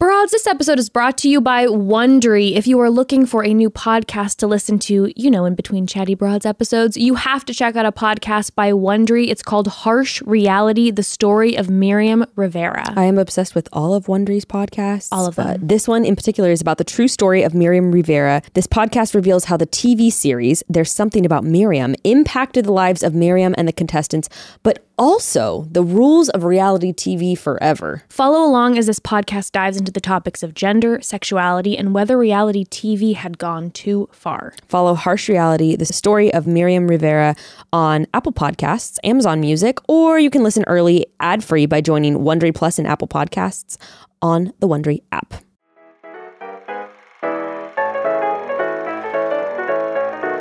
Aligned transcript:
Broads, 0.00 0.32
this 0.32 0.46
episode 0.46 0.78
is 0.78 0.88
brought 0.88 1.18
to 1.18 1.28
you 1.28 1.42
by 1.42 1.66
Wondery. 1.66 2.56
If 2.56 2.66
you 2.66 2.80
are 2.80 2.88
looking 2.88 3.26
for 3.26 3.44
a 3.44 3.52
new 3.52 3.68
podcast 3.68 4.36
to 4.36 4.46
listen 4.46 4.78
to, 4.78 5.12
you 5.14 5.30
know, 5.30 5.44
in 5.44 5.54
between 5.54 5.86
Chatty 5.86 6.14
Broads 6.14 6.46
episodes, 6.46 6.96
you 6.96 7.16
have 7.16 7.44
to 7.44 7.52
check 7.52 7.76
out 7.76 7.84
a 7.84 7.92
podcast 7.92 8.54
by 8.54 8.72
Wondery. 8.72 9.28
It's 9.28 9.42
called 9.42 9.66
Harsh 9.68 10.22
Reality 10.22 10.90
The 10.90 11.02
Story 11.02 11.54
of 11.54 11.68
Miriam 11.68 12.24
Rivera. 12.34 12.94
I 12.96 13.04
am 13.04 13.18
obsessed 13.18 13.54
with 13.54 13.68
all 13.74 13.92
of 13.92 14.06
Wondery's 14.06 14.46
podcasts. 14.46 15.10
All 15.12 15.26
of 15.26 15.36
them. 15.36 15.58
but 15.60 15.68
This 15.68 15.86
one 15.86 16.06
in 16.06 16.16
particular 16.16 16.50
is 16.50 16.62
about 16.62 16.78
the 16.78 16.84
true 16.84 17.06
story 17.06 17.42
of 17.42 17.52
Miriam 17.52 17.92
Rivera. 17.92 18.40
This 18.54 18.66
podcast 18.66 19.14
reveals 19.14 19.44
how 19.44 19.58
the 19.58 19.66
TV 19.66 20.10
series 20.10 20.62
There's 20.66 20.90
Something 20.90 21.26
About 21.26 21.44
Miriam 21.44 21.94
impacted 22.04 22.64
the 22.64 22.72
lives 22.72 23.02
of 23.02 23.14
Miriam 23.14 23.54
and 23.58 23.68
the 23.68 23.72
contestants, 23.72 24.30
but 24.62 24.82
also 25.00 25.66
the 25.70 25.82
rules 25.82 26.28
of 26.28 26.44
reality 26.44 26.92
TV 26.92 27.36
forever. 27.36 28.02
Follow 28.10 28.44
along 28.44 28.76
as 28.76 28.86
this 28.86 29.00
podcast 29.00 29.52
dives 29.52 29.78
into 29.78 29.89
the 29.92 30.00
topics 30.00 30.42
of 30.42 30.54
gender, 30.54 31.00
sexuality, 31.00 31.76
and 31.76 31.94
whether 31.94 32.16
reality 32.18 32.64
TV 32.64 33.14
had 33.14 33.38
gone 33.38 33.70
too 33.70 34.08
far. 34.12 34.54
Follow 34.68 34.94
Harsh 34.94 35.28
Reality, 35.28 35.76
the 35.76 35.86
story 35.86 36.32
of 36.32 36.46
Miriam 36.46 36.88
Rivera 36.88 37.34
on 37.72 38.06
Apple 38.14 38.32
Podcasts, 38.32 38.98
Amazon 39.04 39.40
Music, 39.40 39.78
or 39.88 40.18
you 40.18 40.30
can 40.30 40.42
listen 40.42 40.64
early 40.66 41.06
ad 41.20 41.42
free 41.42 41.66
by 41.66 41.80
joining 41.80 42.18
Wondery 42.18 42.54
Plus 42.54 42.78
and 42.78 42.86
Apple 42.86 43.08
Podcasts 43.08 43.76
on 44.22 44.52
the 44.60 44.68
Wondery 44.68 45.02
app. 45.12 45.34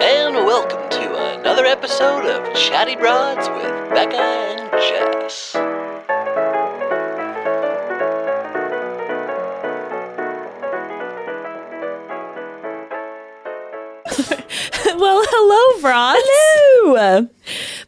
And 0.02 0.36
welcome 0.36 0.90
to 0.90 1.40
another 1.40 1.66
episode 1.66 2.26
of 2.26 2.54
Chatty 2.56 2.96
Broads 2.96 3.50
with 3.50 3.94
Becca 3.94 4.18
and 4.18 4.72
Jess. 4.72 5.79
well, 15.00 15.24
hello, 15.28 15.82
Broads. 15.82 16.20
Hello. 16.26 17.30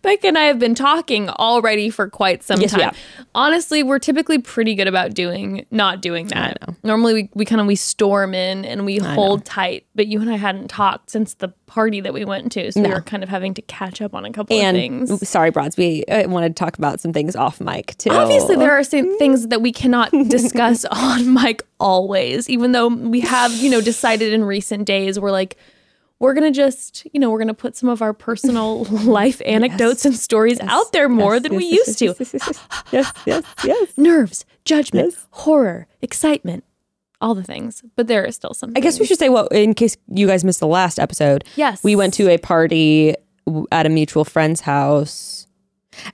Becca 0.01 0.27
and 0.27 0.38
I 0.38 0.43
have 0.45 0.57
been 0.57 0.73
talking 0.73 1.29
already 1.29 1.89
for 1.89 2.09
quite 2.09 2.41
some 2.43 2.59
Yes, 2.61 2.71
time. 2.71 2.79
have. 2.81 2.97
Honestly, 3.35 3.83
we're 3.83 3.99
typically 3.99 4.39
pretty 4.39 4.73
good 4.75 4.88
about 4.88 5.13
doing 5.13 5.65
not 5.71 6.01
doing 6.01 6.27
that. 6.27 6.57
Normally, 6.83 7.13
we, 7.13 7.29
we 7.33 7.45
kind 7.45 7.61
of 7.61 7.67
we 7.67 7.75
storm 7.75 8.33
in 8.33 8.65
and 8.65 8.85
we 8.85 8.97
hold 8.97 9.45
tight. 9.45 9.85
But 9.93 10.07
you 10.07 10.19
and 10.21 10.29
I 10.31 10.38
hadn't 10.38 10.69
talked 10.69 11.11
since 11.11 11.35
the 11.35 11.49
party 11.67 12.01
that 12.01 12.13
we 12.13 12.25
went 12.25 12.51
to, 12.53 12.71
so 12.71 12.81
we 12.81 12.88
No. 12.88 12.95
were 12.95 13.01
kind 13.01 13.23
of 13.23 13.29
having 13.29 13.53
to 13.53 13.61
catch 13.63 14.01
up 14.01 14.16
on 14.16 14.25
a 14.25 14.31
couple 14.31 14.57
of 14.59 14.71
things. 14.73 15.27
sorry, 15.29 15.51
Broads, 15.51 15.77
we 15.77 16.03
uh, 16.05 16.27
want 16.27 16.45
to 16.45 16.49
talk 16.53 16.77
about 16.77 16.99
some 16.99 17.13
things 17.13 17.35
off 17.35 17.61
mic 17.61 17.95
too. 17.97 18.09
Obviously, 18.09 18.55
there 18.55 18.71
are 18.71 18.83
some 18.83 19.17
things 19.19 19.47
that 19.49 19.61
we 19.61 19.71
cannot 19.71 20.11
discuss 20.27 20.85
on 20.85 21.33
mic 21.33 21.63
always, 21.79 22.49
even 22.49 22.71
though 22.71 22.88
we 22.88 23.19
have, 23.21 23.53
you 23.53 23.69
know, 23.69 23.81
decided 23.81 24.33
in 24.33 24.43
recent 24.43 24.85
days 24.85 25.19
we're 25.19 25.31
like, 25.31 25.55
we're 26.22 26.36
going 26.36 26.53
to 26.53 26.55
just, 26.55 27.05
you 27.14 27.19
know, 27.19 27.31
we're 27.31 27.39
going 27.39 27.47
to 27.47 27.53
put 27.55 27.75
some 27.75 27.89
of 27.89 28.02
our 28.03 28.14
personal 28.14 28.83
life 29.05 29.41
anecdotes 29.44 30.05
and 30.05 30.16
stories 30.16 30.59
out 30.61 30.91
there 30.91 31.09
more 31.09 31.39
than 31.39 31.55
we 31.55 31.66
used 31.66 31.97
to. 31.97 32.13
yes, 32.91 33.11
yes, 33.25 33.44
yes. 33.63 33.94
Nerves, 33.97 34.45
judgment, 34.63 35.13
Yes. 35.13 35.28
horror, 35.31 35.88
excitement, 36.02 36.63
all 37.19 37.33
the 37.33 37.44
things. 37.44 37.83
But 37.95 38.05
there 38.05 38.23
are 38.25 38.31
still 38.31 38.53
some. 38.53 38.72
I 38.75 38.81
guess 38.81 39.00
we 39.00 39.08
should 39.08 39.17
say 39.17 39.30
well, 39.30 39.47
in 39.47 39.73
case 39.73 39.97
you 40.09 40.28
guys 40.28 40.44
missed 40.44 40.59
the 40.59 40.67
last 40.67 41.00
episode. 41.00 41.44
Yes. 41.55 41.83
we 41.83 41.95
went 41.95 42.13
to 42.16 42.30
a 42.30 42.38
party 42.38 43.16
at 43.72 43.88
a 43.88 43.89
mutual 43.89 44.23
friend's 44.23 44.61
house. 44.61 45.41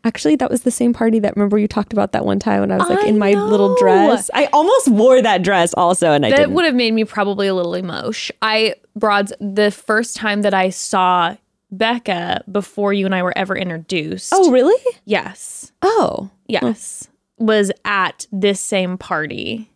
Actually, 0.04 0.36
that 0.38 0.50
was 0.50 0.62
the 0.62 0.72
same 0.72 0.92
party 0.94 1.20
that 1.20 1.36
remember 1.36 1.58
you 1.58 1.68
talked 1.68 1.94
about 1.94 2.12
that 2.14 2.26
one 2.26 2.40
time 2.40 2.62
when 2.62 2.72
I 2.72 2.78
was 2.78 2.90
like 2.90 3.00
I 3.06 3.08
in 3.08 3.20
my 3.20 3.34
little 3.34 3.76
dress. 3.76 4.30
I 4.34 4.48
almost 4.48 4.88
wore 4.90 5.22
that 5.22 5.44
dress 5.44 5.74
also, 5.76 6.12
and 6.12 6.26
I 6.26 6.32
That 6.32 6.38
didn't. 6.38 6.54
would 6.56 6.66
have 6.66 6.76
made 6.76 6.94
me 6.94 7.06
probably 7.06 7.48
a 7.48 7.54
little 7.54 7.76
emotion. 7.76 8.36
I 8.42 8.76
broads 8.96 9.32
the 9.40 9.70
first 9.72 10.16
time 10.16 10.42
that 10.42 10.54
I 10.54 10.70
saw 10.72 11.36
Becca 11.72 12.44
before 12.52 12.94
you 12.94 13.06
and 13.06 13.14
I 13.14 13.22
were 13.24 13.38
ever 13.38 13.56
introduced. 13.56 14.32
oh, 14.34 14.50
really? 14.52 14.82
yes. 15.06 15.72
Oh, 15.82 16.30
Yes. 16.48 17.08
Was 17.40 17.72
at 17.86 18.26
this 18.32 18.60
same 18.60 18.98
party 18.98 19.70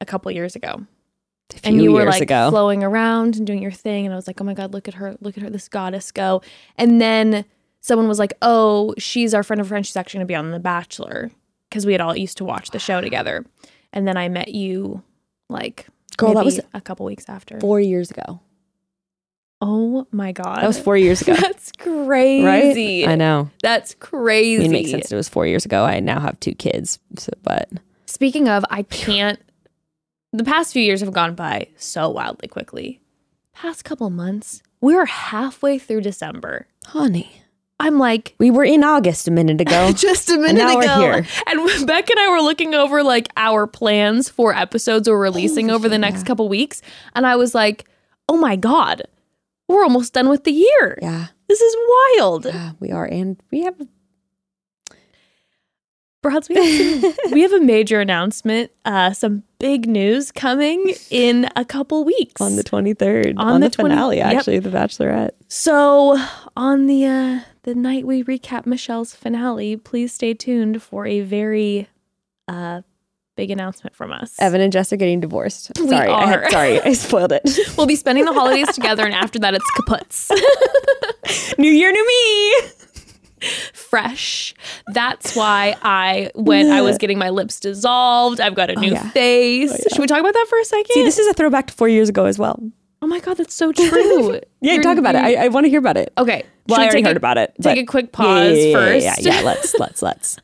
a 0.00 0.04
couple 0.04 0.30
years 0.30 0.54
ago. 0.56 0.84
a 1.54 1.66
and 1.66 1.80
you 1.80 1.92
were 1.92 2.04
like 2.04 2.20
ago. 2.22 2.50
flowing 2.50 2.84
around 2.84 3.36
and 3.36 3.46
doing 3.46 3.62
your 3.62 3.70
thing. 3.72 4.04
And 4.04 4.12
I 4.12 4.16
was 4.16 4.26
like, 4.26 4.40
oh 4.40 4.44
my 4.44 4.52
God, 4.52 4.74
look 4.74 4.88
at 4.88 4.94
her. 4.94 5.16
Look 5.22 5.38
at 5.38 5.42
her, 5.42 5.48
this 5.48 5.68
goddess 5.70 6.12
go. 6.12 6.42
And 6.76 7.00
then 7.00 7.46
someone 7.88 8.06
was 8.06 8.18
like, 8.20 8.34
oh, 8.42 8.94
she's 8.98 9.34
our 9.34 9.42
friend 9.42 9.60
of 9.60 9.66
a 9.66 9.68
friend. 9.68 9.84
She's 9.84 9.96
actually 9.96 10.18
going 10.18 10.26
to 10.26 10.30
be 10.32 10.34
on 10.36 10.50
The 10.52 10.60
Bachelor 10.60 11.30
because 11.68 11.84
we 11.86 11.92
had 11.92 12.00
all 12.00 12.16
used 12.16 12.36
to 12.36 12.44
watch 12.44 12.70
the 12.70 12.78
show 12.78 13.00
together. 13.00 13.44
And 13.92 14.06
then 14.06 14.16
I 14.16 14.28
met 14.28 14.48
you 14.54 15.02
like 15.48 15.86
Girl, 16.18 16.34
that 16.34 16.44
was 16.44 16.60
a 16.74 16.80
couple 16.80 17.06
weeks 17.06 17.24
after. 17.28 17.58
four 17.60 17.80
years 17.80 18.10
ago. 18.10 18.40
Oh 19.60 20.06
my 20.12 20.30
God. 20.32 20.58
That 20.62 20.66
was 20.68 20.78
four 20.78 20.96
years 20.96 21.20
ago, 21.22 21.34
That's 21.40 21.72
crazy. 21.72 23.04
right? 23.04 23.12
I 23.12 23.16
know. 23.16 23.50
That's 23.62 23.92
I 24.00 24.04
crazy. 24.04 24.58
mean, 24.62 24.66
it 24.70 24.72
makes 24.72 24.90
sense. 24.90 25.10
It 25.10 25.16
was 25.16 25.28
four 25.28 25.46
years 25.46 25.64
ago. 25.64 25.84
I 25.84 25.98
now 25.98 26.20
have 26.20 26.38
two 26.38 26.54
kids, 26.54 26.98
so, 27.16 27.32
but 27.42 27.68
Speaking 28.06 28.48
of, 28.48 28.64
I 28.70 28.82
can't. 28.84 29.40
The 30.32 30.44
past 30.44 30.72
few 30.72 30.82
years 30.82 31.00
have 31.00 31.12
gone 31.12 31.34
by 31.34 31.68
so 31.76 32.08
wildly 32.08 32.48
quickly. 32.48 33.00
Past 33.52 33.84
couple 33.84 34.08
months, 34.10 34.62
we're 34.80 35.06
halfway 35.06 35.78
through 35.78 36.02
December. 36.02 36.68
honey, 36.86 37.37
I'm 37.80 37.98
like, 37.98 38.34
we 38.38 38.50
were 38.50 38.64
in 38.64 38.82
August 38.82 39.28
a 39.28 39.30
minute 39.30 39.60
ago. 39.60 39.92
just 39.96 40.30
a 40.30 40.36
minute 40.36 40.64
we're 40.64 40.82
ago. 40.82 41.22
And 41.46 41.86
Beck 41.86 42.10
and 42.10 42.18
I 42.18 42.28
were 42.30 42.40
looking 42.40 42.74
over 42.74 43.02
like 43.04 43.28
our 43.36 43.66
plans 43.66 44.28
for 44.28 44.52
episodes 44.54 45.08
we're 45.08 45.18
releasing 45.18 45.66
Holy 45.68 45.76
over 45.76 45.88
the 45.88 45.98
next 45.98 46.26
couple 46.26 46.48
weeks. 46.48 46.82
And 47.14 47.24
I 47.26 47.36
was 47.36 47.54
like, 47.54 47.84
oh 48.28 48.36
my 48.36 48.56
God, 48.56 49.02
we're 49.68 49.84
almost 49.84 50.12
done 50.12 50.28
with 50.28 50.42
the 50.44 50.50
year. 50.52 50.98
yeah, 51.00 51.26
This 51.48 51.60
is 51.60 51.76
wild. 52.16 52.46
yeah, 52.46 52.72
we 52.80 52.90
are, 52.90 53.04
and 53.04 53.40
we 53.52 53.62
have 53.62 53.76
Broads, 56.20 56.48
we 56.48 56.56
have, 56.56 57.00
some, 57.00 57.14
we 57.32 57.42
have 57.42 57.52
a 57.52 57.60
major 57.60 58.00
announcement, 58.00 58.72
uh, 58.84 59.12
some 59.12 59.44
big 59.60 59.86
news 59.88 60.32
coming 60.32 60.94
in 61.10 61.48
a 61.54 61.64
couple 61.64 62.02
weeks. 62.04 62.40
on 62.40 62.56
the 62.56 62.64
twenty 62.64 62.92
third 62.92 63.34
On 63.36 63.46
on, 63.48 63.60
the 63.60 63.68
the, 63.68 63.76
20 63.76 63.90
finale. 63.94 64.16
yep. 64.16 64.34
Actually, 64.34 64.58
the 64.58 64.68
Bachelorette. 64.70 65.30
So 65.46 66.18
on 66.56 66.86
the 66.86 67.06
uh, 67.06 67.40
the 67.68 67.74
night 67.74 68.06
we 68.06 68.24
recap 68.24 68.64
Michelle's 68.64 69.14
finale, 69.14 69.76
please 69.76 70.14
stay 70.14 70.32
tuned 70.32 70.82
for 70.82 71.04
a 71.04 71.20
very 71.20 71.86
uh, 72.48 72.80
big 73.36 73.50
announcement 73.50 73.94
from 73.94 74.10
us. 74.10 74.34
Evan 74.40 74.62
and 74.62 74.72
Jess 74.72 74.90
are 74.90 74.96
getting 74.96 75.20
divorced. 75.20 75.72
We 75.78 75.88
sorry, 75.88 76.08
I 76.08 76.26
had- 76.26 76.44
are. 76.44 76.50
sorry, 76.50 76.80
I 76.80 76.94
spoiled 76.94 77.30
it. 77.30 77.42
We'll 77.76 77.86
be 77.86 77.94
spending 77.94 78.24
the 78.24 78.32
holidays 78.32 78.68
together, 78.74 79.04
and 79.04 79.12
after 79.12 79.38
that, 79.40 79.52
it's 79.52 79.70
kaputs. 79.72 80.30
new 81.58 81.70
year, 81.70 81.92
new 81.92 82.06
me. 82.06 82.54
Fresh. 83.74 84.54
That's 84.94 85.36
why 85.36 85.76
I 85.82 86.30
when 86.34 86.72
I 86.72 86.80
was 86.80 86.96
getting 86.96 87.18
my 87.18 87.28
lips 87.28 87.60
dissolved, 87.60 88.40
I've 88.40 88.54
got 88.54 88.70
a 88.70 88.76
new 88.76 88.92
yeah. 88.92 89.10
face. 89.10 89.76
Should 89.92 90.00
we 90.00 90.06
talk 90.06 90.20
about 90.20 90.32
that 90.32 90.46
for 90.48 90.58
a 90.58 90.64
second? 90.64 90.94
See, 90.94 91.04
this 91.04 91.18
is 91.18 91.26
a 91.26 91.34
throwback 91.34 91.66
to 91.66 91.74
four 91.74 91.88
years 91.88 92.08
ago 92.08 92.24
as 92.24 92.38
well. 92.38 92.58
Oh 93.02 93.06
my 93.06 93.20
god, 93.20 93.36
that's 93.36 93.54
so 93.54 93.72
true. 93.72 94.40
Yeah, 94.60 94.72
You're- 94.72 94.82
talk 94.82 94.98
about 94.98 95.14
it. 95.14 95.18
I, 95.24 95.44
I 95.44 95.48
want 95.48 95.64
to 95.64 95.70
hear 95.70 95.78
about 95.78 95.96
it. 95.96 96.12
okay. 96.18 96.44
Well, 96.68 96.76
should 96.76 96.82
I 96.82 96.84
already 96.84 96.96
take 96.98 97.04
a- 97.04 97.08
heard 97.08 97.16
about 97.16 97.38
it. 97.38 97.54
Take 97.62 97.78
a 97.78 97.86
quick 97.86 98.12
pause 98.12 98.56
yeah, 98.56 98.62
yeah, 98.64 98.72
first. 98.76 99.04
Yeah, 99.04 99.14
yeah, 99.20 99.34
yeah. 99.40 99.40
Let's 99.46 99.74
let's 99.78 100.02
let's. 100.02 100.36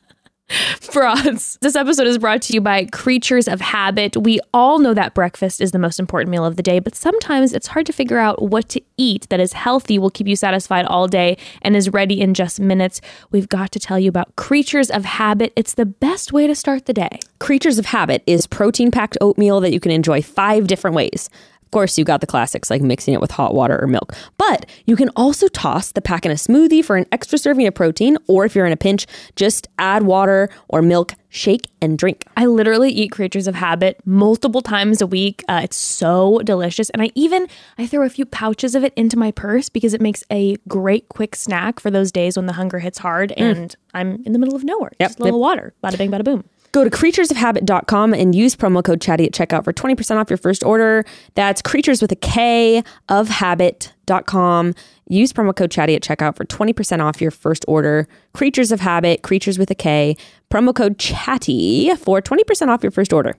Broads. 0.93 1.57
This 1.61 1.75
episode 1.75 2.05
is 2.05 2.19
brought 2.19 2.41
to 2.43 2.53
you 2.53 2.61
by 2.61 2.85
Creatures 2.85 3.47
of 3.47 3.61
Habit. 3.61 4.15
We 4.15 4.39
all 4.53 4.77
know 4.77 4.93
that 4.93 5.15
breakfast 5.15 5.59
is 5.59 5.71
the 5.71 5.79
most 5.79 5.99
important 5.99 6.29
meal 6.29 6.45
of 6.45 6.55
the 6.55 6.61
day, 6.61 6.77
but 6.79 6.95
sometimes 6.95 7.51
it's 7.51 7.65
hard 7.67 7.87
to 7.87 7.93
figure 7.93 8.19
out 8.19 8.43
what 8.43 8.69
to 8.69 8.81
eat 8.97 9.27
that 9.29 9.39
is 9.39 9.53
healthy, 9.53 9.97
will 9.97 10.11
keep 10.11 10.27
you 10.27 10.35
satisfied 10.35 10.85
all 10.85 11.07
day, 11.07 11.37
and 11.63 11.75
is 11.75 11.89
ready 11.89 12.21
in 12.21 12.35
just 12.35 12.59
minutes. 12.59 13.01
We've 13.31 13.49
got 13.49 13.71
to 13.71 13.79
tell 13.79 13.97
you 13.97 14.07
about 14.09 14.35
Creatures 14.35 14.91
of 14.91 15.03
Habit. 15.03 15.51
It's 15.55 15.73
the 15.73 15.85
best 15.85 16.31
way 16.31 16.45
to 16.45 16.53
start 16.53 16.85
the 16.85 16.93
day. 16.93 17.19
Creatures 17.39 17.79
of 17.79 17.87
Habit 17.87 18.21
is 18.27 18.45
protein 18.45 18.91
packed 18.91 19.17
oatmeal 19.21 19.59
that 19.61 19.73
you 19.73 19.79
can 19.79 19.91
enjoy 19.91 20.21
five 20.21 20.67
different 20.67 20.95
ways. 20.95 21.27
Of 21.75 21.77
course, 21.77 21.97
you 21.97 22.05
got 22.05 22.21
the 22.21 22.25
classics 22.27 22.69
like 22.69 22.81
mixing 22.81 23.13
it 23.13 23.19
with 23.19 23.31
hot 23.31 23.53
water 23.53 23.77
or 23.83 23.85
milk, 23.85 24.13
but 24.37 24.65
you 24.85 24.95
can 24.95 25.09
also 25.17 25.49
toss 25.49 25.91
the 25.91 26.01
pack 26.01 26.25
in 26.25 26.31
a 26.31 26.35
smoothie 26.35 26.81
for 26.85 26.95
an 26.95 27.05
extra 27.11 27.37
serving 27.37 27.67
of 27.67 27.75
protein, 27.75 28.17
or 28.27 28.45
if 28.45 28.55
you're 28.55 28.65
in 28.65 28.71
a 28.71 28.77
pinch, 28.77 29.05
just 29.35 29.67
add 29.77 30.03
water 30.03 30.47
or 30.69 30.81
milk, 30.81 31.15
shake, 31.27 31.67
and 31.81 31.97
drink. 31.97 32.23
I 32.37 32.45
literally 32.45 32.91
eat 32.91 33.11
Creatures 33.11 33.45
of 33.45 33.55
Habit 33.55 33.99
multiple 34.05 34.61
times 34.61 35.01
a 35.01 35.07
week. 35.07 35.43
Uh, 35.49 35.59
it's 35.65 35.75
so 35.75 36.39
delicious, 36.45 36.89
and 36.91 37.01
I 37.01 37.11
even 37.13 37.45
I 37.77 37.87
throw 37.87 38.05
a 38.05 38.09
few 38.09 38.25
pouches 38.25 38.73
of 38.73 38.85
it 38.85 38.93
into 38.95 39.17
my 39.17 39.31
purse 39.31 39.67
because 39.67 39.93
it 39.93 39.99
makes 39.99 40.23
a 40.31 40.55
great 40.69 41.09
quick 41.09 41.35
snack 41.35 41.81
for 41.81 41.91
those 41.91 42.09
days 42.09 42.37
when 42.37 42.45
the 42.45 42.53
hunger 42.53 42.79
hits 42.79 42.99
hard 42.99 43.33
and 43.33 43.75
I'm 43.93 44.23
in 44.25 44.31
the 44.31 44.39
middle 44.39 44.55
of 44.55 44.63
nowhere. 44.63 44.91
Yep, 45.01 45.09
Just 45.09 45.19
a 45.19 45.23
little 45.23 45.41
water, 45.41 45.73
bada 45.83 45.97
bing, 45.97 46.09
bada 46.09 46.23
boom. 46.23 46.45
Go 46.75 46.83
to 46.83 46.89
creaturesofhabit.com 46.89 48.13
and 48.13 48.35
use 48.35 48.53
promo 48.53 48.83
code 48.83 48.99
chatty 48.99 49.23
at 49.23 49.31
checkout 49.31 49.63
for 49.63 49.71
20% 49.71 50.17
off 50.17 50.29
your 50.29 50.35
first 50.35 50.61
order. 50.61 51.05
That's 51.33 51.61
creatures 51.61 52.01
with 52.01 52.11
a 52.11 52.17
K 52.17 52.83
of 53.07 53.29
habit.com. 53.29 54.75
Use 55.07 55.31
promo 55.31 55.55
code 55.55 55.71
chatty 55.71 55.95
at 55.95 56.03
checkout 56.03 56.35
for 56.35 56.43
20% 56.43 56.99
off 56.99 57.21
your 57.21 57.31
first 57.31 57.63
order. 57.69 58.09
Creatures 58.33 58.73
of 58.73 58.81
Habit, 58.81 59.23
creatures 59.23 59.57
with 59.57 59.71
a 59.71 59.75
K. 59.75 60.17
Promo 60.51 60.75
code 60.75 60.99
chatty 60.99 61.95
for 61.95 62.21
20% 62.21 62.67
off 62.67 62.83
your 62.83 62.91
first 62.91 63.13
order. 63.13 63.37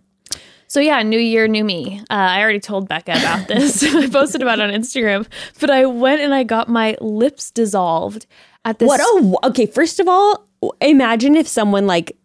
So 0.67 0.81
yeah, 0.81 1.03
new 1.03 1.21
year, 1.21 1.47
new 1.47 1.63
me. 1.63 2.01
Uh, 2.09 2.15
I 2.15 2.41
already 2.41 2.61
told 2.61 2.89
Becca 2.89 3.13
about 3.13 3.49
this. 3.49 3.83
I 3.95 4.09
posted 4.09 4.41
about 4.41 4.61
it 4.61 4.63
on 4.63 4.71
Instagram, 4.71 5.27
but 5.61 5.69
I 5.69 5.85
went 5.85 6.23
and 6.23 6.33
I 6.33 6.43
got 6.43 6.71
my 6.71 6.97
lips 7.03 7.51
dissolved 7.51 8.25
at 8.65 8.79
this. 8.79 8.89
What? 8.89 9.01
Oh, 9.03 9.37
okay. 9.45 9.67
First 9.67 10.01
of 10.01 10.09
all, 10.09 10.47
imagine 10.81 11.37
if 11.37 11.47
someone 11.47 11.87
like, 11.87 12.17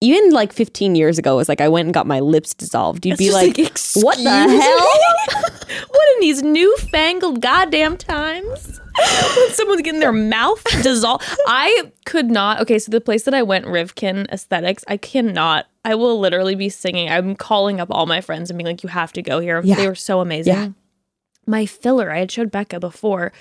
even 0.00 0.30
like 0.30 0.52
15 0.52 0.94
years 0.94 1.18
ago, 1.18 1.36
was 1.36 1.48
like, 1.48 1.60
I 1.60 1.68
went 1.68 1.86
and 1.86 1.94
got 1.94 2.06
my 2.06 2.20
lips 2.20 2.54
dissolved. 2.54 3.04
You'd 3.04 3.18
be 3.18 3.30
like, 3.30 3.58
like, 3.58 3.78
what 3.94 4.16
the 4.16 4.44
"Excuse 4.44 4.62
hell? 4.62 5.86
what 5.88 6.14
in 6.14 6.20
these 6.20 6.42
newfangled 6.42 7.40
goddamn 7.40 7.96
times? 7.96 8.80
when 9.36 9.50
someone's 9.50 9.82
getting 9.82 10.00
their 10.00 10.12
mouth 10.12 10.62
dissolved. 10.82 11.24
I 11.46 11.92
could 12.04 12.30
not. 12.30 12.60
Okay, 12.60 12.78
so 12.78 12.90
the 12.90 13.00
place 13.00 13.24
that 13.24 13.34
I 13.34 13.42
went, 13.42 13.66
Rivkin 13.66 14.28
Aesthetics, 14.30 14.84
I 14.88 14.96
cannot. 14.96 15.66
I 15.84 15.94
will 15.94 16.18
literally 16.18 16.54
be 16.54 16.68
singing. 16.68 17.08
I'm 17.08 17.34
calling 17.36 17.80
up 17.80 17.88
all 17.90 18.06
my 18.06 18.20
friends 18.20 18.50
and 18.50 18.58
being 18.58 18.66
like, 18.66 18.82
"You 18.82 18.88
have 18.88 19.12
to 19.14 19.22
go 19.22 19.40
here." 19.40 19.60
Yeah. 19.64 19.76
They 19.76 19.88
were 19.88 19.94
so 19.94 20.20
amazing. 20.20 20.54
Yeah. 20.54 20.68
My 21.46 21.66
filler, 21.66 22.10
I 22.10 22.18
had 22.18 22.30
showed 22.30 22.50
Becca 22.50 22.80
before. 22.80 23.32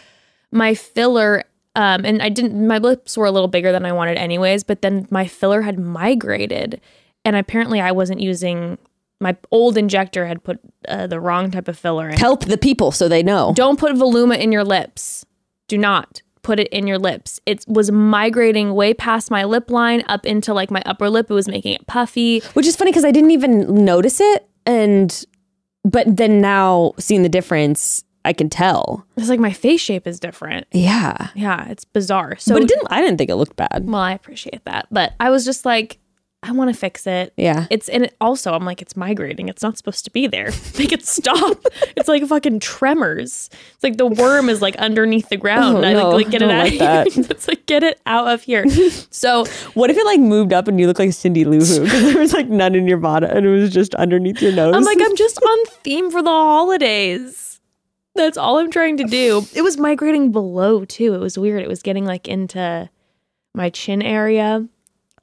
My 0.52 0.74
filler, 0.74 1.44
um, 1.76 2.06
and 2.06 2.22
I 2.22 2.30
didn't. 2.30 2.68
My 2.68 2.78
lips 2.78 3.18
were 3.18 3.26
a 3.26 3.32
little 3.32 3.48
bigger 3.48 3.72
than 3.72 3.86
I 3.86 3.92
wanted, 3.92 4.18
anyways. 4.18 4.64
But 4.64 4.82
then 4.82 5.08
my 5.10 5.28
filler 5.28 5.62
had 5.62 5.80
migrated, 5.80 6.82
and 7.24 7.36
apparently 7.36 7.80
I 7.80 7.92
wasn't 7.92 8.22
using. 8.22 8.78
My 9.22 9.36
old 9.52 9.78
injector 9.78 10.26
had 10.26 10.44
put 10.44 10.60
uh, 10.88 11.08
the 11.08 11.20
wrong 11.20 11.52
type 11.52 11.68
of 11.68 11.78
filler 11.78 12.10
in. 12.10 12.18
Help 12.18 12.46
the 12.46 12.58
people 12.58 12.92
so 12.92 13.10
they 13.10 13.22
know. 13.22 13.54
Don't 13.54 13.78
put 13.78 13.94
Voluma 13.96 14.40
in 14.40 14.52
your 14.52 14.64
lips. 14.64 15.26
Do 15.68 15.78
not 15.78 16.22
put 16.42 16.60
it 16.60 16.68
in 16.70 16.88
your 16.88 16.98
lips. 16.98 17.40
It 17.46 17.66
was 17.68 17.92
migrating 17.92 18.74
way 18.74 18.94
past 18.94 19.30
my 19.30 19.44
lip 19.44 19.70
line 19.70 20.04
up 20.08 20.26
into 20.26 20.54
like 20.54 20.72
my 20.72 20.82
upper 20.86 21.10
lip. 21.10 21.30
It 21.30 21.34
was 21.34 21.48
making 21.48 21.74
it 21.74 21.86
puffy. 21.86 22.40
Which 22.54 22.66
is 22.66 22.76
funny 22.76 22.92
because 22.92 23.06
I 23.06 23.12
didn't 23.12 23.32
even 23.32 23.86
notice 23.86 24.20
it. 24.20 24.48
And, 24.66 25.26
but 25.84 26.16
then 26.16 26.42
now 26.42 26.94
seeing 26.98 27.24
the 27.24 27.30
difference, 27.30 28.04
I 28.26 28.34
can 28.34 28.50
tell. 28.50 29.06
It's 29.18 29.30
like 29.30 29.40
my 29.40 29.54
face 29.54 29.82
shape 29.82 30.06
is 30.08 30.20
different. 30.20 30.68
Yeah. 30.72 31.30
Yeah, 31.36 31.68
it's 31.70 31.86
bizarre. 31.86 32.36
So, 32.38 32.54
but 32.54 32.64
it 32.64 32.68
didn't, 32.70 32.88
I 32.92 33.02
didn't 33.02 33.18
think 33.18 33.30
it 33.30 33.36
looked 33.36 33.56
bad. 33.56 33.84
well, 33.86 34.02
I 34.02 34.12
appreciate 34.14 34.64
that. 34.66 34.88
But 34.92 35.14
I 35.20 35.30
was 35.30 35.46
just 35.46 35.66
like, 35.66 36.00
I 36.42 36.54
want 36.54 36.72
to 36.74 36.78
fix 36.78 37.06
it. 37.06 37.34
Yeah. 37.36 37.68
It's 37.70 37.90
and 37.90 38.06
it 38.06 38.16
also 38.22 38.54
I'm 38.54 38.64
like 38.64 38.82
it's 38.82 38.96
migrating. 38.96 39.50
It's 39.50 39.62
not 39.62 39.78
supposed 39.78 40.06
to 40.06 40.12
be 40.12 40.26
there. 40.26 40.52
Make 40.78 40.94
it 40.94 41.06
stop. 41.06 41.58
it's 41.98 42.08
like 42.08 42.26
fucking 42.26 42.62
tremors. 42.62 43.50
It's 43.74 43.84
like 43.84 43.98
the 43.98 44.06
worm 44.06 44.48
is 44.48 44.62
like 44.62 44.78
underneath 44.78 45.28
the 45.28 45.36
ground. 45.36 45.80
Oh, 45.80 45.84
I 45.84 45.92
no, 45.92 46.10
like, 46.12 46.28
like 46.28 46.32
get 46.32 46.42
it 46.42 46.50
out. 46.50 46.64
like 46.64 46.74
of 46.74 46.80
that. 46.80 47.08
here. 47.12 47.26
it's 47.30 47.48
like 47.50 47.66
get 47.66 47.84
it 47.84 48.00
out 48.06 48.30
of 48.30 48.42
here. 48.44 48.66
So 49.12 49.44
What 49.74 49.90
if 49.90 49.98
it 49.98 50.06
like 50.06 50.22
moved 50.22 50.54
up 50.54 50.70
and 50.70 50.80
you 50.80 50.88
look 50.88 50.98
like 51.00 51.12
Cindy 51.12 51.44
Lou 51.44 51.60
Who? 51.60 51.84
Because 51.84 52.04
there 52.04 52.20
was 52.20 52.32
like 52.32 52.48
none 52.48 52.74
in 52.74 52.88
your 52.88 52.98
bottom 53.00 53.30
and 53.36 53.46
it 53.46 53.50
was 53.50 53.70
just 53.74 53.94
underneath 53.96 54.42
your 54.42 54.54
nose. 54.54 54.74
I'm 54.76 54.84
like, 54.86 55.00
I'm 55.02 55.16
just 55.18 55.42
on 55.42 55.66
theme 55.84 56.10
for 56.10 56.22
the 56.22 56.30
holidays. 56.30 57.49
That's 58.24 58.38
all 58.38 58.58
I'm 58.58 58.70
trying 58.72 58.98
to 58.98 59.04
do. 59.06 59.46
It 59.56 59.62
was 59.62 59.78
migrating 59.78 60.32
below 60.32 60.86
too. 60.86 61.14
It 61.14 61.20
was 61.20 61.38
weird. 61.38 61.62
It 61.64 61.68
was 61.70 61.82
getting 61.82 62.06
like 62.06 62.28
into 62.28 62.90
my 63.56 63.70
chin 63.70 64.02
area. 64.02 64.68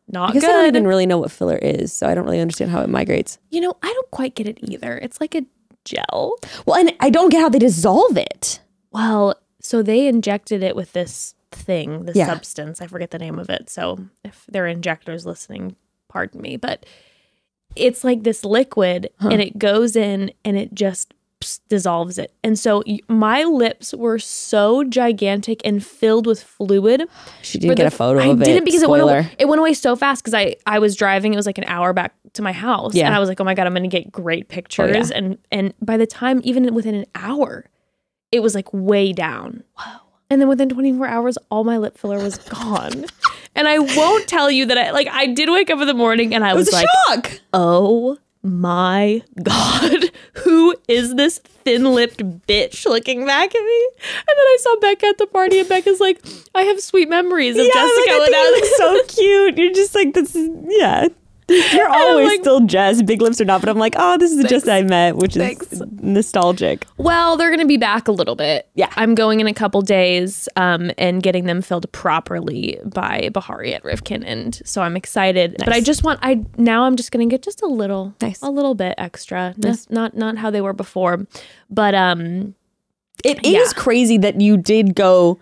Not 0.08 0.30
I 0.30 0.32
guess 0.34 0.44
I 0.44 0.48
don't 0.48 0.66
even 0.66 0.86
really 0.86 1.06
know 1.06 1.18
what 1.18 1.30
filler 1.32 1.56
is, 1.56 1.92
so 1.92 2.06
I 2.08 2.14
don't 2.14 2.24
really 2.24 2.40
understand 2.40 2.70
how 2.70 2.80
it 2.82 2.88
migrates. 2.88 3.38
you 3.50 3.60
know, 3.60 3.76
I 3.82 3.92
don't 3.92 4.10
quite 4.10 4.34
get 4.34 4.46
it 4.46 4.58
either. 4.62 4.96
It's 4.98 5.20
like 5.20 5.34
a 5.34 5.42
gel. 5.84 6.36
Well, 6.64 6.76
and 6.78 6.92
I 7.00 7.10
don't 7.10 7.30
get 7.30 7.40
how 7.40 7.48
they 7.48 7.58
dissolve 7.58 8.16
it. 8.16 8.60
Well, 8.92 9.34
so 9.60 9.82
they 9.82 10.06
injected 10.06 10.62
it 10.62 10.76
with 10.76 10.92
this 10.92 11.34
thing, 11.50 12.04
this 12.04 12.16
Yeah. 12.16 12.26
substance. 12.26 12.80
I 12.80 12.86
forget 12.86 13.10
the 13.10 13.18
name 13.18 13.38
of 13.38 13.50
it. 13.50 13.68
So 13.68 13.98
if 14.24 14.44
there 14.48 14.64
are 14.64 14.68
injectors 14.68 15.26
listening, 15.26 15.74
pardon 16.08 16.40
me. 16.40 16.56
But 16.56 16.86
it's 17.74 18.04
like 18.04 18.22
this 18.22 18.44
liquid 18.44 19.10
and 19.20 19.40
it 19.42 19.58
goes 19.58 19.96
in 19.96 20.30
and 20.44 20.56
it 20.56 20.72
just 20.72 21.10
pss, 21.10 21.15
dissolves 21.68 22.18
it. 22.18 22.32
And 22.42 22.58
so 22.58 22.82
my 23.08 23.44
lips 23.44 23.92
were 23.94 24.18
so 24.18 24.84
gigantic 24.84 25.60
and 25.64 25.84
filled 25.84 26.26
with 26.26 26.42
fluid. 26.42 27.04
She 27.42 27.58
didn't 27.58 27.76
get 27.76 27.86
a 27.86 27.90
photo 27.90 28.20
I 28.20 28.26
of 28.26 28.40
it. 28.40 28.44
I 28.44 28.52
didn't 28.52 28.64
because 28.64 28.82
it 28.82 28.88
went, 28.90 29.02
away, 29.02 29.30
it 29.38 29.46
went 29.46 29.60
away 29.60 29.74
so 29.74 29.96
fast 29.96 30.22
because 30.24 30.34
I, 30.34 30.56
I 30.66 30.78
was 30.78 30.96
driving. 30.96 31.32
It 31.32 31.36
was 31.36 31.46
like 31.46 31.58
an 31.58 31.64
hour 31.64 31.92
back 31.92 32.14
to 32.34 32.42
my 32.42 32.52
house. 32.52 32.94
Yeah. 32.94 33.04
Oh, 33.04 33.06
And 33.06 33.14
I 33.14 33.18
was 33.18 33.28
like, 33.28 33.40
oh 33.40 33.44
my 33.44 33.54
God, 33.54 33.66
I'm 33.66 33.74
going 33.74 33.88
to 33.88 33.88
get 33.88 34.10
great 34.10 34.48
pictures. 34.48 35.12
Oh, 35.12 35.14
and, 35.14 35.38
and 35.52 35.74
by 35.80 35.96
the 35.96 36.06
time, 36.06 36.40
even 36.44 36.74
within 36.74 36.94
an 36.94 37.06
hour, 37.14 37.66
it 38.32 38.40
was 38.40 38.54
like 38.54 38.72
way 38.72 39.12
down. 39.12 39.62
Wow. 39.78 40.00
And 40.28 40.40
then 40.40 40.48
within 40.48 40.68
24 40.68 41.06
hours, 41.06 41.38
all 41.50 41.62
my 41.64 41.76
lip 41.78 41.96
filler 41.96 42.18
was 42.18 42.38
gone. 42.38 43.04
and 43.54 43.68
I 43.68 43.78
won't 43.78 44.26
tell 44.26 44.50
you 44.50 44.66
that 44.66 44.76
I 44.76 44.90
like 44.90 45.06
I 45.08 45.26
did 45.26 45.48
wake 45.48 45.70
up 45.70 45.80
in 45.80 45.86
the 45.86 45.94
morning 45.94 46.34
and 46.34 46.44
I 46.44 46.50
It 46.50 46.56
was 46.56 46.66
was, 46.66 46.74
a 46.74 46.76
like, 47.10 47.26
shock. 47.28 47.40
oh 47.52 48.18
my 48.46 49.22
God, 49.42 50.10
who 50.34 50.74
is 50.88 51.14
this 51.14 51.38
thin 51.38 51.84
lipped 51.84 52.22
bitch 52.46 52.86
looking 52.86 53.26
back 53.26 53.54
at 53.54 53.62
me? 53.62 53.88
And 53.98 54.26
then 54.28 54.36
I 54.36 54.56
saw 54.60 54.76
Becca 54.80 55.06
at 55.06 55.18
the 55.18 55.26
party, 55.26 55.60
and 55.60 55.68
Becca's 55.68 56.00
like, 56.00 56.24
I 56.54 56.62
have 56.62 56.80
sweet 56.80 57.08
memories 57.08 57.56
of 57.56 57.64
Yeah, 57.64 57.72
Jessica 57.74 58.00
like, 58.00 58.08
I 58.10 58.12
think 58.12 58.28
without 58.28 58.42
you 58.42 58.54
look 58.54 58.64
so 59.08 59.20
cute. 59.20 59.58
You're 59.58 59.72
just 59.72 59.94
like 59.94 60.14
this. 60.14 60.34
Is, 60.34 60.50
yeah, 60.68 61.08
you're 61.48 61.88
always 61.88 62.26
like- 62.26 62.40
still 62.40 62.60
Jess, 62.60 63.02
big 63.02 63.22
lips 63.22 63.40
or 63.40 63.44
not. 63.44 63.60
But 63.60 63.68
I'm 63.70 63.78
like, 63.78 63.94
oh, 63.96 64.16
this 64.18 64.30
is 64.32 64.38
the 64.42 64.48
Jess 64.48 64.66
I 64.68 64.82
met, 64.82 65.16
which 65.16 65.36
is 65.36 65.82
nostalgic. 66.00 66.86
Well, 66.96 67.36
they're 67.36 67.50
going 67.50 67.60
to 67.60 67.66
be 67.66 67.76
back 67.76 68.08
a 68.08 68.12
little 68.12 68.34
bit. 68.36 68.68
Yeah. 68.74 68.92
I'm 68.96 69.14
going 69.14 69.40
in 69.40 69.46
a 69.46 69.54
couple 69.54 69.80
days 69.82 70.48
um, 70.56 70.90
and 70.98 71.22
getting 71.22 71.44
them 71.46 71.62
filled 71.62 71.90
properly 71.92 72.78
by 72.84 73.30
Bahari 73.32 73.74
at 73.74 73.82
Rivkin. 73.82 74.22
And 74.26 74.60
so 74.64 74.82
I'm 74.82 74.96
excited. 74.96 75.56
But 75.58 75.72
I 75.72 75.80
just 75.80 76.02
want, 76.02 76.18
I 76.22 76.44
now 76.56 76.84
I'm 76.84 76.96
just 76.96 77.12
going 77.12 77.28
to 77.28 77.32
get 77.32 77.42
just 77.42 77.62
a 77.62 77.66
little, 77.66 78.14
Nice. 78.20 78.40
a 78.42 78.50
little 78.50 78.74
bit 78.74 78.94
extra. 78.98 79.54
Not, 79.56 79.78
not, 79.90 80.16
not 80.16 80.38
how 80.38 80.50
they 80.50 80.60
were 80.60 80.72
before. 80.72 81.26
But 81.70 81.94
um, 81.94 82.54
It 83.24 83.44
is 83.44 83.52
Yeah. 83.52 83.72
crazy 83.82 84.18
that 84.18 84.40
you 84.40 84.56
did 84.56 84.94
go 84.94 85.38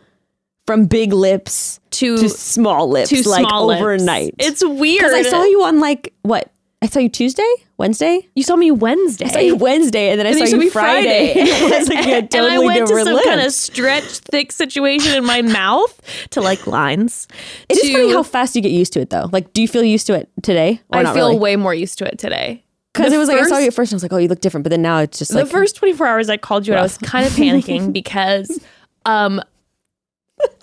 from 0.66 0.86
big 0.86 1.12
lips 1.12 1.80
to, 1.90 2.16
to 2.18 2.28
small 2.28 2.88
lips 2.88 3.10
to 3.10 3.28
like 3.28 3.46
small 3.46 3.66
lips. 3.66 3.80
overnight. 3.80 4.34
It's 4.38 4.64
weird. 4.64 4.98
because 5.00 5.12
I 5.12 5.22
saw 5.22 5.42
you 5.44 5.62
on 5.64 5.80
like 5.80 6.12
what? 6.22 6.50
I 6.82 6.86
saw 6.86 7.00
you 7.00 7.08
Tuesday, 7.08 7.50
Wednesday. 7.78 8.28
You 8.34 8.42
saw 8.42 8.56
me 8.56 8.70
Wednesday. 8.70 9.24
I 9.24 9.28
saw 9.28 9.38
you 9.38 9.56
Wednesday, 9.56 10.10
and 10.10 10.20
then 10.20 10.26
I 10.26 10.30
And 10.30 10.38
saw 10.38 10.44
you 10.44 10.50
saw 10.50 10.56
you 10.56 10.60
me 10.64 10.68
Friday. 10.68 11.32
I 11.40 11.78
was 11.78 11.88
like, 11.88 12.06
yeah, 12.06 12.18
and 12.18 12.34
I 12.52 12.58
went 12.58 12.86
to 12.86 12.94
some 13.04 13.06
kind 13.24 13.40
of 13.40 13.44
lips. 13.46 13.56
stretched, 13.56 14.20
thick 14.24 14.52
situation 14.52 15.14
in 15.16 15.24
my 15.24 15.40
mouth 15.40 15.98
to 16.30 16.42
like 16.42 16.66
lines. 16.66 17.26
It 17.70 17.78
is 17.78 17.84
to- 17.84 17.92
funny 17.92 18.12
how 18.12 18.22
fast 18.22 18.54
you 18.54 18.60
get 18.60 18.70
used 18.72 18.92
to 18.94 19.00
it, 19.00 19.08
though. 19.08 19.30
Like, 19.32 19.54
do 19.54 19.62
you 19.62 19.68
feel 19.68 19.82
used 19.82 20.06
to 20.08 20.14
it 20.14 20.28
today? 20.42 20.82
Or 20.92 20.98
I 20.98 21.04
feel 21.14 21.28
really? 21.28 21.38
way 21.38 21.56
more 21.56 21.72
used 21.74 21.96
to 22.00 22.04
it 22.06 22.18
today. 22.18 22.62
Because 22.92 23.14
it 23.14 23.18
was 23.18 23.28
like 23.28 23.38
I 23.40 23.48
saw 23.48 23.56
you 23.58 23.68
at 23.68 23.74
first, 23.74 23.90
and 23.90 23.96
I 23.96 23.96
was 23.96 24.02
like, 24.02 24.12
"Oh, 24.12 24.18
you 24.18 24.28
look 24.28 24.40
different," 24.40 24.64
but 24.64 24.70
then 24.70 24.82
now 24.82 24.98
it's 24.98 25.18
just 25.18 25.32
like 25.32 25.44
the 25.46 25.50
first 25.50 25.76
24 25.76 26.06
hours 26.06 26.28
I 26.28 26.36
called 26.36 26.66
you 26.66 26.74
and 26.74 26.80
I 26.80 26.82
was 26.82 26.98
kind 26.98 27.26
of 27.26 27.32
panicking 27.32 27.92
because 27.94 28.60
um 29.06 29.40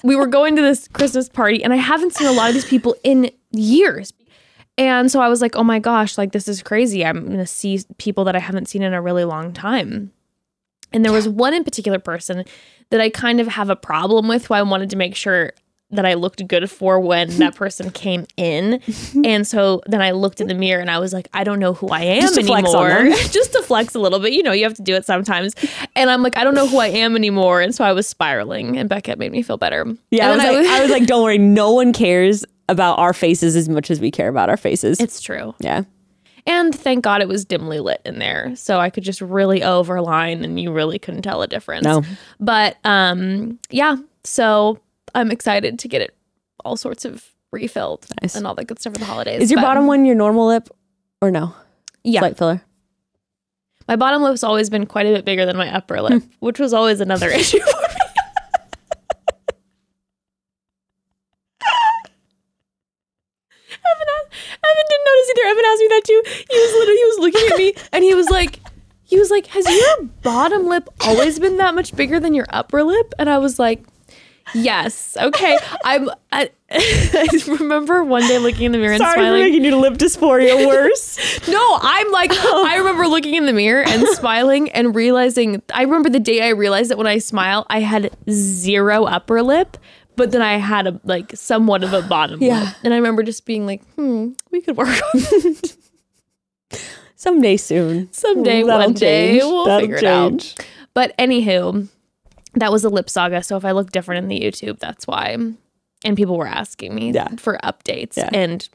we 0.04 0.16
were 0.16 0.28
going 0.28 0.56
to 0.56 0.62
this 0.62 0.88
Christmas 0.88 1.30
party 1.30 1.63
and 1.63 1.74
I 1.74 1.78
haven't 1.78 2.13
seen 2.13 2.28
a 2.28 2.32
lot 2.32 2.50
of 2.50 2.54
these 2.54 2.66
people 2.66 2.96
in 3.04 3.32
years. 3.51 4.13
And 4.78 5.12
so 5.12 5.20
I 5.20 5.28
was 5.28 5.42
like, 5.42 5.56
"Oh 5.56 5.63
my 5.63 5.80
gosh, 5.80 6.18
like 6.18 6.32
this 6.32 6.48
is 6.48 6.63
crazy. 6.63 7.06
I'm 7.06 7.25
going 7.25 7.38
to 7.38 7.46
see 7.46 7.84
people 7.98 8.24
that 8.24 8.36
I 8.36 8.40
haven't 8.40 8.68
seen 8.68 8.82
in 8.82 8.94
a 8.94 9.01
really 9.01 9.25
long 9.25 9.54
time." 9.54 10.12
And 10.94 11.06
there 11.06 11.12
was 11.12 11.28
one 11.28 11.54
in 11.54 11.63
particular 11.63 12.00
person 12.00 12.46
that 12.90 13.01
I 13.01 13.10
kind 13.10 13.40
of 13.40 13.48
have 13.48 13.70
a 13.70 13.75
problem 13.75 14.28
with 14.28 14.48
who 14.48 14.54
I 14.54 14.62
wanted 14.62 14.90
to 14.90 14.96
make 14.96 15.16
sure 15.16 15.54
that 15.92 16.06
I 16.06 16.14
looked 16.16 16.46
good 16.48 16.70
for 16.70 17.00
when 17.00 17.30
that 17.38 17.56
person 17.56 17.92
came 17.92 18.26
in. 18.38 18.82
And 19.26 19.46
so 19.46 19.82
then 19.88 20.02
I 20.02 20.12
looked 20.12 20.42
in 20.42 20.48
the 20.48 20.54
mirror 20.54 20.82
and 20.82 20.90
I 20.90 21.00
was 21.00 21.14
like, 21.14 21.28
I 21.34 21.44
don't 21.44 21.60
know 21.60 21.74
who 21.74 21.88
I 21.90 22.02
am 22.02 22.22
Just 22.22 22.36
to 22.36 22.44
flex 22.44 22.74
on 22.74 22.90
anymore. 22.92 23.18
Just 23.30 23.52
to 23.54 23.62
flex 23.64 23.94
a 23.96 24.00
little 24.00 24.20
bit. 24.20 24.34
You 24.34 24.44
know, 24.44 24.52
you 24.52 24.64
have 24.64 24.76
to 24.76 24.82
do 24.82 24.96
it 24.96 25.06
sometimes. 25.06 25.54
And 25.96 26.10
I'm 26.10 26.24
like, 26.24 26.38
I 26.38 26.44
don't 26.44 26.56
know 26.56 26.68
who 26.68 26.78
I 26.78 26.88
am 26.88 27.16
anymore. 27.16 27.62
And 27.62 27.76
so 27.76 27.84
I 27.84 27.94
was 27.94 28.08
spiraling 28.08 28.78
and 28.78 28.88
Becca 28.90 29.16
made 29.18 29.32
me 29.32 29.42
feel 29.42 29.58
better. 29.58 29.86
yeah. 30.12 30.30
I 30.30 30.36
was, 30.36 30.38
like, 30.44 30.68
I 30.68 30.82
was 30.82 30.92
like, 30.92 31.06
"Don't 31.08 31.24
worry, 31.24 31.38
no 31.38 31.72
one 31.74 31.94
cares 31.94 32.46
about 32.70 32.98
our 33.00 33.14
faces 33.14 33.56
as 33.56 33.68
much 33.68 33.92
as 33.92 34.00
we 34.00 34.12
care 34.12 34.30
about 34.30 34.50
our 34.50 34.58
faces." 34.58 35.00
it's 35.00 35.20
true. 35.22 35.54
yeah, 35.60 35.84
And 36.48 36.74
thank 36.74 37.04
God 37.04 37.22
it 37.22 37.28
was 37.28 37.44
dimly 37.46 37.80
lit 37.80 38.02
in 38.06 38.20
there. 38.20 38.56
So 38.56 38.80
I 38.80 38.90
could 38.90 39.04
just 39.04 39.20
really 39.22 39.60
overline 39.60 40.44
and 40.44 40.60
you 40.60 40.72
really 40.72 40.98
couldn't 41.00 41.24
tell 41.24 41.42
a 41.42 41.48
difference. 41.48 41.84
No. 41.84 42.04
But 42.40 42.78
um 42.86 43.60
yeah, 43.70 43.98
so 44.24 44.80
I'm 45.15 45.32
excited 45.32 45.80
to 45.80 45.88
get 45.88 46.01
it 46.01 46.15
all 46.63 46.75
sorts 46.77 47.06
of 47.06 47.25
refilled 47.51 48.06
Nice. 48.22 48.36
and 48.36 48.46
all 48.48 48.56
that 48.56 48.65
good 48.65 48.80
stuff 48.80 48.94
for 48.94 49.00
the 49.00 49.06
holidays. 49.06 49.41
is 49.41 49.51
your 49.51 49.58
But, 49.60 49.68
bottom 49.68 49.88
one 49.88 50.06
your 50.06 50.15
normal 50.15 50.48
lip 50.48 50.70
or 51.22 51.32
no? 51.32 51.53
Yeah. 52.03 52.20
Slight 52.22 52.38
filler. 52.38 52.62
my 53.88 53.96
bottom 53.96 54.22
lip's 54.24 54.44
always 54.44 54.70
been 54.70 54.86
quite 54.86 55.06
a 55.06 55.12
bit 55.13 55.25
bigger 55.25 55.46
than 55.46 55.58
my 55.58 55.74
upper 55.74 56.01
lip, 56.01 56.24
hmm. 56.24 56.30
which 56.39 56.60
was 56.60 56.74
always 56.74 57.01
another 57.01 57.30
issue 57.41 57.60
for 57.60 57.82
me. 57.82 57.88
Evan, 63.72 64.08
Evan 64.63 64.86
didn't 64.89 65.06
notice 65.06 65.30
either. 65.32 65.48
Evan 65.50 65.65
asked 65.65 65.82
me 65.82 65.88
that 65.89 66.01
too. 66.06 66.24
He 66.50 66.60
was 66.60 66.74
literally 66.74 66.98
he 66.98 67.06
was 67.06 67.20
looking 67.20 67.48
at 67.51 67.58
me 67.58 67.74
and 67.94 68.03
he 68.03 68.15
was 68.15 68.30
like, 68.30 68.60
he 69.03 69.18
was 69.20 69.30
like, 69.30 69.48
"Has 69.48 69.65
your 69.68 70.06
bottom 70.24 70.68
lip 70.68 70.88
always 71.01 71.39
been 71.39 71.58
that 71.58 71.75
much 71.75 71.96
bigger 71.96 72.20
than 72.20 72.34
your 72.34 72.46
upper 72.50 72.84
lip?" 72.84 73.13
And 73.20 73.30
I 73.30 73.38
was 73.39 73.60
like, 73.60 73.84
Yes. 74.53 75.15
Okay. 75.20 75.58
I'm. 75.86 76.10
I, 76.31 76.50
I 76.72 77.27
remember 77.48 78.03
one 78.03 78.22
day 78.27 78.38
looking 78.38 78.63
in 78.65 78.72
the 78.72 78.77
mirror 78.77 78.93
and 78.93 79.00
Sorry 79.00 79.13
for 79.13 79.20
smiling. 79.20 79.39
making 79.41 79.63
you 79.65 79.75
lip 79.77 79.96
dysphoria 79.96 80.65
worse. 80.67 81.17
No, 81.48 81.79
I'm 81.81 82.12
like, 82.12 82.31
I 82.36 82.75
remember 82.77 83.08
looking 83.08 83.34
in 83.34 83.46
the 83.46 83.53
mirror 83.53 83.84
and 83.86 84.08
smiling 84.10 84.70
and 84.72 84.96
realizing. 84.96 85.62
I 85.74 85.84
remember 85.84 86.10
the 86.10 86.20
day 86.20 86.41
I 86.43 86.50
realized 86.50 86.89
that 86.91 86.98
when 86.98 87.08
I 87.08 87.17
smile, 87.17 87.65
I 87.70 87.79
had 87.81 88.15
zero 88.29 89.03
upper 89.05 89.41
lip, 89.41 89.77
but 90.15 90.31
then 90.31 90.41
I 90.41 90.58
had 90.58 90.88
a 90.88 91.00
like 91.03 91.36
somewhat 91.36 91.84
of 91.84 91.93
a 91.93 92.01
bottom 92.03 92.41
Yeah. 92.41 92.60
lip. 92.62 92.75
And 92.84 92.93
I 92.93 92.98
remember 92.98 93.24
just 93.24 93.46
being 93.46 93.65
like, 93.65 93.84
hmm, 93.96 94.29
we 94.51 94.62
could 94.62 94.77
work 94.77 94.89
on 94.89 95.00
it 95.13 95.75
Someday 97.15 97.58
soon. 97.58 98.12
someday, 98.12 98.63
That'll 98.63 98.79
one 98.79 98.93
day. 98.93 99.31
change. 99.34 99.43
We'll 99.43 99.65
That'll 99.65 99.81
figure 99.81 100.00
change. 100.00 100.53
it 100.53 100.60
out. 100.62 100.65
But 100.93 101.17
anywho, 101.17 101.88
that 102.55 102.72
was 102.72 102.84
a 102.84 102.89
lip 102.89 103.10
saga. 103.10 103.43
So 103.43 103.58
if 103.58 103.65
I 103.65 103.72
look 103.72 103.91
different 103.91 104.24
in 104.24 104.27
the 104.29 104.39
YouTube, 104.39 104.79
that's 104.79 105.08
why. 105.08 105.38
And 106.03 106.17
people 106.17 106.38
were 106.38 106.48
asking 106.48 106.96
me 106.96 107.12
Yeah. 107.12 107.29
for 107.38 107.60
updates 107.63 108.17
Yeah. 108.17 108.29
and 108.34 108.67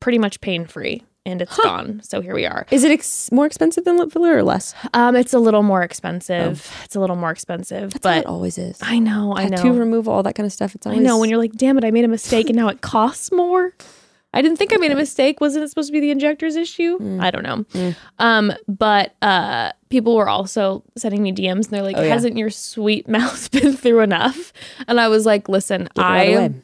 pretty 0.00 0.18
much 0.18 0.40
pain 0.40 0.66
free. 0.66 1.02
And 1.26 1.42
it's 1.42 1.54
gone. 1.58 2.00
So 2.04 2.22
here 2.22 2.34
we 2.34 2.46
are. 2.46 2.64
Is 2.70 2.84
it 2.84 2.90
ex- 2.90 3.30
more 3.30 3.44
expensive 3.44 3.84
than 3.84 3.98
lip 3.98 4.10
filler 4.12 4.34
or 4.34 4.42
less? 4.42 4.74
Um, 4.94 5.14
it's 5.14 5.34
a 5.34 5.38
little 5.38 5.62
more 5.62 5.82
expensive. 5.82 6.74
It's 6.84 6.96
a 6.96 7.00
little 7.00 7.16
more 7.16 7.30
expensive, 7.30 7.90
That's 7.92 8.02
but 8.02 8.18
it 8.18 8.26
always 8.26 8.56
is. 8.56 8.78
I 8.80 8.98
know, 8.98 9.34
I 9.36 9.46
Tattoo 9.46 9.72
know, 9.74 9.78
removal, 9.78 10.14
all 10.14 10.22
that 10.22 10.34
kind 10.36 10.46
of 10.46 10.52
stuff. 10.54 10.74
It's 10.74 10.86
always... 10.86 11.00
I 11.00 11.02
know. 11.02 11.18
When 11.18 11.28
you're 11.28 11.38
like, 11.38 11.52
damn 11.52 11.76
it, 11.76 11.84
I 11.84 11.90
made 11.90 12.04
a 12.06 12.08
mistake, 12.08 12.48
and 12.48 12.56
now 12.56 12.68
it 12.68 12.80
costs 12.80 13.30
more. 13.30 13.74
I 14.34 14.42
didn't 14.42 14.58
think 14.58 14.74
I 14.74 14.76
made 14.76 14.92
a 14.92 14.96
mistake. 14.96 15.40
Wasn't 15.40 15.64
it 15.64 15.68
supposed 15.68 15.88
to 15.88 15.92
be 15.92 16.00
the 16.00 16.10
injector's 16.10 16.54
issue? 16.54 16.98
Mm. 16.98 17.22
I 17.22 17.30
don't 17.30 17.42
know. 17.42 17.94
Um, 18.18 18.52
but 18.68 19.14
uh, 19.22 19.72
people 19.88 20.14
were 20.16 20.28
also 20.28 20.84
sending 20.98 21.22
me 21.22 21.32
DMs, 21.32 21.64
and 21.64 21.64
they're 21.66 21.82
like, 21.82 21.96
Oh, 21.96 22.02
yeah. 22.02 22.08
"Hasn't 22.12 22.36
your 22.36 22.50
sweet 22.50 23.08
mouth 23.16 23.50
been 23.50 23.74
through 23.74 24.00
enough?" 24.00 24.52
And 24.86 25.00
I 25.00 25.08
was 25.08 25.24
like, 25.24 25.48
"Listen, 25.48 25.88
Get 25.94 25.98
it 25.98 26.00
out 26.04 26.20
of 26.20 26.52
the 26.52 26.58
I." 26.58 26.62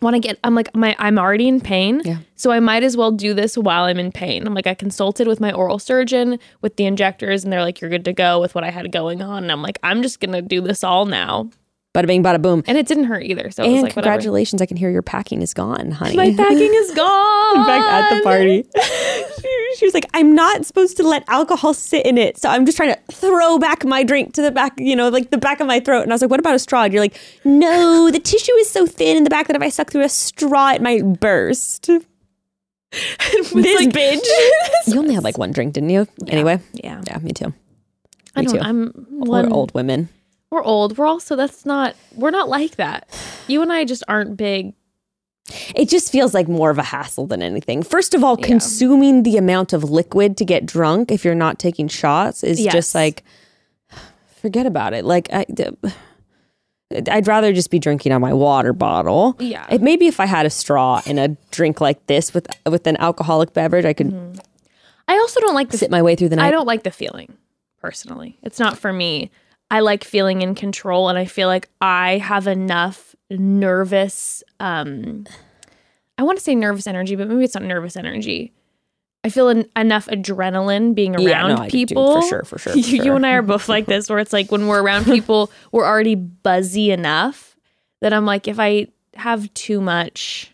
want 0.00 0.14
to 0.14 0.18
get 0.18 0.36
i'm 0.42 0.56
like 0.56 0.74
my 0.74 0.96
i'm 0.98 1.16
already 1.16 1.46
in 1.46 1.60
pain 1.60 2.02
Yeah. 2.04 2.16
so 2.34 2.50
i 2.50 2.58
might 2.58 2.82
as 2.82 2.96
well 2.96 3.12
do 3.12 3.34
this 3.34 3.56
while 3.56 3.84
i'm 3.84 4.00
in 4.00 4.10
pain 4.10 4.44
i'm 4.48 4.52
like 4.52 4.66
i 4.66 4.74
consulted 4.74 5.28
with 5.28 5.38
my 5.38 5.52
oral 5.52 5.78
surgeon 5.78 6.40
with 6.60 6.74
the 6.74 6.86
injectors 6.86 7.44
and 7.44 7.52
they're 7.52 7.62
like 7.62 7.80
you're 7.80 7.88
good 7.88 8.04
to 8.06 8.12
go 8.12 8.40
with 8.40 8.52
what 8.56 8.64
i 8.64 8.70
had 8.70 8.90
going 8.90 9.22
on 9.22 9.44
and 9.44 9.52
i'm 9.52 9.62
like 9.62 9.78
i'm 9.84 10.02
just 10.02 10.18
gonna 10.18 10.42
do 10.42 10.60
this 10.60 10.82
all 10.82 11.06
now 11.06 11.48
Bada 11.94 12.06
bing, 12.06 12.22
bada 12.22 12.40
boom. 12.40 12.62
and 12.66 12.78
it 12.78 12.86
didn't 12.86 13.04
hurt 13.04 13.22
either 13.22 13.50
so 13.50 13.62
it 13.62 13.66
was 13.66 13.74
And 13.74 13.82
like 13.82 13.96
whatever. 13.96 14.14
congratulations, 14.14 14.62
I 14.62 14.66
can 14.66 14.78
hear 14.78 14.88
your 14.90 15.02
packing 15.02 15.42
is 15.42 15.52
gone, 15.52 15.90
honey. 15.90 16.16
my 16.16 16.32
packing 16.34 16.72
is 16.72 16.90
gone 16.94 17.56
In 17.58 17.64
fact, 17.66 17.84
at 17.86 18.16
the 18.16 18.22
party, 18.24 18.64
she, 19.42 19.74
she 19.76 19.84
was 19.84 19.92
like, 19.92 20.06
"I'm 20.14 20.34
not 20.34 20.64
supposed 20.64 20.96
to 20.96 21.02
let 21.02 21.22
alcohol 21.28 21.74
sit 21.74 22.06
in 22.06 22.16
it, 22.16 22.38
so 22.38 22.48
I'm 22.48 22.64
just 22.64 22.78
trying 22.78 22.94
to 22.94 23.00
throw 23.12 23.58
back 23.58 23.84
my 23.84 24.04
drink 24.04 24.32
to 24.34 24.42
the 24.42 24.50
back, 24.50 24.72
you 24.78 24.96
know, 24.96 25.10
like 25.10 25.30
the 25.30 25.36
back 25.36 25.60
of 25.60 25.66
my 25.66 25.80
throat." 25.80 26.00
And 26.04 26.12
I 26.12 26.14
was 26.14 26.22
like, 26.22 26.30
"What 26.30 26.40
about 26.40 26.54
a 26.54 26.58
straw?" 26.58 26.84
And 26.84 26.94
you're 26.94 27.02
like, 27.02 27.18
"No, 27.44 28.10
the 28.10 28.20
tissue 28.20 28.54
is 28.54 28.70
so 28.70 28.86
thin 28.86 29.18
in 29.18 29.24
the 29.24 29.30
back 29.30 29.48
that 29.48 29.56
if 29.56 29.60
I 29.62 29.68
suck 29.68 29.90
through 29.90 30.04
a 30.04 30.08
straw, 30.08 30.72
it 30.72 30.80
might 30.80 31.20
burst." 31.20 31.90
This 32.92 33.52
like- 33.54 33.88
bitch. 33.90 34.20
you 34.86 34.98
only 34.98 35.14
had 35.14 35.24
like 35.24 35.36
one 35.38 35.52
drink, 35.52 35.74
didn't 35.74 35.90
you? 35.90 36.06
Anyway, 36.28 36.58
yeah 36.74 37.00
yeah, 37.06 37.18
me 37.18 37.32
too. 37.32 37.52
i 38.36 38.40
Me 38.40 38.46
don't 38.46 38.54
too. 38.56 38.60
i'm 38.60 39.06
We're 39.10 39.48
old 39.48 39.72
women. 39.74 40.08
We're 40.52 40.62
old 40.62 40.96
we're 40.98 41.06
also 41.06 41.34
that's 41.34 41.66
not 41.66 41.96
we're 42.14 42.30
not 42.30 42.48
like 42.48 42.76
that 42.76 43.08
you 43.48 43.60
and 43.62 43.72
i 43.72 43.84
just 43.84 44.04
aren't 44.06 44.36
big 44.36 44.74
It 45.74 45.88
just 45.88 46.12
feels 46.12 46.34
like 46.34 46.46
more 46.46 46.70
of 46.70 46.78
a 46.78 46.84
hassle 46.84 47.26
than 47.26 47.42
anything. 47.42 47.82
First 47.82 48.14
of 48.14 48.22
all, 48.22 48.36
Yeah. 48.38 48.46
consuming 48.46 49.24
the 49.24 49.36
amount 49.36 49.72
of 49.72 49.82
liquid 49.90 50.36
to 50.36 50.44
get 50.44 50.64
drunk 50.64 51.10
if 51.10 51.24
you're 51.24 51.34
not 51.34 51.58
taking 51.58 51.88
shots 51.88 52.44
is 52.44 52.60
Yes. 52.60 52.72
just 52.72 52.94
like 52.94 53.24
forget 54.40 54.66
about 54.66 54.94
it. 54.94 55.04
Like 55.04 55.28
I 55.32 55.44
I'd 57.10 57.26
rather 57.26 57.52
just 57.52 57.70
be 57.70 57.78
drinking 57.78 58.12
on 58.12 58.20
my 58.20 58.32
water 58.32 58.72
bottle. 58.72 59.34
Yeah. 59.40 59.66
It, 59.68 59.82
maybe 59.82 60.06
if 60.06 60.20
I 60.20 60.26
had 60.26 60.46
a 60.46 60.50
straw 60.50 61.02
in 61.06 61.18
a 61.18 61.28
drink 61.50 61.80
like 61.80 62.06
this 62.06 62.32
with 62.32 62.46
with 62.64 62.86
an 62.86 62.96
alcoholic 62.98 63.52
beverage, 63.52 63.84
I 63.84 63.94
could 63.94 64.10
mm-hmm. 64.10 64.38
i 65.08 65.14
also 65.14 65.40
don't 65.40 65.54
like 65.54 65.70
the 65.70 65.78
sit 65.78 65.90
my 65.90 66.02
way 66.02 66.14
through 66.14 66.28
the 66.28 66.36
night. 66.36 66.48
I 66.48 66.50
don't 66.50 66.66
like 66.66 66.84
the 66.84 66.90
feeling 66.90 67.36
personally. 67.80 68.38
It's 68.42 68.60
not 68.60 68.78
for 68.78 68.92
me. 68.92 69.30
I 69.72 69.80
like 69.80 70.04
feeling 70.04 70.42
in 70.42 70.54
control 70.54 71.08
and 71.08 71.18
I 71.18 71.24
feel 71.24 71.48
like 71.48 71.68
I 71.80 72.18
have 72.18 72.46
enough 72.46 73.14
nervous 73.30 74.42
um 74.60 75.26
I 76.18 76.22
want 76.24 76.36
to 76.38 76.44
say 76.44 76.54
nervous 76.54 76.86
energy, 76.86 77.16
but 77.16 77.26
maybe 77.26 77.42
it's 77.42 77.54
not 77.54 77.64
nervous 77.64 77.96
energy. 77.96 78.52
I 79.24 79.28
feel 79.30 79.48
en- 79.48 79.66
enough 79.76 80.06
adrenaline 80.06 80.94
being 80.94 81.14
around 81.16 81.26
Yeah, 81.26 81.54
no, 81.54 81.66
people. 81.68 82.20
for 82.20 82.28
sure, 82.28 82.42
for 82.44 82.58
sure, 82.58 82.72
for 82.74 82.78
you, 82.78 82.96
you 82.98 83.02
sure. 83.04 83.16
and 83.16 83.26
I 83.26 83.32
are 83.32 83.42
both 83.42 83.68
like 83.68 83.86
this, 83.86 84.10
where 84.10 84.18
it's 84.18 84.32
like 84.32 84.52
when 84.52 84.66
we're 84.66 84.82
around 84.82 85.04
people, 85.06 85.50
we're 85.72 85.86
already 85.86 86.14
buzzy 86.16 86.90
enough 86.90 87.56
that 88.02 88.12
I'm 88.12 88.26
like, 88.26 88.46
if 88.46 88.60
I 88.60 88.88
have 89.14 89.52
too 89.54 89.80
much, 89.80 90.52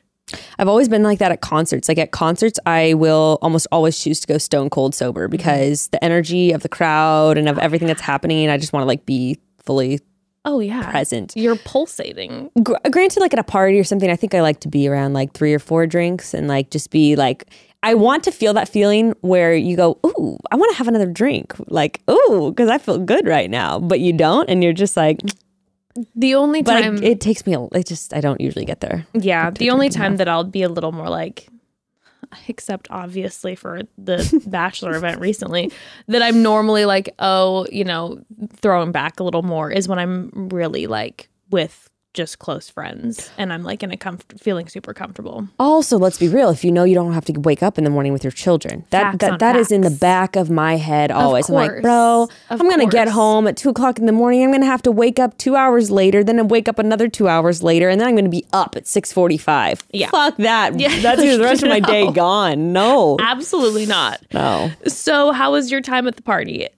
I've 0.58 0.68
always 0.68 0.88
been 0.88 1.02
like 1.02 1.18
that 1.20 1.32
at 1.32 1.40
concerts. 1.40 1.88
Like 1.88 1.98
at 1.98 2.10
concerts, 2.10 2.58
I 2.66 2.94
will 2.94 3.38
almost 3.42 3.66
always 3.72 3.98
choose 3.98 4.20
to 4.20 4.26
go 4.26 4.38
stone 4.38 4.70
cold 4.70 4.94
sober 4.94 5.26
Mm-hmm. 5.26 5.30
because 5.36 5.88
the 5.88 6.02
energy 6.04 6.52
of 6.52 6.62
the 6.62 6.68
crowd 6.68 7.38
and 7.38 7.48
of 7.48 7.58
everything 7.58 7.88
that's 7.88 8.00
happening, 8.02 8.48
I 8.50 8.56
just 8.58 8.72
want 8.72 8.82
to 8.82 8.86
like 8.86 9.04
be 9.06 9.38
fully 9.64 10.00
oh 10.44 10.60
yeah, 10.60 10.90
present. 10.90 11.32
you're 11.36 11.56
pulsating. 11.56 12.50
Gr- 12.62 12.74
granted, 12.90 13.20
like 13.20 13.32
at 13.32 13.38
a 13.38 13.44
party 13.44 13.78
or 13.78 13.84
something, 13.84 14.10
I 14.10 14.16
think 14.16 14.34
I 14.34 14.40
like 14.42 14.60
to 14.60 14.68
be 14.68 14.88
around 14.88 15.12
like 15.12 15.32
three 15.32 15.52
or 15.54 15.58
four 15.58 15.86
drinks 15.86 16.32
and 16.34 16.48
like 16.48 16.70
just 16.70 16.90
be 16.90 17.16
like, 17.16 17.44
I 17.82 17.94
want 17.94 18.24
to 18.24 18.32
feel 18.32 18.54
that 18.54 18.68
feeling 18.68 19.14
where 19.20 19.54
you 19.54 19.76
go, 19.76 19.98
ooh, 20.04 20.36
I 20.50 20.56
want 20.56 20.70
to 20.72 20.78
have 20.78 20.88
another 20.88 21.06
drink. 21.06 21.54
Like, 21.68 22.00
ooh, 22.10 22.50
because 22.50 22.68
I 22.68 22.78
feel 22.78 22.98
good 22.98 23.26
right 23.26 23.48
now. 23.50 23.78
But 23.78 24.00
you 24.00 24.12
don't. 24.12 24.48
And 24.50 24.64
you're 24.64 24.72
just 24.72 24.96
like, 24.96 25.20
The 26.14 26.34
only 26.34 26.62
but 26.62 26.76
I- 26.76 26.82
time 26.82 27.02
it 27.02 27.20
takes 27.20 27.46
me, 27.46 27.54
a, 27.54 27.64
it 27.72 27.86
just, 27.86 28.14
I 28.14 28.20
don't 28.20 28.40
usually 28.40 28.64
get 28.64 28.80
there. 28.80 29.06
Yeah, 29.14 29.50
the 29.50 29.70
only 29.70 29.88
time 29.88 30.16
that 30.18 30.28
I'll 30.28 30.44
be 30.44 30.62
a 30.62 30.68
little 30.68 30.92
more 30.92 31.08
like, 31.08 31.48
except 32.48 32.86
obviously 32.90 33.54
for 33.54 33.82
the 33.96 34.42
bachelor 34.46 34.94
event 34.94 35.20
recently, 35.20 35.72
that 36.06 36.22
I'm 36.22 36.42
normally 36.42 36.84
like, 36.84 37.14
oh, 37.18 37.66
you 37.72 37.84
know, 37.84 38.20
throwing 38.56 38.92
back 38.92 39.18
a 39.18 39.24
little 39.24 39.42
more 39.42 39.70
is 39.70 39.88
when 39.88 39.98
I'm 39.98 40.30
really 40.34 40.86
like 40.86 41.28
with 41.50 41.87
just 42.14 42.38
close 42.38 42.68
friends 42.68 43.30
and 43.38 43.52
I'm 43.52 43.62
like 43.62 43.82
in 43.82 43.90
a 43.92 43.96
comfort, 43.96 44.40
feeling 44.40 44.66
super 44.68 44.92
comfortable. 44.94 45.48
Also, 45.58 45.98
let's 45.98 46.18
be 46.18 46.28
real. 46.28 46.48
If 46.50 46.64
you 46.64 46.72
know 46.72 46.84
you 46.84 46.94
don't 46.94 47.12
have 47.12 47.24
to 47.26 47.32
wake 47.38 47.62
up 47.62 47.78
in 47.78 47.84
the 47.84 47.90
morning 47.90 48.12
with 48.12 48.24
your 48.24 48.30
children, 48.30 48.84
that 48.90 49.12
Facts 49.12 49.18
that, 49.18 49.38
that 49.38 49.56
is 49.56 49.70
in 49.70 49.82
the 49.82 49.90
back 49.90 50.34
of 50.34 50.50
my 50.50 50.76
head 50.76 51.10
always. 51.10 51.48
I'm 51.48 51.54
like, 51.54 51.82
bro, 51.82 52.28
Of 52.50 52.60
I'm 52.60 52.68
gonna 52.68 52.86
get 52.86 53.08
home 53.08 53.46
at 53.46 53.56
two 53.56 53.68
o'clock 53.68 53.98
in 53.98 54.06
the 54.06 54.12
morning. 54.12 54.42
I'm 54.42 54.50
gonna 54.50 54.66
have 54.66 54.82
to 54.82 54.92
wake 54.92 55.18
up 55.18 55.38
two 55.38 55.54
hours 55.54 55.90
later, 55.90 56.24
then 56.24 56.38
I 56.38 56.42
wake 56.42 56.68
up 56.68 56.78
another 56.78 57.08
two 57.08 57.28
hours 57.28 57.62
later, 57.62 57.88
and 57.88 58.00
then 58.00 58.08
I'm 58.08 58.16
gonna 58.16 58.28
be 58.28 58.46
up 58.52 58.74
at 58.76 58.86
six 58.86 59.12
forty-five. 59.12 59.84
Yeah. 59.92 60.10
fuck 60.10 60.36
that. 60.38 60.78
Yeah. 60.78 60.98
That's 61.00 61.20
the 61.20 61.38
rest 61.40 61.62
of 61.62 61.68
my 61.68 61.80
day 61.80 62.10
gone. 62.12 62.72
No, 62.72 63.16
Absolutely 63.20 63.86
not. 63.86 64.20
no, 64.32 64.70
So, 64.86 65.32
how 65.32 65.52
was 65.52 65.70
your 65.70 65.80
time 65.82 66.08
at 66.08 66.16
the 66.16 66.22
party? 66.22 66.68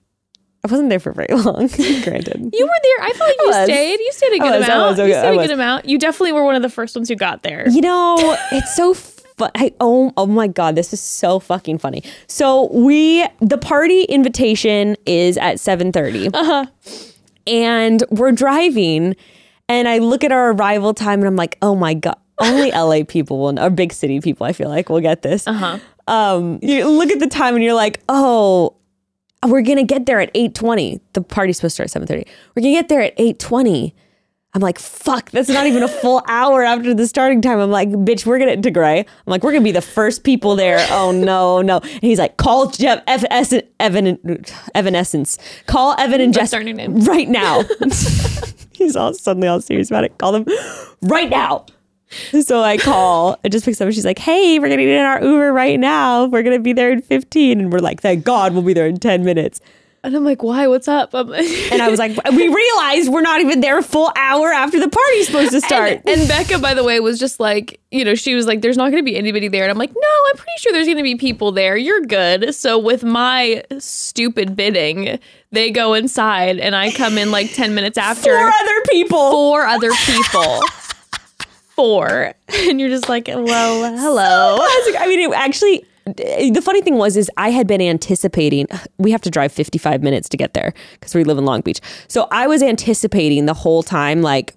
I 0.63 0.67
wasn't 0.67 0.89
there 0.89 0.99
for 0.99 1.11
very 1.11 1.27
long. 1.31 1.67
granted, 1.67 2.49
You 2.53 2.65
were 2.65 2.79
there. 2.83 3.05
I 3.05 3.13
feel 3.15 3.27
like 3.27 3.37
you 3.39 3.53
stayed. 3.65 3.99
You 3.99 4.11
stayed 4.11 4.33
a 4.33 4.39
good 4.39 4.59
was, 4.59 4.67
amount. 4.67 4.97
was, 4.97 5.07
you 5.07 5.13
stayed 5.13 5.33
a 5.33 5.47
good 5.47 5.51
amount. 5.51 5.85
You 5.85 5.97
definitely 5.97 6.33
were 6.33 6.43
one 6.43 6.55
of 6.55 6.61
the 6.61 6.69
first 6.69 6.95
ones 6.95 7.09
who 7.09 7.15
got 7.15 7.41
there. 7.43 7.67
You 7.69 7.81
know, 7.81 8.37
it's 8.51 8.75
so 8.75 8.93
fun. 8.93 9.49
I, 9.55 9.73
oh, 9.79 10.13
oh 10.17 10.27
my 10.27 10.47
god, 10.47 10.75
this 10.75 10.93
is 10.93 10.99
so 10.99 11.39
fucking 11.39 11.79
funny. 11.79 12.03
So 12.27 12.69
we 12.71 13.25
the 13.39 13.57
party 13.57 14.03
invitation 14.03 14.95
is 15.07 15.37
at 15.37 15.55
7.30. 15.55 16.29
Uh-huh. 16.33 16.65
and 17.47 18.03
we're 18.11 18.31
driving, 18.31 19.15
and 19.67 19.87
I 19.87 19.97
look 19.97 20.23
at 20.23 20.31
our 20.31 20.51
arrival 20.51 20.93
time, 20.93 21.19
and 21.21 21.27
I'm 21.27 21.35
like, 21.35 21.57
oh 21.63 21.75
my 21.75 21.95
god, 21.95 22.17
only 22.39 22.69
LA 22.75 23.03
people 23.03 23.39
will, 23.39 23.59
or 23.59 23.71
big 23.71 23.93
city 23.93 24.21
people, 24.21 24.45
I 24.45 24.53
feel 24.53 24.69
like 24.69 24.89
will 24.89 25.01
get 25.01 25.23
this. 25.23 25.47
Uh-huh. 25.47 25.79
Um, 26.07 26.59
you 26.61 26.87
look 26.87 27.09
at 27.09 27.19
the 27.19 27.27
time, 27.27 27.55
and 27.55 27.63
you're 27.63 27.73
like, 27.73 28.01
oh. 28.09 28.75
We're 29.45 29.61
gonna 29.63 29.83
get 29.83 30.05
there 30.05 30.19
at 30.21 30.31
8:20. 30.35 30.99
The 31.13 31.21
party's 31.21 31.57
supposed 31.57 31.75
to 31.77 31.87
start 31.87 32.05
at 32.05 32.09
7:30. 32.09 32.27
We're 32.55 32.61
gonna 32.61 32.73
get 32.75 32.89
there 32.89 33.01
at 33.01 33.17
8:20. 33.17 33.93
I'm 34.53 34.59
like, 34.61 34.79
fuck, 34.79 35.31
that's 35.31 35.47
not 35.47 35.65
even 35.65 35.81
a 35.81 35.87
full 35.87 36.21
hour 36.27 36.61
after 36.63 36.93
the 36.93 37.07
starting 37.07 37.41
time. 37.41 37.57
I'm 37.59 37.71
like, 37.71 37.87
bitch, 37.89 38.25
we're 38.25 38.37
gonna 38.37 38.57
to 38.57 38.69
Gray. 38.71 38.99
I'm 38.99 39.05
like, 39.25 39.43
we're 39.43 39.53
gonna 39.53 39.63
be 39.63 39.71
the 39.71 39.81
first 39.81 40.23
people 40.25 40.55
there. 40.57 40.85
Oh 40.91 41.11
no, 41.11 41.61
no. 41.61 41.77
And 41.79 42.01
he's 42.01 42.19
like, 42.19 42.35
call 42.37 42.67
Jeff 42.69 43.01
F- 43.07 43.23
S- 43.31 43.53
Evan 43.79 44.43
Evanescence. 44.75 45.37
Call 45.67 45.95
Evan 45.97 46.19
and 46.21 46.33
Jess 46.33 46.49
start 46.49 46.65
new 46.65 46.73
names. 46.73 47.07
right 47.07 47.29
now. 47.29 47.63
he's 48.73 48.95
all 48.95 49.13
suddenly 49.13 49.47
all 49.47 49.61
serious 49.61 49.89
about 49.89 50.03
it. 50.03 50.17
Call 50.17 50.33
them 50.33 50.45
right 51.03 51.29
now. 51.29 51.65
So 52.41 52.61
I 52.61 52.77
call, 52.77 53.39
it 53.43 53.49
just 53.51 53.65
picks 53.65 53.79
up 53.81 53.85
and 53.85 53.95
she's 53.95 54.05
like, 54.05 54.19
Hey, 54.19 54.59
we're 54.59 54.69
gonna 54.69 54.83
get 54.83 54.89
in 54.99 55.05
our 55.05 55.21
Uber 55.23 55.53
right 55.53 55.79
now. 55.79 56.25
We're 56.25 56.43
gonna 56.43 56.59
be 56.59 56.73
there 56.73 56.91
in 56.91 57.01
15. 57.01 57.59
And 57.59 57.71
we're 57.71 57.79
like, 57.79 58.01
Thank 58.01 58.23
God 58.25 58.53
we'll 58.53 58.63
be 58.63 58.73
there 58.73 58.87
in 58.87 58.97
10 58.97 59.23
minutes. 59.23 59.61
And 60.03 60.15
I'm 60.15 60.23
like, 60.25 60.41
why? 60.41 60.65
What's 60.65 60.87
up? 60.87 61.13
I'm- 61.13 61.31
And 61.31 61.79
I 61.79 61.87
was 61.87 61.99
like, 61.99 62.17
we 62.31 62.47
realized 62.47 63.11
we're 63.11 63.21
not 63.21 63.39
even 63.39 63.61
there 63.61 63.77
a 63.77 63.83
full 63.83 64.11
hour 64.15 64.51
after 64.51 64.79
the 64.79 64.89
party's 64.89 65.27
supposed 65.27 65.51
to 65.51 65.61
start. 65.61 66.01
And, 66.07 66.21
and 66.21 66.27
Becca, 66.27 66.57
by 66.57 66.73
the 66.73 66.83
way, 66.83 66.99
was 66.99 67.19
just 67.19 67.39
like, 67.39 67.79
you 67.91 68.03
know, 68.03 68.15
she 68.15 68.33
was 68.33 68.47
like, 68.47 68.63
there's 68.63 68.77
not 68.77 68.85
going 68.89 69.03
to 69.03 69.05
be 69.05 69.15
anybody 69.15 69.47
there. 69.47 69.61
And 69.61 69.69
I'm 69.69 69.77
like, 69.77 69.91
no, 69.93 70.09
I'm 70.31 70.37
pretty 70.37 70.57
sure 70.57 70.71
there's 70.73 70.87
going 70.87 70.97
to 70.97 71.03
be 71.03 71.13
people 71.17 71.51
there. 71.51 71.77
You're 71.77 72.01
good. 72.01 72.55
So 72.55 72.79
with 72.79 73.03
my 73.03 73.63
stupid 73.77 74.55
bidding, 74.55 75.19
they 75.51 75.69
go 75.69 75.93
inside 75.93 76.57
and 76.57 76.75
I 76.75 76.89
come 76.89 77.19
in 77.19 77.29
like 77.29 77.53
10 77.53 77.75
minutes 77.75 77.99
after. 77.99 78.31
Four 78.35 78.47
other 78.59 78.81
people. 78.89 79.29
Four 79.31 79.67
other 79.67 79.91
people. 80.07 80.61
Four. 81.75 82.33
And 82.69 82.79
you're 82.79 82.89
just 82.89 83.09
like, 83.09 83.27
well, 83.27 83.95
hello. 83.97 84.57
Classic. 84.57 84.95
I 84.99 85.07
mean, 85.07 85.19
it 85.19 85.33
actually, 85.33 85.85
the 86.05 86.61
funny 86.63 86.81
thing 86.81 86.95
was, 86.95 87.15
is 87.17 87.31
I 87.37 87.49
had 87.49 87.65
been 87.65 87.81
anticipating. 87.81 88.67
We 88.97 89.11
have 89.11 89.21
to 89.21 89.29
drive 89.29 89.51
55 89.51 90.03
minutes 90.03 90.29
to 90.29 90.37
get 90.37 90.53
there 90.53 90.73
because 90.93 91.15
we 91.15 91.23
live 91.23 91.37
in 91.37 91.45
Long 91.45 91.61
Beach. 91.61 91.79
So 92.07 92.27
I 92.31 92.47
was 92.47 92.61
anticipating 92.61 93.45
the 93.45 93.53
whole 93.53 93.83
time, 93.83 94.21
like, 94.21 94.53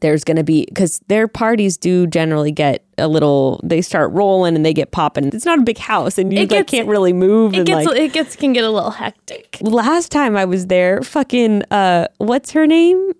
there's 0.00 0.24
going 0.24 0.36
to 0.36 0.42
be, 0.42 0.66
because 0.66 1.00
their 1.06 1.28
parties 1.28 1.76
do 1.76 2.06
generally 2.08 2.50
get 2.50 2.84
a 2.98 3.06
little, 3.06 3.60
they 3.62 3.80
start 3.80 4.10
rolling 4.12 4.56
and 4.56 4.66
they 4.66 4.74
get 4.74 4.90
popping. 4.90 5.26
It's 5.28 5.46
not 5.46 5.60
a 5.60 5.62
big 5.62 5.78
house 5.78 6.18
and 6.18 6.32
you 6.32 6.40
It 6.40 6.50
like, 6.50 6.66
can't 6.66 6.88
really 6.88 7.12
move. 7.12 7.54
It 7.54 7.66
gets, 7.66 7.86
like, 7.86 7.98
it 7.98 8.12
gets, 8.12 8.34
can 8.34 8.52
get 8.52 8.64
a 8.64 8.70
little 8.70 8.90
hectic. 8.90 9.58
last 9.60 10.10
time 10.10 10.36
I 10.36 10.44
was 10.44 10.66
there, 10.66 11.02
fucking, 11.02 11.62
uh, 11.70 12.08
what's 12.18 12.50
her 12.50 12.66
name? 12.66 13.12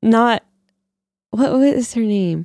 Not, 0.00 0.44
what 1.36 1.52
was 1.52 1.94
her 1.94 2.00
name? 2.02 2.44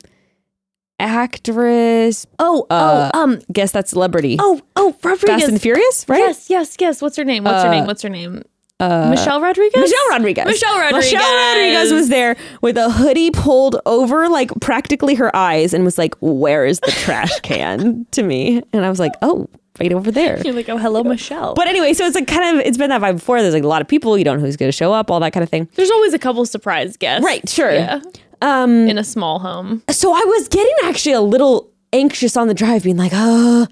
Actress. 0.99 2.27
Oh, 2.39 2.65
Uh, 2.69 3.09
oh, 3.13 3.23
um, 3.23 3.39
Guess 3.51 3.71
that's 3.71 3.89
celebrity. 3.91 4.37
oh, 4.39 4.61
oh, 4.75 4.95
Rodriguez. 5.03 5.41
Fast 5.41 5.47
and 5.51 5.61
Furious, 5.61 6.05
right? 6.07 6.19
Yes, 6.19 6.49
yes, 6.49 6.75
yes. 6.79 7.01
What's 7.01 7.17
her 7.17 7.23
name? 7.23 7.43
What's 7.43 7.63
her 7.63 7.69
Uh, 7.69 7.71
name? 7.71 7.85
What's 7.85 8.01
her 8.03 8.09
name? 8.09 8.43
Uh, 8.79 9.09
Michelle 9.11 9.39
Rodriguez? 9.41 9.79
Michelle 9.79 10.09
Rodriguez. 10.09 10.45
Michelle 10.45 10.77
Rodriguez. 10.79 11.13
Michelle 11.13 11.35
Rodriguez 11.53 11.91
was 11.93 12.09
there 12.09 12.35
with 12.61 12.77
a 12.77 12.89
hoodie 12.89 13.29
pulled 13.29 13.79
over 13.85 14.27
like 14.27 14.51
practically 14.59 15.13
her 15.15 15.35
eyes 15.35 15.73
and 15.75 15.83
was 15.85 15.99
like, 15.99 16.15
"Where 16.19 16.65
is 16.65 16.79
the 16.79 16.91
trash 16.91 17.39
can?" 17.43 18.07
to 18.11 18.23
me, 18.23 18.61
and 18.73 18.83
I 18.85 18.89
was 18.89 18.99
like, 18.99 19.13
"Oh, 19.21 19.47
right 19.79 19.93
over 19.93 20.09
there." 20.11 20.41
You're 20.43 20.55
like, 20.55 20.67
oh, 20.67 20.77
hello, 20.77 21.03
Michelle. 21.03 21.53
But 21.53 21.67
anyway, 21.67 21.93
so 21.93 22.05
it's 22.07 22.15
like 22.15 22.25
kind 22.27 22.57
of 22.59 22.65
it's 22.65 22.77
been 22.77 22.89
that 22.89 23.01
vibe 23.01 23.15
before. 23.17 23.39
There's 23.43 23.53
like 23.53 23.63
a 23.63 23.67
lot 23.67 23.83
of 23.83 23.87
people. 23.87 24.17
You 24.17 24.23
don't 24.23 24.39
know 24.39 24.45
who's 24.45 24.57
going 24.57 24.69
to 24.71 24.75
show 24.75 24.91
up, 24.93 25.11
all 25.11 25.19
that 25.19 25.31
kind 25.33 25.43
of 25.43 25.49
thing. 25.49 25.69
There's 25.75 25.91
always 25.91 26.15
a 26.15 26.19
couple 26.19 26.43
surprise 26.47 26.97
guests. 26.97 27.23
Right, 27.23 27.47
sure. 27.47 27.71
Yeah. 27.71 28.01
Um, 28.41 28.87
In 28.87 28.97
a 28.97 29.03
small 29.03 29.39
home. 29.39 29.83
so 29.89 30.11
I 30.13 30.23
was 30.25 30.47
getting 30.47 30.73
actually 30.83 31.13
a 31.13 31.21
little 31.21 31.69
anxious 31.93 32.35
on 32.37 32.47
the 32.47 32.53
drive, 32.53 32.83
being 32.83 32.97
like, 32.97 33.11
"Oh, 33.13 33.67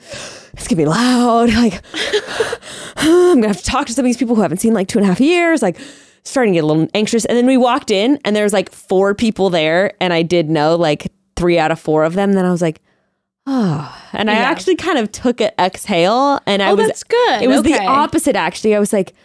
it's 0.54 0.68
gonna 0.68 0.78
be 0.78 0.86
loud. 0.86 1.50
Like, 1.56 1.82
I'm 2.98 3.36
gonna 3.36 3.48
have 3.48 3.58
to 3.58 3.64
talk 3.64 3.88
to 3.88 3.94
some 3.94 4.04
of 4.06 4.10
these 4.10 4.18
people 4.18 4.36
who 4.36 4.42
I 4.42 4.46
haven't 4.46 4.60
seen 4.60 4.74
like 4.74 4.88
two 4.88 5.00
and 5.00 5.06
a 5.06 5.10
half 5.10 5.20
years. 5.22 5.62
Like, 5.62 5.78
starting 6.24 6.54
to 6.54 6.58
get 6.58 6.64
a 6.64 6.68
little 6.68 6.88
anxious." 6.94 7.26
And 7.26 7.38
then 7.38 7.46
we 7.48 7.58
walked 7.58 7.92
in, 7.92 8.20
and 8.26 8.36
there's 8.36 8.54
like 8.54 8.72
four 8.72 9.14
people 9.16 9.50
there, 9.50 9.94
and 10.02 10.14
I 10.14 10.22
did 10.22 10.50
know 10.50 10.76
like 10.76 11.12
three 11.36 11.58
out 11.58 11.72
of 11.72 11.80
four 11.80 12.04
of 12.04 12.14
them. 12.14 12.34
Then 12.34 12.46
I 12.46 12.52
was 12.52 12.62
like. 12.62 12.82
Oh, 13.52 13.98
and 14.14 14.30
I 14.30 14.34
Yeah. 14.36 14.40
actually 14.42 14.76
kind 14.76 15.00
of 15.00 15.12
took 15.12 15.42
an 15.42 15.50
exhale, 15.58 16.40
and 16.46 16.62
I 16.62 16.70
Oh, 16.70 16.76
was 16.76 16.86
that's 16.86 17.04
good. 17.04 17.42
It 17.42 17.48
was 17.48 17.64
the 17.64 17.80
opposite, 17.84 18.36
actually. 18.36 18.76
I 18.76 18.80
was 18.80 18.94
like, 18.94 19.16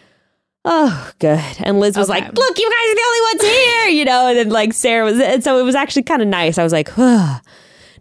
"Oh, 0.65 1.11
good," 1.19 1.39
and 1.63 1.79
Liz 1.79 1.95
was 1.95 2.09
Okay. 2.09 2.19
like, 2.21 2.35
"Look, 2.37 2.57
you 2.59 2.69
guys 2.69 2.91
are 2.91 2.95
the 2.95 3.05
only 3.07 3.21
ones 3.33 3.41
here," 3.55 3.87
you 3.89 4.05
know. 4.05 4.27
And 4.27 4.37
then 4.37 4.49
like 4.49 4.73
Sarah 4.73 5.05
was, 5.05 5.19
and 5.19 5.43
so 5.43 5.57
it 5.59 5.63
was 5.63 5.75
actually 5.75 6.03
kind 6.03 6.21
of 6.21 6.27
nice. 6.27 6.57
I 6.57 6.63
was 6.63 6.73
like, 6.73 6.89
"Huh." 6.89 7.39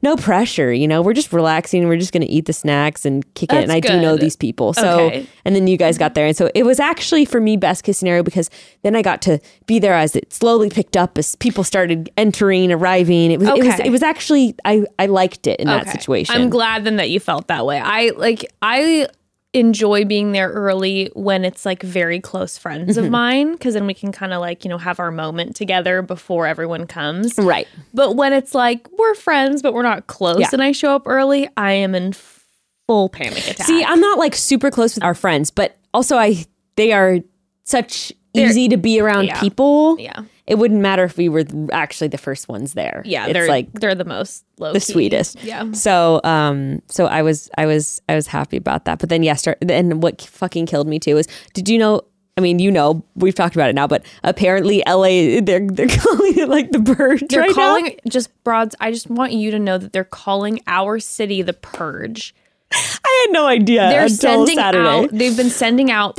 no 0.03 0.17
pressure, 0.17 0.71
you 0.71 0.87
know, 0.87 1.01
we're 1.01 1.15
just 1.15 1.33
relaxing. 1.33 1.89
We're 1.89 1.97
just 1.97 2.13
going 2.13 2.21
to 2.21 2.31
eat 2.31 2.45
the 2.45 2.53
snacks 2.53 3.07
and 3.07 3.25
kick 3.33 3.51
it. 3.51 3.57
And 3.57 3.73
I 3.73 3.81
That's 3.81 3.95
do 3.95 4.01
know 4.03 4.19
these 4.19 4.37
people. 4.37 4.75
So, 4.75 5.07
Okay. 5.07 5.27
and 5.47 5.57
then 5.57 5.67
you 5.67 5.79
guys 5.79 5.97
got 5.97 6.15
there. 6.15 6.27
And 6.27 6.37
so 6.37 6.51
it 6.55 6.65
was 6.67 6.79
actually 6.79 7.25
for 7.25 7.41
me 7.41 7.57
best 7.57 7.85
case 7.85 7.97
scenario 7.97 8.23
because 8.23 8.51
then 8.83 8.95
I 8.95 9.01
got 9.01 9.23
to 9.23 9.41
be 9.65 9.79
there 9.79 9.95
as 9.95 10.15
it 10.15 10.31
slowly 10.31 10.69
picked 10.69 10.95
up 10.95 11.17
as 11.17 11.37
people 11.37 11.65
started 11.65 12.11
entering, 12.19 12.71
arriving. 12.71 13.31
It 13.31 13.41
was, 13.41 13.49
it 13.49 13.65
was, 13.65 13.81
it 13.81 13.91
was 13.91 14.03
actually, 14.03 14.55
I, 14.67 14.85
I 14.99 15.07
liked 15.07 15.47
it 15.47 15.59
in 15.59 15.69
that 15.69 15.89
situation. 15.89 16.35
I'm 16.35 16.51
glad 16.51 16.85
then 16.85 16.97
that 16.97 17.09
you 17.09 17.19
felt 17.19 17.49
that 17.49 17.65
way. 17.65 17.81
I 17.81 18.11
like 18.11 18.45
I 18.61 19.09
enjoy 19.55 20.05
being 20.05 20.33
there 20.33 20.51
early 20.51 21.11
when 21.15 21.45
it's 21.45 21.65
like 21.65 21.83
very 21.83 22.21
close 22.21 22.59
friends 22.59 22.97
Mm-hmm. 22.97 23.05
of 23.07 23.11
mine 23.11 23.53
because 23.53 23.75
then 23.75 23.87
we 23.87 23.95
can 23.95 24.11
kind 24.13 24.33
of 24.35 24.41
like, 24.41 24.65
you 24.65 24.69
know, 24.69 24.79
have 24.79 24.99
our 25.01 25.11
moment 25.13 25.55
together 25.57 26.03
before 26.03 26.47
everyone 26.47 26.87
comes. 26.87 27.39
Right. 27.39 27.69
But 27.95 28.17
when 28.17 28.33
it's 28.33 28.55
like 28.55 28.89
we're 28.99 29.15
friends 29.15 29.63
but 29.63 29.73
we're 29.73 29.83
not 29.83 30.07
close 30.09 30.41
Yeah. 30.41 30.49
and 30.53 30.63
I 30.63 30.73
show 30.73 30.95
up 30.95 31.05
early, 31.07 31.49
I 31.57 31.73
am 31.73 31.95
in 31.95 32.13
full 32.13 33.09
panic 33.09 33.49
attack. 33.49 33.67
See, 33.67 33.83
I'm 33.85 34.01
not 34.01 34.19
like 34.19 34.35
super 34.35 34.71
close 34.71 34.97
with 34.97 35.05
our 35.05 35.15
friends, 35.15 35.51
but 35.51 35.77
also 35.95 36.17
I, 36.17 36.45
they 36.77 36.93
are 36.93 37.19
such 37.63 38.13
They're- 38.35 38.49
easy 38.49 38.69
to 38.69 38.77
be 38.77 39.01
around 39.01 39.27
yeah. 39.27 39.41
people. 39.41 39.97
yeah. 40.01 40.23
It 40.47 40.57
wouldn't 40.59 40.81
matter 40.81 41.05
if 41.05 41.17
we 41.17 41.29
were 41.31 41.45
actually 41.73 42.09
the 42.09 42.19
first 42.19 42.49
ones 42.49 42.75
there. 42.75 43.03
Yeah, 43.07 43.25
it's 43.25 43.33
they're 43.33 43.49
like 43.49 43.73
they're 43.73 43.95
the 43.95 44.05
most 44.05 44.45
low 44.59 44.73
the 44.75 44.81
sweetest. 44.81 45.43
Yeah. 45.43 45.73
So 45.73 46.21
um 46.23 46.83
so 46.89 47.07
I 47.07 47.23
was 47.23 47.51
I 47.57 47.65
was 47.67 48.03
I 48.09 48.15
was 48.15 48.27
happy 48.27 48.57
about 48.59 48.85
that. 48.85 48.99
But 48.99 49.09
then 49.09 49.23
yes, 49.23 49.41
start, 49.41 49.59
and 49.69 50.03
what 50.03 50.21
fucking 50.21 50.67
killed 50.67 50.87
me 50.87 50.99
too 50.99 51.17
is 51.17 51.29
did 51.55 51.69
you 51.69 51.79
know 51.79 52.03
I 52.37 52.41
mean, 52.41 52.59
you 52.59 52.73
know, 52.73 53.05
we've 53.15 53.35
talked 53.35 53.55
about 53.55 53.71
it 53.71 53.77
now, 53.77 53.87
but 53.87 54.05
apparently 54.25 54.83
LA 54.87 55.41
they're 55.41 55.67
they're 55.67 55.89
calling 55.99 56.37
it 56.39 56.49
like 56.49 56.73
the 56.73 56.81
purge 56.95 57.23
They're 57.29 57.41
right 57.41 57.49
now. 57.51 57.55
calling 57.55 57.97
just 58.09 58.29
broads. 58.45 58.75
I 58.81 58.91
just 58.91 59.09
want 59.09 59.33
you 59.33 59.51
to 59.53 59.59
know 59.59 59.79
that 59.79 59.93
they're 59.93 60.05
calling 60.05 60.61
our 60.67 60.99
city 60.99 61.43
the 61.43 61.53
purge. 61.53 62.35
I 62.73 63.25
had 63.27 63.33
no 63.33 63.47
idea 63.47 63.89
They're 63.89 64.03
until 64.03 64.17
sending 64.47 64.57
Saturday. 64.57 64.89
out. 64.89 65.11
They've 65.13 65.37
been 65.37 65.49
sending 65.51 65.93
out 65.93 66.19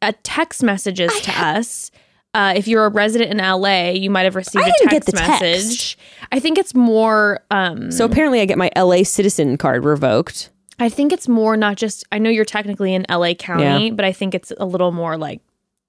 uh, 0.00 0.12
text 0.22 0.62
messages 0.62 1.12
to 1.22 1.32
us. 1.32 1.90
Uh, 2.34 2.52
if 2.56 2.66
you're 2.66 2.84
a 2.84 2.88
resident 2.88 3.30
in 3.30 3.38
LA, 3.38 3.90
you 3.90 4.10
might 4.10 4.24
have 4.24 4.34
received 4.34 4.64
I 4.64 4.68
a 4.68 4.72
didn't 4.72 4.90
text 4.90 5.06
get 5.06 5.06
the 5.06 5.12
text. 5.12 5.40
message. 5.40 5.98
I 6.32 6.40
think 6.40 6.58
it's 6.58 6.74
more. 6.74 7.40
Um, 7.50 7.90
so 7.92 8.04
apparently 8.04 8.40
I 8.40 8.44
get 8.44 8.58
my 8.58 8.70
LA 8.76 9.04
citizen 9.04 9.56
card 9.56 9.84
revoked. 9.84 10.50
I 10.80 10.88
think 10.88 11.12
it's 11.12 11.28
more 11.28 11.56
not 11.56 11.76
just. 11.76 12.04
I 12.10 12.18
know 12.18 12.30
you're 12.30 12.44
technically 12.44 12.92
in 12.92 13.06
LA 13.08 13.34
County, 13.34 13.86
Yeah. 13.86 13.92
but 13.94 14.04
I 14.04 14.12
think 14.12 14.34
it's 14.34 14.52
a 14.58 14.64
little 14.66 14.90
more 14.90 15.16
like 15.16 15.40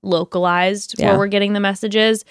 localized 0.04 0.96
Yeah. 1.00 1.10
where 1.10 1.18
we're 1.20 1.28
getting 1.28 1.54
the 1.54 1.60
messages 1.60 2.24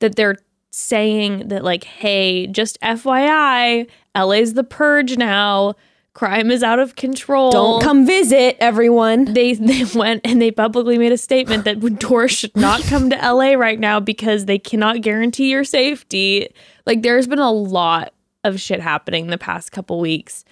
that 0.00 0.16
they're 0.16 0.36
saying 0.70 1.48
that 1.48 1.64
like, 1.64 1.84
hey, 1.84 2.46
just 2.46 2.78
FYI, 2.82 3.86
LA's 4.14 4.54
the 4.54 4.64
purge 4.64 5.16
now. 5.16 5.74
Crime 6.14 6.50
is 6.50 6.62
out 6.62 6.78
of 6.78 6.94
control. 6.94 7.50
Don't 7.50 7.82
come 7.82 8.04
visit 8.04 8.56
everyone. 8.60 9.32
They 9.32 9.54
they 9.54 9.84
went 9.94 10.20
and 10.24 10.42
they 10.42 10.50
publicly 10.50 10.98
made 10.98 11.12
a 11.12 11.18
statement 11.18 11.64
that 11.64 12.00
tourists 12.00 12.38
should 12.38 12.56
not 12.56 12.82
come 12.82 13.08
to 13.10 13.16
LA 13.16 13.52
right 13.52 13.80
now 13.80 13.98
because 13.98 14.44
they 14.44 14.58
cannot 14.58 15.00
guarantee 15.00 15.50
your 15.50 15.64
safety. 15.64 16.48
Like 16.84 17.02
there's 17.02 17.26
been 17.26 17.38
a 17.38 17.50
lot 17.50 18.12
of 18.44 18.60
shit 18.60 18.80
happening 18.80 19.28
the 19.28 19.38
past 19.38 19.72
couple 19.72 20.00
weeks. 20.00 20.44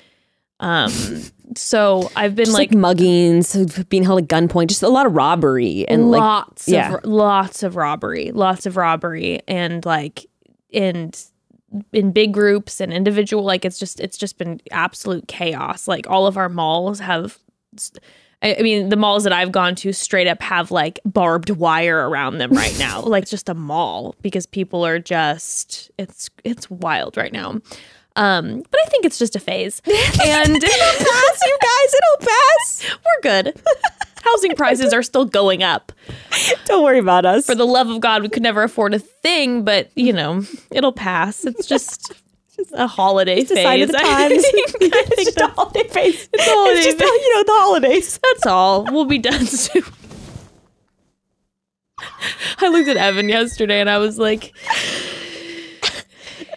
Um 0.61 0.93
so 1.57 2.11
I've 2.17 2.35
been 2.35 2.53
like, 2.53 2.73
like, 2.73 2.97
muggings, 2.97 3.89
being 3.89 4.05
held 4.05 4.23
at 4.23 4.29
gunpoint, 4.29 4.69
just 4.69 4.83
a 4.83 4.89
lot 4.89 5.05
of 5.05 5.15
robbery 5.15 5.87
and 5.89 6.11
like 6.11 6.21
lots 6.21 6.69
yeah. 6.69 6.95
of 6.95 7.05
lots 7.05 7.63
of 7.63 7.77
robbery, 7.77 8.31
lots 8.33 8.67
of 8.67 8.77
robbery 8.77 9.41
and 9.49 9.85
like 9.85 10.27
and 10.73 11.23
in 11.93 12.13
big 12.13 12.33
groups 12.33 12.81
and 12.81 12.93
individual 12.93 13.45
like 13.45 13.65
it's 13.65 13.79
just 13.79 14.01
it's 14.01 14.19
just 14.19 14.39
been 14.39 14.61
absolute 14.71 15.29
chaos. 15.29 15.87
Like 15.87 16.09
all 16.09 16.27
of 16.27 16.37
our 16.37 16.49
malls 16.49 17.01
have 17.01 17.39
I 18.43 18.63
mean, 18.63 18.89
the 18.89 18.97
malls 18.97 19.25
that 19.25 19.35
I've 19.35 19.53
gone 19.53 19.75
to 19.77 19.93
straight 19.93 20.27
up 20.27 20.41
have 20.41 20.71
like 20.71 20.99
barbed 21.05 21.51
wire 21.51 22.09
around 22.09 22.39
them 22.39 22.53
right 22.53 22.77
now, 22.79 23.01
like 23.05 23.27
just 23.27 23.49
a 23.49 23.55
mall 23.55 24.15
because 24.23 24.47
people 24.47 24.85
are 24.85 24.99
just 24.99 25.91
it's 25.99 26.31
it's 26.45 26.71
wild 26.71 27.17
right 27.17 27.33
now. 27.33 27.61
Um, 28.17 28.63
but 28.71 28.81
I 28.85 28.89
think 28.89 29.05
it's 29.05 29.19
just 29.19 29.37
a 29.37 29.41
phase, 29.41 29.81
and 29.87 29.95
it'll 29.95 30.59
pass, 30.59 31.41
you 31.47 31.59
guys, 31.63 31.95
it'll 31.95 32.27
pass. 32.27 32.99
we're 33.05 33.23
good. 33.23 33.63
Housing 34.23 34.55
prices 34.55 34.93
are 34.93 35.03
still 35.03 35.25
going 35.25 35.63
up. 35.63 35.93
Don't 36.67 36.85
worry 36.85 36.99
about 36.99 37.25
us. 37.25 37.47
For 37.47 37.55
the 37.55 37.67
love 37.67 37.89
of 37.89 38.01
God, 38.01 38.23
we 38.23 38.29
could 38.29 38.43
never 38.43 38.63
afford 38.63 38.95
a 38.95 38.99
thing, 38.99 39.65
but 39.65 39.91
you 39.95 40.13
know, 40.13 40.43
it'll 40.71 40.93
pass. 40.93 41.45
It's 41.45 41.67
just 41.67 42.13
a 42.75 42.87
holiday 42.87 43.41
a 43.41 43.45
phase. 43.45 43.63
sign 43.65 43.81
the 43.89 43.97
I 43.99 44.03
times. 44.29 44.43
think- 44.43 44.71
it's 44.81 45.25
just 45.25 45.41
a 45.41 45.47
holiday 45.49 45.89
phase. 45.89 46.29
It's, 46.33 46.47
a 46.47 46.51
holiday 46.51 46.83
just, 46.83 46.99
phase. 46.99 47.09
you 47.09 47.35
know, 47.35 47.43
the 47.45 47.53
holidays. 47.61 48.21
That's 48.23 48.47
all. 48.47 48.85
We'll 48.85 49.07
be 49.07 49.19
done 49.19 49.47
soon. 49.47 49.83
I 52.59 52.69
looked 52.69 52.89
at 52.89 52.97
Evan 52.97 53.29
yesterday 53.29 53.81
and 53.81 53.89
I 53.91 53.99
was 53.99 54.19
like, 54.19 54.53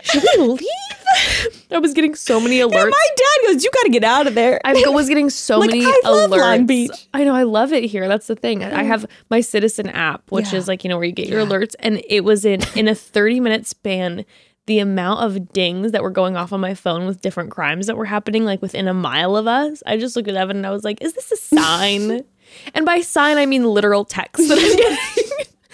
should 0.04 0.23
we 0.38 0.43
leave? 0.47 1.62
I 1.73 1.79
was 1.79 1.93
getting 1.93 2.15
so 2.15 2.39
many 2.39 2.59
alerts. 2.59 2.81
And 2.81 2.89
my 2.89 3.07
dad 3.15 3.47
goes, 3.47 3.63
"You 3.63 3.71
got 3.71 3.83
to 3.83 3.89
get 3.89 4.03
out 4.03 4.27
of 4.27 4.36
there." 4.36 4.62
I 4.63 4.73
was 4.73 5.07
getting 5.09 5.29
so 5.29 5.59
Like, 5.59 5.71
many 5.71 5.86
I 5.86 5.99
love 6.05 6.31
alerts. 6.31 6.38
Long 6.39 6.65
Beach. 6.65 7.07
I 7.13 7.23
know 7.23 7.33
I 7.36 7.43
love 7.43 7.73
it 7.73 7.83
here. 7.86 8.07
That's 8.07 8.27
the 8.27 8.36
thing. 8.36 8.63
I 8.63 8.83
mm. 8.83 8.86
have 8.86 9.05
my 9.29 9.41
Citizen 9.41 9.89
app, 9.89 10.31
which 10.31 10.51
Yeah. 10.53 10.59
is 10.59 10.67
like 10.67 10.83
you 10.83 10.89
know 10.89 10.97
where 10.97 11.05
you 11.05 11.12
get 11.12 11.27
your 11.27 11.45
alerts, 11.45 11.75
and 11.79 12.01
it 12.07 12.23
was 12.23 12.45
in 12.45 12.62
in 12.75 12.88
a 12.88 12.95
thirty 12.95 13.39
minute 13.39 13.65
span. 13.65 14.25
The 14.65 14.79
amount 14.79 15.19
of 15.25 15.51
dings 15.51 15.91
that 15.91 16.03
were 16.03 16.09
going 16.09 16.38
off 16.38 16.53
on 16.53 16.62
my 16.62 16.73
phone 16.73 17.05
with 17.05 17.19
different 17.19 17.51
crimes 17.51 17.88
that 17.88 17.97
were 17.97 18.05
happening, 18.05 18.45
like 18.45 18.62
within 18.62 18.88
a 18.88 18.93
mile 18.93 19.36
of 19.36 19.45
us. 19.45 19.83
I 19.86 19.97
just 19.97 20.15
looked 20.15 20.29
at 20.29 20.36
Evan 20.36 20.55
and 20.55 20.65
I 20.65 20.69
was 20.69 20.86
like, 20.86 21.01
"Is 21.01 21.13
this 21.13 21.31
a 21.33 21.36
sign?" 21.36 22.21
And 22.75 22.86
by 22.86 23.01
sign, 23.01 23.38
I 23.38 23.47
mean 23.47 23.63
literal 23.63 24.05
text 24.05 24.47
that 24.47 24.59
I'm 24.59 24.75
getting 24.77 25.22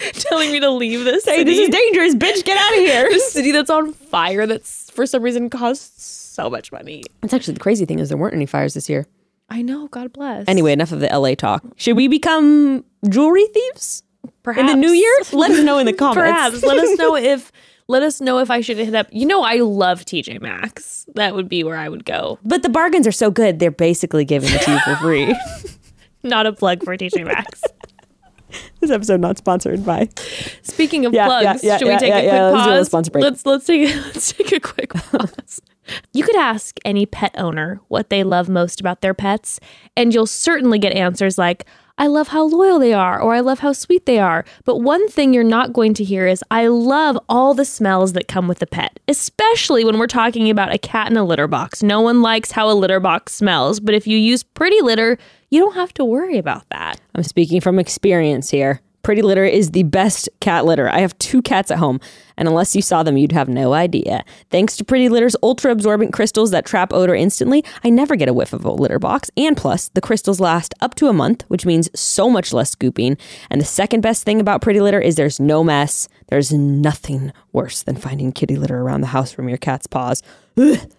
telling 0.12 0.52
me 0.52 0.60
to 0.60 0.70
leave 0.70 1.04
this 1.04 1.24
Hey, 1.24 1.44
this 1.44 1.58
is 1.58 1.68
dangerous, 1.68 2.14
bitch. 2.14 2.44
Get 2.44 2.56
out 2.56 2.72
of 2.72 2.78
here. 2.78 3.08
this 3.10 3.32
city 3.32 3.52
that's 3.52 3.70
on 3.70 3.92
fire 3.92 4.46
that's 4.46 4.90
for 4.90 5.06
some 5.06 5.22
reason 5.22 5.50
costs 5.50 6.04
so 6.04 6.48
much 6.48 6.72
money. 6.72 7.02
That's 7.20 7.34
actually 7.34 7.54
the 7.54 7.60
crazy 7.60 7.84
thing 7.84 7.98
is 7.98 8.08
there 8.08 8.18
weren't 8.18 8.34
any 8.34 8.46
fires 8.46 8.74
this 8.74 8.88
year. 8.88 9.06
I 9.48 9.62
know, 9.62 9.88
God 9.88 10.12
bless. 10.12 10.46
Anyway, 10.46 10.72
enough 10.72 10.92
of 10.92 11.00
the 11.00 11.08
LA 11.08 11.34
talk. 11.34 11.64
Should 11.76 11.96
we 11.96 12.06
become 12.06 12.84
jewelry 13.08 13.46
thieves 13.48 14.04
perhaps 14.42 14.60
in 14.60 14.66
the 14.66 14.86
new 14.86 14.92
year? 14.92 15.12
Let 15.32 15.50
us 15.50 15.64
know 15.64 15.78
in 15.78 15.86
the 15.86 15.92
comments. 15.92 16.16
Perhaps. 16.18 16.62
Let 16.62 16.78
us 16.78 16.98
know 16.98 17.16
if 17.16 17.50
let 17.88 18.04
us 18.04 18.20
know 18.20 18.38
if 18.38 18.52
I 18.52 18.60
should 18.60 18.76
hit 18.76 18.94
up. 18.94 19.08
You 19.10 19.26
know, 19.26 19.42
I 19.42 19.56
love 19.56 20.04
TJ 20.04 20.40
Maxx. 20.40 21.06
That 21.16 21.34
would 21.34 21.48
be 21.48 21.64
where 21.64 21.76
I 21.76 21.88
would 21.88 22.04
go. 22.04 22.38
But 22.44 22.62
the 22.62 22.68
bargains 22.68 23.04
are 23.04 23.12
so 23.12 23.32
good, 23.32 23.58
they're 23.58 23.72
basically 23.72 24.24
giving 24.24 24.50
it 24.52 24.62
to 24.62 24.70
you 24.70 24.78
for 24.80 24.96
free. 24.96 25.34
Not 26.22 26.46
a 26.46 26.52
plug 26.52 26.84
for 26.84 26.96
TJ 26.96 27.26
Maxx. 27.26 27.62
this 28.80 28.90
episode 28.90 29.20
not 29.20 29.38
sponsored 29.38 29.84
by. 29.84 30.08
Speaking 30.62 31.06
of 31.06 31.12
Yeah, 31.12 31.26
plugs, 31.26 31.64
yeah, 31.64 31.72
yeah, 31.72 31.78
should 31.78 31.88
we 31.88 31.98
take 31.98 32.10
a 32.10 32.20
quick 32.20 32.24
yeah, 32.24 32.50
let's 32.50 32.66
do 32.66 32.72
a 32.72 32.84
sponsor 32.84 33.10
break. 33.10 33.24
Let's 33.24 33.46
let's 33.46 33.66
take 33.66 33.94
let's 34.06 34.32
take 34.32 34.52
a 34.52 34.60
quick 34.60 34.92
pause. 34.94 35.60
you 36.12 36.24
could 36.24 36.36
ask 36.36 36.76
any 36.84 37.06
pet 37.06 37.34
owner 37.36 37.80
what 37.88 38.10
they 38.10 38.24
love 38.24 38.48
most 38.48 38.80
about 38.80 39.00
their 39.00 39.14
pets, 39.14 39.60
and 39.96 40.14
you'll 40.14 40.26
certainly 40.26 40.78
get 40.78 40.92
answers 40.92 41.38
like 41.38 41.66
I 41.98 42.06
love 42.06 42.28
how 42.28 42.44
loyal 42.44 42.78
they 42.78 42.94
are, 42.94 43.20
or 43.20 43.34
I 43.34 43.40
love 43.40 43.58
how 43.58 43.74
sweet 43.74 44.06
they 44.06 44.18
are. 44.18 44.46
But 44.64 44.78
one 44.78 45.06
thing 45.08 45.34
you're 45.34 45.44
not 45.44 45.74
going 45.74 45.92
to 45.94 46.04
hear 46.04 46.26
is 46.26 46.42
I 46.50 46.66
love 46.68 47.18
all 47.28 47.52
the 47.52 47.66
smells 47.66 48.14
that 48.14 48.26
come 48.26 48.48
with 48.48 48.62
a 48.62 48.66
pet, 48.66 48.98
especially 49.06 49.84
when 49.84 49.98
we're 49.98 50.06
talking 50.06 50.48
about 50.48 50.72
a 50.72 50.78
cat 50.78 51.10
in 51.10 51.18
a 51.18 51.24
litter 51.24 51.46
box. 51.46 51.82
No 51.82 52.00
one 52.00 52.22
likes 52.22 52.52
how 52.52 52.70
a 52.70 52.72
litter 52.72 53.00
box 53.00 53.34
smells, 53.34 53.80
but 53.80 53.94
if 53.94 54.06
you 54.06 54.16
use 54.16 54.42
Pretty 54.42 54.80
Litter, 54.80 55.18
you 55.50 55.60
don't 55.60 55.74
have 55.74 55.92
to 55.94 56.04
worry 56.04 56.38
about 56.38 56.66
that. 56.70 56.98
I'm 57.20 57.24
speaking 57.24 57.60
from 57.60 57.78
experience 57.78 58.48
here. 58.48 58.80
Pretty 59.02 59.20
Litter 59.20 59.44
is 59.44 59.72
the 59.72 59.82
best 59.82 60.30
cat 60.40 60.64
litter. 60.64 60.88
I 60.88 61.00
have 61.00 61.18
two 61.18 61.42
cats 61.42 61.70
at 61.70 61.76
home, 61.76 62.00
and 62.38 62.48
unless 62.48 62.74
you 62.74 62.80
saw 62.80 63.02
them, 63.02 63.18
you'd 63.18 63.32
have 63.32 63.46
no 63.46 63.74
idea. 63.74 64.24
Thanks 64.48 64.74
to 64.78 64.84
Pretty 64.84 65.10
Litter's 65.10 65.36
ultra 65.42 65.70
absorbent 65.70 66.14
crystals 66.14 66.50
that 66.52 66.64
trap 66.64 66.94
odor 66.94 67.14
instantly, 67.14 67.62
I 67.84 67.90
never 67.90 68.16
get 68.16 68.30
a 68.30 68.32
whiff 68.32 68.54
of 68.54 68.64
a 68.64 68.70
litter 68.70 68.98
box. 68.98 69.30
And 69.36 69.54
plus, 69.54 69.90
the 69.90 70.00
crystals 70.00 70.40
last 70.40 70.72
up 70.80 70.94
to 70.94 71.08
a 71.08 71.12
month, 71.12 71.44
which 71.48 71.66
means 71.66 71.90
so 71.94 72.30
much 72.30 72.54
less 72.54 72.70
scooping. 72.70 73.18
And 73.50 73.60
the 73.60 73.66
second 73.66 74.00
best 74.00 74.24
thing 74.24 74.40
about 74.40 74.62
Pretty 74.62 74.80
Litter 74.80 74.98
is 74.98 75.16
there's 75.16 75.38
no 75.38 75.62
mess. 75.62 76.08
There's 76.28 76.54
nothing 76.54 77.34
worse 77.52 77.82
than 77.82 77.96
finding 77.96 78.32
kitty 78.32 78.56
litter 78.56 78.80
around 78.80 79.02
the 79.02 79.08
house 79.08 79.30
from 79.30 79.46
your 79.46 79.58
cat's 79.58 79.86
paws. 79.86 80.22
Ugh. 80.56 80.90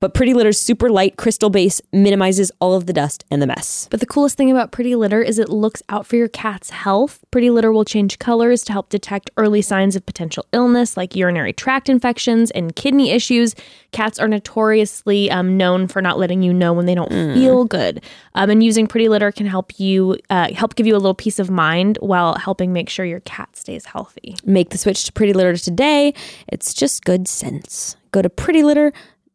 But 0.00 0.14
Pretty 0.14 0.32
Litter's 0.32 0.58
super 0.58 0.88
light 0.88 1.18
crystal 1.18 1.50
base 1.50 1.82
minimizes 1.92 2.50
all 2.58 2.72
of 2.72 2.86
the 2.86 2.92
dust 2.94 3.26
and 3.30 3.42
the 3.42 3.46
mess. 3.46 3.86
But 3.90 4.00
the 4.00 4.06
coolest 4.06 4.38
thing 4.38 4.50
about 4.50 4.72
Pretty 4.72 4.96
Litter 4.96 5.20
is 5.20 5.38
it 5.38 5.50
looks 5.50 5.82
out 5.90 6.06
for 6.06 6.16
your 6.16 6.28
cat's 6.28 6.70
health. 6.70 7.22
Pretty 7.30 7.50
Litter 7.50 7.70
will 7.70 7.84
change 7.84 8.18
colors 8.18 8.64
to 8.64 8.72
help 8.72 8.88
detect 8.88 9.30
early 9.36 9.60
signs 9.60 9.96
of 9.96 10.06
potential 10.06 10.46
illness 10.54 10.96
like 10.96 11.14
urinary 11.14 11.52
tract 11.52 11.90
infections 11.90 12.50
and 12.52 12.74
kidney 12.74 13.10
issues. 13.10 13.54
Cats 13.92 14.18
are 14.18 14.26
notoriously 14.26 15.30
um, 15.30 15.58
known 15.58 15.86
for 15.86 16.00
not 16.00 16.18
letting 16.18 16.42
you 16.42 16.54
know 16.54 16.72
when 16.72 16.86
they 16.86 16.94
don't 16.94 17.10
feel 17.34 17.66
good. 17.66 18.02
Um, 18.34 18.48
and 18.48 18.62
using 18.62 18.86
Pretty 18.86 19.10
Litter 19.10 19.30
can 19.30 19.44
help 19.44 19.78
you 19.78 20.16
uh, 20.30 20.50
help 20.54 20.76
give 20.76 20.86
you 20.86 20.94
a 20.94 20.96
little 20.96 21.14
peace 21.14 21.38
of 21.38 21.50
mind 21.50 21.98
while 22.00 22.38
helping 22.38 22.72
make 22.72 22.88
sure 22.88 23.04
your 23.04 23.20
cat 23.20 23.54
stays 23.54 23.84
healthy. 23.84 24.34
Make 24.46 24.70
the 24.70 24.78
switch 24.78 25.04
to 25.04 25.12
Pretty 25.12 25.34
Litter 25.34 25.58
today. 25.58 26.14
It's 26.48 26.72
just 26.72 27.04
good 27.04 27.28
sense. 27.28 27.96
Go 28.12 28.22
to 28.22 28.30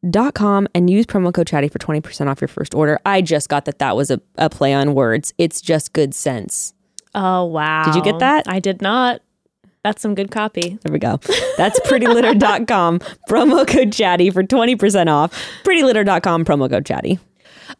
prettylitter.com 0.06 0.68
and 0.74 0.90
use 0.90 1.06
promo 1.06 1.34
code 1.34 1.48
chatty 1.48 1.68
for 1.68 1.80
20% 1.80 2.28
off 2.28 2.42
your 2.42 2.48
first 2.48 2.74
order. 2.74 3.00
I 3.06 3.22
just 3.22 3.50
got 3.50 3.66
that 3.66 3.80
that 3.80 3.96
was 3.96 4.12
a, 4.12 4.22
a 4.38 4.50
play 4.50 4.74
on 4.74 4.94
words. 4.94 5.34
It's 5.38 5.62
just 5.62 5.94
good 5.94 6.14
sense. 6.14 6.74
Oh 7.14 7.46
wow! 7.46 7.86
Did 7.86 7.96
you 7.96 8.04
get 8.04 8.20
that? 8.20 8.46
I 8.48 8.60
did 8.60 8.82
not. 8.82 9.22
That's 9.84 10.02
some 10.02 10.16
good 10.16 10.32
copy. 10.32 10.80
There 10.82 10.92
we 10.92 11.00
go. 11.00 11.20
That's 11.58 11.80
prettylitter.com. 11.82 13.00
promo 13.30 13.68
code 13.68 13.94
chatty 13.94 14.32
for 14.32 14.44
20% 14.44 15.08
off. 15.10 15.32
Prettylitter.com, 15.64 16.44
promo 16.44 16.70
code 16.70 16.86
chatty. 16.88 17.20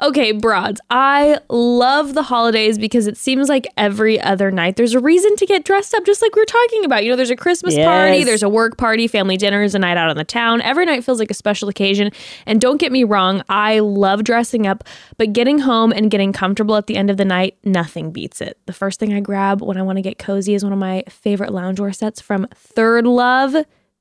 Okay, 0.02 0.32
broads. 0.32 0.82
I 0.90 1.40
love 1.50 2.14
the 2.14 2.24
holidays 2.24 2.78
because 2.78 3.08
it 3.08 3.18
seems 3.18 3.50
like 3.50 3.68
every 3.78 4.20
other 4.20 4.52
night 4.52 4.76
there's 4.76 4.94
a 4.94 5.00
reason 5.00 5.36
to 5.38 5.46
get 5.46 5.64
dressed 5.66 5.94
up, 5.94 6.06
just 6.06 6.22
like 6.22 6.36
we 6.36 6.42
are 6.42 6.46
talking 6.46 6.86
about. 6.86 7.04
You 7.04 7.12
know, 7.12 7.16
there's 7.16 7.30
a 7.30 7.36
Christmas 7.36 7.76
party, 7.76 8.24
there's 8.24 8.44
a 8.44 8.50
work 8.50 8.78
party, 8.78 9.08
family 9.08 9.38
dinners, 9.38 9.76
a 9.76 9.80
night 9.80 9.98
out 9.98 10.10
on 10.10 10.18
the 10.18 10.24
town. 10.24 10.62
Every 10.62 10.86
night 10.86 11.04
feels 11.04 11.20
like 11.20 11.32
a 11.32 11.36
special 11.36 11.70
occasion. 11.70 12.12
And 12.46 12.60
don't 12.60 12.78
get 12.78 12.92
me 12.92 13.04
wrong, 13.04 13.44
I 13.50 13.80
love 13.80 14.24
dressing 14.24 14.68
up, 14.68 14.84
but 15.18 15.34
getting 15.34 15.60
home 15.60 15.92
and 15.92 16.12
getting 16.12 16.34
comfortable 16.34 16.76
at 16.76 16.88
the 16.88 16.96
end 16.96 17.10
of 17.10 17.18
the 17.18 17.26
night, 17.26 17.58
nothing 17.64 18.12
beats 18.12 18.42
it. 18.42 18.58
The 18.66 18.74
first 18.74 19.00
thing 19.00 19.14
I 19.14 19.20
grab 19.20 19.62
when 19.62 19.78
I 19.78 19.82
want 19.82 19.98
to 19.98 20.02
get 20.02 20.20
cozy 20.20 20.54
is 20.54 20.64
one 20.64 20.74
of 20.74 20.80
my 20.80 21.04
favorite 21.10 21.52
loungewear 21.52 21.96
sets 21.96 22.22
from 22.22 22.48
Third 22.56 23.06
Love. 23.06 23.56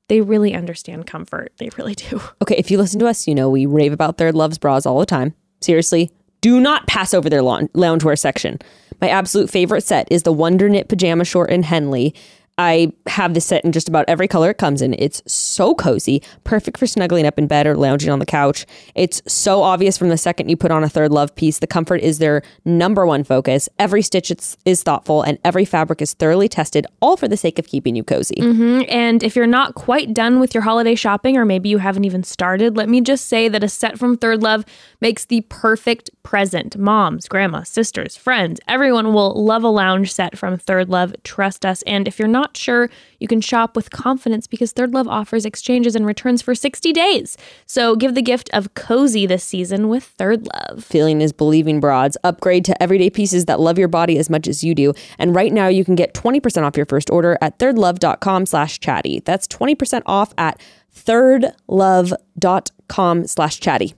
They 0.07 0.21
really 0.21 0.53
understand 0.53 1.07
comfort. 1.07 1.51
They 1.57 1.69
really 1.77 1.95
do. 1.95 2.21
Okay, 2.41 2.55
if 2.57 2.69
you 2.69 2.77
listen 2.77 2.99
to 2.99 3.07
us, 3.07 3.27
you 3.27 3.33
know 3.33 3.49
we 3.49 3.65
rave 3.65 3.91
about 3.91 4.17
Third 4.17 4.35
Love's 4.35 4.57
bras 4.57 4.85
all 4.85 4.99
the 4.99 5.05
time. 5.05 5.33
Seriously, 5.61 6.11
do 6.41 6.59
not 6.59 6.87
pass 6.87 7.13
over 7.13 7.29
their 7.29 7.41
loungewear 7.41 8.17
section. 8.17 8.59
My 9.01 9.09
absolute 9.09 9.49
favorite 9.49 9.83
set 9.83 10.07
is 10.11 10.23
the 10.23 10.31
Wonder 10.31 10.69
Knit 10.69 10.87
Pajama 10.87 11.25
Short 11.25 11.49
in 11.49 11.63
Henley. 11.63 12.13
I 12.57 12.93
have 13.07 13.33
this 13.33 13.45
set 13.45 13.65
in 13.65 13.71
just 13.71 13.89
about 13.89 14.05
every 14.07 14.27
color 14.27 14.49
it 14.49 14.57
comes 14.57 14.81
in. 14.81 14.93
It's 14.97 15.21
so 15.27 15.75
cozy, 15.75 16.23
perfect 16.43 16.77
for 16.77 16.87
snuggling 16.87 17.25
up 17.25 17.37
in 17.37 17.47
bed 17.47 17.67
or 17.67 17.75
lounging 17.75 18.09
on 18.09 18.19
the 18.19 18.25
couch. 18.25 18.65
It's 18.95 19.21
so 19.27 19.61
obvious 19.61 19.97
from 19.97 20.09
the 20.09 20.17
second 20.17 20.47
you 20.47 20.55
put 20.55 20.71
on 20.71 20.83
a 20.83 20.89
Third 20.89 21.11
Love 21.11 21.35
piece. 21.35 21.59
The 21.59 21.67
comfort 21.67 22.01
is 22.01 22.19
their 22.19 22.43
number 22.63 23.05
one 23.05 23.23
focus. 23.25 23.67
Every 23.77 24.01
stitch 24.01 24.31
is, 24.31 24.83
thoughtful 24.83 25.21
and 25.21 25.37
every 25.43 25.65
fabric 25.65 26.01
is 26.01 26.13
thoroughly 26.13 26.47
tested, 26.47 26.85
all 27.01 27.17
for 27.17 27.27
the 27.27 27.37
sake 27.37 27.59
of 27.59 27.67
keeping 27.67 27.95
you 27.95 28.03
cozy. 28.03 28.35
Mm-hmm. 28.35 28.83
And 28.87 29.23
if 29.23 29.35
you're 29.35 29.47
not 29.47 29.75
quite 29.75 30.13
done 30.13 30.39
with 30.39 30.53
your 30.53 30.63
holiday 30.63 30.95
shopping, 30.95 31.37
or 31.37 31.45
maybe 31.45 31.69
you 31.69 31.79
haven't 31.79 32.05
even 32.05 32.23
started, 32.23 32.77
let 32.77 32.87
me 32.87 33.01
just 33.01 33.27
say 33.27 33.49
that 33.49 33.63
a 33.63 33.69
set 33.69 33.99
from 33.99 34.15
Third 34.15 34.41
Love 34.41 34.63
makes 35.01 35.25
the 35.25 35.41
perfect 35.49 36.09
present. 36.23 36.77
Moms, 36.77 37.27
grandma, 37.27 37.63
sisters, 37.63 38.15
friends, 38.15 38.59
everyone 38.67 39.13
will 39.13 39.33
love 39.43 39.63
a 39.63 39.69
lounge 39.69 40.13
set 40.13 40.37
from 40.37 40.57
Third 40.57 40.89
Love. 40.89 41.13
Trust 41.23 41.65
us. 41.65 41.81
And 41.83 42.07
if 42.07 42.17
you're 42.17 42.27
not 42.27 42.44
sure, 42.53 42.89
you 43.19 43.27
can 43.27 43.41
shop 43.41 43.75
with 43.75 43.91
confidence 43.91 44.47
because 44.47 44.71
Third 44.71 44.93
Love 44.93 45.07
offers 45.07 45.45
exchanges 45.45 45.95
and 45.95 46.05
returns 46.05 46.41
for 46.41 46.53
60 46.53 46.91
days. 46.93 47.37
So 47.65 47.95
give 47.95 48.13
the 48.15 48.21
gift 48.21 48.49
of 48.53 48.73
cozy 48.73 49.25
this 49.25 49.43
season 49.43 49.89
with 49.89 50.03
Third 50.03 50.47
Love. 50.47 50.83
Feeling 50.83 51.21
is 51.21 51.33
believing 51.33 51.79
broads. 51.79 52.17
Upgrade 52.23 52.65
to 52.65 52.83
everyday 52.83 53.09
pieces 53.09 53.45
that 53.45 53.59
love 53.59 53.79
your 53.79 53.87
body 53.87 54.17
as 54.17 54.29
much 54.29 54.47
as 54.47 54.63
you 54.63 54.75
do. 54.75 54.93
And 55.17 55.35
right 55.35 55.53
now 55.53 55.67
you 55.67 55.85
can 55.85 55.95
get 55.95 56.13
20% 56.13 56.63
off 56.63 56.77
your 56.77 56.85
first 56.85 57.09
order 57.09 57.37
at 57.41 57.59
thirdlove.com 57.59 58.45
slash 58.45 58.79
chatty. 58.79 59.21
That's 59.25 59.47
20% 59.47 60.03
off 60.05 60.33
at 60.37 60.61
thirdlove.com 60.95 63.27
slash 63.27 63.59
chatty. 63.59 63.93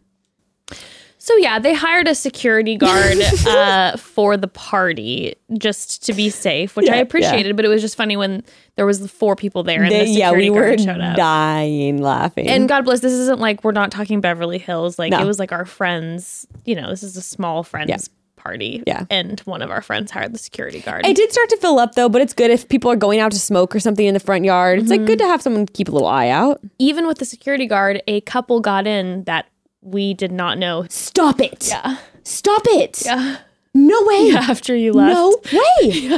So 1.27 1.35
yeah, 1.37 1.59
they 1.59 1.73
hired 1.73 2.07
a 2.07 2.15
security 2.15 2.77
guard 2.85 3.17
uh, 3.45 3.97
for 3.97 4.37
the 4.37 4.47
party 4.47 5.35
just 5.57 6.05
to 6.05 6.13
be 6.13 6.29
safe, 6.29 6.77
which 6.77 6.87
I 6.89 6.95
Yeah, 6.95 7.01
appreciated. 7.01 7.55
But 7.57 7.65
it 7.65 7.67
was 7.67 7.81
just 7.81 7.97
funny 7.97 8.15
when 8.15 8.43
there 8.77 8.85
was 8.85 9.11
four 9.11 9.35
people 9.35 9.63
there 9.63 9.83
and 9.83 9.91
the 9.91 9.97
They- 9.99 10.05
yeah, 10.05 10.27
security 10.29 10.49
we 10.51 10.55
were 10.57 10.67
guard 10.67 10.79
showed 10.81 11.01
up. 11.01 11.17
dying 11.17 12.01
laughing. 12.01 12.47
And 12.47 12.69
God 12.69 12.85
bless, 12.85 13.01
this 13.01 13.11
isn't 13.11 13.41
like 13.41 13.63
we're 13.65 13.73
not 13.73 13.91
talking 13.91 14.21
Beverly 14.21 14.57
Hills. 14.57 14.97
Like 14.97 15.11
No. 15.11 15.19
it 15.21 15.25
was 15.25 15.37
like 15.37 15.51
our 15.51 15.65
friends. 15.65 16.47
You 16.63 16.75
know, 16.75 16.89
this 16.89 17.03
is 17.03 17.17
a 17.17 17.21
small 17.21 17.61
friends 17.63 17.89
Yeah. 17.89 17.97
party. 18.41 18.81
Yeah. 18.87 19.03
and 19.09 19.41
one 19.41 19.61
of 19.61 19.69
our 19.69 19.81
friends 19.81 20.11
hired 20.11 20.33
the 20.33 20.37
security 20.39 20.79
guard. 20.79 21.05
it 21.05 21.17
did 21.17 21.29
start 21.33 21.49
to 21.49 21.57
fill 21.57 21.77
up 21.79 21.95
though, 21.95 22.07
but 22.07 22.21
it's 22.21 22.33
good 22.33 22.51
if 22.51 22.69
people 22.69 22.89
are 22.89 22.95
going 22.95 23.19
out 23.19 23.33
to 23.33 23.39
smoke 23.39 23.75
or 23.75 23.81
something 23.81 24.05
in 24.05 24.13
the 24.13 24.21
front 24.21 24.45
yard. 24.45 24.79
It's 24.79 24.89
like 24.89 25.05
good 25.05 25.19
to 25.19 25.25
have 25.27 25.41
someone 25.41 25.65
keep 25.65 25.89
a 25.89 25.91
little 25.91 26.07
eye 26.07 26.29
out. 26.29 26.61
Even 26.79 27.05
with 27.05 27.17
the 27.17 27.25
security 27.25 27.65
guard, 27.65 28.01
a 28.07 28.21
couple 28.21 28.61
got 28.61 28.87
in 28.87 29.25
that 29.25 29.47
we 29.87 30.13
did 30.13 30.31
not 30.31 30.57
know. 30.57 30.85
Stop 30.89 31.39
it. 31.39 31.67
Yeah, 31.69 31.97
Stop 32.23 32.63
it. 32.65 33.03
yeah. 33.05 33.37
No 33.73 34.03
way. 34.05 34.31
After 34.35 34.75
you 34.75 34.93
left. 34.93 35.13
No 35.13 35.37
way. 35.53 35.89
Yeah. 35.91 36.17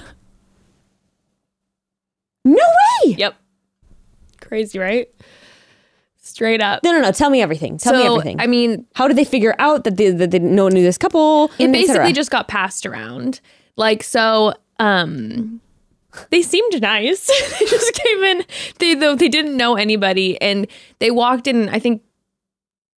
No 2.45 2.53
way. 3.03 3.15
Yep. 3.17 3.35
Crazy, 4.41 4.79
right? 4.79 5.09
Straight 6.17 6.61
up. 6.61 6.83
No, 6.83 6.91
no, 6.93 7.01
no. 7.01 7.11
Tell 7.11 7.29
me 7.29 7.41
everything. 7.41 7.77
Tell 7.77 7.93
me 7.93 8.05
everything. 8.05 8.39
I 8.39 8.47
mean, 8.47 8.85
How 8.95 9.07
did 9.07 9.17
they 9.17 9.23
figure 9.25 9.55
out 9.59 9.83
that 9.83 9.97
they, 9.97 10.09
that 10.11 10.31
they 10.31 10.39
no 10.39 10.63
one 10.63 10.73
knew 10.73 10.81
this 10.83 10.97
couple? 10.97 11.51
it 11.59 11.71
basically 11.71 12.13
just 12.13 12.31
got 12.31 12.47
passed 12.47 12.85
around. 12.85 13.41
Like 13.75 14.03
so, 14.03 14.53
um, 14.79 15.59
they 16.29 16.41
seemed 16.41 16.81
nice. 16.81 17.27
they 17.59 17.65
just 17.65 17.93
came 17.93 18.23
in. 18.23 18.45
They 18.79 18.93
though 18.95 19.15
they 19.15 19.27
didn't 19.29 19.57
know 19.57 19.75
anybody, 19.75 20.39
and 20.41 20.67
they 20.99 21.11
walked 21.11 21.47
in. 21.47 21.69
I 21.69 21.79
think 21.79 22.01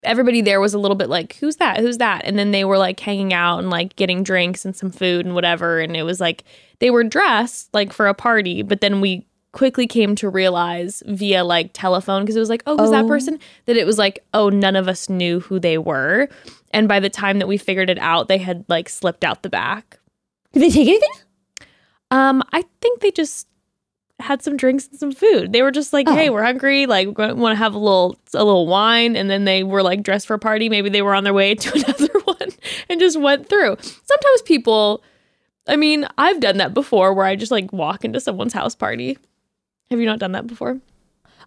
everybody 0.03 0.41
there 0.41 0.61
was 0.61 0.75
a 0.75 0.79
little 0.79 0.97
bit 0.97 1.09
like, 1.09 1.37
"Who's 1.37 1.57
that? 1.57 1.79
Who's 1.81 1.99
that?" 1.99 2.23
And 2.25 2.39
then 2.39 2.51
they 2.51 2.65
were 2.65 2.79
like 2.79 2.99
hanging 3.01 3.33
out 3.33 3.59
and 3.59 3.71
like 3.71 3.97
getting 3.97 4.23
drinks 4.23 4.65
and 4.65 4.75
some 4.75 4.91
food 4.91 5.27
and 5.27 5.35
whatever. 5.35 5.81
And 5.81 5.97
it 5.97 6.03
was 6.05 6.21
like 6.21 6.45
they 6.79 6.91
were 6.91 7.05
dressed 7.05 7.73
like 7.75 7.93
for 7.93 8.07
a 8.07 8.15
party, 8.15 8.63
but 8.63 8.81
then 8.81 9.01
we 9.01 9.27
quickly 9.53 9.87
came 9.87 10.15
to 10.15 10.29
realize 10.29 11.03
via 11.07 11.43
like 11.43 11.71
telephone 11.73 12.23
because 12.23 12.37
it 12.37 12.41
was 12.41 12.49
like 12.49 12.63
oh 12.67 12.77
who's 12.77 12.91
that 12.93 13.05
Oh. 13.05 13.09
person 13.09 13.37
that 13.67 13.77
it 13.77 13.85
was 13.85 13.99
like 13.99 14.25
oh 14.33 14.49
none 14.49 14.77
of 14.77 14.87
us 14.87 15.09
knew 15.09 15.41
who 15.41 15.59
they 15.59 15.77
were 15.77 16.29
and 16.73 16.87
by 16.87 17.01
the 17.01 17.11
time 17.11 17.41
that 17.41 17.49
we 17.49 17.57
figured 17.57 17.91
it 17.91 17.99
out 17.99 18.29
they 18.29 18.39
had 18.39 18.65
like 18.69 18.89
slipped 18.89 19.25
out 19.25 19.43
the 19.43 19.49
back 19.51 19.99
Did 20.53 20.63
they 20.63 20.71
take 20.71 20.87
anything? 20.87 21.09
Um, 22.13 22.45
I 22.53 22.65
think 22.81 23.01
they 23.01 23.11
just 23.11 23.49
had 24.21 24.43
some 24.43 24.57
drinks 24.57 24.89
and 24.89 24.99
some 24.99 25.13
food. 25.13 25.53
They 25.53 25.63
were 25.63 25.71
just 25.71 25.93
like, 25.93 26.09
oh. 26.09 26.15
"Hey, 26.15 26.29
Oh. 26.29 26.33
we're 26.33 26.43
hungry. 26.45 26.87
Like, 26.87 27.17
want 27.19 27.39
to 27.39 27.55
have 27.57 27.75
a 27.75 27.79
little 27.79 28.17
a 28.35 28.45
little 28.45 28.67
wine." 28.67 29.17
And 29.17 29.29
then 29.31 29.45
they 29.45 29.63
were 29.65 29.83
like 29.83 30.03
dressed 30.03 30.27
for 30.27 30.35
a 30.35 30.39
party. 30.39 30.69
Maybe 30.69 30.89
they 30.91 31.03
were 31.03 31.15
on 31.15 31.25
their 31.25 31.35
way 31.35 31.55
to 31.57 31.73
another 31.75 32.19
one 32.25 32.49
and 32.89 33.01
just 33.01 33.19
went 33.21 33.49
through. 33.49 33.77
Sometimes 33.81 34.43
people, 34.45 35.03
I 35.69 35.77
mean, 35.77 36.07
I've 36.19 36.41
done 36.41 36.59
that 36.59 36.75
before, 36.75 37.13
where 37.15 37.27
I 37.27 37.37
just 37.37 37.53
like 37.53 37.73
walk 37.73 38.05
into 38.05 38.21
someone's 38.21 38.53
house 38.53 38.75
party. 38.75 39.19
Have 39.91 39.99
you 40.01 40.07
not 40.07 40.19
done 40.21 40.33
that 40.33 40.47
before? 40.47 40.79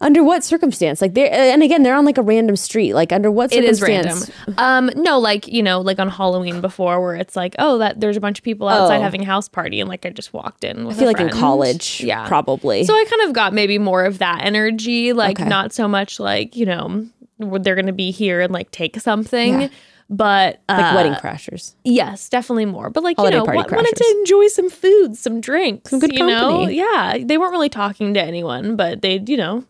Under 0.01 0.23
what 0.23 0.43
circumstance? 0.43 1.01
Like 1.01 1.13
they're 1.13 1.31
and 1.31 1.63
again, 1.63 1.83
they're 1.83 1.95
on 1.95 2.03
like 2.05 2.17
a 2.17 2.21
random 2.21 2.55
street. 2.55 2.93
Like 2.93 3.11
under 3.13 3.31
what 3.31 3.53
It 3.53 3.63
circumstance? 3.77 4.23
is 4.29 4.29
random. 4.47 4.55
Um, 4.97 5.03
no, 5.03 5.19
like 5.19 5.47
you 5.47 5.63
know, 5.63 5.79
like 5.81 5.99
on 5.99 6.09
Halloween 6.09 6.59
before, 6.61 7.01
where 7.01 7.15
it's 7.15 7.35
like, 7.35 7.55
oh, 7.59 7.77
that 7.77 7.99
there's 8.01 8.17
a 8.17 8.19
bunch 8.21 8.37
of 8.39 8.43
people 8.43 8.67
outside 8.67 8.97
Oh. 8.97 9.01
having 9.01 9.21
a 9.21 9.25
house 9.25 9.47
party, 9.47 9.79
and 9.79 9.87
like 9.89 10.05
I 10.05 10.09
just 10.09 10.33
walked 10.33 10.63
in. 10.63 10.87
I 10.87 10.93
feel 10.93 11.07
like 11.07 11.19
in 11.19 11.29
college, 11.29 12.01
yeah. 12.03 12.27
probably. 12.27 12.83
So 12.83 12.93
I 12.93 13.05
kind 13.09 13.21
of 13.29 13.33
got 13.33 13.53
maybe 13.53 13.77
more 13.77 14.03
of 14.03 14.17
that 14.17 14.41
energy, 14.43 15.13
like 15.13 15.39
Okay. 15.39 15.47
not 15.49 15.73
so 15.73 15.87
much 15.87 16.19
like 16.19 16.55
you 16.55 16.65
know 16.65 17.05
they're 17.39 17.75
going 17.75 17.87
to 17.87 17.93
be 17.93 18.11
here 18.11 18.41
and 18.41 18.51
like 18.53 18.71
take 18.71 18.99
something, 18.99 19.61
Yeah. 19.61 19.67
but 20.09 20.61
uh, 20.69 20.77
like 20.79 20.95
wedding 20.95 21.13
crashers. 21.13 21.75
Yes, 21.83 22.29
definitely 22.29 22.65
more. 22.65 22.89
But 22.89 23.03
like 23.03 23.17
Holiday 23.17 23.37
you 23.37 23.43
know, 23.45 23.53
wa- 23.53 23.65
wanted 23.69 23.95
to 23.95 24.15
enjoy 24.19 24.47
some 24.47 24.69
food, 24.69 25.17
some 25.17 25.41
drinks, 25.41 25.89
Some 25.91 25.99
good 25.99 26.13
you 26.13 26.25
know? 26.25 26.49
company. 26.51 26.77
Yeah, 26.77 27.17
they 27.21 27.37
weren't 27.37 27.51
really 27.51 27.69
talking 27.69 28.13
to 28.13 28.21
anyone, 28.21 28.75
but 28.75 29.01
they, 29.01 29.21
you 29.25 29.35
know, 29.37 29.63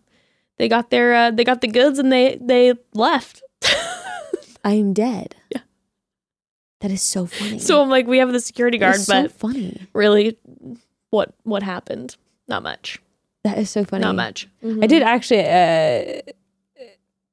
they 0.64 0.70
got 0.70 0.92
their 0.92 1.14
uh, 1.14 1.32
they 1.32 1.44
got 1.44 1.60
the 1.60 1.68
goods 1.68 2.00
and 2.00 2.10
they 2.10 2.38
they 2.40 2.74
left. 2.94 3.44
I 4.64 4.72
am 4.76 4.94
dead. 4.94 5.36
Yeah. 5.50 5.60
That 6.80 6.90
is 6.90 7.02
so 7.02 7.26
funny. 7.26 7.60
So 7.60 7.82
I'm 7.82 7.90
like, 7.90 8.08
we 8.08 8.20
have 8.20 8.32
the 8.32 8.40
security 8.40 8.78
guard, 8.78 8.96
is 8.96 9.06
so 9.06 9.24
but 9.24 9.32
funny. 9.34 9.86
really, 9.92 10.38
what 11.10 11.34
what 11.44 11.64
happened? 11.64 12.16
Not 12.48 12.64
much. 12.64 13.02
That 13.44 13.58
is 13.58 13.70
so 13.70 13.84
funny. 13.84 14.04
Not 14.04 14.16
much. 14.16 14.48
I 14.64 14.88
did 14.88 15.02
actually. 15.04 15.42
Uh, 15.42 16.22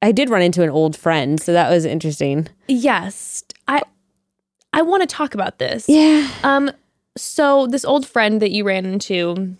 I 0.01 0.11
did 0.11 0.29
run 0.29 0.41
into 0.41 0.61
an 0.61 0.69
old 0.69 0.97
friend, 0.97 1.39
so 1.41 1.53
that 1.53 1.69
was 1.69 1.85
interesting. 1.85 2.49
Yes, 2.67 3.45
I 3.65 3.81
I 4.73 4.81
want 4.81 5.03
to 5.03 5.07
talk 5.07 5.33
about 5.33 5.57
this. 5.57 5.87
Yeah, 5.87 6.27
Um. 6.43 6.69
So 7.17 7.65
this 7.67 7.85
old 7.85 8.05
friend 8.05 8.41
that 8.41 8.51
you 8.51 8.65
ran 8.65 8.85
into, 8.85 9.55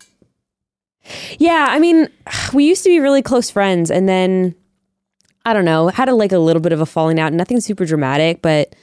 yeah. 1.38 1.66
I 1.70 1.78
mean, 1.78 2.08
we 2.52 2.64
used 2.64 2.82
to 2.84 2.88
be 2.88 3.00
really 3.00 3.22
close 3.22 3.50
friends, 3.50 3.90
and 3.90 4.08
then 4.08 4.54
I 5.44 5.52
don't 5.52 5.64
know, 5.64 5.88
had 5.88 6.08
a 6.08 6.14
like 6.14 6.32
a 6.32 6.38
little 6.38 6.62
bit 6.62 6.72
of 6.72 6.80
a 6.80 6.86
falling 6.86 7.18
out. 7.18 7.32
Nothing 7.32 7.60
super 7.60 7.84
dramatic, 7.84 8.42
but 8.42 8.74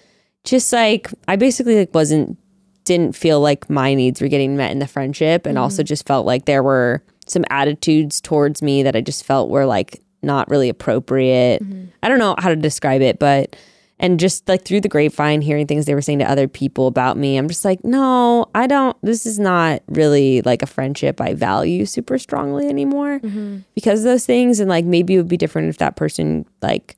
just 0.43 0.71
like 0.71 1.09
I 1.27 1.35
basically 1.35 1.77
like 1.77 1.93
wasn't 1.93 2.37
didn't 2.85 3.15
feel 3.15 3.39
like 3.39 3.69
my 3.69 3.93
needs 3.93 4.19
were 4.21 4.27
getting 4.27 4.57
met 4.57 4.71
in 4.71 4.79
the 4.79 4.87
friendship, 4.87 5.45
and 5.45 5.57
also 5.57 5.81
mm-hmm. 5.81 5.87
just 5.87 6.07
felt 6.07 6.25
like 6.25 6.45
there 6.45 6.63
were 6.63 7.03
some 7.27 7.45
attitudes 7.49 8.19
towards 8.19 8.61
me 8.61 8.83
that 8.83 8.95
I 8.95 9.01
just 9.01 9.23
felt 9.23 9.49
were 9.49 9.65
like 9.65 10.01
not 10.21 10.49
really 10.49 10.69
appropriate. 10.69 11.63
Mm-hmm. 11.63 11.85
I 12.03 12.09
don't 12.09 12.19
know 12.19 12.35
how 12.37 12.49
to 12.49 12.55
describe 12.55 13.01
it, 13.01 13.19
but 13.19 13.55
and 13.99 14.19
just 14.19 14.47
like 14.47 14.63
through 14.63 14.81
the 14.81 14.87
grapevine, 14.87 15.41
hearing 15.41 15.67
things 15.67 15.85
they 15.85 15.93
were 15.93 16.01
saying 16.01 16.19
to 16.19 16.29
other 16.29 16.47
people 16.47 16.87
about 16.87 17.17
me, 17.17 17.35
I'm 17.37 17.49
just 17.49 17.65
like, 17.65 17.83
no, 17.83 18.49
I 18.55 18.65
don't. 18.65 18.95
This 19.01 19.25
is 19.25 19.37
not 19.37 19.81
really 19.87 20.41
like 20.43 20.61
a 20.61 20.67
friendship 20.67 21.19
I 21.19 21.33
value 21.33 21.85
super 21.85 22.17
strongly 22.17 22.69
anymore 22.69 23.19
mm-hmm. 23.19 23.59
because 23.75 23.99
of 23.99 24.05
those 24.05 24.25
things. 24.25 24.61
And 24.61 24.69
like 24.69 24.85
maybe 24.85 25.15
it 25.15 25.17
would 25.17 25.27
be 25.27 25.35
different 25.35 25.67
if 25.67 25.79
that 25.79 25.97
person 25.97 26.45
like, 26.61 26.95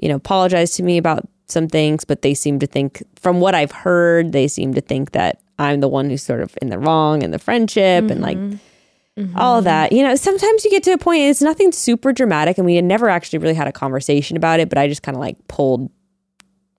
you 0.00 0.08
know, 0.08 0.16
apologized 0.16 0.74
to 0.76 0.82
me 0.82 0.96
about 0.96 1.28
some 1.48 1.68
things, 1.68 2.04
but 2.04 2.22
they 2.22 2.32
seem 2.32 2.58
to 2.60 2.66
think, 2.66 3.02
from 3.16 3.40
what 3.40 3.54
I've 3.54 3.72
heard, 3.72 4.32
they 4.32 4.48
seem 4.48 4.72
to 4.74 4.80
think 4.80 5.12
that 5.12 5.40
I'm 5.58 5.80
the 5.80 5.88
one 5.88 6.08
who's 6.08 6.22
sort 6.22 6.40
of 6.40 6.56
in 6.62 6.70
the 6.70 6.78
wrong 6.78 7.20
in 7.22 7.30
the 7.30 7.38
friendship 7.38 8.10
and 8.10 8.22
like 8.22 8.38
mm-hmm. 8.38 9.36
all 9.36 9.58
of 9.58 9.64
mm-hmm. 9.64 9.66
that. 9.66 9.92
You 9.92 10.02
know, 10.02 10.14
sometimes 10.14 10.64
you 10.64 10.70
get 10.70 10.82
to 10.84 10.92
a 10.92 10.98
point, 10.98 11.22
it's 11.22 11.42
nothing 11.42 11.72
super 11.72 12.12
dramatic, 12.12 12.56
and 12.56 12.64
we 12.64 12.76
had 12.76 12.84
never 12.86 13.10
actually 13.10 13.40
really 13.40 13.54
had 13.54 13.68
a 13.68 13.72
conversation 13.72 14.38
about 14.38 14.60
it, 14.60 14.70
but 14.70 14.78
I 14.78 14.88
just 14.88 15.02
kind 15.02 15.14
of 15.14 15.20
like 15.20 15.36
pulled 15.48 15.90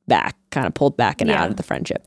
back, 0.09 0.35
kind 0.51 0.67
of 0.67 0.73
pulled 0.73 0.97
back 0.97 1.21
and 1.21 1.29
Yeah. 1.29 1.41
out 1.43 1.49
of 1.49 1.55
the 1.55 1.63
friendship. 1.63 2.05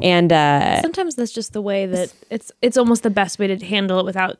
And 0.00 0.32
uh, 0.32 0.80
sometimes 0.82 1.14
that's 1.14 1.30
just 1.30 1.52
the 1.52 1.62
way 1.62 1.86
that 1.86 2.12
it's 2.30 2.50
it's 2.60 2.76
almost 2.76 3.04
the 3.04 3.10
best 3.10 3.38
way 3.38 3.46
to 3.46 3.64
handle 3.64 4.00
it 4.00 4.04
without 4.04 4.38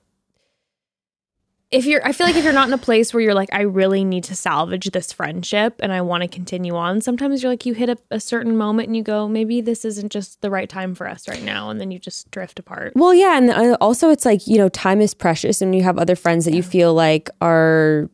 if 1.71 1.87
you're 1.87 2.05
i 2.07 2.13
feel 2.13 2.27
like 2.27 2.37
if 2.37 2.45
you're 2.45 2.53
not 2.53 2.69
in 2.69 2.75
a 2.75 2.79
place 2.79 3.15
where 3.15 3.23
you're 3.23 3.33
like 3.35 3.49
i 3.53 3.63
really 3.63 4.05
need 4.05 4.23
to 4.25 4.35
salvage 4.35 4.91
this 4.91 5.11
friendship 5.13 5.75
and 5.81 5.91
i 5.93 6.01
want 6.03 6.23
to 6.23 6.29
continue 6.29 6.75
on 6.75 7.01
sometimes 7.01 7.43
you're 7.43 7.51
like 7.53 7.65
you 7.65 7.73
hit 7.73 7.89
a, 7.89 7.97
a 8.11 8.21
certain 8.21 8.57
moment 8.59 8.89
and 8.89 8.97
you 8.97 9.03
go 9.03 9.27
maybe 9.27 9.61
this 9.63 9.85
isn't 9.85 10.13
just 10.13 10.41
the 10.43 10.51
right 10.51 10.69
time 10.69 10.95
for 10.95 11.09
us 11.09 11.27
right 11.29 11.43
now 11.43 11.71
and 11.71 11.81
then 11.81 11.91
you 11.91 11.99
just 11.99 12.31
drift 12.31 12.59
apart 12.59 12.93
Well, 12.95 13.15
yeah, 13.15 13.39
and 13.39 13.51
uh, 13.51 13.77
also 13.81 14.11
it's 14.11 14.27
like 14.27 14.47
you 14.47 14.59
know, 14.59 14.69
time 14.69 15.01
is 15.01 15.15
precious, 15.15 15.63
and 15.63 15.75
you 15.75 15.83
have 15.83 15.97
other 15.99 16.15
friends 16.17 16.45
that 16.45 16.53
you 16.55 16.63
feel 16.63 16.93
like 16.93 17.31
are 17.41 18.11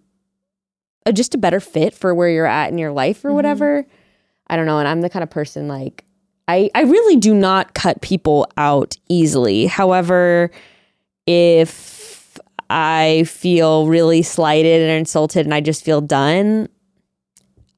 uh, 1.07 1.13
just 1.13 1.35
a 1.35 1.39
better 1.39 1.59
fit 1.61 1.95
for 1.95 2.15
where 2.15 2.29
you're 2.29 2.47
at 2.47 2.71
in 2.71 2.79
your 2.79 2.93
life 2.93 3.25
or 3.25 3.33
whatever. 3.33 3.87
I 4.51 4.57
don't 4.57 4.67
know, 4.67 4.79
and 4.79 4.89
I'm 4.89 5.01
the 5.01 5.11
kind 5.11 5.23
of 5.23 5.31
person 5.31 5.69
like 5.69 6.05
I 6.47 6.71
I 6.75 6.83
really 6.83 7.17
do 7.17 7.35
not 7.35 7.75
cut 7.75 8.01
people 8.01 8.47
out 8.57 8.97
easily. 9.09 9.67
However, 9.67 10.51
if 11.27 12.39
I 12.71 13.25
feel 13.27 13.87
really 13.87 14.23
slighted 14.23 14.83
and 14.83 14.99
insulted, 14.99 15.47
and 15.47 15.55
I 15.55 15.61
just 15.61 15.85
feel 15.85 16.01
done. 16.01 16.69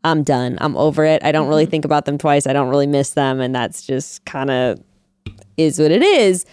I'm 0.02 0.22
done. 0.22 0.56
I'm 0.60 0.76
over 0.76 1.04
it. 1.04 1.22
I 1.22 1.30
don't 1.30 1.48
really 1.48 1.64
mm-hmm. 1.64 1.72
think 1.72 1.84
about 1.84 2.06
them 2.06 2.16
twice. 2.16 2.46
I 2.46 2.52
don't 2.52 2.70
really 2.70 2.86
miss 2.86 3.10
them. 3.10 3.40
And 3.40 3.54
that's 3.54 3.84
just 3.84 4.24
kind 4.24 4.50
of 4.50 4.82
is 5.58 5.78
what 5.78 5.90
it 5.90 6.02
is 6.02 6.46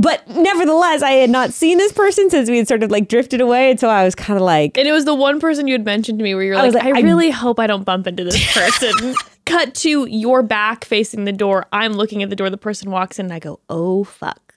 but 0.00 0.26
nevertheless, 0.28 1.02
I 1.02 1.10
had 1.12 1.30
not 1.30 1.52
seen 1.52 1.76
this 1.78 1.92
person 1.92 2.30
since 2.30 2.48
we 2.48 2.58
had 2.58 2.68
sort 2.68 2.82
of 2.82 2.90
like 2.90 3.08
drifted 3.08 3.40
away. 3.40 3.70
And 3.70 3.80
so 3.80 3.88
I 3.88 4.04
was 4.04 4.14
kind 4.14 4.36
of 4.38 4.42
like, 4.44 4.78
and 4.78 4.86
it 4.86 4.92
was 4.92 5.04
the 5.04 5.14
one 5.14 5.40
person 5.40 5.66
you 5.66 5.74
had 5.74 5.84
mentioned 5.84 6.18
to 6.18 6.22
me 6.22 6.34
where 6.34 6.44
you're 6.44 6.56
like, 6.56 6.72
like, 6.74 6.84
I 6.84 6.98
I- 6.98 7.00
really 7.02 7.30
hope 7.30 7.58
I 7.58 7.66
don't 7.66 7.84
bump 7.84 8.06
into 8.06 8.24
this 8.24 8.52
person. 8.54 9.14
Cut 9.44 9.74
to 9.76 10.06
your 10.06 10.42
back 10.42 10.84
facing 10.84 11.24
the 11.24 11.32
door. 11.32 11.66
I'm 11.72 11.94
looking 11.94 12.22
at 12.22 12.28
the 12.30 12.36
door. 12.36 12.50
The 12.50 12.58
person 12.58 12.90
walks 12.90 13.18
in, 13.18 13.26
and 13.26 13.32
I 13.32 13.38
go, 13.38 13.60
"Oh 13.70 14.04
fuck!" 14.04 14.54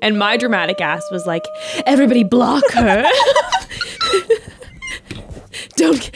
And 0.00 0.18
my 0.18 0.38
dramatic 0.38 0.80
ass 0.80 1.02
was 1.12 1.26
like, 1.26 1.44
"Everybody 1.84 2.24
block 2.24 2.64
her! 2.72 3.04
don't 5.76 6.10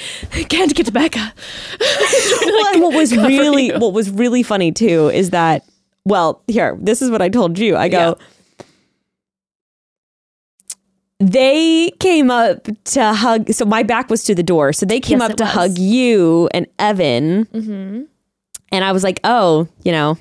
can't 0.48 0.74
get 0.74 0.86
to 0.86 0.92
Becca." 0.92 1.34
well, 2.46 2.80
what 2.80 2.94
was 2.94 3.14
really 3.14 3.70
what 3.72 3.92
was 3.92 4.10
really 4.10 4.42
funny 4.42 4.72
too 4.72 5.08
is 5.10 5.28
that 5.30 5.64
well, 6.04 6.42
here, 6.46 6.76
this 6.80 7.02
is 7.02 7.10
what 7.10 7.22
I 7.22 7.28
told 7.28 7.58
you. 7.58 7.76
I 7.76 7.88
go, 7.88 8.16
they 11.18 11.90
came 12.00 12.30
up 12.30 12.66
to 12.84 13.12
hug. 13.12 13.50
So 13.50 13.64
my 13.66 13.82
back 13.82 14.08
was 14.08 14.24
to 14.24 14.34
the 14.34 14.42
door. 14.42 14.72
So 14.72 14.86
they 14.86 15.00
came 15.00 15.20
Yes, 15.20 15.30
up 15.30 15.36
to 15.36 15.44
was. 15.44 15.52
hug 15.52 15.78
you 15.78 16.48
and 16.54 16.66
Evan. 16.78 17.44
Mm-hmm. 17.46 18.02
And 18.72 18.84
I 18.84 18.92
was 18.92 19.02
like, 19.04 19.20
oh, 19.24 19.68
you 19.84 19.92
know, 19.92 20.16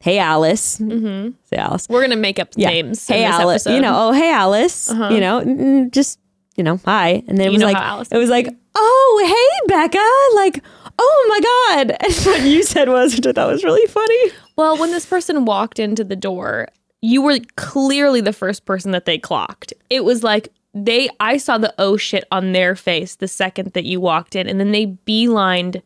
hey, 0.00 0.18
Alice. 0.18 0.78
Mm-hmm. 0.78 1.30
Say 1.44 1.56
Alice. 1.56 1.86
We're 1.88 2.02
gonna 2.02 2.16
make 2.16 2.38
up 2.40 2.48
Yeah. 2.56 2.68
names. 2.70 3.06
Hey, 3.06 3.24
Alice. 3.24 3.66
You 3.66 3.80
know, 3.80 4.08
oh, 4.08 4.12
hey, 4.12 4.32
Alice. 4.32 4.90
Uh-huh. 4.90 5.10
You 5.10 5.20
know, 5.20 5.88
just, 5.92 6.18
you 6.56 6.64
know, 6.64 6.80
hi. 6.84 7.22
And 7.28 7.38
then 7.38 7.48
it 7.48 7.52
You 7.52 7.58
was 7.58 7.62
like, 7.62 7.76
Alice 7.76 8.08
it 8.10 8.18
was 8.18 8.30
like, 8.30 8.48
oh, 8.74 9.24
hey, 9.26 9.68
Becca. 9.74 10.36
Like, 10.36 10.64
oh 10.98 11.26
my 11.28 11.40
God. 11.40 11.96
And 12.04 12.14
what 12.26 12.42
you 12.42 12.62
said 12.64 12.88
was, 12.88 13.14
which 13.16 13.26
I 13.26 13.32
thought 13.32 13.52
was 13.52 13.62
really 13.62 13.86
funny. 13.86 14.32
Well, 14.56 14.78
when 14.78 14.90
this 14.90 15.06
person 15.06 15.44
walked 15.44 15.78
into 15.78 16.02
the 16.04 16.16
door, 16.16 16.68
you 17.02 17.22
were 17.22 17.38
clearly 17.56 18.20
the 18.20 18.32
first 18.32 18.64
person 18.64 18.92
that 18.92 19.04
they 19.04 19.18
clocked. 19.18 19.72
It 19.90 20.04
was 20.04 20.22
like 20.22 20.48
they 20.74 21.08
I 21.20 21.36
saw 21.36 21.58
the 21.58 21.74
oh 21.78 21.96
shit 21.96 22.24
on 22.30 22.52
their 22.52 22.74
face 22.74 23.16
the 23.16 23.28
second 23.28 23.72
that 23.72 23.84
you 23.84 24.00
walked 24.00 24.34
in, 24.36 24.48
and 24.48 24.58
then 24.58 24.72
they 24.72 24.86
beelined 24.86 25.82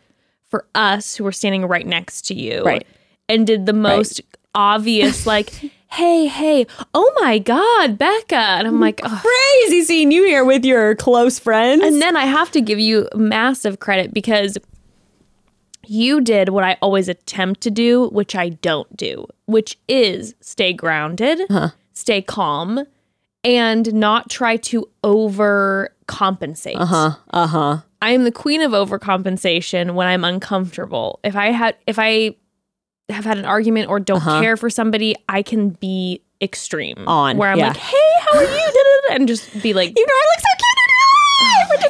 for 0.48 0.66
us 0.74 1.16
who 1.16 1.24
were 1.24 1.32
standing 1.32 1.64
right 1.64 1.86
next 1.86 2.22
to 2.26 2.34
you. 2.34 2.62
Right. 2.64 2.86
And 3.28 3.46
did 3.46 3.66
the 3.66 3.72
most 3.72 4.20
obvious 4.54 5.26
like, 5.26 5.50
hey, 5.90 6.26
hey, 6.26 6.66
oh 6.94 7.12
my 7.20 7.38
God, 7.38 7.96
Becca. 7.98 8.34
And 8.34 8.66
I'm 8.66 8.80
like, 8.80 9.00
oh. 9.04 9.20
Crazy 9.68 9.84
seeing 9.84 10.10
you 10.10 10.24
here 10.24 10.44
with 10.44 10.64
your 10.64 10.96
close 10.96 11.38
friends. 11.38 11.84
And 11.84 12.02
then 12.02 12.16
I 12.16 12.26
have 12.26 12.50
to 12.52 12.60
give 12.60 12.80
you 12.80 13.08
massive 13.14 13.78
credit 13.78 14.12
because 14.12 14.58
you 15.90 16.20
did 16.20 16.50
what 16.50 16.62
I 16.62 16.76
always 16.80 17.08
attempt 17.08 17.60
to 17.62 17.70
do, 17.70 18.08
which 18.10 18.36
I 18.36 18.50
don't 18.50 18.96
do, 18.96 19.26
which 19.46 19.76
is 19.88 20.34
stay 20.40 20.72
grounded, 20.72 21.40
stay 21.92 22.22
calm, 22.22 22.86
and 23.42 23.92
not 23.92 24.30
try 24.30 24.56
to 24.56 24.88
overcompensate. 25.02 26.76
uh 26.76 26.86
huh. 26.86 27.10
Uh 27.30 27.46
huh. 27.46 27.76
I 28.02 28.10
am 28.12 28.24
the 28.24 28.32
queen 28.32 28.62
of 28.62 28.72
overcompensation 28.72 29.94
when 29.94 30.06
I'm 30.06 30.24
uncomfortable. 30.24 31.20
If 31.24 31.36
I 31.36 31.50
had 31.50 31.76
if 31.86 31.98
I 31.98 32.36
have 33.08 33.24
had 33.24 33.38
an 33.38 33.44
argument 33.44 33.88
or 33.90 33.98
don't 34.00 34.18
Uh-huh. 34.18 34.40
care 34.40 34.56
for 34.56 34.70
somebody, 34.70 35.16
I 35.28 35.42
can 35.42 35.70
be 35.70 36.22
extreme. 36.40 37.02
On, 37.06 37.36
where 37.36 37.50
I'm 37.50 37.58
yeah. 37.58 37.68
like, 37.68 37.76
hey, 37.76 38.10
how 38.20 38.38
are 38.38 38.44
you? 38.44 38.70
And 39.10 39.26
just 39.26 39.60
be 39.60 39.74
like, 39.74 39.92
You 39.98 40.06
know, 40.06 40.12
I 40.14 40.24
look 40.30 40.38
so 40.38 41.78
cute 41.80 41.89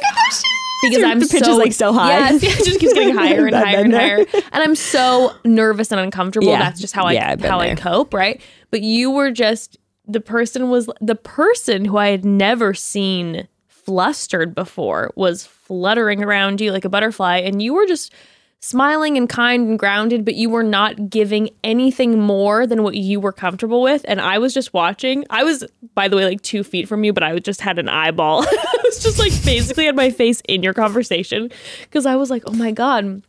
because 0.81 1.03
I'm 1.05 1.19
The 1.19 1.27
pitch 1.27 1.43
so 1.43 1.51
is, 1.51 1.57
like, 1.57 1.73
so 1.73 1.93
high. 1.93 2.09
Yes, 2.09 2.43
it 2.43 2.65
just 2.65 2.79
keeps 2.79 2.93
getting 2.93 3.15
higher 3.17 3.45
and 3.45 3.55
higher 3.55 3.83
and 3.83 3.93
higher, 3.93 4.17
and 4.17 4.63
I'm 4.63 4.75
so 4.75 5.33
nervous 5.45 5.91
and 5.91 5.99
uncomfortable. 5.99 6.47
Yeah. 6.47 6.59
That's 6.59 6.81
just 6.81 6.93
how 6.93 7.05
I 7.05 7.13
Yeah, 7.13 7.35
how 7.47 7.59
I 7.59 7.75
cope, 7.75 8.13
right? 8.13 8.41
But 8.69 8.81
you 8.81 9.11
were 9.11 9.31
just 9.31 9.77
the 10.07 10.21
person 10.21 10.69
was 10.69 10.89
the 10.99 11.15
person 11.15 11.85
who 11.85 11.97
I 11.97 12.09
had 12.09 12.25
never 12.25 12.73
seen 12.73 13.47
flustered 13.67 14.53
before 14.53 15.11
was 15.15 15.45
fluttering 15.45 16.23
around 16.23 16.61
you 16.61 16.71
like 16.71 16.85
a 16.85 16.89
butterfly, 16.89 17.37
and 17.37 17.61
you 17.61 17.73
were 17.73 17.85
just 17.85 18.13
smiling 18.63 19.17
and 19.17 19.27
kind 19.27 19.67
and 19.69 19.79
grounded, 19.79 20.23
but 20.23 20.35
you 20.35 20.49
were 20.49 20.63
not 20.63 21.09
giving 21.09 21.49
anything 21.63 22.19
more 22.21 22.67
than 22.67 22.83
what 22.83 22.95
you 22.95 23.19
were 23.19 23.31
comfortable 23.31 23.81
with. 23.81 24.05
And 24.07 24.21
I 24.21 24.37
was 24.37 24.53
just 24.53 24.71
watching. 24.73 25.25
I 25.31 25.43
was, 25.43 25.63
by 25.95 26.07
the 26.07 26.15
way, 26.15 26.25
like 26.25 26.41
two 26.41 26.63
feet 26.63 26.87
from 26.87 27.03
you, 27.03 27.11
but 27.11 27.23
I 27.23 27.37
just 27.39 27.61
had 27.61 27.79
an 27.79 27.89
eyeball. 27.89 28.43
I 28.47 28.75
was 28.83 29.01
just 29.01 29.17
like 29.19 29.31
basically 29.43 29.85
had 29.85 29.95
my 29.95 30.11
face 30.11 30.41
in 30.47 30.61
your 30.61 30.73
conversation 30.75 31.49
because 31.81 32.05
I 32.05 32.15
was 32.15 32.29
like, 32.29 32.43
oh 32.45 32.53
my 32.53 32.71
God, 32.71 33.23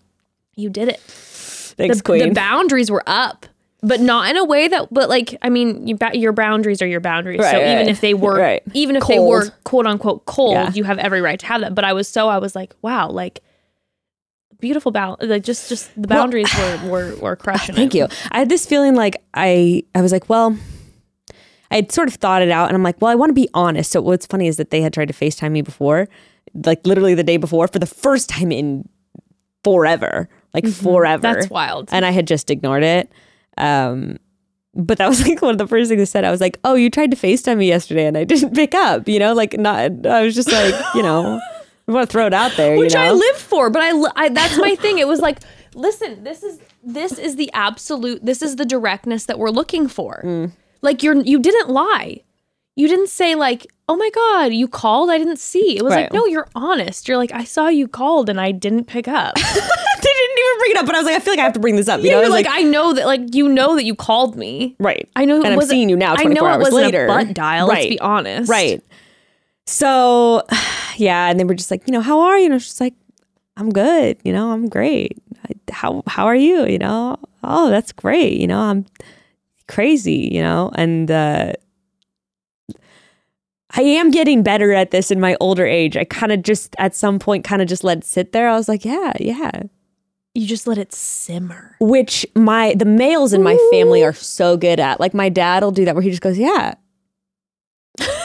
you 0.54 0.68
did 0.68 0.88
it. 0.88 1.00
Thanks, 1.00 1.96
the, 1.98 2.02
Queen. 2.02 2.28
the 2.28 2.34
boundaries 2.34 2.90
were 2.90 3.02
up. 3.06 3.46
But 3.84 4.00
not 4.00 4.30
in 4.30 4.36
a 4.36 4.44
way 4.44 4.68
that, 4.68 4.94
but 4.94 5.08
like, 5.08 5.36
I 5.42 5.48
mean, 5.48 5.88
you 5.88 5.96
ba- 5.96 6.16
your 6.16 6.32
boundaries 6.32 6.80
are 6.82 6.86
your 6.86 7.00
boundaries. 7.00 7.40
so 7.40 7.46
Right, 7.46 7.56
even 7.56 7.76
right. 7.78 7.88
if 7.88 8.00
they 8.00 8.14
were, 8.14 8.38
Right. 8.38 8.62
even 8.74 8.94
if 8.94 9.08
they 9.08 9.18
were 9.18 9.46
quote 9.64 9.86
unquote 9.88 10.24
cold, 10.26 10.52
Yeah. 10.52 10.70
you 10.72 10.84
have 10.84 10.98
every 11.00 11.20
right 11.20 11.40
to 11.40 11.46
have 11.46 11.62
that. 11.62 11.74
But 11.74 11.82
I 11.84 11.92
was 11.92 12.06
so, 12.06 12.28
I 12.28 12.38
was 12.38 12.54
like, 12.54 12.76
wow, 12.82 13.08
like 13.10 13.40
beautiful 14.62 14.92
balance. 14.92 15.22
Like 15.22 15.42
just, 15.42 15.68
just 15.68 15.90
the 16.00 16.08
boundaries 16.08 16.48
were, 16.56 16.80
were, 16.88 17.16
were 17.16 17.36
crushing. 17.36 17.74
Thank 17.74 17.94
it. 17.94 17.98
you. 17.98 18.08
I 18.30 18.38
had 18.38 18.48
this 18.48 18.64
feeling 18.64 18.94
like 18.94 19.22
I 19.34 19.82
I 19.94 20.00
was 20.00 20.12
like, 20.12 20.30
well, 20.30 20.56
I 21.70 21.76
had 21.76 21.92
sort 21.92 22.08
of 22.08 22.14
thought 22.14 22.40
it 22.40 22.50
out 22.50 22.68
and 22.68 22.74
I'm 22.74 22.82
like, 22.82 23.02
well, 23.02 23.10
I 23.10 23.14
want 23.14 23.30
to 23.30 23.34
be 23.34 23.48
honest. 23.52 23.90
So 23.90 24.00
what's 24.00 24.24
funny 24.24 24.48
is 24.48 24.56
that 24.56 24.70
they 24.70 24.80
had 24.80 24.94
tried 24.94 25.08
to 25.08 25.14
FaceTime 25.14 25.52
me 25.52 25.60
before, 25.60 26.08
like 26.54 26.86
literally 26.86 27.14
the 27.14 27.24
day 27.24 27.36
before, 27.36 27.68
for 27.68 27.78
the 27.78 27.86
first 27.86 28.30
time 28.30 28.50
in 28.50 28.88
forever. 29.64 30.30
Like 30.54 30.66
forever. 30.66 31.26
Mm-hmm. 31.26 31.34
That's 31.34 31.50
wild. 31.50 31.90
And 31.92 32.06
I 32.06 32.10
had 32.10 32.26
just 32.26 32.50
ignored 32.50 32.84
it. 32.84 33.12
Um 33.58 34.18
but 34.74 34.96
that 34.98 35.08
was 35.08 35.26
like 35.26 35.42
one 35.42 35.50
of 35.52 35.58
the 35.58 35.66
first 35.66 35.90
things 35.90 36.00
I 36.00 36.04
said. 36.04 36.24
I 36.24 36.30
was 36.30 36.40
like, 36.40 36.58
"Oh, 36.64 36.74
you 36.76 36.88
tried 36.88 37.10
to 37.10 37.16
FaceTime 37.16 37.58
me 37.58 37.68
yesterday, 37.68 38.06
and 38.06 38.16
I 38.16 38.24
didn't 38.24 38.54
pick 38.54 38.74
up." 38.74 39.06
You 39.06 39.18
know, 39.18 39.34
like 39.34 39.58
not. 39.58 40.06
I 40.06 40.22
was 40.22 40.34
just 40.34 40.50
like, 40.50 40.74
you 40.94 41.02
know, 41.02 41.38
I 41.92 41.94
want 41.94 42.08
to 42.08 42.12
throw 42.12 42.26
it 42.26 42.34
out 42.34 42.52
there. 42.56 42.78
which 42.78 42.94
you 42.94 42.98
know? 42.98 43.06
I 43.06 43.10
live 43.10 43.36
for. 43.36 43.70
But 43.70 43.82
I, 43.82 43.90
I 44.16 44.28
that's 44.30 44.58
my 44.58 44.74
thing. 44.76 44.98
It 44.98 45.06
was 45.06 45.20
like, 45.20 45.38
listen, 45.74 46.24
this 46.24 46.42
is 46.42 46.58
this 46.82 47.18
is 47.18 47.36
the 47.36 47.50
absolute. 47.52 48.24
This 48.24 48.42
is 48.42 48.56
the 48.56 48.64
directness 48.64 49.26
that 49.26 49.38
we're 49.38 49.50
looking 49.50 49.88
for. 49.88 50.22
Mm. 50.24 50.52
Like 50.80 51.02
you're 51.02 51.16
you 51.16 51.38
didn't 51.40 51.68
lie. 51.68 52.22
You 52.74 52.88
didn't 52.88 53.08
say 53.08 53.34
like, 53.34 53.66
oh 53.88 53.96
my 53.96 54.10
god, 54.10 54.54
you 54.54 54.66
called. 54.66 55.10
I 55.10 55.18
didn't 55.18 55.38
see. 55.38 55.76
It 55.76 55.82
was 55.82 55.90
like, 55.92 56.12
no, 56.12 56.24
you're 56.24 56.48
honest. 56.54 57.06
You're 57.06 57.18
like, 57.18 57.32
I 57.32 57.44
saw 57.44 57.68
you 57.68 57.86
called 57.86 58.30
and 58.30 58.40
I 58.40 58.50
didn't 58.50 58.84
pick 58.86 59.06
up. 59.06 59.34
they 59.34 59.42
didn't 59.42 60.38
even 60.38 60.58
bring 60.58 60.70
it 60.70 60.76
up, 60.78 60.86
but 60.86 60.94
I 60.94 60.98
was 60.98 61.04
like, 61.04 61.16
I 61.16 61.18
feel 61.18 61.32
like 61.34 61.40
I 61.40 61.44
have 61.44 61.52
to 61.52 61.60
bring 61.60 61.76
this 61.76 61.88
up. 61.88 62.00
You 62.00 62.06
yeah, 62.06 62.12
know, 62.12 62.20
you're 62.22 62.30
was 62.30 62.44
like, 62.44 62.46
I 62.48 62.62
know 62.62 62.94
that. 62.94 63.06
Like 63.06 63.34
you 63.34 63.48
know 63.48 63.76
that 63.76 63.84
you 63.84 63.94
called 63.94 64.36
me. 64.36 64.74
right. 64.78 65.06
I 65.14 65.26
know. 65.26 65.42
And 65.42 65.52
I'm 65.52 65.60
seeing 65.62 65.90
you 65.90 65.96
now. 65.96 66.14
I 66.14 66.22
24 66.22 66.34
know 66.34 66.54
it 66.54 66.58
wasn't 66.58 66.84
later. 66.84 67.04
a 67.04 67.08
butt 67.08 67.34
dial. 67.34 67.68
Right. 67.68 67.74
Let's 67.76 67.88
be 67.88 68.00
honest. 68.00 68.50
Right. 68.50 68.82
So, 69.66 70.42
yeah, 70.96 71.28
and 71.28 71.38
they 71.38 71.44
were 71.44 71.54
just 71.54 71.70
like, 71.70 71.86
you 71.86 71.92
know, 71.92 72.00
how 72.00 72.20
are 72.20 72.38
you? 72.38 72.46
And 72.46 72.54
I 72.54 72.56
was 72.56 72.64
just 72.64 72.80
like, 72.80 72.94
I'm 73.56 73.70
good. 73.70 74.18
You 74.24 74.32
know, 74.32 74.50
I'm 74.50 74.68
great. 74.68 75.22
How 75.70 76.02
how 76.06 76.26
are 76.26 76.36
you? 76.36 76.66
You 76.66 76.78
know, 76.78 77.16
oh, 77.42 77.70
that's 77.70 77.92
great. 77.92 78.40
You 78.40 78.46
know, 78.46 78.60
I'm 78.60 78.86
crazy. 79.68 80.30
You 80.32 80.42
know, 80.42 80.70
and 80.74 81.10
uh, 81.10 81.52
I 83.74 83.82
am 83.82 84.10
getting 84.10 84.42
better 84.42 84.72
at 84.72 84.90
this 84.90 85.10
in 85.10 85.20
my 85.20 85.36
older 85.40 85.66
age. 85.66 85.96
I 85.96 86.04
kind 86.04 86.32
of 86.32 86.42
just 86.42 86.76
at 86.78 86.94
some 86.94 87.18
point 87.18 87.44
kind 87.44 87.62
of 87.62 87.68
just 87.68 87.84
let 87.84 87.98
it 87.98 88.04
sit 88.04 88.32
there. 88.32 88.48
I 88.48 88.56
was 88.56 88.68
like, 88.68 88.84
yeah, 88.84 89.12
yeah. 89.18 89.62
You 90.34 90.46
just 90.46 90.66
let 90.66 90.78
it 90.78 90.94
simmer. 90.94 91.76
Which 91.80 92.26
my 92.34 92.74
the 92.74 92.86
males 92.86 93.32
in 93.32 93.42
my 93.42 93.56
family 93.70 94.02
are 94.02 94.14
so 94.14 94.56
good 94.56 94.80
at. 94.80 94.98
Like 94.98 95.12
my 95.12 95.28
dad 95.28 95.62
will 95.62 95.72
do 95.72 95.84
that 95.84 95.94
where 95.94 96.02
he 96.02 96.10
just 96.10 96.22
goes, 96.22 96.38
yeah. 96.38 96.74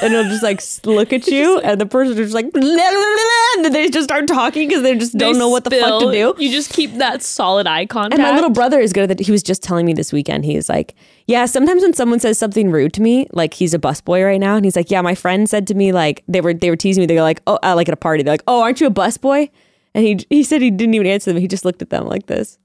And 0.02 0.14
he'll 0.14 0.24
just 0.24 0.44
like 0.44 0.62
look 0.86 1.14
at 1.14 1.28
you, 1.28 1.60
and 1.60 1.80
the 1.80 1.86
person 1.86 2.14
is 2.14 2.32
just 2.32 2.34
like, 2.34 2.46
and 2.54 3.66
then 3.66 3.72
they 3.74 3.90
just 3.90 4.06
start 4.06 4.28
talking 4.28 4.68
because 4.68 4.84
they 4.84 4.96
just 4.96 5.18
don't 5.18 5.34
They 5.34 5.40
know 5.40 5.50
what 5.50 5.64
the 5.64 5.72
fuck 5.72 6.02
to 6.02 6.12
do. 6.12 6.36
You 6.38 6.52
just 6.52 6.72
keep 6.72 6.94
that 6.96 7.24
solid 7.24 7.68
eye 7.68 7.86
contact. 7.86 8.20
And 8.20 8.28
my 8.28 8.34
little 8.34 8.50
brother 8.50 8.80
is 8.80 8.94
good 8.94 9.10
at 9.10 9.18
that. 9.18 9.26
He 9.26 9.32
was 9.32 9.44
just 9.44 9.64
telling 9.64 9.86
me 9.86 9.94
this 9.94 10.12
weekend. 10.14 10.46
He's 10.46 10.70
like, 10.70 10.96
yeah, 11.26 11.46
sometimes 11.46 11.82
when 11.82 11.94
someone 11.94 12.20
says 12.20 12.38
something 12.38 12.72
rude 12.72 12.94
to 12.94 13.02
me, 13.02 13.28
like 13.34 13.54
he's 13.54 13.74
a 13.74 13.80
busboy 13.80 14.26
right 14.26 14.40
now, 14.40 14.56
and 14.56 14.66
he's 14.66 14.76
like, 14.76 14.92
yeah, 14.92 15.02
my 15.02 15.16
friend 15.16 15.50
said 15.50 15.68
to 15.68 15.74
me 15.76 15.92
like 15.92 16.24
they 16.28 16.42
were 16.42 16.54
they 16.54 16.70
were 16.70 16.76
teasing 16.76 17.02
me. 17.02 17.06
They're 17.06 17.22
like, 17.22 17.42
oh, 17.48 17.60
uh, 17.64 17.76
like 17.76 17.88
at 17.88 17.94
a 17.94 17.98
party, 17.98 18.24
they're 18.24 18.34
like, 18.34 18.44
oh, 18.48 18.62
aren't 18.62 18.80
you 18.82 18.88
a 18.88 18.92
busboy? 18.92 19.50
And 19.94 20.06
he 20.06 20.20
he 20.30 20.44
said 20.44 20.62
he 20.62 20.72
didn't 20.72 20.94
even 20.94 21.08
answer 21.08 21.34
them. 21.34 21.42
He 21.42 21.48
just 21.48 21.66
looked 21.66 21.82
at 21.82 21.90
them 21.90 22.06
like 22.06 22.28
this. 22.28 22.58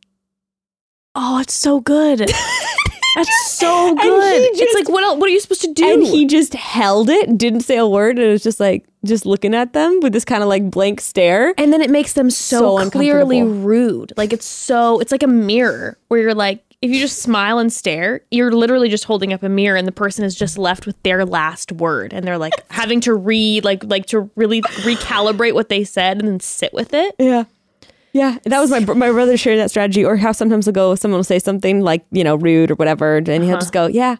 Oh, 1.14 1.40
it's 1.40 1.54
so 1.54 1.80
good. 1.80 2.20
That's 3.16 3.50
so 3.52 3.94
good. 3.94 4.50
it's 4.54 4.74
like 4.74 4.88
what 4.88 5.04
else, 5.04 5.18
what 5.18 5.26
are 5.28 5.32
you 5.32 5.40
supposed 5.40 5.62
to 5.62 5.72
do? 5.72 5.92
And 5.92 6.02
he 6.02 6.26
just 6.26 6.54
held 6.54 7.10
it, 7.10 7.36
didn't 7.36 7.60
say 7.60 7.76
a 7.76 7.86
word, 7.86 8.18
and 8.18 8.26
it 8.26 8.30
was 8.30 8.42
just 8.42 8.60
like 8.60 8.84
just 9.04 9.26
looking 9.26 9.54
at 9.54 9.72
them 9.72 10.00
with 10.00 10.12
this 10.12 10.24
kind 10.24 10.42
of 10.42 10.48
like 10.48 10.70
blank 10.70 11.00
stare. 11.00 11.54
and 11.58 11.72
then 11.72 11.80
it 11.82 11.90
makes 11.90 12.12
them 12.14 12.30
so, 12.30 12.78
So 12.78 12.90
clearly 12.90 13.42
rude. 13.42 14.12
Like 14.16 14.32
it's 14.32 14.46
so 14.46 15.00
it's 15.00 15.12
like 15.12 15.22
a 15.22 15.28
mirror 15.28 15.98
where 16.08 16.20
you're 16.20 16.34
like 16.34 16.64
if 16.80 16.90
you 16.90 16.98
just 16.98 17.18
smile 17.22 17.58
and 17.60 17.72
stare, 17.72 18.22
you're 18.32 18.50
literally 18.50 18.88
just 18.88 19.04
holding 19.04 19.32
up 19.32 19.44
a 19.44 19.48
mirror 19.48 19.76
and 19.76 19.86
the 19.86 19.92
person 19.92 20.24
is 20.24 20.34
just 20.34 20.58
left 20.58 20.84
with 20.84 21.00
their 21.04 21.24
last 21.24 21.70
word 21.70 22.12
and 22.12 22.26
they're 22.26 22.38
like 22.38 22.54
having 22.72 23.00
to 23.02 23.14
read 23.14 23.64
like 23.64 23.84
like 23.84 24.06
to 24.06 24.28
really 24.34 24.62
recalibrate 24.62 25.54
what 25.54 25.68
they 25.68 25.84
said 25.84 26.18
and 26.18 26.26
then 26.26 26.40
sit 26.40 26.72
with 26.74 26.92
it. 26.92 27.14
Yeah. 27.18 27.44
Yeah, 28.12 28.38
that 28.44 28.60
was 28.60 28.70
my 28.70 28.80
my 28.80 29.10
brother 29.10 29.36
sharing 29.36 29.58
that 29.58 29.70
strategy, 29.70 30.04
or 30.04 30.16
how 30.16 30.32
sometimes 30.32 30.66
he'll 30.66 30.72
go, 30.74 30.94
someone 30.94 31.18
will 31.18 31.24
say 31.24 31.38
something 31.38 31.80
like 31.80 32.04
you 32.10 32.24
know 32.24 32.36
rude 32.36 32.70
or 32.70 32.74
whatever, 32.74 33.16
and 33.16 33.26
he'll 33.44 33.58
just 33.58 33.72
go, 33.72 33.86
yeah, 33.86 34.16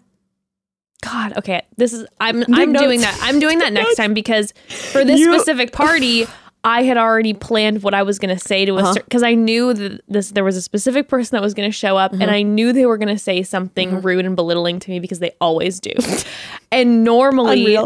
God, 1.02 1.36
okay. 1.38 1.62
This 1.76 1.92
is 1.92 2.06
I'm 2.20 2.42
I'm 2.54 2.72
doing 2.72 3.00
that. 3.00 3.18
I'm 3.22 3.38
doing 3.40 3.58
that 3.58 3.72
next 3.80 3.96
time 3.96 4.14
because 4.14 4.54
for 4.92 5.04
this 5.04 5.20
You- 5.20 5.34
specific 5.38 5.72
party, 5.72 6.26
I 6.64 6.84
had 6.84 6.96
already 6.96 7.34
planned 7.34 7.82
what 7.82 7.92
I 7.92 8.02
was 8.04 8.18
going 8.20 8.34
to 8.34 8.38
say 8.42 8.64
to 8.64 8.76
a 8.76 8.82
Uh-huh. 8.82 8.94
because 8.94 9.24
I 9.24 9.34
knew 9.34 9.74
that 9.74 10.00
this 10.08 10.30
there 10.30 10.44
was 10.44 10.56
a 10.56 10.62
specific 10.62 11.08
person 11.08 11.34
that 11.36 11.42
was 11.42 11.54
going 11.54 11.68
to 11.68 11.76
show 11.76 11.96
up 11.96 12.12
Uh-huh. 12.12 12.22
and 12.22 12.30
I 12.30 12.42
knew 12.42 12.72
they 12.72 12.86
were 12.86 12.96
going 12.98 13.14
to 13.14 13.18
say 13.18 13.42
something 13.42 14.00
rude 14.00 14.24
and 14.24 14.36
belittling 14.36 14.78
to 14.78 14.90
me 14.90 15.00
because 15.00 15.18
they 15.18 15.32
always 15.40 15.80
do. 15.80 15.90
and 16.72 17.02
normally 17.04 17.76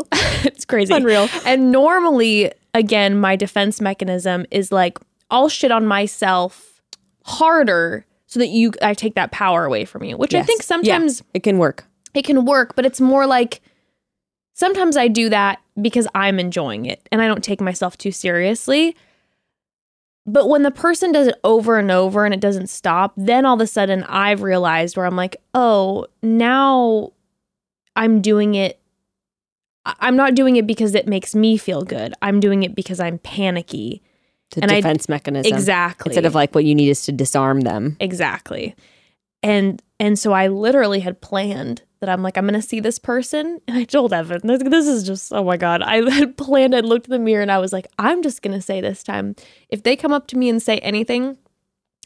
it's 0.45 0.65
crazy. 0.67 0.93
Unreal. 0.95 1.29
And 1.47 1.73
normally 1.73 2.53
again 2.75 3.19
my 3.19 3.35
defense 3.35 3.81
mechanism 3.81 4.45
is 4.51 4.71
like 4.71 4.99
I'll 5.31 5.49
shit 5.49 5.71
on 5.73 5.87
myself 5.87 6.81
harder 7.25 8.07
so 8.27 8.39
that 8.41 8.49
you 8.49 8.73
I 8.83 8.95
take 8.95 9.15
that 9.15 9.33
power 9.33 9.65
away 9.65 9.85
from 9.85 10.05
you, 10.05 10.17
which 10.17 10.35
I 10.35 10.39
Yes. 10.39 10.47
think 10.47 10.61
Yeah, 10.63 10.67
sometimes 10.67 11.23
it 11.35 11.43
can 11.43 11.59
work. 11.59 11.85
it 12.15 12.25
can 12.25 12.45
work, 12.45 12.75
but 12.77 12.85
it's 12.87 13.01
more 13.01 13.27
like 13.27 13.61
sometimes 14.55 14.97
I 14.97 15.09
do 15.09 15.29
that 15.29 15.61
because 15.81 16.07
I'm 16.15 16.39
enjoying 16.39 16.87
it 16.87 17.07
and 17.13 17.21
I 17.21 17.27
don't 17.27 17.43
take 17.45 17.61
myself 17.61 17.97
too 17.99 18.11
seriously. 18.13 18.97
But 20.29 20.49
when 20.49 20.63
the 20.63 20.73
person 20.73 21.13
does 21.13 21.29
it 21.29 21.37
over 21.45 21.79
and 21.79 21.91
over 21.91 22.25
and 22.25 22.35
it 22.35 22.41
doesn't 22.41 22.69
stop, 22.69 23.13
then 23.17 23.47
all 23.47 23.55
of 23.55 23.61
a 23.61 23.67
sudden 23.67 24.03
I've 24.05 24.43
realized 24.43 24.97
where 24.97 25.07
I'm 25.07 25.15
like, 25.15 25.37
oh, 25.55 26.07
now 26.23 27.13
I'm 27.95 28.21
doing 28.21 28.55
it. 28.57 28.81
I'm 29.85 30.17
not 30.17 30.35
doing 30.35 30.57
it 30.57 30.67
because 30.67 30.97
it 30.97 31.07
makes 31.07 31.35
me 31.37 31.57
feel 31.57 31.83
good. 31.83 32.13
I'm 32.23 32.41
doing 32.41 32.65
it 32.65 32.75
because 32.75 32.99
I'm 32.99 33.19
panicky. 33.19 34.03
It's 34.51 34.59
a 34.59 34.63
And 34.63 34.71
I- 34.73 34.77
defense 34.77 35.09
mechanism. 35.09 35.53
Exactly. 35.53 36.11
Instead 36.11 36.25
of 36.27 36.35
like 36.35 36.55
what 36.55 36.65
you 36.65 36.75
need 36.75 36.89
is 36.89 37.03
to 37.07 37.13
disarm 37.13 37.63
them. 37.63 37.97
Exactly. 38.01 38.75
And 39.43 39.83
and 39.99 40.19
so 40.19 40.33
I 40.33 40.49
literally 40.49 41.01
had 41.01 41.21
planned 41.21 41.83
that 42.01 42.09
I'm 42.11 42.23
like 42.23 42.37
I'm 42.37 42.47
going 42.47 42.61
to 42.61 42.67
see 42.67 42.81
this 42.81 42.99
person 42.99 43.61
and 43.67 43.77
I 43.79 43.85
told 43.85 44.13
Evan 44.13 44.41
this, 44.45 44.63
this 44.63 44.87
is 44.87 45.05
just 45.05 45.33
oh 45.33 45.45
my 45.45 45.57
god. 45.57 45.83
I 45.83 46.09
had 46.11 46.37
planned 46.37 46.75
I 46.75 46.81
looked 46.81 47.07
in 47.07 47.13
the 47.13 47.19
mirror 47.19 47.43
and 47.43 47.51
I 47.53 47.59
was 47.59 47.73
like 47.73 47.87
I'm 47.99 48.23
just 48.23 48.43
going 48.43 48.55
to 48.55 48.63
say 48.63 48.81
this 48.81 49.03
time 49.03 49.35
if 49.69 49.83
they 49.83 49.97
come 49.97 50.13
up 50.13 50.27
to 50.29 50.39
me 50.39 50.49
and 50.49 50.61
say 50.63 50.79
anything 50.79 51.37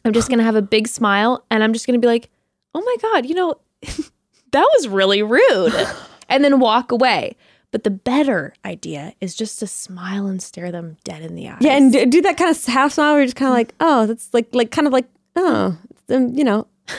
I'm 0.03 0.13
just 0.13 0.29
going 0.29 0.39
to 0.39 0.43
have 0.43 0.55
a 0.55 0.61
big 0.61 0.87
smile 0.87 1.45
and 1.51 1.63
I'm 1.63 1.73
just 1.73 1.85
going 1.85 1.99
to 1.99 2.03
be 2.03 2.07
like 2.07 2.29
oh 2.73 2.81
my 2.81 2.95
god, 3.01 3.25
you 3.25 3.35
know 3.35 3.55
that 3.81 4.69
was 4.77 4.87
really 4.87 5.23
rude 5.23 5.73
and 6.29 6.43
then 6.43 6.59
walk 6.59 6.91
away. 6.91 7.35
But 7.71 7.85
the 7.85 7.89
better 7.89 8.53
idea 8.65 9.13
is 9.21 9.33
just 9.33 9.59
to 9.59 9.67
smile 9.67 10.27
and 10.27 10.41
stare 10.41 10.71
them 10.71 10.97
dead 11.05 11.21
in 11.21 11.35
the 11.35 11.47
eyes. 11.47 11.57
Yeah, 11.61 11.77
and 11.77 11.91
do, 11.91 12.05
do 12.05 12.21
that 12.23 12.37
kind 12.37 12.51
of 12.53 12.65
half 12.65 12.93
smile 12.93 13.13
where 13.13 13.21
you're 13.21 13.27
just 13.27 13.37
kind 13.37 13.49
of 13.49 13.53
like, 13.55 13.73
oh, 13.79 14.05
that's 14.07 14.33
like 14.33 14.53
like 14.53 14.71
kind 14.71 14.87
of 14.87 14.93
like, 14.93 15.07
oh, 15.35 15.77
you 16.09 16.43
know. 16.43 16.67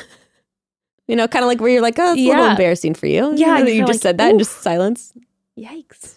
You 1.08 1.16
know, 1.16 1.26
kind 1.28 1.42
of 1.44 1.48
like 1.48 1.60
where 1.60 1.68
you're 1.68 1.82
like, 1.82 1.98
oh, 1.98 2.12
it's 2.12 2.22
a 2.22 2.26
little 2.26 2.46
embarrassing 2.46 2.94
for 2.94 3.06
you. 3.06 3.34
Yeah, 3.36 3.58
you, 3.58 3.64
know, 3.64 3.70
you 3.70 3.80
just 3.80 3.90
like, 3.98 4.00
said 4.02 4.18
that 4.18 4.30
and 4.30 4.38
just 4.38 4.62
silence. 4.62 5.12
Yikes. 5.58 6.16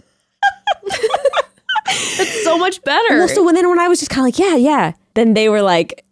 That's 2.18 2.44
so 2.44 2.58
much 2.58 2.82
better. 2.84 3.18
Well, 3.18 3.28
so 3.28 3.44
when 3.44 3.56
then 3.56 3.68
when 3.68 3.80
I 3.80 3.88
was 3.88 4.00
just 4.00 4.12
kind 4.12 4.22
of 4.22 4.26
like, 4.26 4.40
yeah, 4.40 4.56
yeah, 4.56 4.94
then 5.16 5.34
they 5.34 5.50
were 5.50 5.62
like, 5.64 6.06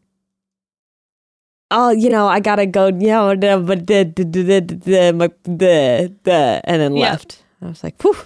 oh, 1.71 1.91
you 1.91 2.09
know, 2.09 2.27
I 2.27 2.39
gotta 2.39 2.65
go, 2.65 2.87
you 2.87 3.07
know, 3.07 3.35
but 3.61 3.87
the 3.87 4.11
the 4.15 4.23
the 4.25 4.43
the 4.43 4.75
the, 4.75 5.13
my- 5.13 5.29
the, 5.43 6.13
the 6.23 6.61
and 6.65 6.81
then 6.81 6.95
Yeah. 6.95 7.11
left. 7.11 7.43
I 7.61 7.67
was 7.67 7.83
like, 7.83 8.01
whew, 8.03 8.17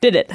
did 0.00 0.14
it. 0.16 0.30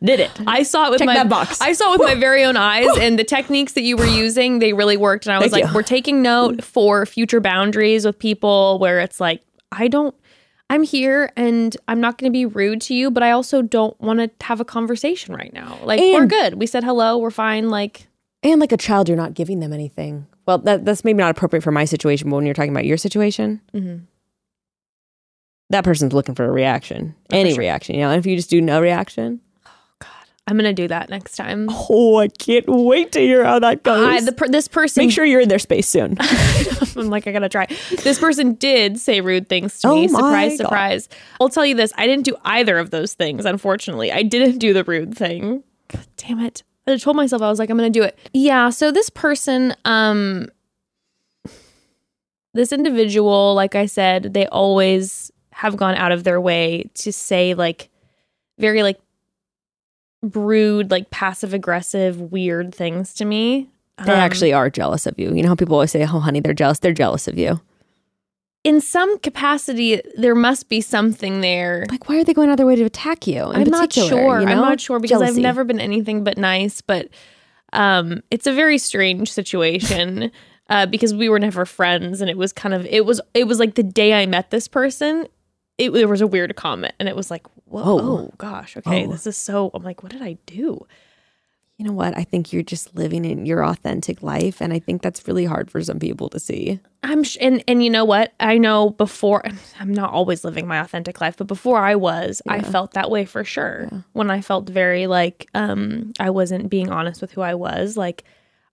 Did 0.00 0.20
it. 0.20 0.30
I 0.46 0.62
saw 0.62 0.86
it 0.86 0.90
with 0.90 0.98
Check 1.00 1.06
my 1.06 1.14
that 1.14 1.28
box. 1.28 1.60
I 1.60 1.72
saw 1.72 1.92
it 1.92 1.98
with 1.98 2.06
my 2.08 2.14
very 2.14 2.44
own 2.44 2.56
eyes, 2.56 2.86
and 3.00 3.18
the 3.18 3.24
techniques 3.24 3.72
that 3.72 3.82
you 3.82 3.96
were 3.96 4.06
using, 4.06 4.60
they 4.60 4.72
really 4.72 4.96
worked. 4.96 5.26
And 5.26 5.34
I 5.34 5.38
was 5.38 5.50
Thank 5.50 5.64
like, 5.64 5.70
you. 5.70 5.74
we're 5.74 5.82
taking 5.82 6.22
note 6.22 6.62
for 6.62 7.04
future 7.04 7.40
boundaries 7.40 8.04
with 8.04 8.16
people 8.18 8.78
where 8.78 9.00
it's 9.00 9.18
like, 9.20 9.42
I 9.72 9.88
don't. 9.88 10.14
I'm 10.70 10.82
here 10.82 11.32
and 11.34 11.74
I'm 11.88 11.98
not 12.00 12.18
going 12.18 12.30
to 12.30 12.32
be 12.32 12.44
rude 12.44 12.82
to 12.82 12.94
you, 12.94 13.10
but 13.10 13.22
I 13.22 13.30
also 13.30 13.62
don't 13.62 13.98
want 14.02 14.20
to 14.20 14.46
have 14.46 14.60
a 14.60 14.66
conversation 14.66 15.34
right 15.34 15.52
now. 15.52 15.78
Like 15.82 15.98
we're 15.98 16.26
good. 16.26 16.54
We 16.54 16.66
said 16.66 16.84
hello. 16.84 17.16
We're 17.16 17.30
fine. 17.30 17.70
Like 17.70 18.06
And 18.42 18.60
like 18.60 18.70
a 18.70 18.76
child, 18.76 19.08
you're 19.08 19.16
not 19.16 19.32
giving 19.32 19.60
them 19.60 19.72
anything. 19.72 20.26
Well, 20.46 20.58
that, 20.58 20.84
that's 20.84 21.04
maybe 21.04 21.18
not 21.20 21.30
appropriate 21.30 21.62
for 21.62 21.72
my 21.72 21.86
situation, 21.86 22.28
but 22.28 22.36
when 22.36 22.44
you're 22.44 22.54
talking 22.54 22.70
about 22.70 22.84
your 22.84 22.98
situation, 22.98 23.62
Mhm. 23.74 24.02
That 25.70 25.84
person's 25.84 26.12
looking 26.12 26.34
for 26.34 26.44
a 26.44 26.50
reaction, 26.50 27.14
any 27.30 27.50
sure. 27.50 27.58
reaction. 27.60 27.94
You 27.94 28.02
know, 28.02 28.10
and 28.10 28.18
if 28.18 28.26
you 28.26 28.36
just 28.36 28.50
do 28.50 28.60
no 28.60 28.80
reaction, 28.80 29.40
Oh 29.66 29.70
God. 29.98 30.08
I'm 30.46 30.56
going 30.56 30.64
to 30.64 30.72
do 30.72 30.88
that 30.88 31.10
next 31.10 31.36
time. 31.36 31.66
oh, 31.70 32.16
I 32.18 32.28
can't 32.28 32.64
wait 32.66 33.12
to 33.12 33.20
hear 33.20 33.44
how 33.44 33.58
that 33.58 33.82
goes. 33.82 34.06
I, 34.06 34.20
the, 34.20 34.32
per- 34.32 34.48
this 34.48 34.66
person 34.66 35.04
Make 35.04 35.12
sure 35.12 35.24
you're 35.24 35.40
in 35.42 35.48
their 35.50 35.58
space 35.58 35.88
soon. 35.88 36.16
I'm 36.96 37.10
like, 37.10 37.26
I 37.26 37.32
gotta 37.32 37.48
try. 37.48 37.66
This 38.02 38.18
person 38.18 38.54
did 38.54 38.98
say 38.98 39.20
rude 39.20 39.48
things 39.48 39.78
to 39.80 39.88
Oh 39.88 39.94
me. 40.00 40.08
Surprise, 40.08 40.52
God. 40.58 40.64
surprise. 40.64 41.08
I'll 41.40 41.48
tell 41.48 41.64
you 41.66 41.74
this: 41.76 41.92
I 41.96 42.06
didn't 42.08 42.24
do 42.24 42.34
either 42.44 42.76
of 42.78 42.90
those 42.90 43.14
things. 43.14 43.44
Unfortunately, 43.44 44.10
I 44.10 44.22
didn't 44.24 44.58
do 44.58 44.72
the 44.72 44.82
rude 44.84 45.16
thing. 45.16 45.62
God 45.92 46.06
damn 46.16 46.40
it! 46.40 46.64
I 46.88 46.96
told 46.96 47.16
myself 47.16 47.40
I 47.42 47.48
was 47.50 47.58
like, 47.60 47.70
I'm 47.70 47.76
gonna 47.76 47.90
do 47.90 48.02
it. 48.02 48.18
Yeah. 48.32 48.70
So 48.70 48.90
this 48.90 49.10
person, 49.10 49.76
um, 49.84 50.48
this 52.54 52.72
individual, 52.72 53.54
like 53.54 53.74
I 53.74 53.86
said, 53.86 54.34
they 54.34 54.46
always 54.48 55.30
have 55.58 55.76
gone 55.76 55.94
out 55.96 56.12
of 56.12 56.22
their 56.24 56.40
way 56.40 56.88
to 56.94 57.12
say 57.12 57.54
like 57.54 57.88
very 58.58 58.82
like 58.82 59.00
rude, 60.22 60.90
like 60.90 61.10
passive 61.10 61.54
aggressive, 61.54 62.20
weird 62.20 62.74
things 62.74 63.14
to 63.14 63.24
me. 63.24 63.68
they 64.04 64.12
Um, 64.12 64.18
actually 64.20 64.52
are 64.52 64.70
jealous 64.70 65.06
of 65.06 65.18
you. 65.18 65.34
You 65.34 65.42
know 65.42 65.48
how 65.48 65.54
people 65.56 65.74
always 65.74 65.90
say, 65.90 66.02
"Oh, 66.02 66.20
honey, 66.20 66.40
they're 66.40 66.54
jealous." 66.54 66.78
They're 66.78 66.92
jealous 66.92 67.26
of 67.28 67.36
you. 67.38 67.60
in 68.64 68.80
some 68.80 69.18
capacity 69.20 70.00
there 70.16 70.34
must 70.34 70.68
be 70.68 70.80
something 70.80 71.40
there 71.40 71.86
Like, 71.90 72.08
why 72.08 72.18
are 72.18 72.24
they 72.24 72.34
going 72.34 72.48
out 72.48 72.54
of 72.54 72.56
their 72.58 72.66
way 72.66 72.74
to 72.76 72.84
attack 72.84 73.24
you? 73.26 73.40
i'm 73.44 73.70
not 73.70 73.92
sure 73.92 74.40
you 74.40 74.46
i'm 74.48 74.58
not 74.58 74.80
sure 74.80 74.98
because 74.98 75.22
i've 75.22 75.36
never 75.38 75.62
been 75.64 75.78
anything 75.80 76.24
but 76.24 76.36
nice 76.36 76.80
but 76.82 77.08
um 77.72 78.20
it's 78.32 78.48
a 78.48 78.52
very 78.52 78.76
strange 78.76 79.30
situation 79.32 80.32
uh 80.70 80.86
because 80.86 81.14
we 81.14 81.28
were 81.28 81.38
never 81.38 81.64
friends 81.64 82.20
and 82.20 82.28
it 82.28 82.36
was 82.36 82.52
kind 82.52 82.74
of 82.74 82.84
it 82.86 83.06
was 83.06 83.20
it 83.32 83.44
was 83.46 83.58
like 83.60 83.74
the 83.76 83.82
day 84.02 84.12
i 84.20 84.26
met 84.26 84.50
this 84.50 84.66
person 84.66 85.26
it 85.78 85.90
there 85.92 86.08
was 86.08 86.20
a 86.20 86.26
weird 86.26 86.54
comment 86.56 86.94
and 86.98 87.08
it 87.08 87.16
was 87.16 87.30
like 87.30 87.46
whoa 87.66 87.98
oh 88.00 88.32
gosh 88.38 88.76
okay 88.76 89.06
Oh. 89.06 89.12
this 89.12 89.26
is 89.26 89.36
so 89.36 89.70
i'm 89.74 89.82
like 89.82 90.02
what 90.02 90.12
did 90.12 90.22
i 90.22 90.36
do 90.46 90.86
You 91.78 91.86
know 91.86 91.92
what? 91.94 92.18
I 92.18 92.24
think 92.24 92.52
you're 92.52 92.64
just 92.64 92.96
living 92.96 93.24
in 93.24 93.46
your 93.46 93.62
authentic 93.64 94.20
life, 94.20 94.60
and 94.60 94.72
I 94.72 94.80
think 94.80 95.00
that's 95.00 95.22
really 95.28 95.44
hard 95.44 95.70
for 95.70 95.80
some 95.80 96.00
people 96.00 96.28
to 96.30 96.40
see. 96.40 96.80
I'm 97.04 97.22
sh- 97.22 97.38
and 97.40 97.62
and 97.68 97.84
you 97.84 97.90
know 97.96 98.04
what? 98.04 98.32
I 98.40 98.58
know 98.58 98.90
before 98.90 99.42
I'm 99.78 99.94
not 99.94 100.10
always 100.12 100.42
living 100.42 100.66
my 100.66 100.80
authentic 100.80 101.20
life, 101.20 101.36
but 101.36 101.46
before 101.46 101.78
I 101.78 101.94
was, 101.94 102.42
I 102.48 102.62
felt 102.62 102.94
that 102.94 103.12
way 103.12 103.24
for 103.26 103.44
sure. 103.44 103.86
When 104.12 104.28
I 104.28 104.40
felt 104.40 104.68
very 104.68 105.06
like 105.06 105.46
um 105.54 106.12
I 106.18 106.30
wasn't 106.30 106.68
being 106.68 106.90
honest 106.90 107.20
with 107.22 107.30
who 107.30 107.42
I 107.42 107.54
was, 107.54 107.96
like 107.96 108.24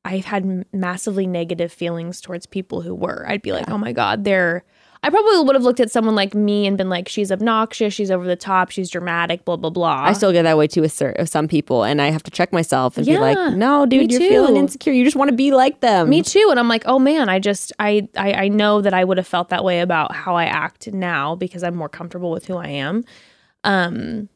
I've 0.04 0.26
had 0.26 0.66
massively 0.74 1.28
negative 1.28 1.72
feelings 1.72 2.22
towards 2.22 2.48
people 2.48 2.82
who 2.82 2.96
were. 2.96 3.22
I'd 3.30 3.44
be 3.44 3.52
like, 3.54 3.70
"Oh 3.70 3.78
my 3.78 3.94
god, 3.94 4.24
they're 4.24 4.64
I 5.06 5.12
probably 5.12 5.40
would 5.44 5.54
have 5.56 5.64
looked 5.64 5.80
at 5.80 5.92
someone 5.92 6.16
like 6.16 6.34
me 6.34 6.66
and 6.66 6.80
been 6.80 6.90
like, 6.90 7.08
she's 7.08 7.32
obnoxious, 7.32 7.94
she's 7.94 8.10
over 8.10 8.26
the 8.26 8.36
top, 8.36 8.72
she's 8.72 8.90
dramatic, 8.90 9.46
blah 9.46 9.56
blah 9.56 9.70
blah. 9.70 10.04
I 10.04 10.14
still 10.14 10.32
get 10.32 10.42
that 10.44 10.58
way 10.58 10.66
too 10.66 10.82
with, 10.82 11.30
some 11.30 11.48
people, 11.48 11.84
and 11.84 12.02
I 12.02 12.10
have 12.10 12.24
to 12.24 12.32
check 12.32 12.52
myself 12.52 12.98
and 12.98 13.06
be 13.06 13.20
like, 13.20 13.38
"No, 13.56 13.86
dude, 13.86 14.12
you're 14.12 14.20
feeling 14.20 14.56
insecure. 14.58 14.94
You 14.94 15.04
just 15.04 15.16
want 15.16 15.30
to 15.30 15.36
be 15.36 15.52
like 15.52 15.82
them." 15.82 16.10
Me 16.10 16.24
too. 16.24 16.48
And 16.50 16.60
I'm 16.60 16.68
like, 16.68 16.82
oh 16.88 16.98
man, 16.98 17.30
I 17.30 17.38
just 17.38 17.72
I, 17.78 18.08
I 18.18 18.34
I 18.34 18.48
know 18.48 18.82
that 18.82 18.96
I 18.96 19.04
would 19.04 19.18
have 19.18 19.28
felt 19.28 19.50
that 19.50 19.64
way 19.64 19.82
about 19.82 20.16
how 20.16 20.36
I 20.36 20.46
act 20.46 20.92
now 20.92 21.36
because 21.36 21.62
I'm 21.62 21.76
more 21.76 21.90
comfortable 21.90 22.32
with 22.32 22.48
who 22.48 22.58
I 22.58 22.70
am. 22.70 23.04
Um 23.64 24.28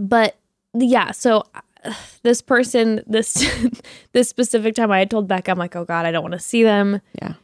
but 0.00 0.36
yeah, 0.72 1.10
so 1.10 1.42
uh, 1.84 1.92
this 2.22 2.42
person, 2.42 3.02
this 3.08 3.44
this 4.12 4.28
specific 4.28 4.76
time 4.76 4.92
I 4.92 5.00
had 5.00 5.10
told 5.10 5.26
Becca, 5.26 5.50
I'm 5.50 5.58
like, 5.58 5.74
oh 5.74 5.84
God, 5.84 6.06
I 6.06 6.12
don't 6.12 6.22
want 6.22 6.34
to 6.34 6.38
see 6.38 6.62
them. 6.62 7.00
Yeah. 7.20 7.34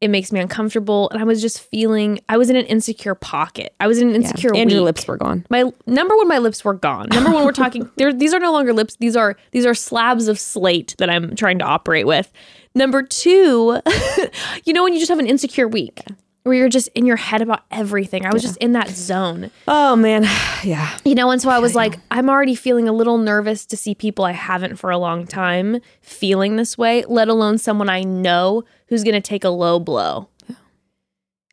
It 0.00 0.08
makes 0.08 0.32
me 0.32 0.40
uncomfortable. 0.40 1.10
And 1.10 1.20
I 1.20 1.24
was 1.24 1.42
just 1.42 1.60
feeling 1.60 2.20
I 2.28 2.38
was 2.38 2.48
in 2.48 2.56
an 2.56 2.64
insecure 2.66 3.14
pocket. 3.14 3.74
I 3.80 3.86
was 3.86 3.98
in 3.98 4.08
an 4.08 4.14
Yeah. 4.22 4.28
insecure 4.28 4.52
and 4.54 4.70
your 4.72 4.80
lips 4.80 5.06
were 5.06 5.16
gone. 5.18 5.44
My 5.50 5.70
number 5.86 6.16
one, 6.16 6.26
my 6.28 6.38
lips 6.38 6.64
were 6.64 6.72
gone. 6.74 7.08
Number 7.12 7.30
one, 7.30 7.44
we're 7.44 7.52
talking. 7.52 7.90
There, 7.96 8.12
these 8.12 8.32
are 8.32 8.40
no 8.40 8.50
longer 8.52 8.72
lips. 8.72 8.96
These 8.96 9.14
are 9.16 9.36
these 9.52 9.66
are 9.66 9.74
slabs 9.74 10.26
of 10.28 10.38
slate 10.38 10.94
that 10.98 11.10
I'm 11.10 11.36
trying 11.36 11.58
to 11.58 11.64
operate 11.64 12.06
with. 12.06 12.32
Number 12.74 13.02
two, 13.02 13.80
you 14.64 14.72
know 14.72 14.82
when 14.84 14.92
you 14.94 14.98
just 14.98 15.10
have 15.10 15.18
an 15.18 15.26
insecure 15.26 15.68
week 15.68 16.02
where 16.44 16.54
you're 16.54 16.70
just 16.70 16.88
in 16.94 17.04
your 17.04 17.16
head 17.16 17.42
about 17.42 17.64
everything. 17.70 18.24
I 18.24 18.32
was 18.32 18.40
just 18.40 18.56
in 18.58 18.72
that 18.72 18.88
zone, 18.88 19.50
Oh 19.68 19.94
man, 19.96 20.22
yeah. 20.64 20.96
you 21.04 21.14
know. 21.14 21.30
And 21.30 21.42
so 21.42 21.50
I 21.50 21.58
was 21.58 21.74
like, 21.74 21.98
I'm 22.10 22.30
already 22.30 22.54
feeling 22.54 22.88
a 22.88 22.92
little 22.92 23.18
nervous 23.18 23.66
to 23.66 23.76
see 23.76 23.94
people 23.94 24.24
I 24.24 24.32
haven't 24.32 24.76
for 24.76 24.90
a 24.90 24.96
long 24.96 25.26
time 25.26 25.80
feeling 26.00 26.56
this 26.56 26.78
way. 26.78 27.04
Let 27.06 27.28
alone 27.28 27.58
someone 27.58 27.90
I 27.90 28.02
know 28.04 28.64
who's 28.90 29.02
going 29.02 29.14
to 29.14 29.20
take 29.22 29.44
a 29.44 29.48
low 29.48 29.80
blow 29.80 30.28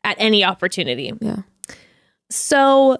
at 0.03 0.17
any 0.19 0.43
opportunity. 0.43 1.13
Yeah. 1.21 1.43
So 2.29 2.97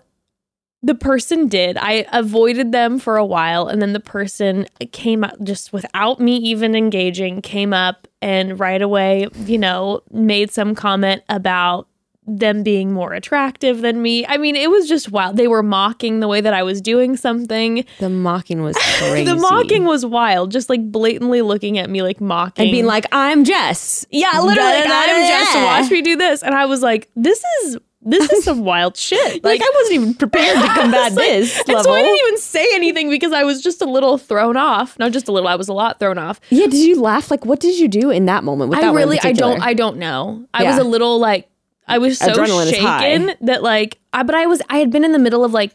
the 0.84 0.96
person 0.96 1.48
did. 1.48 1.78
I 1.78 2.06
avoided 2.14 2.72
them 2.72 3.00
for 3.00 3.18
a 3.18 3.26
while, 3.26 3.68
and 3.68 3.82
then 3.82 3.94
the 3.94 4.00
person 4.00 4.68
came 4.92 5.24
up 5.24 5.42
just 5.44 5.74
without 5.74 6.20
me 6.20 6.38
even 6.38 6.76
engaging, 6.76 7.42
came 7.42 7.74
up 7.74 8.08
and 8.22 8.60
right 8.60 8.82
away, 8.82 9.28
you 9.46 9.58
know, 9.58 10.02
made 10.12 10.52
some 10.52 10.76
comment 10.76 11.24
about 11.28 11.88
them 12.28 12.61
being 12.61 12.91
more 12.91 13.13
attractive 13.13 13.82
than 13.82 14.01
me. 14.01 14.25
I 14.28 14.38
mean, 14.38 14.55
it 14.55 14.69
was 14.69 14.88
just 14.88 15.11
wild. 15.11 15.38
They 15.38 15.47
were 15.47 15.63
mocking 15.63 16.19
the 16.19 16.28
way 16.28 16.41
that 16.41 16.53
I 16.53 16.61
was 16.63 16.82
doing 16.82 17.15
something. 17.15 17.86
The 17.99 18.09
mocking 18.09 18.61
was 18.61 18.75
crazy. 18.99 19.23
The 19.23 19.36
mocking 19.36 19.86
was 19.86 20.05
wild, 20.05 20.51
just 20.51 20.69
like 20.69 20.91
blatantly 20.91 21.41
looking 21.41 21.78
at 21.78 21.89
me 21.89 22.01
like 22.01 22.19
mocking 22.19 22.63
and 22.65 22.71
being 22.71 22.86
like, 22.86 23.05
"I'm 23.11 23.43
Jess." 23.45 24.05
yeah, 24.11 24.39
literally, 24.41 24.69
like, 24.71 24.84
I'm 24.88 25.53
da. 25.53 25.63
watch 25.63 25.89
me 25.89 26.01
do 26.01 26.15
this, 26.17 26.43
and 26.43 26.53
I 26.53 26.65
was 26.65 26.82
like, 26.82 27.09
this 27.15 27.41
is 27.63 27.78
this 28.01 28.32
is 28.32 28.43
some 28.43 28.59
wild 28.63 28.95
shit. 28.95 29.43
Like, 29.43 29.61
I 29.61 29.71
wasn't 29.75 29.95
even 29.95 30.13
prepared 30.13 30.55
to 30.61 30.67
combat 30.73 31.13
like- 31.13 31.15
this 31.15 31.57
and 31.59 31.69
level. 31.69 31.84
so 31.84 31.91
I 31.93 32.01
didn't 32.01 32.19
even 32.28 32.38
say 32.39 32.65
anything 32.73 33.09
because 33.09 33.32
I 33.34 33.43
was 33.43 33.61
just 33.61 33.82
a 33.82 33.86
little 33.86 34.17
thrown 34.17 34.55
off. 34.57 34.97
Not 34.99 35.11
just 35.11 35.28
a 35.28 35.32
little, 35.32 35.47
I 35.49 35.55
was 35.55 35.67
a 35.67 35.73
lot 35.73 35.99
thrown 35.99 36.17
off. 36.17 36.39
yeah, 36.49 36.67
did 36.67 36.75
you 36.86 37.01
laugh? 37.01 37.32
Like, 37.32 37.45
what 37.45 37.59
did 37.59 37.80
you 37.80 37.88
do 37.88 38.09
in 38.09 38.25
that 38.25 38.43
moment? 38.43 38.69
With 38.69 38.80
I 38.80 38.84
that 38.84 38.93
one 38.93 39.01
in 39.01 39.07
really, 39.09 39.19
I 39.23 39.32
don't. 39.34 39.61
I 39.61 39.73
don't 39.73 39.97
know. 39.97 40.45
I 40.53 40.63
was 40.63 40.78
a 40.78 40.84
little 40.84 41.19
like, 41.19 41.49
I 41.88 41.98
was 41.98 42.20
so 42.20 42.28
Adrenaline 42.34 42.70
shaken 42.74 43.36
that 43.46 43.64
like, 43.64 44.00
I, 44.14 44.24
but 44.24 44.36
I 44.36 44.46
was, 44.46 44.62
I 44.70 44.78
had 44.78 44.92
been 44.92 45.04
in 45.06 45.12
the 45.14 45.20
middle 45.20 45.44
of 45.44 45.54
like 45.54 45.72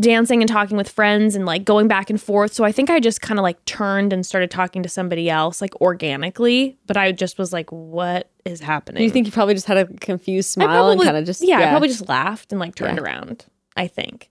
dancing 0.00 0.42
and 0.42 0.48
talking 0.48 0.76
with 0.76 0.88
friends 0.88 1.36
and 1.36 1.46
like 1.46 1.64
going 1.64 1.86
back 1.88 2.10
and 2.10 2.20
forth. 2.20 2.52
So 2.52 2.64
I 2.64 2.72
think 2.72 2.90
I 2.90 2.98
just 3.00 3.20
kind 3.20 3.38
of 3.38 3.42
like 3.42 3.64
turned 3.64 4.12
and 4.12 4.26
started 4.26 4.50
talking 4.50 4.82
to 4.82 4.88
somebody 4.88 5.30
else 5.30 5.60
like 5.60 5.74
organically. 5.80 6.76
But 6.86 6.96
I 6.96 7.12
just 7.12 7.38
was 7.38 7.52
like, 7.52 7.70
what 7.70 8.30
is 8.44 8.60
happening? 8.60 9.02
You 9.02 9.10
think 9.10 9.26
you 9.26 9.32
probably 9.32 9.54
just 9.54 9.66
had 9.66 9.76
a 9.76 9.86
confused 9.86 10.50
smile 10.50 10.90
and 10.90 11.00
kind 11.00 11.16
of 11.16 11.24
just 11.24 11.42
yeah, 11.46 11.60
I 11.60 11.70
probably 11.70 11.88
just 11.88 12.08
laughed 12.08 12.52
and 12.52 12.60
like 12.60 12.74
turned 12.74 12.98
Yeah. 12.98 13.04
around. 13.04 13.46
I 13.76 13.86
think. 13.86 14.30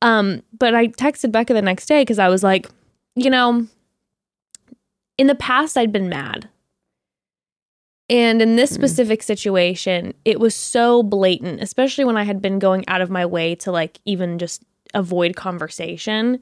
Um, 0.00 0.42
but 0.58 0.74
I 0.74 0.88
texted 0.88 1.30
Becca 1.30 1.54
the 1.54 1.62
next 1.62 1.86
day 1.86 2.02
because 2.02 2.18
I 2.18 2.28
was 2.28 2.42
like, 2.42 2.68
you 3.14 3.30
know, 3.30 3.66
in 5.18 5.26
the 5.26 5.34
past 5.34 5.76
I'd 5.76 5.92
been 5.92 6.08
mad. 6.08 6.48
And 8.12 8.42
in 8.42 8.56
this 8.56 8.70
Mm. 8.72 8.74
specific 8.74 9.22
situation, 9.22 10.12
it 10.24 10.38
was 10.38 10.54
so 10.54 11.02
blatant, 11.02 11.62
especially 11.62 12.04
when 12.04 12.16
I 12.16 12.24
had 12.24 12.42
been 12.42 12.58
going 12.58 12.84
out 12.88 13.00
of 13.00 13.08
my 13.10 13.24
way 13.24 13.54
to 13.56 13.72
like 13.72 13.98
even 14.04 14.38
just 14.38 14.62
avoid 14.94 15.34
conversation, 15.36 16.38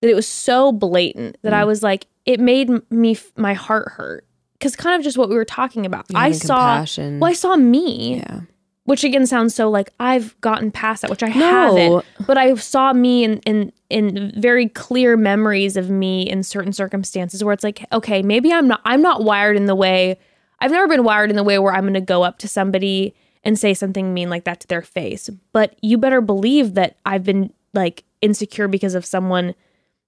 that 0.00 0.10
it 0.10 0.14
was 0.14 0.26
so 0.26 0.72
blatant 0.72 1.36
that 1.42 1.52
I 1.52 1.62
Mm. 1.62 1.66
was 1.66 1.82
like, 1.82 2.06
it 2.24 2.40
made 2.40 2.70
me 2.90 3.12
f- 3.12 3.32
my 3.36 3.54
heart 3.54 3.88
hurt. 3.96 4.24
Cause 4.58 4.74
kind 4.74 4.96
of 4.98 5.04
just 5.04 5.18
what 5.18 5.28
we 5.28 5.34
were 5.34 5.44
talking 5.44 5.84
about. 5.84 6.06
You're 6.08 6.18
I 6.20 6.32
saw 6.32 6.54
compassion. 6.56 7.20
well, 7.20 7.30
I 7.30 7.34
saw 7.34 7.56
me 7.56 8.16
yeah. 8.26 8.40
which 8.84 9.04
again 9.04 9.26
sounds 9.26 9.54
so 9.54 9.68
like 9.68 9.90
I've 10.00 10.40
gotten 10.40 10.70
past 10.70 11.02
that, 11.02 11.10
which 11.10 11.22
I 11.22 11.28
No. 11.28 11.34
haven't. 11.34 12.04
But 12.26 12.38
I 12.38 12.54
saw 12.54 12.92
me 12.94 13.22
in 13.24 13.38
in 13.40 13.72
in 13.90 14.32
very 14.36 14.68
clear 14.70 15.16
memories 15.16 15.76
of 15.76 15.90
me 15.90 16.22
in 16.22 16.42
certain 16.42 16.72
circumstances 16.72 17.44
where 17.44 17.52
it's 17.52 17.62
like, 17.64 17.84
okay, 17.92 18.22
maybe 18.22 18.50
I'm 18.52 18.66
not 18.66 18.80
I'm 18.86 19.02
not 19.02 19.24
wired 19.24 19.56
in 19.58 19.66
the 19.66 19.74
way 19.74 20.16
I've 20.58 20.70
never 20.70 20.88
been 20.88 21.04
wired 21.04 21.30
in 21.30 21.36
the 21.36 21.44
way 21.44 21.58
where 21.58 21.72
I'm 21.72 21.84
gonna 21.84 22.00
go 22.00 22.22
up 22.22 22.38
to 22.38 22.48
somebody 22.48 23.14
and 23.44 23.58
say 23.58 23.74
something 23.74 24.12
mean 24.12 24.30
like 24.30 24.44
that 24.44 24.60
to 24.60 24.66
their 24.66 24.82
face. 24.82 25.30
But 25.52 25.76
you 25.82 25.98
better 25.98 26.20
believe 26.20 26.74
that 26.74 26.96
I've 27.06 27.24
been 27.24 27.52
like 27.74 28.04
insecure 28.20 28.68
because 28.68 28.94
of 28.94 29.04
someone 29.04 29.54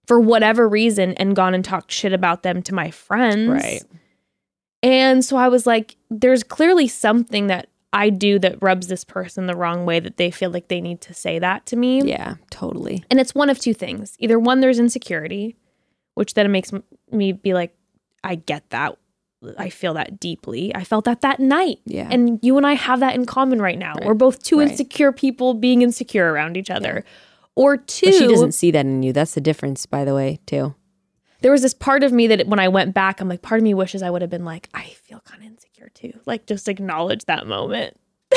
for 0.07 0.18
whatever 0.18 0.68
reason 0.68 1.12
and 1.14 1.36
gone 1.36 1.55
and 1.55 1.64
talked 1.64 1.92
shit 1.92 2.12
about 2.12 2.42
them 2.42 2.62
to 2.62 2.74
my 2.74 2.90
friends. 2.90 3.51
Right. 3.51 3.82
And 4.82 5.24
so 5.24 5.36
I 5.36 5.49
was 5.49 5.66
like, 5.66 5.96
there's 6.11 6.42
clearly 6.42 6.88
something 6.88 7.49
that 7.49 7.68
I 7.92 8.11
do 8.11 8.38
that 8.40 8.62
rubs 8.62 8.86
this 8.86 9.05
person 9.05 9.46
the 9.46 9.57
wrong 9.57 9.86
way 9.86 10.01
that 10.01 10.16
they 10.16 10.30
feel 10.30 10.51
like 10.51 10.68
they 10.68 10.80
need 10.80 11.01
to 11.03 11.14
say 11.14 11.38
that 11.38 11.66
to 11.66 11.76
me. 11.76 12.03
Yeah, 12.03 12.34
totally. 12.51 13.05
And 13.11 13.18
it's 13.18 13.34
one 13.34 13.51
of 13.51 13.59
two 13.59 13.74
things. 13.74 14.16
Either 14.18 14.38
one, 14.38 14.61
there's 14.61 14.78
insecurity, 14.78 15.57
which 16.14 16.34
then 16.34 16.51
makes 16.53 16.70
me 17.11 17.32
be 17.32 17.55
like, 17.55 17.74
I 18.22 18.34
get 18.36 18.68
that. 18.70 18.99
I 19.57 19.70
feel 19.70 19.95
that 19.95 20.18
deeply. 20.18 20.74
I 20.74 20.82
felt 20.84 21.05
that 21.05 21.20
that 21.20 21.39
night. 21.39 21.78
Yeah. 21.84 22.09
And 22.11 22.41
you 22.43 22.57
and 22.57 22.66
I 22.66 22.72
have 22.74 23.01
that 23.01 23.14
in 23.14 23.24
common 23.24 23.62
right 23.62 23.78
now. 23.78 23.95
We're 24.05 24.14
both 24.14 24.43
two 24.43 24.59
Right. 24.59 24.68
insecure 24.70 25.12
people 25.12 25.55
being 25.55 25.82
insecure 25.82 26.32
around 26.32 26.57
each 26.57 26.70
other. 26.70 27.05
Or 27.55 27.76
two, 27.76 28.07
But 28.07 28.14
she 28.14 28.26
doesn't 28.26 28.53
see 28.53 28.70
that 28.72 28.84
in 28.86 29.03
you. 29.03 29.12
That's 29.12 29.34
the 29.34 29.41
difference, 29.41 29.86
by 29.86 30.05
the 30.05 30.14
way, 30.14 30.39
too. 30.47 30.74
there 31.41 31.53
was 31.53 31.62
this 31.62 31.74
part 31.74 32.03
of 32.03 32.12
me 32.12 32.26
that 32.26 32.49
when 32.49 32.59
I 32.59 32.66
went 32.68 32.95
back, 32.95 33.20
I'm 33.20 33.28
like, 33.28 33.43
part 33.43 33.61
of 33.61 33.62
me 33.64 33.72
wishes 33.74 34.03
I 34.03 34.11
would 34.11 34.22
have 34.22 34.30
been 34.30 34.45
like, 34.45 34.68
I 34.74 34.84
feel 35.05 35.20
kind 35.24 35.41
of 35.43 35.49
insecure 35.49 35.89
too. 35.95 36.12
Like, 36.26 36.47
just 36.47 36.68
acknowledge 36.68 37.24
that 37.26 37.47
moment. 37.47 37.97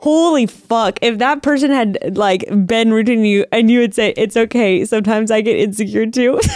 Holy 0.00 0.46
fuck. 0.46 0.98
If 1.02 1.18
that 1.18 1.42
person 1.42 1.70
had 1.70 2.16
like 2.16 2.44
been 2.66 2.92
rooting 2.92 3.24
you 3.24 3.44
and 3.52 3.68
you 3.70 3.80
would 3.80 3.94
say, 3.94 4.14
It's 4.16 4.36
okay, 4.36 4.84
sometimes 4.84 5.30
I 5.30 5.40
get 5.40 5.56
insecure 5.56 6.06
too. 6.06 6.40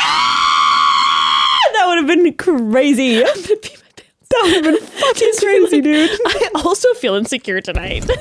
Ah, 0.00 1.58
that 1.74 1.86
would 1.86 1.98
have 1.98 2.06
been 2.06 2.34
crazy. 2.34 3.18
I'm 3.24 3.34
gonna 3.42 3.56
pee 3.56 3.76
my 3.76 3.90
pants. 3.96 4.28
That 4.30 4.40
would 4.44 4.54
have 4.54 4.64
been 4.64 4.80
fucking 4.86 5.32
crazy, 5.38 5.80
dude. 5.80 6.10
I 6.26 6.50
also 6.64 6.92
feel 6.94 7.14
insecure 7.14 7.60
tonight. 7.60 8.08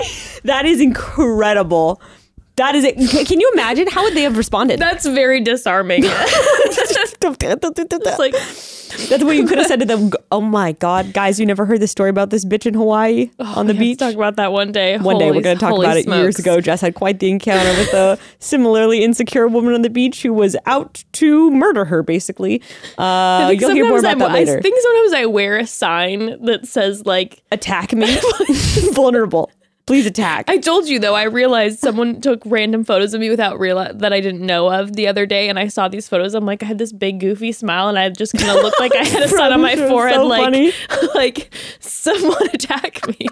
That 0.44 0.66
is 0.66 0.80
incredible. 0.80 2.00
That 2.58 2.74
is 2.74 2.84
it. 2.84 2.96
Can- 3.26 3.40
you 3.40 3.50
imagine 3.54 3.86
how 3.86 4.02
would 4.02 4.14
they 4.14 4.22
have 4.22 4.36
responded? 4.36 4.80
That's 4.80 5.06
very 5.06 5.40
disarming. 5.40 6.00
it's 6.04 8.18
like, 8.18 8.32
That's 9.08 9.22
what 9.22 9.36
you 9.36 9.46
could 9.46 9.58
have 9.58 9.68
said 9.68 9.78
to 9.78 9.86
them. 9.86 10.10
Oh 10.32 10.40
my 10.40 10.72
god, 10.72 11.12
guys, 11.12 11.38
you 11.38 11.46
never 11.46 11.66
heard 11.66 11.80
the 11.80 11.86
story 11.86 12.10
about 12.10 12.30
this 12.30 12.44
bitch 12.44 12.66
in 12.66 12.74
Hawaii 12.74 13.30
on 13.38 13.66
the 13.66 13.66
we 13.66 13.66
have 13.66 13.66
to 13.66 13.78
beach? 13.78 13.98
Talk 13.98 14.14
about 14.14 14.36
that 14.36 14.50
one 14.50 14.72
day. 14.72 14.98
One 14.98 15.18
day 15.18 15.30
we're 15.30 15.40
going 15.40 15.56
to 15.56 15.60
talk 15.60 15.70
holy 15.70 15.86
about 15.86 15.98
it. 15.98 16.08
Years 16.08 16.38
ago, 16.38 16.60
Jess 16.60 16.80
had 16.80 16.94
quite 16.94 17.20
the 17.20 17.30
encounter 17.30 17.70
with 17.78 17.94
a 17.94 18.18
similarly 18.40 19.04
insecure 19.04 19.46
woman 19.46 19.74
on 19.74 19.82
the 19.82 19.90
beach 19.90 20.22
who 20.22 20.32
was 20.32 20.56
out 20.66 21.04
to 21.12 21.50
murder 21.52 21.84
her. 21.84 22.02
Basically, 22.02 22.60
uh, 22.98 23.54
you'll 23.56 23.70
hear 23.70 23.88
more 23.88 24.00
about 24.00 24.18
that 24.18 24.32
later. 24.32 24.58
I 24.58 24.60
think 24.60 24.80
sometimes 24.80 25.12
I 25.12 25.26
wear 25.26 25.58
a 25.58 25.66
sign 25.66 26.44
that 26.44 26.66
says 26.66 27.06
like 27.06 27.42
attack 27.52 27.92
me, 27.92 28.18
vulnerable. 28.92 29.50
Please 29.88 30.04
attack. 30.04 30.50
I 30.50 30.58
told 30.58 30.86
you 30.86 30.98
though. 30.98 31.14
I 31.14 31.22
realized 31.22 31.78
someone 31.78 32.20
took 32.20 32.42
random 32.44 32.84
photos 32.84 33.14
of 33.14 33.22
me 33.22 33.30
without 33.30 33.58
realize 33.58 33.94
that 33.96 34.12
I 34.12 34.20
didn't 34.20 34.44
know 34.44 34.70
of 34.70 34.92
the 34.92 35.08
other 35.08 35.24
day, 35.24 35.48
and 35.48 35.58
I 35.58 35.68
saw 35.68 35.88
these 35.88 36.06
photos. 36.06 36.34
I'm 36.34 36.44
like, 36.44 36.62
I 36.62 36.66
had 36.66 36.76
this 36.76 36.92
big 36.92 37.20
goofy 37.20 37.52
smile, 37.52 37.88
and 37.88 37.98
I 37.98 38.10
just 38.10 38.34
kind 38.34 38.50
of 38.50 38.62
looked 38.62 38.78
like 38.78 38.94
I 38.94 39.04
had 39.04 39.22
a 39.22 39.28
sun 39.38 39.50
on 39.50 39.62
my 39.62 39.76
forehead, 39.76 40.16
so 40.16 40.26
like, 40.26 40.42
funny. 40.42 40.72
like 41.14 41.54
someone 41.80 42.50
attack 42.52 43.08
me. 43.08 43.28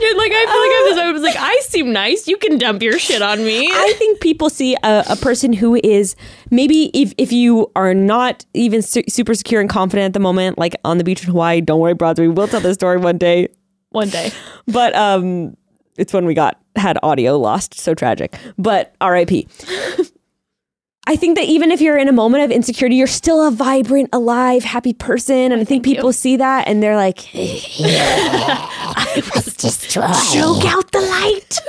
You're 0.00 0.13
like 0.24 0.32
I 0.32 0.44
feel 0.46 0.60
like 0.60 0.70
I 0.70 0.86
was, 0.88 0.98
I 0.98 1.12
was 1.12 1.22
like 1.22 1.36
I 1.38 1.56
seem 1.62 1.92
nice. 1.92 2.26
You 2.26 2.36
can 2.36 2.58
dump 2.58 2.82
your 2.82 2.98
shit 2.98 3.22
on 3.22 3.44
me. 3.44 3.68
I 3.70 3.94
think 3.98 4.20
people 4.20 4.50
see 4.50 4.74
a, 4.82 5.04
a 5.10 5.16
person 5.16 5.52
who 5.52 5.78
is 5.84 6.16
maybe 6.50 6.90
if, 6.94 7.12
if 7.18 7.32
you 7.32 7.70
are 7.76 7.94
not 7.94 8.44
even 8.54 8.82
su- 8.82 9.04
super 9.08 9.34
secure 9.34 9.60
and 9.60 9.68
confident 9.70 10.06
at 10.06 10.12
the 10.14 10.20
moment, 10.20 10.58
like 10.58 10.74
on 10.84 10.98
the 10.98 11.04
beach 11.04 11.22
in 11.22 11.30
Hawaii. 11.30 11.60
Don't 11.60 11.80
worry, 11.80 11.94
broads. 11.94 12.18
We 12.18 12.28
will 12.28 12.48
tell 12.48 12.60
this 12.60 12.74
story 12.74 12.96
one 12.98 13.18
day. 13.18 13.48
One 13.90 14.08
day, 14.08 14.32
But 14.66 14.94
um, 14.96 15.56
it's 15.96 16.12
when 16.12 16.26
we 16.26 16.34
got 16.34 16.60
had 16.74 16.98
audio 17.02 17.38
lost. 17.38 17.78
So 17.78 17.94
tragic. 17.94 18.34
But 18.58 18.94
R.I.P. 19.00 19.46
I 21.06 21.16
think 21.16 21.36
that 21.36 21.44
even 21.44 21.70
if 21.70 21.80
you're 21.82 21.98
in 21.98 22.08
a 22.08 22.12
moment 22.12 22.44
of 22.44 22.50
insecurity, 22.50 22.96
you're 22.96 23.06
still 23.06 23.46
a 23.46 23.50
vibrant, 23.50 24.08
alive, 24.12 24.64
happy 24.64 24.94
person, 24.94 25.52
and 25.52 25.60
I 25.60 25.64
think 25.64 25.84
people 25.84 26.12
see 26.12 26.36
that 26.36 26.66
and 26.66 26.82
they're 26.82 26.96
like, 26.96 27.28
"I 27.34 29.22
was 29.34 29.54
just 29.56 29.90
trying. 29.90 30.14
Choke 30.32 30.64
out 30.64 30.90
the 30.92 31.00
light. 31.00 31.60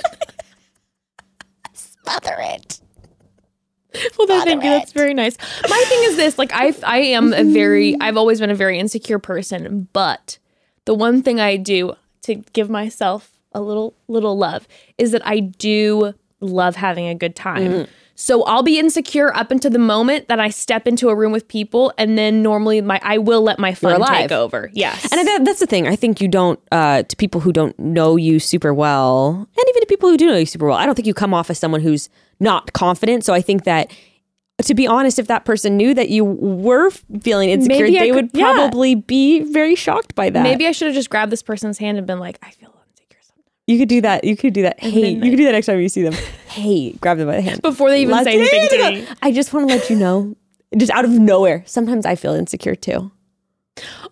Smother 1.74 2.36
it. 2.40 2.80
well, 4.18 4.28
then 4.28 4.46
thank 4.46 4.64
you. 4.64 4.70
That's 4.70 4.94
very 4.94 5.14
nice. 5.14 5.38
My 5.70 5.84
thing 5.88 6.00
is 6.04 6.16
this: 6.16 6.38
like 6.38 6.52
I, 6.54 6.74
I 6.86 7.00
am 7.00 7.34
a 7.34 7.44
very, 7.44 7.98
I've 8.00 8.16
always 8.18 8.40
been 8.40 8.50
a 8.52 8.56
very 8.56 8.80
insecure 8.80 9.20
person, 9.20 9.90
but 9.92 10.38
the 10.86 10.94
one 10.94 11.22
thing 11.22 11.42
I 11.42 11.58
do 11.58 11.96
to 12.22 12.36
give 12.54 12.70
myself 12.70 13.32
a 13.52 13.60
little, 13.62 13.96
little 14.08 14.38
love 14.38 14.68
is 14.98 15.12
that 15.12 15.26
I 15.28 15.40
do 15.40 16.14
love 16.40 16.76
having 16.78 17.08
a 17.08 17.16
good 17.16 17.36
time. 17.36 17.88
So 18.18 18.44
I'll 18.46 18.64
be 18.64 18.80
insecure 18.80 19.36
up 19.36 19.52
until 19.52 19.70
the 19.72 19.78
moment 19.80 20.30
that 20.30 20.40
I 20.40 20.50
step 20.50 20.88
into 20.88 21.10
a 21.10 21.16
room 21.16 21.34
with 21.34 21.48
people, 21.50 21.92
and 21.98 22.18
then 22.18 22.42
normally 22.42 22.80
my 22.82 23.00
I 23.04 23.18
will 23.18 23.42
let 23.42 23.60
my 23.60 23.74
fun 23.74 24.02
take 24.08 24.32
over. 24.32 24.70
Yes, 24.74 25.12
And 25.12 25.30
I, 25.30 25.40
that's 25.44 25.60
the 25.60 25.66
thing. 25.68 25.86
I 25.88 25.96
think 25.98 26.22
you 26.22 26.28
don't, 26.30 26.60
uh, 26.72 27.04
to 27.04 27.16
people 27.18 27.42
who 27.42 27.52
don't 27.52 27.78
know 27.78 28.16
you 28.16 28.40
super 28.40 28.74
well, 28.74 29.32
and 29.58 29.66
even 29.70 29.82
to 29.82 29.86
people 29.88 30.10
who 30.10 30.16
do 30.18 30.28
know 30.28 30.38
you 30.38 30.46
super 30.46 30.68
well, 30.68 30.78
I 30.78 30.86
don't 30.86 30.96
think 30.96 31.08
you 31.08 31.14
come 31.14 31.34
off 31.34 31.50
as 31.50 31.60
someone 31.60 31.82
who's 31.82 32.10
not 32.40 32.72
confident. 32.74 33.26
So 33.26 33.34
I 33.34 33.42
think 33.42 33.66
that, 33.66 33.92
to 34.62 34.74
be 34.74 34.88
honest, 34.88 35.20
if 35.20 35.28
that 35.28 35.44
person 35.44 35.76
knew 35.76 35.94
that 35.94 36.08
you 36.10 36.24
were 36.24 36.92
feeling 37.22 37.50
insecure, 37.50 37.86
Maybe 37.86 38.00
they 38.00 38.08
could- 38.12 38.16
would 38.16 38.30
yeah. 38.34 38.54
probably 38.54 38.96
be 38.96 39.42
very 39.42 39.76
shocked 39.76 40.16
by 40.16 40.30
that. 40.30 40.42
maybe 40.44 40.66
I 40.68 40.72
should 40.72 40.88
have 40.88 40.96
just 40.96 41.10
grabbed 41.10 41.32
this 41.34 41.44
person's 41.44 41.78
hand 41.80 41.98
and 41.98 42.08
been 42.08 42.20
like, 42.20 42.40
I 42.42 42.52
feel 42.52 42.74
you 43.68 43.78
could 43.80 43.90
do 43.90 44.02
that. 44.02 44.24
You 44.24 44.36
could 44.38 44.54
do 44.54 44.62
that. 44.64 44.80
Hey, 44.80 45.10
you 45.12 45.22
could 45.32 45.38
do 45.38 45.46
that 45.46 45.52
next 45.54 45.66
time 45.66 45.80
you 45.80 45.90
see 45.90 46.04
them. 46.04 46.14
hey, 46.48 46.92
grab 46.94 47.18
them 47.18 47.28
by 47.28 47.36
the 47.36 47.42
hand. 47.42 47.62
before 47.62 47.90
they 47.90 48.02
even 48.02 48.14
Let's- 48.16 48.26
say 48.26 48.34
anything 48.36 48.70
to 48.70 48.92
me. 48.92 49.08
I 49.22 49.32
just 49.32 49.54
want 49.54 49.68
to 49.68 49.76
let 49.76 49.90
you 49.90 49.96
know, 49.96 50.36
just 50.78 50.92
out 50.92 51.06
of 51.06 51.12
nowhere, 51.12 51.64
sometimes 51.66 52.06
I 52.06 52.16
feel 52.16 52.34
insecure 52.34 52.76
too. 52.76 53.12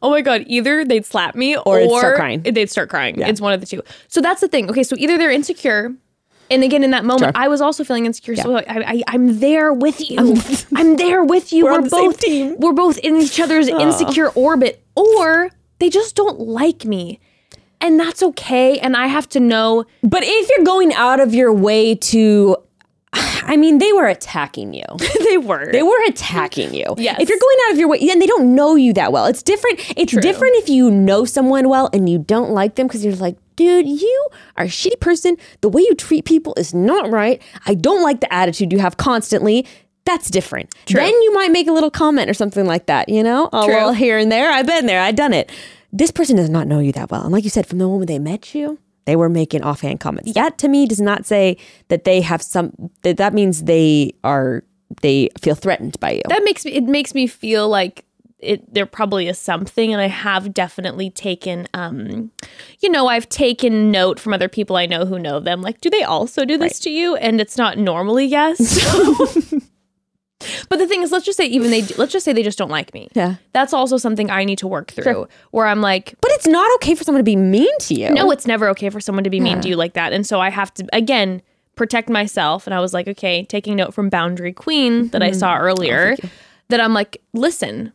Oh 0.02 0.10
my 0.10 0.20
god! 0.20 0.44
Either 0.48 0.84
they'd 0.84 1.06
slap 1.06 1.36
me, 1.36 1.56
or, 1.56 1.80
Or 1.80 2.00
start 2.00 2.16
crying. 2.18 2.42
They'd 2.42 2.70
start 2.70 2.90
crying. 2.90 3.18
It's 3.22 3.40
one 3.40 3.54
of 3.54 3.62
the 3.62 3.66
two. 3.66 3.82
So 4.10 4.20
that's 4.20 4.42
the 4.42 4.50
thing. 4.50 4.70
Okay, 4.70 4.84
so 4.84 4.96
either 5.00 5.18
they're 5.18 5.32
insecure, 5.32 5.94
and 6.52 6.64
again 6.64 6.84
in 6.84 6.92
that 6.92 7.06
moment, 7.06 7.34
Sure. 7.34 7.44
I 7.44 7.48
was 7.48 7.62
also 7.62 7.86
feeling 7.86 8.06
insecure. 8.06 8.36
So 8.36 8.58
I, 8.58 8.64
I, 8.68 9.04
I'm 9.08 9.40
there 9.40 9.72
with 9.72 10.10
you. 10.10 10.18
I'm 10.76 10.98
there 10.98 11.24
with 11.24 11.54
you. 11.54 11.64
We're 11.64 11.72
We're, 11.72 11.78
on 11.78 11.84
the 11.86 11.90
same 11.92 12.06
both 12.10 12.20
team. 12.20 12.56
We're 12.60 12.74
both 12.74 12.98
in 12.98 13.16
each 13.16 13.40
other's 13.40 13.70
insecure 13.70 14.28
orbit, 14.32 14.84
or 14.98 15.50
they 15.80 15.90
just 15.90 16.14
don't 16.18 16.42
like 16.42 16.84
me, 16.84 17.22
and 17.84 18.00
that's 18.00 18.24
okay. 18.24 18.80
And 18.80 18.96
I 18.96 19.08
have 19.08 19.28
to 19.30 19.40
know. 19.40 19.84
But 20.02 20.24
if 20.24 20.50
you're 20.50 20.66
going 20.66 20.94
out 20.94 21.20
of 21.20 21.34
your 21.36 21.54
way 21.54 21.96
to, 21.96 22.56
I 23.14 23.58
mean, 23.58 23.78
they 23.78 23.92
were 23.92 24.08
attacking 24.08 24.74
you. 24.74 24.86
they 25.24 25.38
were. 25.38 25.70
They 25.72 25.84
were 25.84 26.04
attacking 26.08 26.74
you. 26.74 26.96
Yes. 26.98 27.18
If 27.20 27.28
you're 27.28 27.38
going 27.38 27.58
out 27.68 27.74
of 27.74 27.78
your 27.78 27.90
way, 27.90 28.00
and 28.10 28.22
they 28.22 28.26
don't 28.26 28.56
know 28.56 28.76
you 28.76 28.94
that 28.94 29.12
well. 29.12 29.26
It's 29.26 29.44
different. 29.44 29.80
It's 29.98 30.16
different 30.16 30.56
if 30.56 30.70
you 30.70 30.90
know 30.90 31.26
someone 31.26 31.68
well 31.68 31.90
and 31.94 32.10
you 32.10 32.20
don't 32.20 32.52
like 32.52 32.76
them 32.76 32.88
because 32.88 33.04
you're 33.04 33.16
like, 33.16 33.38
dude, 33.58 33.86
you 33.86 34.28
are 34.56 34.64
a 34.64 34.70
shitty 34.70 35.00
person. 35.02 35.36
The 35.60 35.70
way 35.70 35.82
you 35.82 35.94
treat 35.94 36.24
people 36.24 36.54
is 36.58 36.74
not 36.74 37.12
right. 37.12 37.42
I 37.66 37.76
don't 37.76 38.02
like 38.02 38.22
the 38.22 38.34
attitude 38.34 38.72
you 38.72 38.80
have 38.80 38.96
constantly. 38.96 39.68
That's 40.06 40.30
different. 40.30 40.74
True. 40.86 41.00
Then 41.00 41.12
you 41.22 41.34
might 41.34 41.52
make 41.52 41.68
a 41.68 41.72
little 41.72 41.92
comment 41.92 42.30
or 42.30 42.34
something 42.34 42.66
like 42.66 42.88
that, 42.88 43.10
you 43.10 43.24
know? 43.24 43.50
A 43.54 43.64
True. 43.66 43.74
little 43.74 43.94
here 43.94 44.18
and 44.18 44.32
there. 44.32 44.52
I've 44.52 44.68
been 44.68 44.86
there. 44.86 45.02
I've 45.02 45.16
done 45.16 45.34
it. 45.34 45.52
This 45.96 46.12
person 46.12 46.36
does 46.36 46.50
not 46.50 46.68
know 46.68 46.80
you 46.80 46.92
that 46.94 47.12
well. 47.12 47.22
And 47.22 47.32
like 47.32 47.44
you 47.44 47.52
said, 47.52 47.68
from 47.68 47.78
the 47.78 47.86
moment 47.88 48.08
they 48.08 48.18
met 48.20 48.54
you, 48.56 48.80
they 49.06 49.16
were 49.16 49.30
making 49.30 49.62
offhand 49.64 50.00
comments. 50.00 50.34
That 50.34 50.58
to 50.58 50.68
me 50.68 50.88
does 50.88 51.00
not 51.00 51.26
say 51.26 51.56
that 51.90 52.04
they 52.04 52.20
have 52.22 52.42
some 52.42 52.74
that 53.04 53.18
that 53.18 53.34
means 53.34 53.64
they 53.64 54.14
are 54.24 54.64
they 55.02 55.30
feel 55.40 55.56
threatened 55.56 56.00
by 56.00 56.12
you. 56.14 56.22
that 56.30 56.44
makes 56.44 56.66
me. 56.66 56.72
It 56.74 56.84
makes 56.86 57.14
me 57.14 57.28
feel 57.28 57.70
like. 57.70 58.06
It, 58.40 58.74
there 58.74 58.86
probably 58.86 59.30
is 59.30 59.40
something 59.40 59.94
and 59.94 60.02
i 60.02 60.10
have 60.10 60.54
definitely 60.54 61.10
taken 61.10 61.66
um 61.74 62.30
you 62.82 62.90
know 62.90 63.08
i've 63.08 63.30
taken 63.30 63.90
note 63.90 64.20
from 64.20 64.34
other 64.34 64.50
people 64.50 64.76
i 64.76 64.86
know 64.86 65.06
who 65.06 65.18
know 65.18 65.40
them 65.40 65.62
like 65.62 65.80
do 65.80 65.90
they 65.90 66.04
also 66.04 66.44
do 66.44 66.58
this 66.58 66.78
to 66.80 66.90
you 66.90 67.16
and 67.16 67.40
it's 67.40 67.56
not 67.58 67.78
normally 67.78 68.26
yes 68.26 68.60
but 70.70 70.78
the 70.80 70.88
thing 70.88 71.02
is 71.02 71.12
let's 71.12 71.26
just 71.26 71.38
say 71.38 71.46
even 71.46 71.72
they 71.72 71.82
let's 71.98 72.12
just 72.12 72.26
say 72.26 72.34
they 72.34 72.44
just 72.44 72.58
don't 72.58 72.72
like 72.72 72.94
me. 72.94 73.10
Yeah. 73.14 73.36
that's 73.54 73.74
also 73.74 73.98
something 73.98 74.30
i 74.30 74.44
need 74.44 74.58
to 74.60 74.68
work 74.68 74.92
through 74.92 75.28
where 75.52 75.68
i'm 75.68 75.82
like 75.82 76.16
But 76.22 76.32
it's 76.32 76.48
not 76.48 76.70
okay 76.76 76.96
for 76.96 77.04
someone 77.04 77.20
to 77.20 77.24
be 77.24 77.36
mean 77.36 77.78
to 77.80 77.94
you. 77.94 78.10
no 78.12 78.32
it's 78.32 78.48
never 78.48 78.70
okay 78.70 78.90
for 78.90 79.00
someone 79.00 79.24
to 79.24 79.30
be 79.30 79.40
mean 79.40 79.62
to 79.62 79.70
you 79.70 79.76
like 79.76 79.94
that. 79.94 80.14
And 80.14 80.26
so 80.26 80.40
i 80.40 80.50
have 80.50 80.74
to 80.76 80.86
again 80.94 81.42
protect 81.76 82.10
myself. 82.10 82.68
And 82.68 82.74
i 82.74 82.80
was 82.80 82.94
like 82.94 83.08
okay 83.08 83.44
taking 83.46 83.76
note 83.76 83.94
from 83.94 84.10
boundary 84.10 84.54
queen 84.54 85.08
that 85.10 85.24
i 85.24 85.32
saw 85.32 85.54
mm-hmm. 85.54 85.64
oh, 85.64 85.68
earlier 85.68 86.16
that 86.70 86.80
i'm 86.80 86.94
like 86.94 87.22
listen 87.34 87.92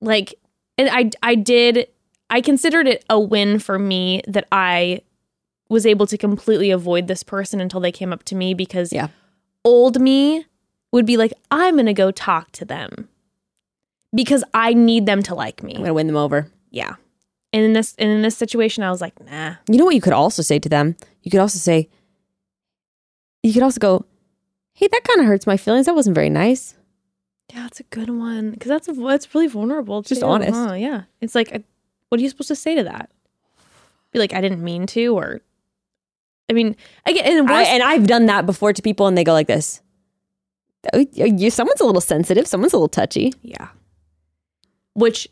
like 0.00 0.34
and 0.78 0.88
i 0.90 1.10
i 1.22 1.34
did 1.34 1.86
i 2.28 2.40
considered 2.40 2.86
it 2.86 3.04
a 3.10 3.18
win 3.20 3.58
for 3.58 3.78
me 3.78 4.22
that 4.26 4.46
i 4.52 5.00
was 5.68 5.86
able 5.86 6.06
to 6.06 6.18
completely 6.18 6.70
avoid 6.70 7.06
this 7.06 7.22
person 7.22 7.60
until 7.60 7.80
they 7.80 7.92
came 7.92 8.12
up 8.12 8.24
to 8.24 8.34
me 8.34 8.54
because 8.54 8.92
Yeah. 8.92 9.08
old 9.64 10.00
me 10.00 10.44
would 10.92 11.06
be 11.06 11.16
like 11.16 11.32
i'm 11.50 11.76
gonna 11.76 11.94
go 11.94 12.10
talk 12.10 12.50
to 12.52 12.64
them 12.64 13.08
because 14.14 14.42
i 14.54 14.72
need 14.74 15.06
them 15.06 15.22
to 15.22 15.34
like 15.34 15.62
me 15.62 15.74
I'm 15.74 15.82
gonna 15.82 15.94
win 15.94 16.06
them 16.06 16.16
over. 16.16 16.48
yeah 16.70 16.94
and 17.52 17.64
in 17.64 17.72
this 17.72 17.94
and 17.98 18.10
in 18.10 18.22
this 18.22 18.36
situation 18.36 18.82
i 18.82 18.90
was 18.90 19.00
like 19.00 19.18
nah 19.24 19.54
You 19.68 19.78
know 19.78 19.84
what 19.84 19.94
you 19.94 20.00
could 20.00 20.12
also 20.12 20.42
say 20.42 20.58
to 20.58 20.68
them? 20.68 20.96
You 21.22 21.30
could 21.30 21.40
also 21.40 21.58
say, 21.58 21.88
you 23.42 23.52
could 23.52 23.62
also 23.62 23.78
go, 23.78 24.06
hey, 24.72 24.88
that 24.88 25.04
kind 25.04 25.20
of 25.20 25.26
hurts 25.26 25.46
my 25.46 25.56
feelings. 25.58 25.84
That 25.86 25.94
wasn't 25.94 26.14
very 26.14 26.30
nice. 26.30 26.74
Yeah, 27.52 27.62
that's 27.64 27.80
a 27.80 27.82
good 27.84 28.08
one 28.08 28.52
because 28.52 28.68
that's 28.68 28.86
that's 28.86 29.34
really 29.34 29.48
vulnerable. 29.48 30.00
Just 30.02 30.20
too, 30.22 30.26
honest. 30.26 30.52
huh? 30.54 30.72
Yeah, 30.74 31.02
it's 31.20 31.34
like, 31.34 31.50
what 32.08 32.18
are 32.18 32.22
you 32.22 32.28
supposed 32.30 32.48
to 32.48 32.56
say 32.56 32.74
to 32.74 32.84
that? 32.84 33.10
Be 34.12 34.18
like, 34.18 34.32
I 34.32 34.40
didn't 34.40 34.62
mean 34.64 34.86
to, 34.88 35.08
or 35.14 35.40
I 36.48 36.52
mean, 36.54 36.74
again, 37.04 37.38
and 37.38 37.50
I, 37.50 37.64
and 37.64 37.82
I've 37.82 38.06
done 38.06 38.26
that 38.26 38.46
before 38.46 38.72
to 38.72 38.80
people, 38.82 39.06
and 39.06 39.16
they 39.18 39.24
go 39.24 39.32
like 39.34 39.46
this. 39.46 39.82
"Oh, 40.92 41.06
You, 41.12 41.50
someone's 41.50 41.80
a 41.80 41.86
little 41.86 42.00
sensitive. 42.00 42.46
Someone's 42.46 42.72
a 42.72 42.76
little 42.76 42.88
touchy. 42.88 43.32
yeah. 43.42 43.68
Which 44.94 45.28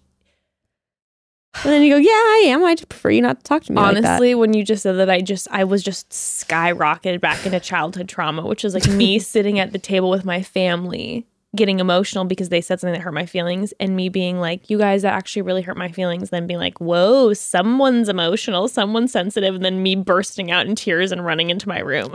And 1.65 1.73
then 1.73 1.83
you 1.83 1.93
go, 1.95 1.99
"Yeah, 1.99 2.11
I 2.11 2.43
am. 2.49 2.65
I 2.65 2.75
just 2.75 2.89
prefer 2.89 3.11
you 3.11 3.23
not 3.23 3.39
to 3.39 3.43
talk 3.45 3.65
to 3.65 3.73
me 3.73 3.81
like 3.81 3.95
that." 3.95 4.05
honestly, 4.05 4.35
when 4.35 4.55
you 4.55 4.63
just 4.65 4.83
said 4.83 4.93
that, 4.93 5.11
I 5.11 5.21
just 5.21 5.49
I 5.51 5.65
was 5.65 5.83
just 5.83 6.11
skyrocketed 6.11 7.21
back 7.21 7.45
into 7.45 7.59
childhood 7.61 8.09
trauma, 8.09 8.47
which 8.47 8.65
is 8.65 8.75
like 8.75 8.87
me 8.89 9.19
sitting 9.35 9.59
at 9.59 9.73
the 9.73 9.79
table 9.79 10.11
with 10.11 10.25
my 10.25 10.43
family, 10.43 11.27
getting 11.57 11.81
emotional 11.81 12.25
because 12.25 12.51
they 12.51 12.61
said 12.61 12.79
something 12.79 12.93
that 12.93 13.01
hurt 13.01 13.15
my 13.15 13.25
feelings, 13.27 13.73
and 13.81 13.97
me 13.97 14.09
being 14.09 14.39
like, 14.39 14.69
"You 14.69 14.79
guys, 14.79 15.03
that 15.03 15.15
actually 15.15 15.43
really 15.43 15.63
hurt 15.63 15.77
my 15.77 15.91
feelings." 15.91 16.31
Then 16.31 16.47
being 16.47 16.61
like, 16.61 16.79
"Whoa, 16.81 17.33
someone's 17.33 18.09
emotional, 18.09 18.69
someone's 18.69 19.13
sensitive," 19.13 19.55
and 19.55 19.65
then 19.65 19.83
me 19.83 19.95
bursting 19.97 20.51
out 20.51 20.67
in 20.67 20.75
tears 20.75 21.11
and 21.11 21.25
running 21.25 21.51
into 21.51 21.67
my 21.69 21.79
room 21.79 22.13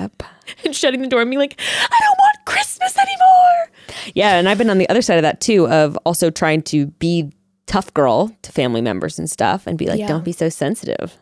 Yep. 0.00 0.22
and 0.64 0.74
shutting 0.74 1.02
the 1.02 1.06
door 1.08 1.20
and 1.20 1.30
being 1.30 1.38
like, 1.38 1.60
"I 1.60 1.98
don't 2.00 2.18
want 2.18 2.36
Christmas 2.46 2.96
anymore." 2.98 3.70
Yeah, 4.14 4.36
and 4.38 4.48
I've 4.48 4.58
been 4.58 4.70
on 4.70 4.78
the 4.78 4.88
other 4.88 5.02
side 5.02 5.16
of 5.18 5.22
that 5.22 5.40
too, 5.40 5.68
of 5.68 5.96
also 6.04 6.30
trying 6.30 6.62
to 6.62 6.86
be 6.86 7.32
tough 7.66 7.94
girl 7.94 8.36
to 8.42 8.52
family 8.52 8.80
members 8.82 9.18
and 9.18 9.30
stuff, 9.30 9.66
and 9.66 9.78
be 9.78 9.86
like, 9.86 10.00
Yeah. 10.00 10.08
"Don't 10.08 10.24
be 10.24 10.32
so 10.32 10.48
sensitive. 10.48 11.16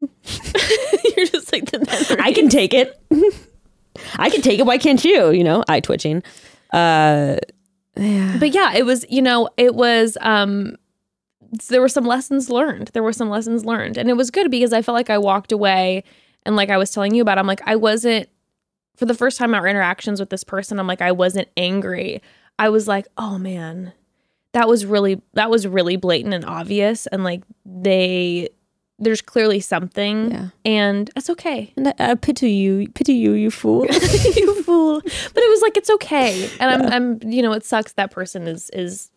You're 1.16 1.26
just 1.26 1.52
like 1.52 1.70
the 1.70 2.16
I 2.20 2.32
can 2.32 2.48
take 2.48 2.74
it. 2.74 3.00
I 4.16 4.30
can 4.30 4.42
take 4.42 4.58
it. 4.58 4.66
Why 4.66 4.78
can't 4.78 5.04
you? 5.04 5.30
You 5.30 5.44
know, 5.44 5.64
eye 5.68 5.80
twitching. 5.80 6.22
Uh, 6.72 7.36
but 8.38 8.50
yeah 8.54 8.74
it 8.74 8.86
was 8.86 9.04
you 9.08 9.20
know 9.20 9.48
it 9.56 9.74
was 9.74 10.16
um 10.20 10.76
there 11.68 11.80
were 11.80 11.88
some 11.88 12.04
lessons 12.04 12.48
learned 12.48 12.88
there 12.88 13.02
were 13.02 13.12
some 13.12 13.28
lessons 13.28 13.64
learned 13.64 13.96
and 13.96 14.08
it 14.08 14.16
was 14.16 14.30
good 14.30 14.50
because 14.50 14.72
i 14.72 14.82
felt 14.82 14.94
like 14.94 15.10
i 15.10 15.18
walked 15.18 15.50
away 15.50 16.04
and 16.44 16.54
like 16.54 16.70
i 16.70 16.76
was 16.76 16.90
telling 16.90 17.14
you 17.14 17.22
about 17.22 17.38
i'm 17.38 17.46
like 17.46 17.62
i 17.66 17.74
wasn't 17.74 18.28
for 18.96 19.04
the 19.04 19.14
first 19.14 19.36
time 19.38 19.54
our 19.54 19.66
interactions 19.66 20.20
with 20.20 20.30
this 20.30 20.44
person 20.44 20.78
i'm 20.78 20.86
like 20.86 21.02
i 21.02 21.10
wasn't 21.10 21.48
angry 21.56 22.22
i 22.58 22.68
was 22.68 22.86
like 22.86 23.08
oh 23.16 23.36
man 23.36 23.92
that 24.52 24.68
was 24.68 24.86
really 24.86 25.20
that 25.32 25.50
was 25.50 25.66
really 25.66 25.96
blatant 25.96 26.34
and 26.34 26.44
obvious 26.44 27.06
and 27.08 27.24
like 27.24 27.42
they 27.64 28.48
there's 28.98 29.20
clearly 29.22 29.60
something 29.60 30.30
Yeah. 30.32 30.48
and 30.64 31.10
it's 31.14 31.30
okay 31.30 31.72
and 31.76 31.88
I, 31.88 31.94
I 31.98 32.14
pity 32.16 32.50
you, 32.50 32.88
pity 32.94 33.14
you, 33.14 33.32
you 33.32 33.50
fool. 33.50 33.86
you 34.36 34.62
fool. 34.62 35.00
But 35.00 35.42
it 35.42 35.50
was 35.50 35.62
like 35.62 35.76
it's 35.76 35.90
okay, 35.90 36.50
and 36.60 36.70
I'm, 36.70 36.92
I'm, 37.22 37.30
you 37.32 37.42
know, 37.42 37.52
it 37.52 37.64
sucks 37.64 37.92
that 37.94 38.10
person 38.10 38.48
is 38.48 38.70
is 38.70 39.10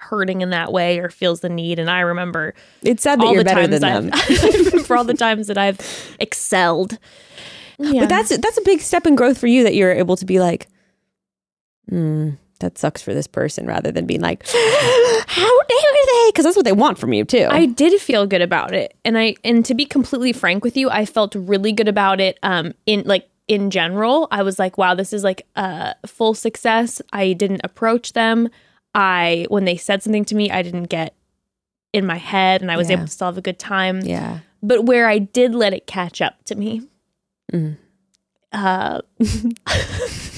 hurting 0.00 0.42
in 0.42 0.50
that 0.50 0.70
way 0.72 0.98
or 1.00 1.10
feels 1.10 1.40
the 1.40 1.48
need. 1.48 1.78
And 1.80 1.90
I 1.90 2.00
remember 2.00 2.54
It's 2.82 3.02
sad 3.02 3.18
that 3.18 3.24
all 3.26 3.32
you're 3.32 3.42
the 3.42 3.46
better 3.46 3.62
times 3.66 3.80
than 3.80 3.84
I've, 3.84 4.52
them. 4.52 4.64
Remember 4.72 4.96
all 4.96 5.02
the 5.04 5.14
times 5.14 5.48
that 5.48 5.58
I've 5.58 5.80
excelled. 6.20 6.98
Yeah. 7.80 8.02
But 8.02 8.08
that's 8.08 8.36
that's 8.38 8.58
a 8.58 8.62
big 8.62 8.80
step 8.80 9.06
in 9.06 9.16
growth 9.16 9.38
for 9.38 9.48
you 9.48 9.64
that 9.64 9.74
you're 9.74 9.90
able 9.92 10.16
to 10.16 10.24
be 10.24 10.38
like, 10.38 10.68
hmm, 11.88 12.30
that 12.60 12.76
sucks 12.78 13.00
for 13.02 13.14
this 13.14 13.26
person, 13.26 13.66
rather 13.66 13.90
than 13.92 14.06
being 14.06 14.20
like, 14.20 14.46
how 14.48 15.62
dare 15.62 15.92
they? 16.06 16.28
Because 16.30 16.44
that's 16.44 16.56
what 16.56 16.64
they 16.64 16.72
want 16.72 16.98
from 16.98 17.12
you 17.12 17.24
too. 17.24 17.46
I 17.50 17.66
did 17.66 18.00
feel 18.00 18.26
good 18.26 18.42
about 18.42 18.74
it, 18.74 18.94
and 19.04 19.16
I 19.18 19.34
and 19.44 19.64
to 19.66 19.74
be 19.74 19.84
completely 19.86 20.32
frank 20.32 20.64
with 20.64 20.76
you, 20.76 20.90
I 20.90 21.04
felt 21.04 21.34
really 21.34 21.72
good 21.72 21.88
about 21.88 22.20
it. 22.20 22.38
Um, 22.42 22.74
in 22.86 23.02
like 23.06 23.28
in 23.46 23.70
general, 23.70 24.28
I 24.30 24.42
was 24.42 24.58
like, 24.58 24.76
wow, 24.76 24.94
this 24.94 25.12
is 25.12 25.24
like 25.24 25.46
a 25.56 25.94
full 26.06 26.34
success. 26.34 27.00
I 27.12 27.32
didn't 27.32 27.62
approach 27.64 28.12
them. 28.12 28.48
I 28.94 29.46
when 29.48 29.64
they 29.64 29.76
said 29.76 30.02
something 30.02 30.24
to 30.26 30.34
me, 30.34 30.50
I 30.50 30.62
didn't 30.62 30.84
get 30.90 31.14
in 31.92 32.04
my 32.06 32.16
head, 32.16 32.60
and 32.62 32.70
I 32.70 32.76
was 32.76 32.88
Yeah. 32.90 32.96
able 32.96 33.06
to 33.06 33.10
still 33.12 33.28
have 33.28 33.38
a 33.38 33.42
good 33.42 33.58
time. 33.58 34.00
yeah. 34.00 34.40
But 34.62 34.84
where 34.86 35.06
I 35.08 35.18
did 35.20 35.54
let 35.54 35.72
it 35.72 35.86
catch 35.86 36.20
up 36.20 36.42
to 36.46 36.54
me, 36.56 36.82
Mhm. 37.52 37.76
uh, 38.52 39.00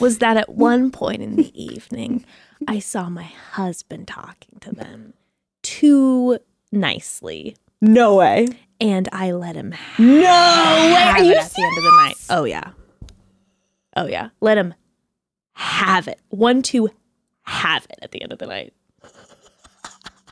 was 0.00 0.18
that 0.18 0.36
at 0.36 0.48
one 0.50 0.90
point 0.90 1.22
in 1.22 1.36
the 1.36 1.52
evening, 1.62 2.24
I 2.66 2.78
saw 2.78 3.08
my 3.08 3.30
husband 3.52 4.08
talking 4.08 4.58
to 4.60 4.72
them 4.72 5.14
too 5.62 6.38
nicely, 6.72 7.56
No 7.80 8.16
way. 8.16 8.48
and 8.80 9.08
I 9.12 9.32
let 9.32 9.56
him 9.56 9.72
have 9.72 9.98
No 9.98 10.14
way. 10.14 10.22
Are 10.22 11.22
you 11.22 11.34
at 11.34 11.50
the 11.52 11.62
end 11.62 11.78
of 11.78 11.84
the 11.84 11.96
night. 12.04 12.16
Oh 12.30 12.44
yeah, 12.44 12.70
oh 13.96 14.06
yeah, 14.06 14.28
let 14.40 14.58
him 14.58 14.74
have 15.54 16.06
it. 16.08 16.20
One, 16.28 16.62
two, 16.62 16.88
have 17.42 17.84
it 17.90 17.98
at 18.02 18.12
the 18.12 18.22
end 18.22 18.32
of 18.32 18.38
the 18.38 18.46
night. 18.46 18.72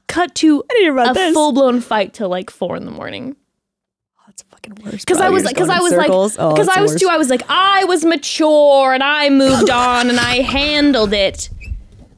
Cut 0.07 0.35
to 0.37 0.65
didn't 0.69 0.83
hear 0.83 0.93
about 0.93 1.11
a 1.11 1.15
this. 1.15 1.35
full 1.35 1.53
blown 1.53 1.81
fight 1.81 2.15
till 2.15 2.29
like 2.29 2.49
four 2.51 2.77
in 2.77 2.85
the 2.85 2.91
morning. 2.91 3.37
That's 4.37 4.43
fucking 4.51 4.75
worse. 4.85 5.05
Because 5.05 5.21
I 5.21 5.31
was 5.31 5.45
like, 5.45 5.55
because 5.55 5.71
I 5.71 5.79
was 5.81 5.95
like, 5.95 6.11
Oh, 6.11 6.53
because 6.53 6.69
I 6.69 6.83
was 6.83 6.95
too, 7.01 7.09
I 7.09 7.17
was 7.17 7.31
like, 7.31 7.43
I 7.49 7.85
was 7.85 8.05
mature 8.05 8.93
and 8.93 9.03
I 9.03 9.31
moved 9.31 9.71
on 9.71 10.11
and 10.11 10.19
I 10.21 10.41
handled 10.43 11.13
it. 11.15 11.49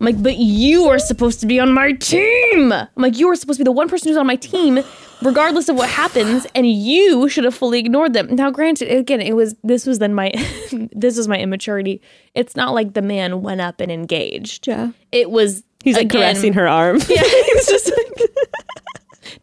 I'm 0.01 0.05
like, 0.07 0.21
but 0.23 0.37
you 0.37 0.87
are 0.87 0.99
supposed 0.99 1.41
to 1.41 1.47
be 1.47 1.59
on 1.61 1.73
my 1.73 1.93
team. 1.93 2.73
I'm 2.73 2.89
like, 2.97 3.19
you 3.19 3.29
are 3.31 3.37
supposed 3.37 3.59
to 3.59 3.65
be 3.65 3.69
the 3.69 3.73
one 3.73 3.89
person 3.89 4.09
who's 4.09 4.17
on 4.17 4.27
my 4.29 4.37
team, 4.37 4.79
regardless 5.23 5.69
of 5.69 5.75
what 5.77 5.89
happens, 5.91 6.47
and 6.55 6.69
you 6.71 7.29
should 7.29 7.43
have 7.45 7.55
fully 7.55 7.81
ignored 7.81 8.13
them. 8.15 8.35
Now, 8.35 8.51
granted, 8.53 8.91
again, 8.97 9.21
it 9.21 9.35
was 9.35 9.57
this 9.65 9.87
was 9.87 9.99
then 9.99 10.15
my 10.15 10.33
this 10.93 11.17
was 11.17 11.27
my 11.29 11.39
immaturity. 11.39 12.01
It's 12.35 12.55
not 12.57 12.75
like 12.75 12.95
the 12.95 13.03
man 13.03 13.43
went 13.43 13.61
up 13.61 13.81
and 13.81 13.91
engaged. 13.91 14.67
Yeah. 14.69 14.91
It 15.13 15.31
was 15.33 15.63
He's 15.83 15.97
like 15.97 16.07
again- 16.07 16.21
caressing 16.35 16.53
her 16.55 16.67
arm. 16.69 16.97
Yeah, 17.09 17.23
it's 17.25 17.69
just 17.69 17.91
like 17.97 18.07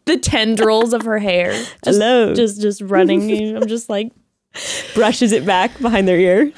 the 0.06 0.16
tendrils 0.18 0.92
of 0.92 1.02
her 1.04 1.18
hair. 1.18 1.52
Just, 1.84 2.00
Hello. 2.00 2.34
just 2.34 2.60
just 2.60 2.80
running. 2.80 3.56
I'm 3.56 3.66
just 3.68 3.88
like 3.88 4.12
Brushes 4.94 5.32
it 5.32 5.44
back 5.44 5.78
behind 5.80 6.08
their 6.08 6.18
ear. 6.18 6.52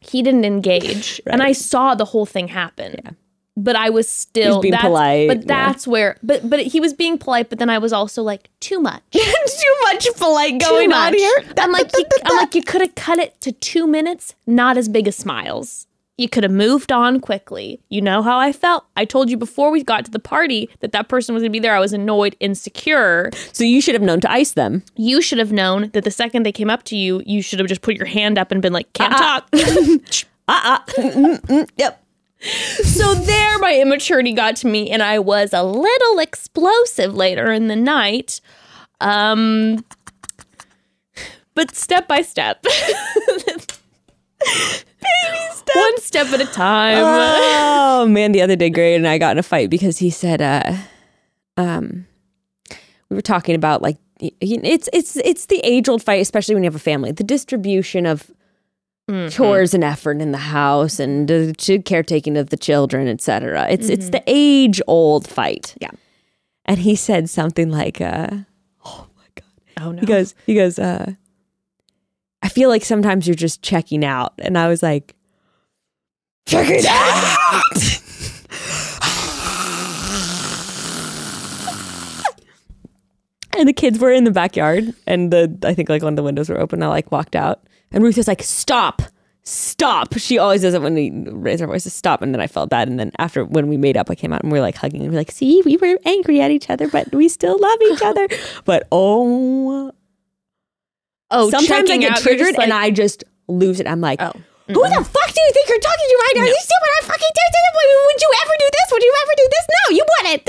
he 0.00 0.22
didn't 0.22 0.44
engage, 0.44 1.20
and 1.26 1.42
I 1.42 1.52
saw 1.52 1.94
the 1.94 2.04
whole 2.04 2.26
thing 2.26 2.48
happen. 2.48 3.16
But 3.56 3.76
I 3.76 3.90
was 3.90 4.08
still 4.08 4.60
being 4.62 4.72
that's- 4.72 4.86
polite, 4.88 5.28
But 5.28 5.38
yeah. 5.40 5.44
that's 5.46 5.86
where, 5.86 6.16
but 6.22 6.48
but 6.48 6.60
he 6.60 6.80
was 6.80 6.94
being 6.94 7.18
polite. 7.18 7.50
But 7.50 7.58
then 7.58 7.68
I 7.68 7.78
was 7.78 7.92
also 7.92 8.22
like 8.22 8.48
too 8.60 8.80
much, 8.80 9.02
too 9.12 9.74
much 9.82 10.06
polite 10.16 10.60
going 10.60 10.92
on 10.92 11.12
here. 11.12 11.44
I'm 11.58 11.72
like, 11.72 11.90
you, 11.96 12.04
I'm 12.24 12.36
like, 12.36 12.54
you 12.54 12.62
could 12.62 12.80
have 12.80 12.94
cut 12.94 13.18
it 13.18 13.38
to 13.42 13.52
two 13.52 13.86
minutes, 13.86 14.34
not 14.46 14.78
as 14.78 14.88
big 14.88 15.08
as 15.08 15.16
smiles. 15.16 15.86
You 16.20 16.28
could 16.28 16.42
have 16.42 16.52
moved 16.52 16.92
on 16.92 17.18
quickly. 17.18 17.80
You 17.88 18.02
know 18.02 18.20
how 18.20 18.38
I 18.38 18.52
felt. 18.52 18.84
I 18.94 19.06
told 19.06 19.30
you 19.30 19.38
before 19.38 19.70
we 19.70 19.82
got 19.82 20.04
to 20.04 20.10
the 20.10 20.18
party 20.18 20.68
that 20.80 20.92
that 20.92 21.08
person 21.08 21.34
was 21.34 21.40
going 21.40 21.50
to 21.50 21.56
be 21.56 21.60
there. 21.60 21.74
I 21.74 21.80
was 21.80 21.94
annoyed, 21.94 22.36
insecure. 22.40 23.30
So 23.54 23.64
you 23.64 23.80
should 23.80 23.94
have 23.94 24.02
known 24.02 24.20
to 24.20 24.30
ice 24.30 24.52
them. 24.52 24.82
You 24.96 25.22
should 25.22 25.38
have 25.38 25.50
known 25.50 25.88
that 25.94 26.04
the 26.04 26.10
second 26.10 26.42
they 26.42 26.52
came 26.52 26.68
up 26.68 26.82
to 26.84 26.96
you, 26.96 27.22
you 27.24 27.40
should 27.40 27.58
have 27.58 27.68
just 27.68 27.80
put 27.80 27.94
your 27.94 28.04
hand 28.04 28.36
up 28.36 28.52
and 28.52 28.60
been 28.60 28.74
like, 28.74 28.92
can't 28.92 29.16
talk. 29.16 29.48
Uh-uh. 30.46 30.78
talk. 30.78 31.68
Yep. 31.78 32.04
so 32.82 33.14
there, 33.14 33.58
my 33.60 33.78
immaturity 33.80 34.34
got 34.34 34.56
to 34.56 34.66
me, 34.66 34.90
and 34.90 35.02
I 35.02 35.18
was 35.20 35.54
a 35.54 35.62
little 35.62 36.18
explosive 36.18 37.14
later 37.14 37.50
in 37.50 37.68
the 37.68 37.76
night. 37.76 38.42
Um, 39.00 39.86
but 41.54 41.74
step 41.74 42.06
by 42.08 42.20
step. 42.20 42.62
One 45.72 46.00
step 46.00 46.26
at 46.28 46.40
a 46.40 46.46
time. 46.46 46.98
Oh 46.98 48.06
man, 48.06 48.32
the 48.32 48.42
other 48.42 48.56
day, 48.56 48.70
Gray 48.70 48.94
and 48.94 49.06
I 49.06 49.18
got 49.18 49.32
in 49.32 49.38
a 49.38 49.42
fight 49.42 49.70
because 49.70 49.98
he 49.98 50.10
said, 50.10 50.42
uh, 50.42 50.74
um, 51.56 52.06
we 53.08 53.14
were 53.16 53.22
talking 53.22 53.54
about 53.54 53.80
like 53.80 53.96
it's 54.18 54.88
it's 54.92 55.16
it's 55.16 55.46
the 55.46 55.60
age 55.62 55.88
old 55.88 56.02
fight, 56.02 56.20
especially 56.20 56.54
when 56.54 56.64
you 56.64 56.68
have 56.68 56.74
a 56.74 56.80
family, 56.80 57.12
the 57.12 57.24
distribution 57.24 58.04
of 58.06 58.30
chores 59.28 59.74
and 59.74 59.82
effort 59.82 60.20
in 60.20 60.30
the 60.30 60.38
house 60.38 61.00
and 61.00 61.26
the 61.26 61.82
caretaking 61.84 62.36
of 62.36 62.50
the 62.50 62.56
children, 62.56 63.08
etc. 63.08 63.66
It's 63.70 63.88
it's 63.88 64.10
the 64.10 64.22
age 64.26 64.80
old 64.86 65.26
fight. 65.28 65.74
Yeah. 65.80 65.90
and 66.64 66.78
he 66.78 66.94
said 66.94 67.28
something 67.30 67.70
like, 67.70 68.00
uh, 68.00 68.28
"Oh 68.84 69.06
my 69.16 69.24
god," 69.34 69.86
oh 69.86 69.92
no. 69.92 70.00
he 70.00 70.06
goes, 70.06 70.34
he 70.46 70.54
goes, 70.54 70.78
uh, 70.78 71.12
I 72.42 72.48
feel 72.48 72.68
like 72.68 72.84
sometimes 72.84 73.26
you're 73.26 73.34
just 73.34 73.62
checking 73.62 74.04
out. 74.04 74.32
And 74.38 74.56
I 74.56 74.68
was 74.68 74.82
like, 74.82 75.14
check 76.46 76.68
it 76.70 76.86
out. 76.86 78.00
and 83.58 83.68
the 83.68 83.72
kids 83.72 83.98
were 83.98 84.12
in 84.12 84.24
the 84.24 84.30
backyard 84.30 84.94
and 85.06 85.30
the, 85.32 85.58
I 85.64 85.74
think 85.74 85.88
like 85.88 86.02
one 86.02 86.14
of 86.14 86.16
the 86.16 86.22
windows 86.22 86.48
were 86.48 86.58
open. 86.58 86.82
I 86.82 86.88
like 86.88 87.12
walked 87.12 87.36
out 87.36 87.62
and 87.92 88.02
Ruth 88.02 88.16
was 88.16 88.26
like, 88.26 88.42
stop, 88.42 89.02
stop. 89.42 90.16
She 90.18 90.38
always 90.38 90.62
does 90.62 90.72
it 90.72 90.80
when 90.80 90.94
we 90.94 91.10
raise 91.10 91.60
our 91.60 91.68
voices, 91.68 91.92
stop. 91.92 92.22
And 92.22 92.32
then 92.32 92.40
I 92.40 92.46
felt 92.46 92.70
bad. 92.70 92.88
And 92.88 92.98
then 92.98 93.12
after 93.18 93.44
when 93.44 93.68
we 93.68 93.76
made 93.76 93.98
up, 93.98 94.08
I 94.08 94.14
came 94.14 94.32
out 94.32 94.42
and 94.42 94.50
we 94.50 94.58
were 94.58 94.62
like 94.62 94.76
hugging 94.76 95.02
and 95.02 95.10
we 95.10 95.16
are 95.16 95.20
like, 95.20 95.30
see, 95.30 95.60
we 95.66 95.76
were 95.76 95.98
angry 96.06 96.40
at 96.40 96.50
each 96.50 96.70
other, 96.70 96.88
but 96.88 97.14
we 97.14 97.28
still 97.28 97.58
love 97.58 97.78
each 97.92 98.02
other. 98.02 98.28
But 98.64 98.86
oh 98.90 99.92
Oh, 101.30 101.50
sometimes 101.50 101.90
I 101.90 101.98
get 101.98 102.12
out, 102.12 102.18
triggered 102.18 102.56
and 102.58 102.72
I 102.72 102.90
just 102.90 103.24
lose 103.48 103.80
it. 103.80 103.86
I'm 103.86 104.00
like, 104.00 104.20
Oh. 104.20 104.32
who 104.66 104.74
the 104.74 104.80
mm-hmm. 104.80 105.02
fuck 105.02 105.34
do 105.34 105.40
you 105.40 105.50
think 105.52 105.68
you're 105.68 105.78
talking 105.78 106.06
to 106.08 106.18
right 106.20 106.32
now? 106.36 106.44
You 106.44 106.58
see 106.60 106.74
what 106.80 107.04
I 107.04 107.06
fucking 107.06 107.28
did? 107.34 107.50
Would 108.10 108.20
you 108.22 108.32
ever 108.44 108.52
do 108.58 108.68
this? 108.72 108.92
Would 108.92 109.02
you 109.02 109.14
ever 109.22 109.32
do 109.36 109.48
this? 109.50 109.66
No, 109.68 109.96
you 109.96 110.04
wouldn't. 110.22 110.48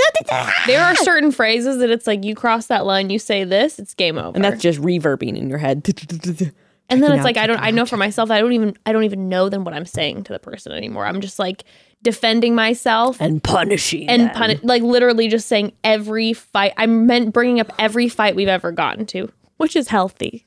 There 0.66 0.82
are 0.82 0.94
certain 0.96 1.32
phrases 1.32 1.78
that 1.78 1.90
it's 1.90 2.06
like 2.06 2.24
you 2.24 2.34
cross 2.34 2.66
that 2.66 2.86
line, 2.86 3.10
you 3.10 3.18
say 3.18 3.44
this, 3.44 3.78
it's 3.78 3.94
game 3.94 4.16
over. 4.16 4.34
and 4.34 4.44
that's 4.44 4.62
just 4.62 4.80
reverbing 4.80 5.36
in 5.36 5.48
your 5.48 5.58
head. 5.58 5.86
And 6.88 7.02
then 7.02 7.12
it's 7.12 7.24
like 7.24 7.38
I 7.38 7.46
don't 7.46 7.58
I 7.58 7.70
know 7.70 7.86
for 7.86 7.96
myself 7.96 8.30
I 8.30 8.38
don't 8.40 8.52
even 8.52 8.76
I 8.84 8.92
don't 8.92 9.04
even 9.04 9.30
know 9.30 9.48
then 9.48 9.64
what 9.64 9.72
I'm 9.72 9.86
saying 9.86 10.24
to 10.24 10.32
the 10.34 10.38
person 10.38 10.72
anymore. 10.72 11.06
I'm 11.06 11.22
just 11.22 11.38
like 11.38 11.64
defending 12.02 12.54
myself 12.54 13.18
and, 13.18 13.42
punishing 13.42 14.10
and 14.10 14.30
puni- 14.34 14.60
like 14.62 14.82
literally 14.82 15.28
just 15.28 15.48
saying 15.48 15.72
every 15.84 16.34
fight. 16.34 16.74
I 16.76 16.84
meant 16.84 17.32
bringing 17.32 17.60
up 17.60 17.72
every 17.78 18.10
fight 18.10 18.36
we've 18.36 18.46
ever 18.48 18.72
gotten 18.72 19.06
to, 19.06 19.32
which 19.56 19.74
is 19.74 19.88
healthy. 19.88 20.44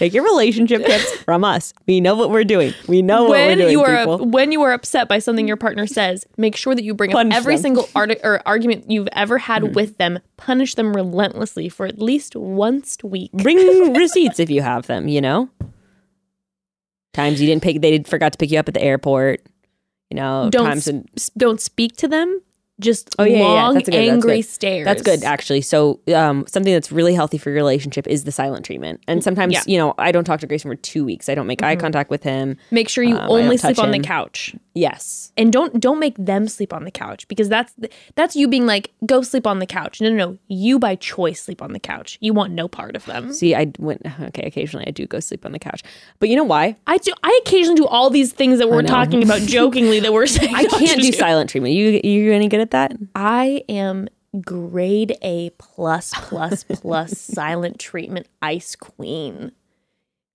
Take 0.00 0.14
your 0.14 0.24
relationship 0.24 0.82
tips 0.86 1.12
from 1.26 1.44
us. 1.44 1.74
We 1.86 2.00
know 2.00 2.14
what 2.14 2.30
we're 2.30 2.42
doing. 2.42 2.72
We 2.88 3.02
know 3.02 3.24
what 3.24 3.32
we're 3.32 3.56
doing. 3.56 3.70
you 3.70 3.84
are 3.84 3.98
people. 3.98 4.24
when 4.24 4.50
you 4.50 4.62
are 4.62 4.72
upset 4.72 5.08
by 5.08 5.18
something 5.18 5.46
your 5.46 5.58
partner 5.58 5.86
says, 5.86 6.24
make 6.38 6.56
sure 6.56 6.74
that 6.74 6.82
you 6.82 6.94
bring 6.94 7.10
Punish 7.10 7.34
up 7.34 7.36
every 7.36 7.56
them. 7.56 7.62
single 7.62 7.88
art- 7.94 8.18
or 8.24 8.40
argument 8.46 8.90
you've 8.90 9.10
ever 9.12 9.36
had 9.36 9.62
mm-hmm. 9.62 9.74
with 9.74 9.98
them. 9.98 10.18
Punish 10.38 10.74
them 10.74 10.94
relentlessly 10.94 11.68
for 11.68 11.84
at 11.84 11.98
least 11.98 12.34
once 12.34 12.96
a 13.04 13.08
week. 13.08 13.30
Bring 13.32 13.92
receipts 13.94 14.40
if 14.40 14.48
you 14.48 14.62
have 14.62 14.86
them. 14.86 15.06
You 15.06 15.20
know, 15.20 15.50
times 17.12 17.38
you 17.38 17.46
didn't 17.46 17.62
pick. 17.62 17.82
They 17.82 18.02
forgot 18.02 18.32
to 18.32 18.38
pick 18.38 18.50
you 18.50 18.58
up 18.58 18.68
at 18.68 18.72
the 18.72 18.82
airport. 18.82 19.42
You 20.08 20.16
know, 20.16 20.48
Don't 20.50 20.64
times 20.64 20.86
when 20.86 21.04
s- 21.14 21.30
don't 21.36 21.60
speak 21.60 21.98
to 21.98 22.08
them. 22.08 22.40
Just 22.80 23.14
Oh, 23.18 23.24
yeah, 23.24 23.40
long, 23.42 23.74
That's 23.74 23.88
good- 23.88 23.94
angry 23.94 24.42
stares. 24.42 24.84
That's 24.84 25.02
good, 25.02 25.22
actually. 25.22 25.60
So, 25.60 26.00
um, 26.14 26.44
something 26.48 26.72
that's 26.72 26.90
really 26.90 27.14
healthy 27.14 27.38
for 27.38 27.50
your 27.50 27.56
relationship 27.56 28.06
is 28.08 28.24
the 28.24 28.32
silent 28.32 28.64
treatment. 28.64 29.00
And 29.06 29.22
sometimes, 29.22 29.52
Yeah. 29.52 29.60
Mm-hmm. 29.60 29.70
you 29.70 29.78
know, 29.78 29.94
I 29.98 30.10
don't 30.12 30.24
talk 30.24 30.40
to 30.40 30.46
Grayson 30.46 30.70
for 30.70 30.74
two 30.76 31.04
weeks. 31.04 31.28
I 31.28 31.34
don't 31.34 31.46
make 31.46 31.62
eye 31.62 31.76
contact 31.76 32.10
with 32.10 32.22
him. 32.22 32.56
Make 32.70 32.88
sure 32.88 33.04
you 33.04 33.16
Um, 33.16 33.30
only 33.30 33.56
sleep 33.56 33.78
on 33.78 33.90
the 33.90 34.00
couch. 34.00 34.54
Yes. 34.74 35.32
And 35.36 35.52
don't 35.52 35.80
don't 35.80 35.98
make 35.98 36.14
them 36.16 36.46
sleep 36.48 36.72
on 36.72 36.84
the 36.84 36.90
couch 36.92 37.26
because 37.28 37.48
that's 37.48 37.74
that's 38.14 38.36
you 38.36 38.46
being 38.48 38.66
like 38.66 38.92
go 39.04 39.20
sleep 39.20 39.46
on 39.46 39.58
the 39.58 39.66
couch. 39.66 40.00
No, 40.00 40.08
no, 40.10 40.16
no. 40.16 40.38
You 40.48 40.78
by 40.78 40.94
choice 40.94 41.42
sleep 41.42 41.60
on 41.60 41.72
the 41.72 41.80
couch. 41.80 42.16
You 42.20 42.32
want 42.32 42.52
no 42.52 42.68
part 42.68 42.94
of 42.96 43.04
them. 43.04 43.32
See, 43.32 43.54
I 43.54 43.72
went. 43.78 44.02
Okay, 44.30 44.42
occasionally 44.46 44.86
I 44.86 44.90
do 44.92 45.06
go 45.06 45.18
sleep 45.18 45.44
on 45.44 45.50
the 45.52 45.58
couch, 45.58 45.82
but 46.20 46.28
you 46.28 46.36
know 46.36 46.44
why? 46.44 46.76
I 46.86 46.98
do. 46.98 47.12
I 47.24 47.40
occasionally 47.44 47.76
do 47.76 47.86
all 47.86 48.10
these 48.10 48.32
things 48.32 48.58
that 48.58 48.68
we're 48.70 48.82
talking 48.82 49.22
about 49.24 49.40
jokingly 49.56 49.98
that 50.00 50.12
we're 50.12 50.26
saying. 50.26 50.54
I 50.54 50.64
can't 50.66 51.00
do 51.00 51.10
silent 51.12 51.50
treatment. 51.50 51.74
You 51.74 52.00
you 52.04 52.32
any 52.32 52.48
good 52.48 52.60
at 52.60 52.69
that? 52.70 52.92
I 53.14 53.64
am 53.68 54.08
grade 54.40 55.16
A 55.22 55.50
plus 55.58 56.12
plus 56.14 56.64
plus 56.64 57.18
silent 57.18 57.78
treatment 57.78 58.28
ice 58.42 58.76
queen. 58.76 59.52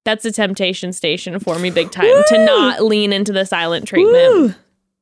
That's 0.04 0.26
a 0.26 0.32
temptation 0.32 0.94
station 0.94 1.40
for 1.40 1.58
me 1.58 1.72
big 1.72 1.92
time 1.92 2.24
to 2.28 2.46
not 2.46 2.84
lean 2.84 3.12
into 3.12 3.34
the 3.34 3.46
silent 3.46 3.88
treatment. 3.88 4.56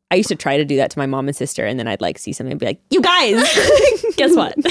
I 0.09 0.15
used 0.15 0.29
to 0.29 0.35
try 0.35 0.57
to 0.57 0.65
do 0.65 0.77
that 0.77 0.91
to 0.91 0.99
my 0.99 1.07
mom 1.07 1.27
and 1.27 1.35
sister, 1.35 1.65
and 1.65 1.79
then 1.79 1.87
I'd 1.87 1.99
like 1.99 2.19
see 2.19 2.33
something 2.33 2.51
and 2.51 2.59
be 2.59 2.67
like, 2.67 2.79
"You 2.89 3.01
guys, 3.01 3.43
Guess 4.15 4.35
what? 4.35 4.53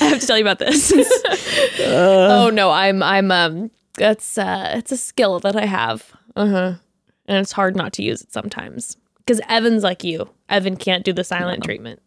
I 0.00 0.04
have 0.04 0.20
to 0.20 0.26
tell 0.26 0.38
you 0.38 0.44
about 0.44 0.58
this. 0.58 0.92
Uh. 1.80 2.44
oh 2.44 2.50
no, 2.52 2.70
I'm 2.70 3.02
I'm 3.02 3.30
um 3.30 3.70
that's 3.94 4.38
uh 4.38 4.72
it's 4.74 4.92
a 4.92 4.96
skill 4.96 5.40
that 5.40 5.56
I 5.56 5.66
have. 5.66 6.12
Uh-huh. 6.34 6.74
And 7.26 7.38
it's 7.38 7.52
hard 7.52 7.76
not 7.76 7.92
to 7.94 8.02
use 8.02 8.22
it 8.22 8.32
sometimes. 8.32 8.96
Cuz 9.26 9.40
Evan's 9.48 9.82
like 9.82 10.04
you. 10.04 10.28
Evan 10.48 10.76
can't 10.76 11.04
do 11.04 11.12
the 11.12 11.24
silent 11.24 11.64
treatment. 11.64 12.00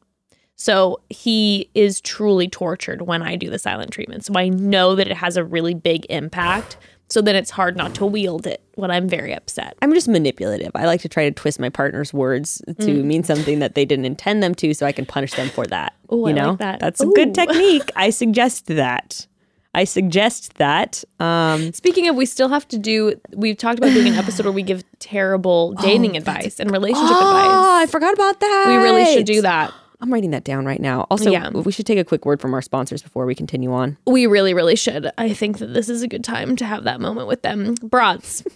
So 0.55 1.01
he 1.09 1.69
is 1.75 1.99
truly 2.01 2.47
tortured 2.47 3.01
when 3.01 3.21
I 3.21 3.35
do 3.35 3.49
the 3.49 3.59
silent 3.59 3.91
treatment. 3.91 4.25
So 4.25 4.33
I 4.35 4.49
know 4.49 4.95
that 4.95 5.07
it 5.07 5.17
has 5.17 5.37
a 5.37 5.43
really 5.43 5.73
big 5.73 6.05
impact. 6.09 6.77
So 7.09 7.21
then 7.21 7.35
it's 7.35 7.51
hard 7.51 7.77
not 7.77 7.93
to 7.95 8.05
wield 8.05 8.47
it 8.47 8.63
when 8.75 8.89
I'm 8.89 9.07
very 9.07 9.33
upset. 9.33 9.77
I'm 9.81 9.93
just 9.93 10.07
manipulative. 10.07 10.71
I 10.73 10.85
like 10.85 11.01
to 11.01 11.09
try 11.09 11.25
to 11.25 11.31
twist 11.31 11.59
my 11.59 11.69
partner's 11.69 12.13
words 12.13 12.63
to 12.67 12.73
mm. 12.73 13.03
mean 13.03 13.23
something 13.23 13.59
that 13.59 13.75
they 13.75 13.85
didn't 13.85 14.05
intend 14.05 14.41
them 14.41 14.55
to, 14.55 14.73
so 14.73 14.87
I 14.87 14.91
can 14.91 15.05
punish 15.05 15.33
them 15.33 15.49
for 15.49 15.67
that. 15.67 15.93
Ooh, 16.11 16.21
you 16.21 16.27
I 16.27 16.31
know, 16.31 16.49
like 16.51 16.59
that. 16.59 16.79
that's 16.79 17.01
a 17.01 17.05
good 17.05 17.35
technique. 17.35 17.91
I 17.95 18.09
suggest 18.09 18.65
that. 18.67 19.27
I 19.75 19.83
suggest 19.83 20.55
that. 20.55 21.03
Um, 21.19 21.73
Speaking 21.73 22.07
of, 22.07 22.15
we 22.15 22.25
still 22.25 22.47
have 22.49 22.67
to 22.69 22.77
do. 22.77 23.19
We've 23.33 23.57
talked 23.57 23.77
about 23.77 23.93
doing 23.93 24.07
an 24.07 24.15
episode 24.15 24.45
where 24.45 24.53
we 24.53 24.63
give 24.63 24.83
terrible 24.99 25.73
dating 25.81 26.15
advice 26.17 26.59
and 26.59 26.71
relationship 26.71 27.03
advice. 27.11 27.21
oh, 27.21 27.79
I 27.81 27.85
forgot 27.85 28.13
about 28.13 28.39
that. 28.39 28.65
We 28.69 28.75
really 28.77 29.05
should 29.13 29.25
do 29.25 29.41
that. 29.41 29.73
I'm 30.01 30.11
writing 30.13 30.31
that 30.31 30.43
down 30.43 30.65
right 30.65 30.79
now. 30.79 31.07
Also, 31.11 31.31
Yeah. 31.31 31.49
we 31.49 31.71
should 31.71 31.85
take 31.85 31.97
a 31.99 32.03
quick 32.03 32.25
word 32.25 32.39
from 32.41 32.53
our 32.53 32.61
sponsors 32.61 33.01
before 33.01 33.25
we 33.25 33.35
continue 33.35 33.71
on. 33.73 33.97
We 34.05 34.27
really, 34.27 34.53
really 34.53 34.75
should. 34.75 35.09
I 35.17 35.33
think 35.33 35.57
that 35.59 35.67
this 35.73 35.89
is 35.89 36.01
a 36.03 36.07
good 36.07 36.23
time 36.23 36.55
to 36.57 36.65
have 36.65 36.83
that 36.85 36.99
moment 37.01 37.27
with 37.27 37.41
them. 37.43 37.75
Broads. 37.81 38.43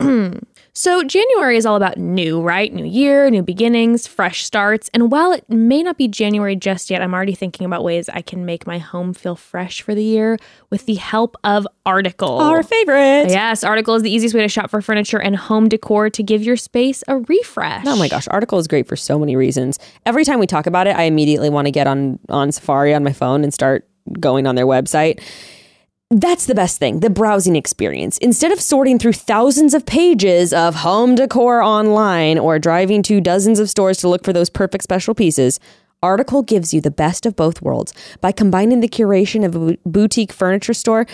so, 0.76 1.02
January 1.02 1.56
is 1.56 1.64
all 1.64 1.74
about 1.74 1.96
new, 1.96 2.42
right? 2.42 2.70
New 2.70 2.84
year, 2.84 3.30
new 3.30 3.42
beginnings, 3.42 4.06
fresh 4.06 4.44
starts. 4.44 4.90
And 4.92 5.10
while 5.10 5.32
it 5.32 5.48
may 5.48 5.82
not 5.82 5.96
be 5.96 6.06
January 6.06 6.54
just 6.54 6.90
yet, 6.90 7.00
I'm 7.00 7.14
already 7.14 7.34
thinking 7.34 7.64
about 7.64 7.82
ways 7.82 8.10
I 8.10 8.20
can 8.20 8.44
make 8.44 8.66
my 8.66 8.76
home 8.76 9.14
feel 9.14 9.36
fresh 9.36 9.80
for 9.80 9.94
the 9.94 10.04
year 10.04 10.36
with 10.68 10.84
the 10.84 10.96
help 10.96 11.34
of 11.44 11.66
Article. 11.86 12.38
Our 12.40 12.62
favorite. 12.62 13.30
Yes, 13.30 13.64
Article 13.64 13.94
is 13.94 14.02
the 14.02 14.10
easiest 14.10 14.34
way 14.34 14.42
to 14.42 14.48
shop 14.48 14.68
for 14.68 14.82
furniture 14.82 15.18
and 15.18 15.34
home 15.34 15.66
decor 15.66 16.10
to 16.10 16.22
give 16.22 16.42
your 16.42 16.58
space 16.58 17.02
a 17.08 17.16
refresh. 17.16 17.86
Oh 17.86 17.96
my 17.96 18.08
gosh, 18.08 18.28
Article 18.28 18.58
is 18.58 18.66
great 18.66 18.86
for 18.86 18.96
so 18.96 19.18
many 19.18 19.34
reasons. 19.34 19.78
Every 20.04 20.26
time 20.26 20.38
we 20.40 20.46
talk 20.46 20.66
about 20.66 20.86
it, 20.86 20.94
I 20.94 21.04
immediately 21.04 21.48
want 21.48 21.68
to 21.68 21.72
get 21.72 21.86
on 21.86 22.18
on 22.28 22.52
Safari 22.52 22.92
on 22.92 23.02
my 23.02 23.14
phone 23.14 23.44
and 23.44 23.54
start 23.54 23.88
going 24.20 24.46
on 24.46 24.56
their 24.56 24.66
website. 24.66 25.22
That's 26.10 26.46
the 26.46 26.54
best 26.54 26.78
thing, 26.78 27.00
the 27.00 27.10
browsing 27.10 27.56
experience. 27.56 28.16
Instead 28.18 28.52
of 28.52 28.60
sorting 28.60 28.96
through 28.96 29.14
thousands 29.14 29.74
of 29.74 29.84
pages 29.86 30.52
of 30.52 30.76
home 30.76 31.16
decor 31.16 31.60
online 31.60 32.38
or 32.38 32.60
driving 32.60 33.02
to 33.04 33.20
dozens 33.20 33.58
of 33.58 33.68
stores 33.68 33.98
to 33.98 34.08
look 34.08 34.24
for 34.24 34.32
those 34.32 34.48
perfect 34.48 34.84
special 34.84 35.16
pieces, 35.16 35.58
Article 36.04 36.44
gives 36.44 36.72
you 36.72 36.80
the 36.80 36.92
best 36.92 37.26
of 37.26 37.34
both 37.34 37.60
worlds 37.60 37.92
by 38.20 38.30
combining 38.30 38.80
the 38.80 38.88
curation 38.88 39.44
of 39.44 39.56
a 39.56 39.76
boutique 39.84 40.32
furniture 40.32 40.74
store 40.74 41.06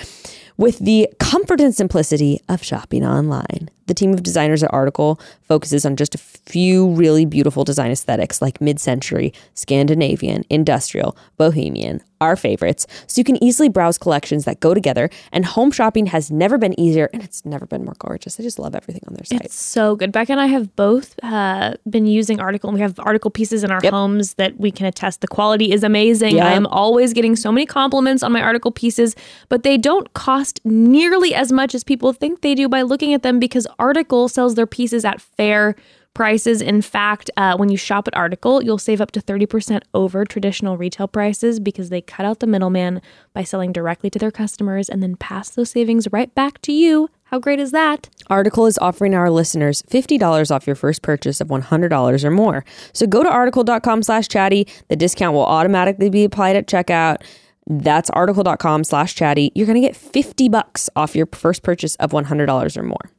with 0.58 0.78
the 0.80 1.08
comfort 1.18 1.62
and 1.62 1.74
simplicity 1.74 2.40
of 2.50 2.62
shopping 2.62 3.02
online. 3.02 3.70
The 3.86 3.94
team 3.94 4.12
of 4.14 4.22
designers 4.22 4.62
at 4.62 4.72
Article 4.72 5.20
focuses 5.42 5.84
on 5.84 5.96
just 5.96 6.14
a 6.14 6.18
few 6.18 6.88
really 6.90 7.24
beautiful 7.24 7.64
design 7.64 7.90
aesthetics 7.90 8.40
like 8.40 8.60
mid 8.60 8.80
century, 8.80 9.32
Scandinavian, 9.54 10.44
industrial, 10.50 11.16
bohemian, 11.38 12.00
our 12.20 12.36
favorites, 12.36 12.86
so 13.08 13.18
you 13.20 13.24
can 13.24 13.42
easily 13.42 13.68
browse 13.68 13.98
collections 13.98 14.44
that 14.44 14.60
go 14.60 14.74
together. 14.74 15.10
And 15.32 15.44
home 15.44 15.72
shopping 15.72 16.06
has 16.06 16.30
never 16.30 16.56
been 16.56 16.78
easier 16.78 17.10
and 17.12 17.22
it's 17.24 17.44
never 17.44 17.66
been 17.66 17.84
more 17.84 17.96
gorgeous. 17.98 18.38
I 18.38 18.44
just 18.44 18.58
love 18.60 18.74
everything 18.76 19.02
on 19.08 19.14
their 19.14 19.24
site. 19.24 19.40
It's 19.44 19.56
so 19.56 19.96
good. 19.96 20.12
Becca 20.12 20.30
and 20.32 20.40
I 20.40 20.46
have 20.46 20.76
both 20.76 21.16
uh, 21.24 21.74
been 21.90 22.06
using 22.06 22.38
article. 22.38 22.68
and 22.70 22.76
We 22.76 22.80
have 22.82 22.98
article 23.00 23.30
pieces 23.30 23.64
in 23.64 23.72
our 23.72 23.80
Yep. 23.82 23.92
homes 23.92 24.34
that 24.34 24.58
we 24.60 24.70
can 24.70 24.86
attest. 24.86 25.20
The 25.20 25.26
quality 25.28 25.72
is 25.72 25.82
amazing. 25.82 26.36
Yep. 26.36 26.44
I 26.46 26.52
am 26.52 26.66
always 26.66 27.12
getting 27.12 27.34
so 27.34 27.50
many 27.50 27.66
compliments 27.66 28.22
on 28.22 28.30
my 28.30 28.40
article 28.40 28.70
pieces, 28.70 29.16
but 29.48 29.64
they 29.64 29.76
don't 29.76 30.12
cost 30.14 30.60
nearly 30.64 31.34
as 31.34 31.50
much 31.50 31.74
as 31.74 31.82
people 31.82 32.12
think 32.12 32.42
they 32.42 32.54
do 32.54 32.68
by 32.68 32.82
looking 32.82 33.12
at 33.14 33.22
them 33.24 33.40
because 33.40 33.66
Article 33.78 34.28
sells 34.28 34.54
their 34.54 34.66
pieces 34.66 35.04
at 35.04 35.20
fair 35.20 35.74
prices. 36.14 36.60
In 36.60 36.82
fact, 36.82 37.30
uh, 37.36 37.56
when 37.56 37.70
you 37.70 37.76
shop 37.76 38.06
at 38.06 38.16
Article, 38.16 38.62
you'll 38.62 38.78
save 38.78 39.00
up 39.00 39.10
to 39.12 39.20
30% 39.20 39.82
over 39.94 40.24
traditional 40.24 40.76
retail 40.76 41.08
prices 41.08 41.58
because 41.58 41.88
they 41.88 42.00
cut 42.00 42.26
out 42.26 42.40
the 42.40 42.46
middleman 42.46 43.00
by 43.32 43.42
selling 43.42 43.72
directly 43.72 44.10
to 44.10 44.18
their 44.18 44.30
customers 44.30 44.88
and 44.88 45.02
then 45.02 45.16
pass 45.16 45.50
those 45.50 45.70
savings 45.70 46.08
right 46.12 46.34
back 46.34 46.60
to 46.62 46.72
you. 46.72 47.08
How 47.24 47.38
great 47.38 47.60
is 47.60 47.70
that? 47.72 48.10
Article 48.28 48.66
is 48.66 48.76
offering 48.78 49.14
our 49.14 49.30
listeners 49.30 49.82
$50 49.82 50.54
off 50.54 50.66
your 50.66 50.76
first 50.76 51.00
purchase 51.00 51.40
of 51.40 51.48
$100 51.48 52.24
or 52.24 52.30
more. 52.30 52.64
So 52.92 53.06
go 53.06 53.22
to 53.22 53.30
article.com 53.30 54.02
slash 54.02 54.28
chatty. 54.28 54.68
The 54.88 54.96
discount 54.96 55.34
will 55.34 55.46
automatically 55.46 56.10
be 56.10 56.24
applied 56.24 56.56
at 56.56 56.66
checkout. 56.66 57.22
That's 57.66 58.10
article.com 58.10 58.84
slash 58.84 59.14
chatty. 59.14 59.50
You're 59.54 59.66
going 59.66 59.80
to 59.80 59.86
get 59.86 59.96
50 59.96 60.50
bucks 60.50 60.90
off 60.94 61.16
your 61.16 61.26
first 61.32 61.62
purchase 61.62 61.94
of 61.96 62.10
$100 62.10 62.76
or 62.76 62.82
more. 62.82 63.10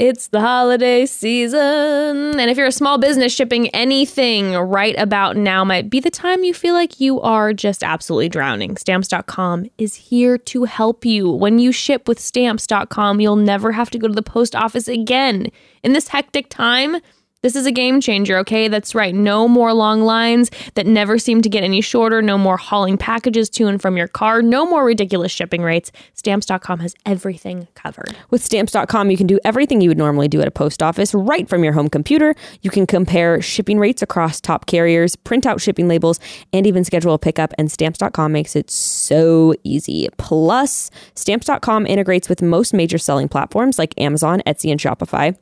It's 0.00 0.28
the 0.28 0.40
holiday 0.40 1.04
season. 1.04 1.60
And 1.60 2.50
if 2.50 2.56
you're 2.56 2.68
a 2.68 2.72
small 2.72 2.96
business 2.96 3.34
shipping 3.34 3.68
anything 3.74 4.54
right 4.54 4.94
about 4.96 5.36
now, 5.36 5.62
might 5.62 5.90
be 5.90 6.00
the 6.00 6.10
time 6.10 6.42
you 6.42 6.54
feel 6.54 6.72
like 6.72 7.00
you 7.00 7.20
are 7.20 7.52
just 7.52 7.84
absolutely 7.84 8.30
drowning. 8.30 8.78
Stamps.com 8.78 9.66
is 9.76 9.94
here 9.94 10.38
to 10.38 10.64
help 10.64 11.04
you. 11.04 11.30
When 11.30 11.58
you 11.58 11.70
ship 11.70 12.08
with 12.08 12.18
Stamps.com, 12.18 13.20
you'll 13.20 13.36
never 13.36 13.72
have 13.72 13.90
to 13.90 13.98
go 13.98 14.08
to 14.08 14.14
the 14.14 14.22
post 14.22 14.56
office 14.56 14.88
again. 14.88 15.48
In 15.82 15.92
this 15.92 16.08
hectic 16.08 16.48
time, 16.48 17.02
This 17.42 17.56
is 17.56 17.64
a 17.64 17.72
game 17.72 18.02
changer, 18.02 18.36
okay? 18.40 18.68
That's 18.68 18.94
right. 18.94 19.14
No 19.14 19.48
more 19.48 19.72
long 19.72 20.02
lines 20.02 20.50
that 20.74 20.86
never 20.86 21.18
seem 21.18 21.40
to 21.40 21.48
get 21.48 21.64
any 21.64 21.80
shorter. 21.80 22.20
No 22.20 22.36
more 22.36 22.58
hauling 22.58 22.98
packages 22.98 23.48
to 23.50 23.66
and 23.66 23.80
from 23.80 23.96
your 23.96 24.08
car. 24.08 24.42
No 24.42 24.66
more 24.66 24.84
ridiculous 24.84 25.32
shipping 25.32 25.62
rates. 25.62 25.90
Stamps.com 26.12 26.80
has 26.80 26.94
everything 27.06 27.66
covered. 27.74 28.14
With 28.28 28.44
stamps.com, 28.44 29.10
you 29.10 29.16
can 29.16 29.26
do 29.26 29.40
everything 29.42 29.80
you 29.80 29.88
would 29.88 29.96
normally 29.96 30.28
do 30.28 30.42
at 30.42 30.48
a 30.48 30.50
post 30.50 30.82
office 30.82 31.14
right 31.14 31.48
from 31.48 31.64
your 31.64 31.72
home 31.72 31.88
computer. 31.88 32.34
You 32.60 32.68
can 32.68 32.86
compare 32.86 33.40
shipping 33.40 33.78
rates 33.78 34.02
across 34.02 34.38
top 34.38 34.66
carriers, 34.66 35.16
print 35.16 35.46
out 35.46 35.62
shipping 35.62 35.88
labels, 35.88 36.20
and 36.52 36.66
even 36.66 36.84
schedule 36.84 37.14
a 37.14 37.18
pickup. 37.18 37.54
And 37.56 37.72
stamps.com 37.72 38.32
makes 38.32 38.54
it 38.54 38.70
so 38.70 39.54
easy. 39.64 40.10
Plus, 40.18 40.90
stamps.com 41.14 41.86
integrates 41.86 42.28
with 42.28 42.42
most 42.42 42.74
major 42.74 42.98
selling 42.98 43.28
platforms 43.30 43.78
like 43.78 43.98
Amazon, 43.98 44.42
Etsy, 44.46 44.70
and 44.70 44.78
Shopify. 44.78 45.34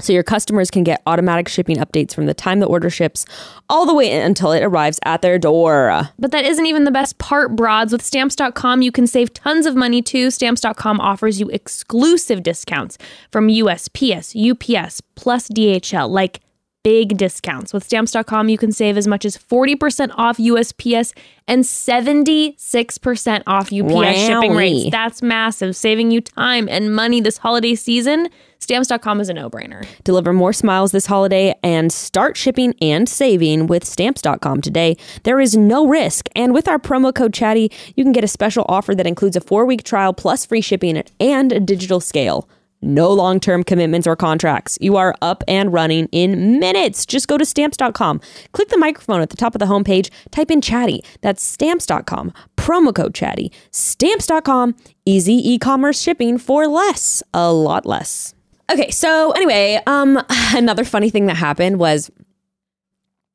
So 0.00 0.12
your 0.12 0.24
customers 0.24 0.70
can 0.70 0.82
get 0.82 1.02
automatic 1.06 1.48
shipping 1.48 1.76
updates 1.76 2.14
from 2.14 2.26
the 2.26 2.34
time 2.34 2.58
the 2.58 2.66
order 2.66 2.90
ships 2.90 3.24
all 3.68 3.86
the 3.86 3.94
way 3.94 4.10
until 4.10 4.50
it 4.52 4.62
arrives 4.62 4.98
at 5.04 5.22
their 5.22 5.38
door. 5.38 6.08
But 6.18 6.32
that 6.32 6.44
isn't 6.44 6.66
even 6.66 6.84
the 6.84 6.90
best 6.90 7.18
part, 7.18 7.54
broads. 7.54 7.92
With 7.92 8.02
stamps.com, 8.02 8.82
you 8.82 8.90
can 8.90 9.06
save 9.06 9.32
tons 9.32 9.66
of 9.66 9.76
money 9.76 10.02
too. 10.02 10.30
Stamps.com 10.30 11.00
offers 11.00 11.38
you 11.40 11.48
exclusive 11.50 12.42
discounts 12.42 12.98
from 13.30 13.46
USPS, 13.48 14.34
UPS, 14.34 15.00
plus 15.14 15.48
DHL, 15.48 16.10
like 16.10 16.40
big 16.84 17.16
discounts. 17.16 17.72
With 17.72 17.82
stamps.com, 17.82 18.48
you 18.48 18.58
can 18.58 18.70
save 18.70 18.96
as 18.96 19.08
much 19.08 19.24
as 19.24 19.36
40% 19.36 20.12
off 20.16 20.36
USPS 20.36 21.12
and 21.48 21.64
76% 21.64 23.42
off 23.46 23.72
UPS 23.72 24.18
shipping 24.26 24.54
rates. 24.54 24.90
That's 24.90 25.22
massive, 25.22 25.74
saving 25.74 26.10
you 26.10 26.20
time 26.20 26.68
and 26.68 26.94
money 26.94 27.20
this 27.20 27.38
holiday 27.38 27.74
season. 27.74 28.28
Stamps.com 28.64 29.20
is 29.20 29.28
a 29.28 29.34
no 29.34 29.50
brainer. 29.50 29.86
Deliver 30.04 30.32
more 30.32 30.54
smiles 30.54 30.90
this 30.90 31.04
holiday 31.04 31.54
and 31.62 31.92
start 31.92 32.34
shipping 32.34 32.74
and 32.80 33.06
saving 33.06 33.66
with 33.66 33.84
stamps.com 33.84 34.62
today. 34.62 34.96
There 35.24 35.38
is 35.38 35.54
no 35.54 35.86
risk. 35.86 36.30
And 36.34 36.54
with 36.54 36.66
our 36.66 36.78
promo 36.78 37.14
code 37.14 37.34
chatty, 37.34 37.70
you 37.94 38.04
can 38.04 38.14
get 38.14 38.24
a 38.24 38.26
special 38.26 38.64
offer 38.66 38.94
that 38.94 39.06
includes 39.06 39.36
a 39.36 39.42
four 39.42 39.66
week 39.66 39.82
trial 39.82 40.14
plus 40.14 40.46
free 40.46 40.62
shipping 40.62 41.02
and 41.20 41.52
a 41.52 41.60
digital 41.60 42.00
scale. 42.00 42.48
No 42.80 43.12
long 43.12 43.38
term 43.38 43.64
commitments 43.64 44.06
or 44.06 44.16
contracts. 44.16 44.78
You 44.80 44.96
are 44.96 45.14
up 45.20 45.44
and 45.46 45.70
running 45.70 46.08
in 46.10 46.58
minutes. 46.58 47.04
Just 47.04 47.28
go 47.28 47.36
to 47.36 47.44
stamps.com, 47.44 48.22
click 48.52 48.70
the 48.70 48.78
microphone 48.78 49.20
at 49.20 49.28
the 49.28 49.36
top 49.36 49.54
of 49.54 49.58
the 49.58 49.66
homepage, 49.66 50.08
type 50.30 50.50
in 50.50 50.62
chatty. 50.62 51.04
That's 51.20 51.42
stamps.com, 51.42 52.32
promo 52.56 52.94
code 52.94 53.14
chatty. 53.14 53.52
Stamps.com, 53.72 54.74
easy 55.04 55.34
e 55.34 55.58
commerce 55.58 56.00
shipping 56.00 56.38
for 56.38 56.66
less, 56.66 57.22
a 57.34 57.52
lot 57.52 57.84
less. 57.84 58.34
Okay, 58.70 58.90
so 58.90 59.32
anyway, 59.32 59.80
um, 59.86 60.22
another 60.54 60.84
funny 60.84 61.10
thing 61.10 61.26
that 61.26 61.36
happened 61.36 61.78
was 61.78 62.10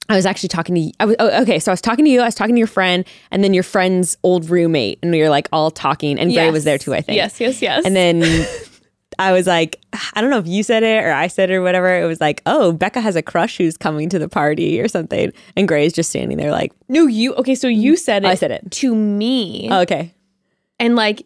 I 0.09 0.15
was 0.15 0.25
actually 0.25 0.49
talking 0.49 0.75
to 0.75 0.91
I 0.99 1.05
was, 1.05 1.15
oh, 1.19 1.41
okay, 1.43 1.59
so 1.59 1.71
I 1.71 1.73
was 1.73 1.81
talking 1.81 2.03
to 2.05 2.11
you, 2.11 2.21
I 2.21 2.25
was 2.25 2.35
talking 2.35 2.55
to 2.55 2.59
your 2.59 2.67
friend, 2.67 3.05
and 3.29 3.43
then 3.43 3.53
your 3.53 3.63
friend's 3.63 4.17
old 4.23 4.49
roommate, 4.49 4.99
and 5.03 5.11
we 5.11 5.21
were 5.21 5.29
like 5.29 5.47
all 5.51 5.69
talking, 5.69 6.19
and 6.19 6.33
Gray 6.33 6.49
was 6.49 6.63
there 6.63 6.79
too, 6.79 6.93
I 6.93 7.01
think. 7.01 7.15
Yes, 7.15 7.39
yes, 7.39 7.61
yes. 7.61 7.85
And 7.85 7.95
then 7.95 8.47
I 9.19 9.31
was 9.31 9.45
like, 9.45 9.79
I 10.13 10.21
don't 10.21 10.31
know 10.31 10.39
if 10.39 10.47
you 10.47 10.63
said 10.63 10.81
it 10.81 11.03
or 11.05 11.11
I 11.11 11.27
said 11.27 11.51
it 11.51 11.55
or 11.55 11.61
whatever. 11.61 11.99
It 11.99 12.05
was 12.05 12.19
like, 12.19 12.41
oh, 12.47 12.71
Becca 12.71 13.01
has 13.01 13.15
a 13.15 13.21
crush 13.21 13.57
who's 13.57 13.77
coming 13.77 14.09
to 14.09 14.17
the 14.17 14.29
party 14.29 14.81
or 14.81 14.87
something, 14.87 15.31
and 15.55 15.67
Gray's 15.67 15.93
just 15.93 16.09
standing 16.09 16.37
there 16.37 16.51
like, 16.51 16.73
no, 16.87 17.05
you 17.05 17.35
okay, 17.35 17.53
so 17.53 17.67
you 17.67 17.95
said 17.95 18.23
it 18.23 18.27
I 18.27 18.35
said 18.35 18.49
it. 18.49 18.71
to 18.71 18.95
me. 18.95 19.69
oh, 19.71 19.81
okay, 19.81 20.11
and 20.79 20.95
like 20.95 21.23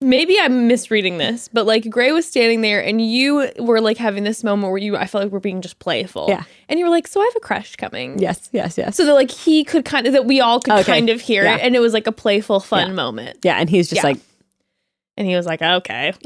maybe 0.00 0.38
I'm 0.38 0.68
misreading 0.68 1.18
this, 1.18 1.48
but 1.48 1.66
like 1.66 1.88
Gray 1.90 2.12
was 2.12 2.26
standing 2.26 2.60
there 2.60 2.80
and 2.84 3.00
you 3.04 3.50
were 3.58 3.80
like 3.80 3.96
having 3.96 4.24
this 4.24 4.44
moment 4.44 4.70
where 4.70 4.78
you 4.80 4.96
I 4.96 5.06
felt 5.06 5.24
like 5.24 5.32
we're 5.32 5.40
being 5.40 5.60
just 5.60 5.78
playful. 5.80 6.26
Yeah. 6.28 6.44
And 6.68 6.78
you 6.78 6.84
were 6.84 6.90
like, 6.90 7.06
So 7.08 7.20
I 7.20 7.24
have 7.24 7.36
a 7.36 7.40
crush 7.40 7.74
coming. 7.76 8.18
yes, 8.18 8.48
yes, 8.52 8.78
yes, 8.78 8.96
So 8.96 9.04
that 9.06 9.14
like 9.14 9.30
he 9.30 9.64
could 9.64 9.84
kind 9.84 10.06
of 10.06 10.12
that 10.12 10.24
we 10.26 10.40
all 10.40 10.60
could 10.60 10.74
Okay. 10.74 10.84
kind 10.84 11.08
of 11.10 11.20
hear 11.20 11.42
Yeah. 11.44 11.56
it 11.56 11.62
and 11.62 11.74
it 11.74 11.80
was 11.80 11.92
like 11.92 12.06
a 12.06 12.12
playful, 12.12 12.60
fun 12.60 12.88
Yeah. 12.88 12.94
moment. 12.94 13.38
yeah. 13.42 13.56
And 13.58 13.68
he's 13.68 13.88
just 13.88 14.02
Yeah. 14.02 14.10
like, 14.10 14.18
And 15.16 15.26
he 15.26 15.34
was 15.34 15.46
like, 15.46 15.60
Okay. 15.62 16.12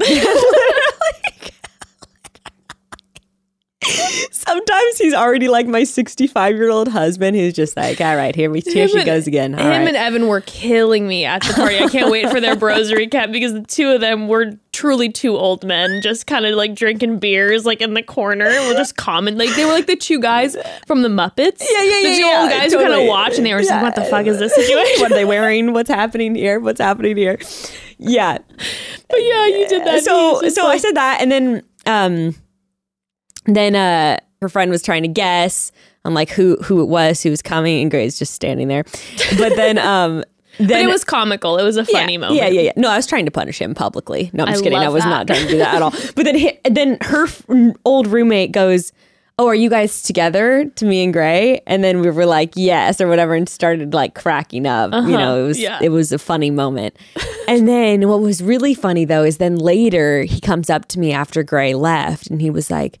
sometimes 4.31 4.97
he's 4.97 5.13
already 5.13 5.47
like 5.47 5.67
my 5.67 5.83
sixty-five 5.83 6.55
year 6.55 6.69
old 6.69 6.87
husband 6.87 7.35
who's 7.35 7.53
just 7.53 7.75
like, 7.77 7.99
all 8.01 8.15
right, 8.15 8.35
here 8.35 8.49
we 8.49 8.61
here 8.61 8.87
she 8.87 8.97
and- 8.97 9.05
goes 9.05 9.27
again. 9.27 9.53
All 9.55 9.61
Him 9.61 9.69
right. 9.69 9.87
and 9.89 9.97
Evan 9.97 10.27
were 10.27 10.41
killing 10.41 11.07
me 11.07 11.25
at 11.25 11.41
the 11.43 11.53
party. 11.53 11.77
I 11.79 11.87
can't 11.89 12.11
wait 12.11 12.29
for 12.29 12.39
their 12.41 12.55
bros 12.55 12.91
recap 12.91 13.31
because 13.31 13.53
the 13.53 13.61
two 13.63 13.91
of 13.91 14.01
them 14.01 14.27
were 14.27 14.51
truly 14.71 15.09
two 15.09 15.35
old 15.37 15.63
men, 15.63 16.01
just 16.01 16.25
kind 16.27 16.45
of 16.45 16.55
like 16.55 16.73
drinking 16.75 17.19
beers, 17.19 17.65
like 17.65 17.81
in 17.81 17.93
the 17.93 18.03
corner. 18.03 18.45
We're 18.45 18.73
just 18.73 18.97
common, 18.97 19.37
like 19.37 19.53
they 19.55 19.65
were 19.65 19.71
like 19.71 19.87
the 19.87 19.95
two 19.95 20.19
guys 20.19 20.55
from 20.87 21.01
the 21.03 21.09
Muppets. 21.09 21.61
Yeah, 21.61 21.83
yeah, 21.83 21.99
yeah. 21.99 22.09
The 22.09 22.15
two 22.15 22.21
yeah, 22.25 22.39
old 22.41 22.49
guys 22.49 22.73
who 22.73 22.79
kind 22.79 22.93
of 22.93 23.07
watch 23.07 23.37
and 23.37 23.45
they 23.45 23.53
were 23.53 23.61
Yeah. 23.61 23.75
like, 23.75 23.83
"What 23.83 23.95
the 23.95 24.03
fuck 24.05 24.25
is 24.25 24.39
this 24.39 24.53
situation?" 24.55 25.01
what 25.01 25.11
are 25.11 25.15
they 25.15 25.25
wearing? 25.25 25.73
What's 25.73 25.89
happening 25.89 26.35
here? 26.35 26.59
What's 26.59 26.81
happening 26.81 27.15
here? 27.17 27.39
Yeah. 27.99 28.39
But 29.09 29.17
yeah, 29.21 29.45
you 29.47 29.67
did 29.69 29.85
that. 29.85 30.03
so 30.03 30.41
so 30.49 30.67
I 30.67 30.77
said 30.77 30.93
that, 30.95 31.19
and 31.21 31.31
then 31.31 31.63
um, 31.85 32.35
then 33.45 33.75
uh, 33.75 34.17
her 34.41 34.49
friend 34.49 34.71
was 34.71 34.81
trying 34.81 35.03
to 35.03 35.07
guess 35.07 35.71
on 36.05 36.13
like 36.13 36.29
who 36.29 36.57
who 36.57 36.81
it 36.81 36.85
was 36.87 37.21
who 37.23 37.29
was 37.29 37.41
coming, 37.41 37.81
and 37.81 37.91
Gray's 37.91 38.17
just 38.19 38.33
standing 38.33 38.67
there. 38.67 38.83
But 39.37 39.55
then 39.55 39.77
um, 39.93 40.23
then 40.59 40.67
But 40.67 40.81
it 40.81 40.87
was 40.87 41.03
comical. 41.03 41.57
It 41.57 41.63
was 41.63 41.77
a 41.77 41.85
funny 41.85 42.13
yeah, 42.13 42.19
moment. 42.19 42.37
Yeah, 42.37 42.47
yeah, 42.47 42.61
yeah. 42.61 42.71
No, 42.75 42.89
I 42.89 42.95
was 42.97 43.07
trying 43.07 43.25
to 43.25 43.31
punish 43.31 43.59
him 43.59 43.73
publicly. 43.73 44.29
No, 44.33 44.43
I'm 44.43 44.49
just 44.49 44.61
I 44.61 44.63
kidding. 44.65 44.79
I 44.79 44.89
was 44.89 45.03
that. 45.03 45.09
not 45.09 45.27
trying 45.27 45.45
to 45.45 45.51
do 45.51 45.57
that 45.57 45.75
at 45.75 45.81
all. 45.81 45.91
But 46.15 46.25
then, 46.25 46.35
he, 46.35 46.59
then 46.69 46.97
her 47.01 47.25
f- 47.25 47.43
old 47.85 48.05
roommate 48.07 48.51
goes, 48.51 48.91
"Oh, 49.39 49.47
are 49.47 49.55
you 49.55 49.69
guys 49.69 50.03
together?" 50.03 50.65
To 50.75 50.85
me 50.85 51.03
and 51.03 51.11
Gray, 51.11 51.61
and 51.65 51.83
then 51.83 52.01
we 52.01 52.09
were 52.11 52.25
like, 52.27 52.51
"Yes," 52.55 53.01
or 53.01 53.07
whatever, 53.07 53.33
and 53.33 53.49
started 53.49 53.93
like 53.95 54.13
cracking 54.13 54.67
up. 54.67 54.91
You 54.93 55.17
know, 55.17 55.43
it 55.43 55.47
was 55.47 55.57
Uh-huh. 55.57 55.77
Yeah. 55.79 55.79
it 55.81 55.89
was 55.89 56.11
a 56.11 56.19
funny 56.19 56.51
moment. 56.51 56.95
and 57.47 57.67
then 57.67 58.07
what 58.07 58.19
was 58.21 58.43
really 58.43 58.73
funny 58.75 59.05
though 59.05 59.23
is 59.23 59.37
then 59.37 59.55
later 59.55 60.21
he 60.23 60.39
comes 60.39 60.69
up 60.69 60.87
to 60.89 60.99
me 60.99 61.13
after 61.13 61.41
Gray 61.43 61.73
left, 61.73 62.27
and 62.27 62.41
he 62.41 62.49
was 62.49 62.69
like. 62.69 62.99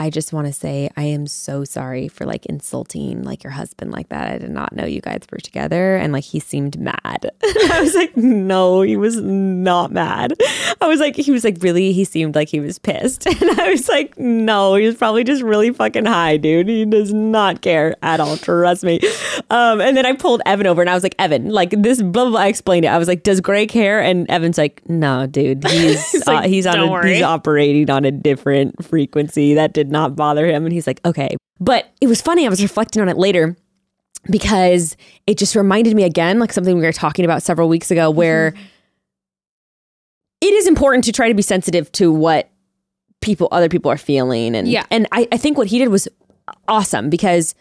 I 0.00 0.08
just 0.08 0.32
want 0.32 0.46
to 0.46 0.52
say 0.54 0.88
I 0.96 1.02
am 1.02 1.26
so 1.26 1.62
sorry 1.62 2.08
for 2.08 2.24
like 2.24 2.46
insulting 2.46 3.22
like 3.22 3.44
your 3.44 3.50
husband 3.50 3.92
like 3.92 4.08
that. 4.08 4.32
I 4.32 4.38
did 4.38 4.50
not 4.50 4.74
know 4.74 4.86
you 4.86 5.02
guys 5.02 5.20
were 5.30 5.36
together 5.36 5.96
and 5.96 6.10
like 6.10 6.24
he 6.24 6.40
seemed 6.40 6.80
mad. 6.80 7.30
I 7.42 7.80
was 7.82 7.94
like, 7.94 8.16
no, 8.16 8.80
he 8.80 8.96
was 8.96 9.20
not 9.20 9.92
mad. 9.92 10.32
I 10.80 10.88
was 10.88 11.00
like, 11.00 11.16
he 11.16 11.30
was 11.30 11.44
like, 11.44 11.58
really? 11.60 11.92
He 11.92 12.04
seemed 12.04 12.34
like 12.34 12.48
he 12.48 12.60
was 12.60 12.78
pissed. 12.78 13.26
And 13.40 13.58
I 13.58 13.70
was 13.70 13.88
like, 13.88 14.18
no, 14.18 14.74
he 14.74 14.86
was 14.86 14.96
probably 14.96 15.24
just 15.24 15.42
really 15.42 15.70
fucking 15.70 16.04
high, 16.04 16.36
dude. 16.36 16.68
He 16.68 16.84
does 16.84 17.12
not 17.12 17.62
care 17.62 17.96
at 18.02 18.20
all. 18.20 18.36
Trust 18.36 18.84
me. 18.84 19.00
Um, 19.50 19.80
and 19.80 19.96
then 19.96 20.04
I 20.04 20.12
pulled 20.12 20.42
Evan 20.46 20.66
over 20.66 20.80
and 20.82 20.90
I 20.90 20.94
was 20.94 21.02
like, 21.02 21.14
Evan, 21.18 21.48
like 21.48 21.70
this, 21.70 22.00
blah, 22.02 22.24
blah, 22.24 22.30
blah. 22.30 22.40
I 22.40 22.48
explained 22.48 22.84
it. 22.84 22.88
I 22.88 22.98
was 22.98 23.08
like, 23.08 23.22
does 23.22 23.40
Gray 23.40 23.66
care? 23.66 24.00
And 24.00 24.30
Evan's 24.30 24.58
like, 24.58 24.86
no, 24.88 25.26
dude, 25.26 25.64
he's, 25.64 26.10
He's 26.12 26.28
uh, 26.28 26.32
like, 26.32 26.50
he's 26.50 26.66
on, 26.66 26.78
a, 26.78 27.06
he's 27.06 27.22
operating 27.22 27.90
on 27.90 28.04
a 28.04 28.10
different 28.10 28.84
frequency. 28.84 29.54
That 29.54 29.72
did 29.72 29.89
not 29.90 30.16
bother 30.16 30.46
him. 30.46 30.64
And 30.64 30.72
he's 30.72 30.86
like, 30.86 31.00
okay. 31.04 31.36
But 31.58 31.92
it 32.00 32.06
was 32.06 32.20
funny. 32.20 32.46
I 32.46 32.48
was 32.48 32.62
reflecting 32.62 33.02
on 33.02 33.08
it 33.08 33.16
later 33.16 33.56
because 34.30 34.96
it 35.26 35.38
just 35.38 35.54
reminded 35.56 35.94
me 35.94 36.04
again, 36.04 36.38
like 36.38 36.52
something 36.52 36.76
we 36.76 36.82
were 36.82 36.92
talking 36.92 37.24
about 37.24 37.42
several 37.42 37.68
weeks 37.68 37.90
ago, 37.90 38.10
mm-hmm. 38.10 38.18
where 38.18 38.54
it 40.40 40.54
is 40.54 40.66
important 40.66 41.04
to 41.04 41.12
try 41.12 41.28
to 41.28 41.34
be 41.34 41.42
sensitive 41.42 41.90
to 41.92 42.12
what 42.12 42.50
people, 43.20 43.48
other 43.52 43.68
people 43.68 43.90
are 43.90 43.98
feeling. 43.98 44.54
And, 44.54 44.66
Yeah. 44.66 44.86
and 44.90 45.06
I, 45.12 45.28
I 45.32 45.36
think 45.36 45.58
what 45.58 45.66
he 45.66 45.78
did 45.78 45.88
was 45.88 46.08
awesome 46.68 47.10
because, 47.10 47.54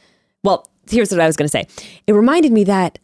well, 0.44 0.70
here's 0.90 1.12
what 1.12 1.20
I 1.20 1.28
was 1.28 1.36
going 1.36 1.48
to 1.48 1.52
say. 1.52 1.68
It 2.08 2.14
reminded 2.14 2.52
me 2.52 2.64
that 2.66 3.00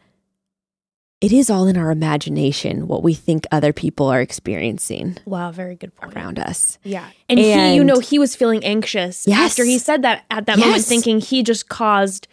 it 1.26 1.32
is 1.32 1.50
all 1.50 1.66
in 1.68 1.76
our 1.78 1.90
imagination 1.92 2.88
what 2.88 3.02
we 3.02 3.14
think 3.14 3.46
other 3.52 3.74
people 3.74 4.08
are 4.08 4.22
experiencing 4.22 5.18
Wow, 5.26 5.52
very 5.52 5.76
good 5.76 5.94
point. 5.96 6.14
around 6.16 6.38
us. 6.40 6.78
Yeah. 6.84 7.08
And, 7.30 7.40
he, 7.40 7.76
you 7.76 7.84
know, 7.84 8.00
he 8.00 8.20
was 8.20 8.36
feeling 8.36 8.64
anxious 8.64 9.26
Yes. 9.28 9.52
after 9.52 9.64
he 9.66 9.78
said 9.80 10.02
that 10.04 10.26
at 10.30 10.46
that 10.46 10.60
moment, 10.60 10.84
thinking 10.84 11.20
he 11.20 11.42
just 11.42 11.68
caused 11.70 12.28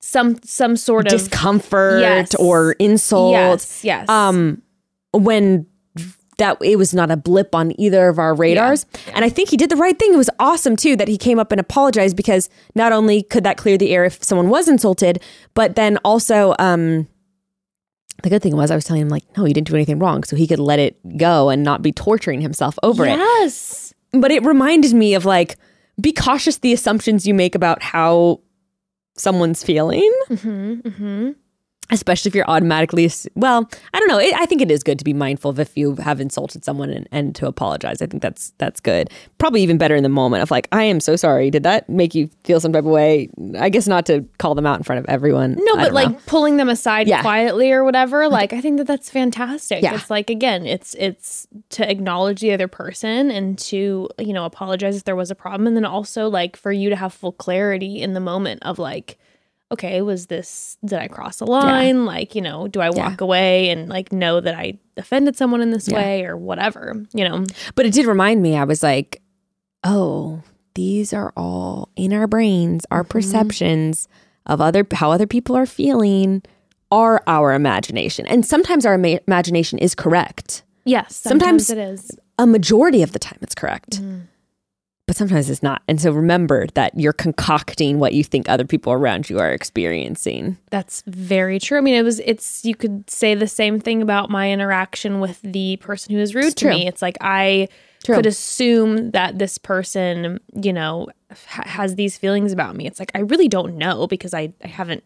some 0.00 0.38
some 0.44 0.76
sort 0.76 1.06
of 1.06 1.12
discomfort 1.12 2.00
Yes. 2.00 2.34
or 2.36 2.72
insult. 2.78 3.32
Yes, 3.34 3.84
yes. 3.84 4.08
Um, 4.08 4.62
when 5.12 5.66
that 6.38 6.56
it 6.62 6.76
was 6.76 6.92
not 6.94 7.10
a 7.10 7.16
blip 7.16 7.54
on 7.54 7.78
either 7.78 8.08
of 8.08 8.18
our 8.18 8.34
radars, 8.34 8.86
and 9.14 9.24
I 9.24 9.28
think 9.28 9.50
he 9.50 9.56
did 9.56 9.70
the 9.70 9.76
right 9.76 9.96
thing. 9.98 10.14
It 10.14 10.16
was 10.16 10.30
awesome 10.40 10.76
too 10.76 10.96
that 10.96 11.06
he 11.06 11.16
came 11.18 11.38
up 11.38 11.52
and 11.52 11.60
apologized 11.60 12.16
because 12.16 12.48
not 12.74 12.90
only 12.92 13.22
could 13.22 13.44
that 13.44 13.56
clear 13.58 13.76
the 13.78 13.90
air 13.94 14.04
if 14.06 14.24
someone 14.24 14.48
was 14.48 14.66
insulted, 14.68 15.22
but 15.54 15.76
then 15.76 15.98
also, 16.04 16.54
um, 16.58 17.06
the 18.22 18.30
good 18.30 18.42
thing 18.42 18.56
was 18.56 18.70
I 18.70 18.74
was 18.74 18.84
telling 18.84 19.02
him 19.02 19.08
like, 19.08 19.24
no, 19.36 19.44
he 19.44 19.52
didn't 19.52 19.68
do 19.68 19.74
anything 19.74 19.98
wrong, 19.98 20.24
so 20.24 20.36
he 20.36 20.46
could 20.46 20.58
let 20.58 20.78
it 20.78 20.96
go 21.16 21.48
and 21.48 21.62
not 21.62 21.82
be 21.82 21.92
torturing 21.92 22.40
himself 22.40 22.78
over 22.82 23.04
it 23.04 23.18
yes. 23.18 23.92
but 24.12 24.30
it 24.30 24.44
reminded 24.44 24.92
me 24.94 25.14
of 25.14 25.24
like 25.24 25.56
be 26.00 26.12
cautious 26.12 26.58
the 26.58 26.72
assumptions 26.72 27.26
you 27.26 27.34
make 27.34 27.54
about 27.54 27.82
how 27.82 28.40
someone's 29.16 29.62
feeling 29.62 30.12
Mm-hmm, 30.28 30.72
mm-hmm. 30.88 31.30
Especially 31.90 32.28
if 32.28 32.34
you're 32.34 32.48
automatically 32.48 33.10
well 33.34 33.68
i 33.92 33.98
don't 33.98 34.08
know 34.08 34.18
it, 34.18 34.32
i 34.34 34.46
think 34.46 34.62
it 34.62 34.70
is 34.70 34.82
good 34.82 34.98
to 34.98 35.04
be 35.04 35.12
mindful 35.12 35.50
of 35.50 35.58
if 35.58 35.76
you 35.76 35.96
have 35.96 36.20
insulted 36.20 36.64
someone 36.64 36.88
and, 36.90 37.08
and 37.12 37.34
to 37.34 37.46
apologize 37.46 38.00
i 38.00 38.06
think 38.06 38.22
that's 38.22 38.52
that's 38.58 38.80
good 38.80 39.10
probably 39.38 39.62
even 39.62 39.76
better 39.78 39.94
in 39.96 40.02
the 40.02 40.08
moment 40.08 40.42
of 40.42 40.50
like 40.50 40.68
i 40.72 40.82
am 40.82 41.00
so 41.00 41.16
sorry 41.16 41.50
did 41.50 41.62
that 41.64 41.88
make 41.90 42.14
you 42.14 42.30
feel 42.44 42.60
some 42.60 42.72
type 42.72 42.84
of 42.84 42.90
way 42.90 43.28
i 43.58 43.68
guess 43.68 43.86
not 43.86 44.06
to 44.06 44.24
call 44.38 44.54
them 44.54 44.64
out 44.66 44.78
in 44.78 44.84
front 44.84 44.98
of 45.00 45.04
everyone 45.06 45.56
No, 45.58 45.74
I 45.76 45.84
but 45.84 45.92
like 45.92 46.10
know. 46.10 46.18
pulling 46.26 46.56
them 46.56 46.68
aside 46.68 47.08
Yeah. 47.08 47.20
quietly 47.20 47.72
or 47.72 47.84
whatever, 47.84 48.28
like 48.28 48.52
I 48.52 48.60
think 48.60 48.78
that 48.78 48.86
that's 48.86 49.10
fantastic. 49.10 49.82
Yeah. 49.82 49.94
It's 49.94 50.08
like 50.10 50.30
again, 50.30 50.64
it's 50.66 50.94
it's 50.98 51.46
to 51.70 51.88
acknowledge 51.90 52.40
the 52.40 52.52
other 52.52 52.68
person 52.68 53.30
and 53.30 53.58
to, 53.58 54.08
you 54.18 54.32
know, 54.32 54.44
apologize 54.44 54.96
if 54.96 55.04
there 55.04 55.16
was 55.16 55.30
a 55.30 55.34
problem 55.34 55.66
and 55.66 55.76
then 55.76 55.84
also 55.84 56.28
like 56.28 56.56
for 56.56 56.70
you 56.72 56.88
to 56.90 56.96
have 56.96 57.12
full 57.12 57.32
clarity 57.32 58.00
in 58.00 58.12
the 58.14 58.20
moment 58.20 58.62
of 58.62 58.78
like 58.78 59.18
okay, 59.72 60.02
was 60.02 60.26
this 60.26 60.76
did 60.84 60.98
I 60.98 61.08
cross 61.08 61.40
a 61.40 61.44
line? 61.44 62.04
Like, 62.06 62.34
you 62.34 62.42
know, 62.42 62.68
do 62.68 62.80
I 62.80 62.90
walk 62.90 63.20
away 63.20 63.70
and 63.70 63.88
like 63.88 64.12
know 64.12 64.40
that 64.40 64.54
I 64.54 64.78
offended 64.96 65.36
someone 65.36 65.60
in 65.62 65.70
this 65.70 65.88
Yeah. 65.88 65.96
way 65.96 66.24
or 66.24 66.36
whatever, 66.36 67.02
you 67.14 67.26
know? 67.28 67.44
but 67.74 67.86
it 67.86 67.92
did 67.94 68.06
remind 68.06 68.42
me 68.42 68.56
i 68.56 68.64
was 68.64 68.82
like 68.82 69.22
oh 69.84 70.42
these 70.74 71.12
are 71.12 71.32
all 71.36 71.88
in 71.96 72.12
our 72.12 72.26
brains 72.26 72.84
our 72.90 73.02
mm-hmm. 73.02 73.10
perceptions 73.10 74.08
of 74.46 74.60
other 74.60 74.86
how 74.92 75.10
other 75.10 75.26
people 75.26 75.56
are 75.56 75.66
feeling 75.66 76.42
are 76.90 77.22
our 77.26 77.52
imagination 77.54 78.26
and 78.26 78.44
sometimes 78.46 78.84
our 78.86 78.94
ima- 78.94 79.20
imagination 79.26 79.78
is 79.78 79.94
correct 79.94 80.62
Yes, 80.84 81.14
Sometimes- 81.14 81.68
sometimes, 81.68 81.70
it 81.70 81.78
is. 82.10 82.18
a 82.38 82.46
majority 82.46 83.02
of 83.02 83.12
the 83.12 83.18
time 83.18 83.38
it's 83.40 83.54
correct 83.54 84.02
mm. 84.02 84.22
But 85.12 85.18
sometimes 85.18 85.50
it's 85.50 85.62
not 85.62 85.82
and 85.88 86.00
so 86.00 86.10
remember 86.10 86.66
that 86.72 86.98
you're 86.98 87.12
concocting 87.12 87.98
what 87.98 88.14
you 88.14 88.24
think 88.24 88.48
other 88.48 88.64
people 88.64 88.94
around 88.94 89.28
you 89.28 89.38
are 89.38 89.52
experiencing 89.52 90.56
That's 90.70 91.02
very 91.06 91.58
true. 91.58 91.76
I 91.76 91.82
mean, 91.82 91.92
it 91.96 92.02
was, 92.02 92.18
it's, 92.20 92.64
you 92.64 92.74
could 92.74 93.10
say 93.10 93.34
the 93.34 93.46
same 93.46 93.78
thing 93.78 94.00
about 94.00 94.30
my 94.30 94.50
interaction 94.50 95.20
with 95.20 95.38
the 95.42 95.76
person 95.82 96.14
who 96.14 96.20
is 96.22 96.34
rude 96.34 96.46
It's 96.46 96.54
to 96.54 96.64
true. 96.64 96.70
me. 96.70 96.86
It's 96.86 97.02
like 97.02 97.18
I 97.20 97.68
True. 98.04 98.16
could 98.16 98.24
assume 98.26 99.10
that 99.10 99.38
this 99.38 99.58
person, 99.58 100.40
you 100.54 100.72
know, 100.72 101.08
ha- 101.46 101.64
has 101.66 101.94
these 101.96 102.16
feelings 102.16 102.50
about 102.50 102.74
me. 102.74 102.86
It's 102.86 102.98
like 102.98 103.12
I 103.14 103.18
really 103.20 103.48
don't 103.48 103.76
know 103.76 104.06
because 104.06 104.32
I, 104.32 104.54
I 104.64 104.68
haven't 104.68 105.04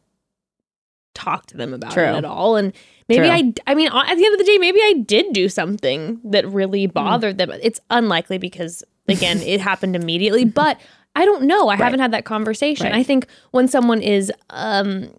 talked 1.15 1.49
to 1.49 1.57
them 1.57 1.75
about 1.75 1.95
True. 1.95 2.05
it 2.05 2.15
at 2.15 2.25
all. 2.25 2.55
And 2.55 2.73
maybe 3.09 3.27
True. 3.27 3.33
I, 3.35 3.53
I 3.67 3.75
mean, 3.75 3.89
at 3.89 4.15
the 4.17 4.25
end 4.25 4.35
of 4.35 4.39
the 4.39 4.45
day, 4.45 4.59
maybe 4.59 4.79
I 4.85 5.03
did 5.05 5.33
do 5.33 5.49
something 5.49 6.21
that 6.25 6.45
Hmm. 6.45 6.53
really 6.53 6.87
bothered 6.87 7.39
them. 7.39 7.51
It's 7.61 7.81
unlikely 7.91 8.39
because, 8.39 8.85
again, 9.09 9.39
it 9.43 9.61
happened 9.61 9.97
immediately, 9.97 10.45
but 10.45 10.81
I 11.15 11.25
don't 11.25 11.45
know. 11.45 11.69
I 11.69 11.77
haven't 11.77 12.01
had 12.01 12.13
that 12.13 12.25
conversation. 12.25 12.87
Right. 12.87 12.95
I 12.95 13.03
think 13.03 13.27
when 13.51 13.69
someone 13.69 14.03
is 14.03 14.31
um, 14.51 15.11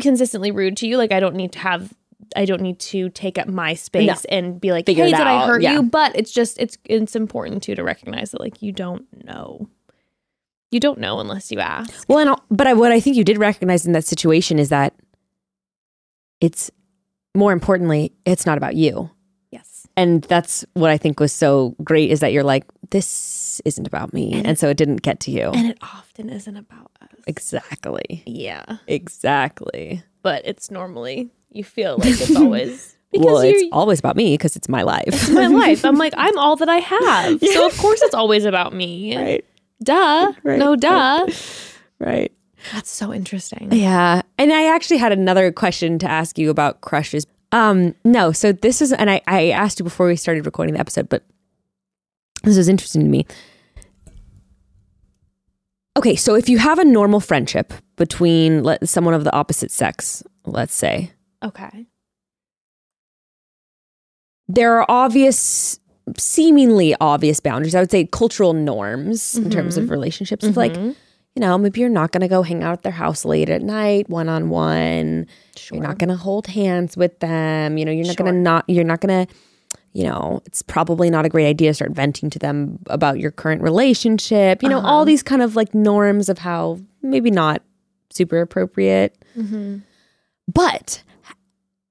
consistently 0.00 0.50
rude 0.50 0.76
to 0.78 0.86
you, 0.86 0.96
like 0.96 1.12
I 1.12 1.20
don't 1.20 1.34
need 1.34 1.52
to 1.52 1.58
have. 1.58 1.92
I 2.34 2.46
don't 2.46 2.62
need 2.62 2.78
to 2.78 3.10
take 3.10 3.36
up 3.36 3.46
my 3.46 3.74
space 3.74 4.06
No. 4.06 4.14
and 4.30 4.58
be 4.60 4.70
like, 4.72 4.86
Figure 4.86 5.04
"Hey, 5.04 5.10
did 5.10 5.20
I 5.20 5.44
hurt 5.46 5.60
Yeah. 5.60 5.74
you?" 5.74 5.82
But 5.82 6.16
it's 6.16 6.30
just 6.32 6.56
it's 6.58 6.78
it's 6.84 7.14
important 7.14 7.62
too 7.62 7.74
to 7.74 7.82
recognize 7.82 8.30
that 8.30 8.40
like 8.40 8.62
you 8.62 8.72
don't 8.72 9.04
know, 9.24 9.68
you 10.70 10.80
don't 10.80 10.98
know 10.98 11.20
unless 11.20 11.50
you 11.52 11.58
ask. 11.60 12.08
well 12.08 12.18
and 12.20 12.34
but 12.50 12.66
I, 12.66 12.72
what 12.72 12.90
i 12.90 13.00
think 13.00 13.16
you 13.16 13.24
did 13.24 13.36
recognize 13.38 13.84
in 13.84 13.92
that 13.92 14.06
situation 14.06 14.58
is 14.58 14.70
that 14.70 14.94
it's 16.40 16.70
more 17.34 17.52
importantly 17.52 18.12
it's 18.24 18.46
not 18.46 18.56
about 18.56 18.76
you 18.76 19.10
and 19.96 20.22
that's 20.22 20.64
what 20.74 20.90
i 20.90 20.96
think 20.98 21.20
was 21.20 21.32
so 21.32 21.74
great 21.84 22.10
is 22.10 22.20
that 22.20 22.32
you're 22.32 22.42
like 22.44 22.64
this 22.90 23.60
isn't 23.64 23.86
about 23.86 24.12
me 24.12 24.32
and, 24.44 24.58
so 24.58 24.68
it 24.68 24.76
didn't 24.76 25.02
get 25.02 25.20
to 25.20 25.30
you 25.30 25.50
and 25.50 25.66
it 25.68 25.78
often 25.82 26.28
isn't 26.30 26.56
about 26.56 26.90
us. 27.02 27.08
exactly 27.26 28.22
Yeah, 28.26 28.78
exactly 28.86 30.02
but 30.22 30.42
it's 30.44 30.70
normally 30.70 31.30
you 31.50 31.64
feel 31.64 31.96
like 31.98 32.08
it's 32.08 32.36
always 32.36 32.96
because 33.10 33.26
well 33.26 33.38
it's 33.38 33.64
always 33.72 33.98
about 33.98 34.16
me 34.16 34.34
because 34.34 34.56
it's 34.56 34.68
my 34.68 34.82
life 34.82 35.04
it's 35.08 35.30
my 35.30 35.46
life. 35.48 35.84
I'm 35.84 35.96
like 35.98 36.14
I'm 36.16 36.36
all 36.38 36.56
that 36.56 36.68
I 36.68 36.78
have, 36.94 37.40
so 37.40 37.66
of 37.66 37.76
course 37.78 38.00
it's 38.02 38.14
always 38.14 38.44
about 38.44 38.72
me. 38.74 39.16
right 39.16 39.44
Duh. 39.82 40.32
Right. 40.44 40.58
No, 40.60 40.76
duh. 40.76 41.26
right 41.98 42.30
That's 42.72 42.88
so 42.90 43.12
interesting. 43.12 43.70
Yeah. 43.72 44.22
And 44.38 44.52
I 44.52 44.66
actually 44.72 44.98
had 44.98 45.10
another 45.10 45.50
question 45.50 45.98
to 45.98 46.08
ask 46.08 46.38
you 46.38 46.50
about 46.50 46.80
crushes. 46.82 47.26
Um, 47.52 47.94
no, 48.04 48.32
so 48.32 48.52
this 48.52 48.80
is 48.82 48.92
and 48.92 49.10
I, 49.10 49.20
I 49.26 49.50
asked 49.50 49.78
you 49.78 49.84
before 49.84 50.06
we 50.06 50.16
started 50.16 50.46
recording 50.46 50.74
the 50.74 50.80
episode, 50.80 51.08
but 51.08 51.22
this 52.42 52.56
is 52.56 52.68
interesting 52.68 53.02
to 53.02 53.08
me. 53.08 53.26
Okay, 55.98 56.16
so 56.16 56.34
if 56.34 56.48
you 56.48 56.56
have 56.58 56.78
a 56.78 56.84
normal 56.84 57.20
friendship 57.20 57.72
between 57.96 58.62
let, 58.62 58.88
someone 58.88 59.12
of 59.12 59.24
the 59.24 59.32
opposite 59.34 59.70
sex, 59.70 60.22
let's 60.46 60.74
say, 60.74 61.12
Okay. 61.44 61.86
there 64.48 64.78
are 64.80 64.86
obvious 64.88 65.78
seemingly 66.18 66.94
obvious 67.00 67.38
boundaries. 67.40 67.74
I 67.74 67.80
would 67.80 67.90
say 67.90 68.06
cultural 68.06 68.54
norms 68.54 69.36
in 69.36 69.50
terms 69.50 69.76
of 69.76 69.90
relationships. 69.90 70.44
Of 70.44 70.56
like, 70.56 70.72
Mhm. 70.72 70.96
You 71.34 71.40
know, 71.40 71.56
maybe 71.58 71.80
you're 71.80 71.88
not 71.88 72.12
going 72.12 72.20
to 72.20 72.28
go 72.28 72.42
hang 72.42 72.62
out 72.62 72.72
at 72.74 72.82
their 72.82 72.92
house 72.92 73.24
late 73.24 73.48
at 73.48 73.62
night, 73.62 74.08
one 74.10 74.28
on 74.28 74.50
one. 74.50 75.26
You're 75.70 75.82
not 75.82 75.98
going 75.98 76.10
to 76.10 76.16
hold 76.16 76.46
hands 76.46 76.96
with 76.96 77.18
them. 77.20 77.78
You 77.78 77.84
know, 77.86 77.92
you're 77.92 78.06
not 78.06 78.16
going 78.16 78.32
to 78.32 78.38
not, 78.38 78.64
you're 78.68 78.84
not 78.84 79.00
going 79.00 79.26
to, 79.26 79.34
you 79.94 80.04
know, 80.04 80.42
it's 80.46 80.62
probably 80.62 81.08
not 81.10 81.24
a 81.24 81.28
great 81.28 81.46
idea 81.46 81.70
to 81.70 81.74
start 81.74 81.92
venting 81.92 82.28
to 82.30 82.38
them 82.38 82.78
about 82.86 83.18
your 83.18 83.30
current 83.30 83.62
relationship. 83.62 84.62
You 84.62 84.68
know, 84.68 84.78
Uh-huh. 84.78 84.86
all 84.88 85.04
these 85.04 85.22
kind 85.22 85.40
of 85.42 85.56
like 85.56 85.74
norms 85.74 86.28
of 86.28 86.38
how 86.38 86.78
maybe 87.02 87.30
not 87.30 87.62
super 88.10 88.40
appropriate. 88.40 89.16
Mm-hmm. 89.36 89.78
But 90.52 91.02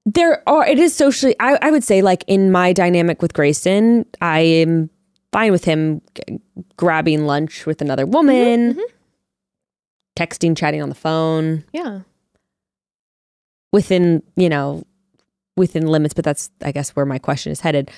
there 0.06 0.42
are, 0.48 0.66
it 0.66 0.78
is 0.78 0.94
socially, 0.94 1.34
I, 1.40 1.58
I 1.62 1.70
would 1.70 1.84
say, 1.84 2.02
like 2.02 2.24
in 2.26 2.52
my 2.52 2.72
dynamic 2.72 3.22
with 3.22 3.34
Grayson, 3.34 4.04
I 4.20 4.40
am 4.40 4.90
fine 5.32 5.50
with 5.52 5.64
him 5.64 6.00
g- 6.14 6.40
grabbing 6.76 7.24
lunch 7.26 7.66
with 7.66 7.80
another 7.80 8.04
woman, 8.06 8.78
texting, 10.16 10.56
chatting 10.56 10.82
on 10.82 10.88
the 10.88 10.94
phone 10.94 11.64
Yeah. 11.72 12.00
within, 13.72 14.22
you 14.36 14.48
know, 14.48 14.82
within 15.56 15.86
limits. 15.86 16.14
But 16.14 16.24
that's, 16.24 16.50
I 16.62 16.72
guess, 16.72 16.90
where 16.96 17.06
my 17.06 17.18
question 17.18 17.52
is 17.52 17.60
headed. 17.60 17.90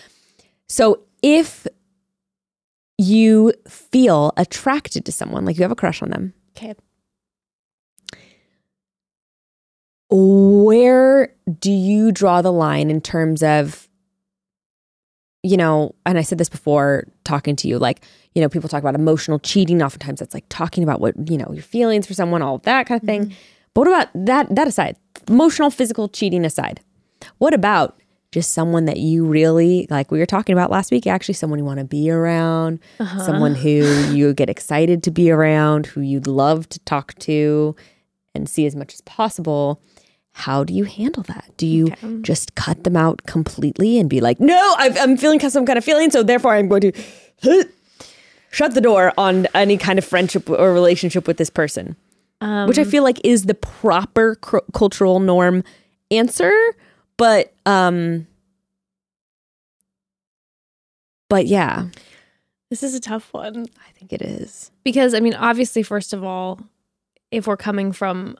So 0.68 1.00
if 1.22 1.66
you 2.98 3.52
feel 3.68 4.32
attracted 4.36 5.04
to 5.06 5.12
someone, 5.12 5.44
like 5.44 5.56
you 5.56 5.62
have 5.62 5.72
a 5.72 5.76
crush 5.76 6.00
on 6.02 6.10
them, 6.10 6.32
Okay. 6.56 6.74
where 10.10 11.34
do 11.58 11.72
you 11.72 12.12
draw 12.12 12.40
the 12.42 12.52
line 12.52 12.90
in 12.90 13.00
terms 13.00 13.42
of 13.42 13.88
you 15.44 15.56
know 15.56 15.94
and 16.04 16.18
i 16.18 16.22
said 16.22 16.38
this 16.38 16.48
before 16.48 17.04
talking 17.22 17.54
to 17.54 17.68
you 17.68 17.78
like 17.78 18.00
you 18.34 18.42
know 18.42 18.48
people 18.48 18.68
talk 18.68 18.82
about 18.82 18.94
emotional 18.94 19.38
cheating. 19.38 19.82
Oftentimes 19.82 20.20
that's 20.20 20.34
like 20.34 20.44
talking 20.48 20.82
about 20.82 21.00
what 21.00 21.14
you 21.30 21.38
know 21.38 21.50
your 21.52 21.62
feelings 21.62 22.06
for 22.06 22.14
someone 22.14 22.42
all 22.42 22.58
that 22.58 22.86
kind 22.86 23.00
of 23.00 23.06
thing. 23.06 23.26
Mm-hmm. 23.26 23.34
But 23.72 23.80
what 23.80 23.88
about 23.88 24.08
that 24.26 24.54
that 24.54 24.68
aside 24.68 24.96
emotional 25.28 25.70
physical 25.70 26.08
cheating 26.08 26.44
aside 26.44 26.80
what 27.38 27.54
about 27.54 27.98
just 28.30 28.52
someone 28.52 28.84
that 28.84 28.98
you 28.98 29.24
really 29.24 29.86
like 29.90 30.10
we 30.10 30.18
were 30.18 30.26
talking 30.26 30.52
about 30.52 30.70
last 30.70 30.90
week 30.90 31.06
actually 31.06 31.34
someone 31.34 31.58
you 31.58 31.64
want 31.64 31.78
to 31.78 31.84
be 31.84 32.10
around 32.10 32.78
uh-huh. 33.00 33.24
someone 33.24 33.54
who 33.54 33.70
you 34.12 34.34
get 34.34 34.50
excited 34.50 35.02
to 35.02 35.10
be 35.10 35.30
around 35.30 35.86
who 35.86 36.00
you'd 36.00 36.26
love 36.26 36.68
to 36.68 36.78
talk 36.80 37.14
to 37.18 37.74
and 38.34 38.48
see 38.48 38.66
as 38.66 38.76
much 38.76 38.92
as 38.92 39.00
possible 39.02 39.80
how 40.36 40.64
do 40.64 40.74
you 40.74 40.84
handle 40.84 41.22
that? 41.24 41.50
Do 41.56 41.66
you 41.66 41.86
Okay. 41.92 42.18
just 42.22 42.54
cut 42.56 42.82
them 42.84 42.96
out 42.96 43.22
completely 43.26 43.98
and 43.98 44.10
be 44.10 44.20
like 44.20 44.40
no 44.40 44.74
I've, 44.78 44.96
i'm 44.98 45.16
feeling 45.16 45.38
some 45.40 45.64
kind 45.64 45.78
of 45.78 45.84
feeling 45.84 46.10
so 46.10 46.22
therefore 46.22 46.54
i'm 46.54 46.68
going 46.68 46.80
to 46.82 46.92
shut 48.50 48.74
the 48.74 48.80
door 48.80 49.12
on 49.16 49.46
any 49.54 49.76
kind 49.76 49.98
of 49.98 50.04
friendship 50.04 50.50
or 50.50 50.72
relationship 50.72 51.26
with 51.28 51.36
this 51.36 51.50
person 51.50 51.94
Um, 52.40 52.66
which 52.68 52.78
i 52.78 52.84
feel 52.84 53.02
like 53.04 53.20
is 53.24 53.44
the 53.44 53.54
proper 53.54 54.34
cr- 54.36 54.58
cultural 54.72 55.20
norm 55.20 55.62
answer 56.10 56.52
but 57.16 57.52
um 57.64 58.26
but 61.30 61.46
yeah. 61.46 61.86
This 62.70 62.82
is 62.82 62.94
a 62.94 63.00
tough 63.00 63.32
one. 63.32 63.66
I 63.88 63.92
think 63.98 64.12
it 64.12 64.20
is. 64.22 64.70
Because 64.84 65.14
I 65.14 65.20
mean, 65.20 65.34
obviously, 65.34 65.82
first 65.82 66.12
of 66.12 66.22
all, 66.22 66.60
if 67.30 67.46
we're 67.46 67.56
coming 67.56 67.92
from 67.92 68.36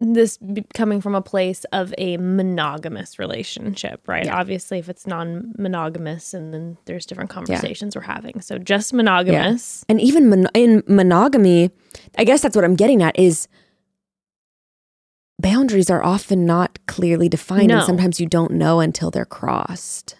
this 0.00 0.38
coming 0.74 1.00
from 1.02 1.14
a 1.14 1.20
place 1.20 1.64
of 1.72 1.92
a 1.98 2.16
monogamous 2.16 3.18
relationship, 3.18 4.06
right? 4.08 4.24
Yeah. 4.24 4.38
Obviously, 4.40 4.78
if 4.78 4.88
it's 4.88 5.06
non-monogamous, 5.06 6.32
and 6.32 6.54
then 6.54 6.78
there's 6.86 7.04
different 7.04 7.28
conversations 7.30 7.94
we're 7.94 8.02
having. 8.02 8.40
So 8.40 8.56
just 8.58 8.94
monogamous. 8.94 9.84
and 9.88 10.00
even 10.00 10.28
mon- 10.30 10.48
in 10.54 10.82
monogamy 10.86 11.70
i 12.16 12.24
guess 12.24 12.40
that's 12.40 12.54
what 12.56 12.64
i'm 12.64 12.76
getting 12.76 13.02
at 13.02 13.18
is 13.18 13.46
boundaries 15.38 15.90
are 15.90 16.02
often 16.02 16.44
not 16.46 16.78
clearly 16.86 17.28
defined 17.28 17.68
No. 17.68 17.76
and 17.78 17.84
sometimes 17.84 18.20
you 18.20 18.26
don't 18.26 18.52
know 18.52 18.80
until 18.80 19.10
they're 19.10 19.24
crossed 19.24 20.16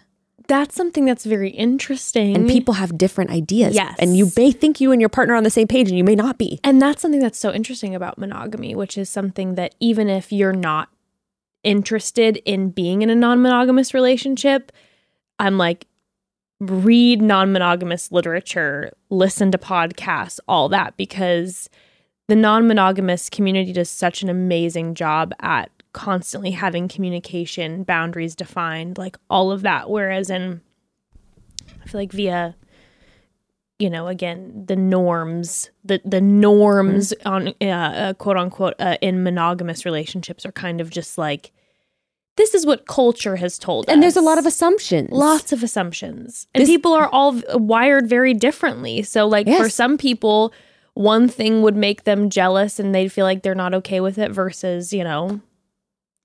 That's 0.51 0.75
something 0.75 1.05
that's 1.05 1.25
very 1.25 1.49
interesting. 1.49 2.35
and 2.35 2.47
people 2.49 2.73
have 2.73 2.97
different 2.97 3.31
ideas 3.31 3.73
Yes. 3.73 3.95
and 3.99 4.17
you 4.17 4.29
may 4.35 4.51
think 4.51 4.81
you 4.81 4.91
and 4.91 4.99
your 5.01 5.09
partner 5.09 5.33
are 5.33 5.37
on 5.37 5.43
the 5.43 5.49
same 5.49 5.67
page 5.67 5.87
and 5.87 5.97
you 5.97 6.03
may 6.03 6.15
not 6.15 6.37
be 6.37 6.59
And 6.63 6.81
that's 6.81 7.01
something 7.01 7.21
that's 7.21 7.39
so 7.39 7.53
interesting 7.53 7.95
about 7.95 8.17
monogamy, 8.17 8.75
which 8.75 8.97
is 8.97 9.09
something 9.09 9.55
that 9.55 9.75
even 9.79 10.09
if 10.09 10.31
you're 10.33 10.51
not 10.71 10.89
interested 11.63 12.37
in 12.43 12.69
being 12.69 13.01
in 13.01 13.09
a 13.09 13.15
non-monogamous 13.15 13.93
relationship, 13.93 14.71
I'm 15.39 15.57
like 15.57 15.87
read 16.59 17.21
non-monogamous 17.21 18.11
literature, 18.11 18.91
listen 19.09 19.51
to 19.51 19.57
podcasts, 19.57 20.39
all 20.47 20.67
that 20.69 20.97
because 20.97 21.69
the 22.27 22.35
non-monogamous 22.35 23.29
community 23.29 23.73
does 23.73 23.89
such 23.89 24.21
an 24.21 24.29
amazing 24.29 24.95
job 24.95 25.33
at 25.39 25.71
constantly 25.93 26.51
having 26.51 26.87
communication, 26.87 27.83
boundaries 27.83 28.35
defined, 28.35 28.97
like 28.97 29.17
all 29.29 29.51
of 29.51 29.61
that. 29.63 29.89
Whereas 29.89 30.29
in 30.29 30.61
I 31.83 31.87
feel 31.87 32.01
like 32.01 32.11
via 32.11 32.55
you 33.79 33.89
know 33.89 34.07
again 34.07 34.63
the 34.67 34.75
norms 34.75 35.71
the 35.83 35.99
the 36.05 36.21
norms 36.21 37.13
on 37.25 37.49
uh, 37.61 37.65
uh, 37.65 38.13
quote 38.13 38.37
unquote 38.37 38.75
uh, 38.79 38.97
in 39.01 39.23
monogamous 39.23 39.85
relationships 39.85 40.45
are 40.45 40.51
kind 40.51 40.79
of 40.81 40.89
just 40.91 41.17
like 41.17 41.51
this 42.37 42.53
is 42.53 42.65
what 42.65 42.85
culture 42.87 43.35
has 43.35 43.57
told 43.57 43.89
us 43.89 43.93
And 43.93 44.01
there's 44.01 44.15
a 44.15 44.21
lot 44.21 44.37
of 44.37 44.45
assumptions. 44.45 45.09
lots 45.11 45.51
of 45.51 45.63
assumptions. 45.63 46.47
And 46.53 46.61
This- 46.61 46.69
people 46.69 46.93
are 46.93 47.09
all 47.09 47.33
v- 47.33 47.43
wired 47.55 48.07
very 48.07 48.33
differently. 48.33 49.01
So 49.03 49.27
like 49.27 49.47
for 49.47 49.67
some 49.69 49.97
people 49.97 50.53
one 50.93 51.27
thing 51.27 51.61
would 51.61 51.75
make 51.75 52.03
them 52.03 52.29
jealous 52.29 52.79
and 52.79 52.93
they'd 52.95 53.11
feel 53.11 53.25
like 53.25 53.41
they're 53.43 53.55
not 53.55 53.73
okay 53.73 53.99
with 53.99 54.17
it 54.17 54.31
versus 54.31 54.93
you 54.93 55.03
know 55.03 55.41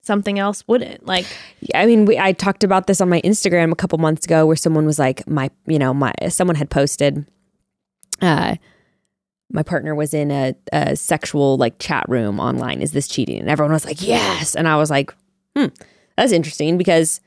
something 0.07 0.39
else 0.39 0.63
wouldn't 0.69 1.05
like 1.07 1.27
I 1.75 1.85
mean, 1.87 2.05
we, 2.05 2.19
I 2.19 2.33
talked 2.33 2.63
about 2.65 2.87
this 2.87 3.01
on 3.01 3.09
my 3.09 3.21
Instagram 3.23 3.73
a 3.73 3.77
couple 3.77 3.99
months 3.99 4.25
ago, 4.25 4.47
where 4.47 4.57
someone 4.57 4.87
was 4.87 4.99
like, 4.99 5.27
my, 5.29 5.51
you 5.67 5.79
know, 5.79 5.93
my 5.93 6.13
someone 6.29 6.55
had 6.57 6.71
posted, 6.71 7.27
uh, 8.23 8.55
my 9.51 9.63
partner 9.63 9.95
was 9.95 10.15
in 10.15 10.31
a, 10.31 10.55
a 10.73 10.97
sexual 10.97 11.57
like 11.57 11.79
chat 11.79 12.05
room 12.09 12.39
online. 12.41 12.83
Is 12.83 12.93
this 12.93 13.09
cheating? 13.09 13.41
And 13.41 13.49
everyone 13.51 13.73
was 13.73 13.85
like, 13.85 14.01
yes. 14.01 14.55
And 14.55 14.67
I 14.69 14.77
was 14.77 14.91
like, 14.91 15.13
hmm, 15.57 15.67
that's 16.17 16.33
interesting 16.33 16.79
because. 16.79 17.21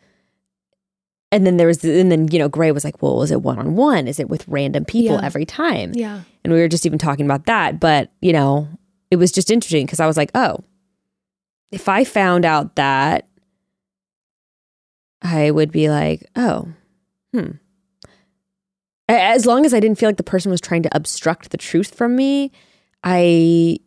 And 1.31 1.45
then 1.45 1.57
there 1.57 1.67
was, 1.67 1.83
and 1.83 2.11
then 2.11 2.27
you 2.31 2.39
know, 2.39 2.49
Gray 2.49 2.71
was 2.71 2.83
like, 2.83 3.03
well, 3.03 3.21
is 3.21 3.29
it 3.29 3.43
one 3.43 3.59
on 3.59 3.75
one? 3.75 4.07
Is 4.07 4.19
it 4.19 4.29
with 4.29 4.47
random 4.47 4.83
people 4.83 5.17
Yeah. 5.17 5.23
every 5.25 5.45
time? 5.45 5.91
yeah 5.93 6.21
And 6.43 6.51
we 6.51 6.59
were 6.59 6.67
just 6.67 6.87
even 6.87 6.97
talking 6.97 7.25
about 7.25 7.45
that. 7.45 7.79
But, 7.79 8.11
you 8.19 8.33
know, 8.33 8.67
it 9.11 9.17
was 9.17 9.31
just 9.31 9.51
interesting 9.51 9.85
because 9.85 9.99
I 9.99 10.07
was 10.07 10.17
like, 10.17 10.31
oh, 10.33 10.63
if 11.71 11.87
I 11.87 12.03
found 12.03 12.45
out 12.45 12.75
that, 12.75 13.27
I 15.21 15.51
would 15.51 15.71
be 15.71 15.89
like, 15.89 16.25
oh, 16.35 16.67
hmm. 17.33 17.51
As 19.07 19.45
long 19.45 19.65
as 19.65 19.73
I 19.73 19.79
didn't 19.79 19.97
feel 19.97 20.07
like 20.07 20.17
the 20.17 20.23
person 20.23 20.51
was 20.51 20.61
trying 20.61 20.83
to 20.83 20.89
obstruct 20.95 21.49
the 21.49 21.57
truth 21.57 21.95
from 21.95 22.15
me, 22.15 22.51
I. 23.03 23.77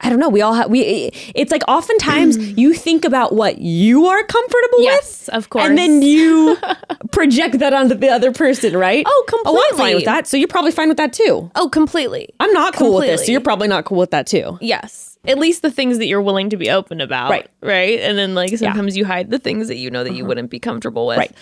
I 0.00 0.10
don't 0.10 0.20
know. 0.20 0.28
We 0.28 0.42
all 0.42 0.54
have 0.54 0.70
we. 0.70 1.10
It's 1.34 1.50
like 1.50 1.62
oftentimes 1.66 2.36
you 2.56 2.72
think 2.72 3.04
about 3.04 3.34
what 3.34 3.58
you 3.58 4.06
are 4.06 4.22
comfortable 4.22 4.78
with, 4.78 4.84
yes 4.84 5.28
of 5.30 5.50
course 5.50 5.64
and 5.64 5.76
then 5.76 6.02
you 6.02 6.56
project 7.10 7.58
that 7.58 7.74
onto 7.74 7.96
the 7.96 8.08
other 8.08 8.30
person, 8.30 8.76
right? 8.76 9.04
oh 9.08 9.24
completely 9.26 9.60
Oh, 9.60 9.68
I'm 9.72 9.76
fine 9.76 9.94
with 9.96 10.04
that. 10.04 10.28
So 10.28 10.36
you're 10.36 10.46
probably 10.46 10.70
fine 10.70 10.86
with 10.86 10.98
that 10.98 11.12
too. 11.12 11.50
oh 11.56 11.68
completely 11.68 12.28
I'm 12.38 12.52
not 12.52 12.74
cool 12.76 12.94
with 12.94 13.08
this, 13.08 13.26
so 13.26 13.32
you're 13.32 13.40
probably 13.40 13.66
not 13.66 13.86
cool 13.86 13.98
with 13.98 14.12
that 14.12 14.28
too. 14.28 14.56
Yes. 14.60 15.17
At 15.26 15.38
least 15.38 15.62
the 15.62 15.70
things 15.70 15.98
that 15.98 16.06
you're 16.06 16.22
willing 16.22 16.48
to 16.50 16.56
be 16.56 16.70
open 16.70 17.00
about. 17.00 17.30
Right. 17.30 17.50
Right. 17.60 17.98
And 18.00 18.16
then 18.16 18.34
like 18.34 18.56
sometimes 18.56 18.96
you 18.96 19.04
hide 19.04 19.30
the 19.30 19.38
things 19.38 19.68
that 19.68 19.76
you 19.76 19.90
know 19.90 20.04
that 20.04 20.14
you 20.14 20.24
wouldn't 20.24 20.48
be 20.48 20.58
comfortable 20.60 21.06
with. 21.06 21.18
Right. 21.18 21.32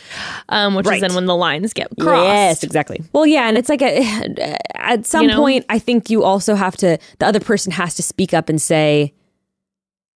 Um, 0.48 0.74
which 0.74 0.86
Right. 0.86 0.96
is 0.96 1.00
then 1.02 1.14
when 1.14 1.26
the 1.26 1.36
lines 1.36 1.72
get 1.72 1.88
crossed. 2.00 2.24
Yes, 2.26 2.62
exactly. 2.64 3.02
Well, 3.12 3.26
yeah, 3.26 3.48
and 3.48 3.56
it's 3.58 3.68
like 3.68 3.82
a, 3.82 4.56
at 4.76 5.06
some 5.06 5.22
You 5.22 5.28
know? 5.28 5.36
point, 5.40 5.66
I 5.68 5.78
think 5.78 6.10
you 6.10 6.24
also 6.24 6.54
have 6.54 6.76
to. 6.78 6.98
The 7.18 7.26
other 7.26 7.40
person 7.40 7.70
has 7.72 7.94
to 7.96 8.02
speak 8.02 8.32
up 8.34 8.48
and 8.48 8.60
say, 8.60 9.12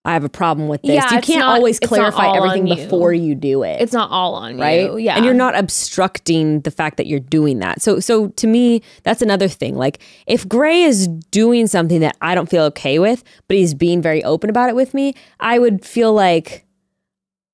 "I 0.04 0.12
have 0.14 0.24
a 0.24 0.28
problem 0.28 0.68
with 0.68 0.82
this." 0.82 0.92
Yeah, 0.94 1.14
you 1.14 1.20
can't 1.20 1.40
not- 1.40 1.56
always 1.56 1.78
clarify 1.78 2.34
everything 2.36 2.66
you. 2.66 2.74
before 2.76 3.12
you 3.12 3.34
do 3.34 3.62
it. 3.62 3.80
It's 3.80 3.92
not 3.92 4.10
all 4.10 4.34
on 4.34 4.58
right 4.58 4.82
you. 4.90 4.96
Yeah. 4.98 5.16
and 5.16 5.24
you're 5.24 5.34
not 5.34 5.54
obstructing 5.56 6.60
the 6.60 6.70
fact 6.70 6.96
that 6.96 7.06
you're 7.06 7.20
doing 7.20 7.58
that 7.60 7.80
so 7.82 8.00
so 8.00 8.28
to 8.28 8.46
me 8.46 8.82
that's 9.02 9.22
another 9.22 9.48
thing 9.48 9.74
like 9.76 9.98
if 10.26 10.48
gray 10.48 10.82
is 10.82 11.06
doing 11.30 11.66
something 11.66 12.00
that 12.00 12.16
i 12.20 12.34
don't 12.34 12.48
feel 12.48 12.64
okay 12.64 12.98
with 12.98 13.22
but 13.48 13.56
he's 13.56 13.74
being 13.74 14.00
very 14.02 14.22
open 14.24 14.48
about 14.50 14.68
it 14.68 14.74
with 14.74 14.94
me 14.94 15.14
i 15.40 15.58
would 15.58 15.84
feel 15.84 16.12
like 16.12 16.64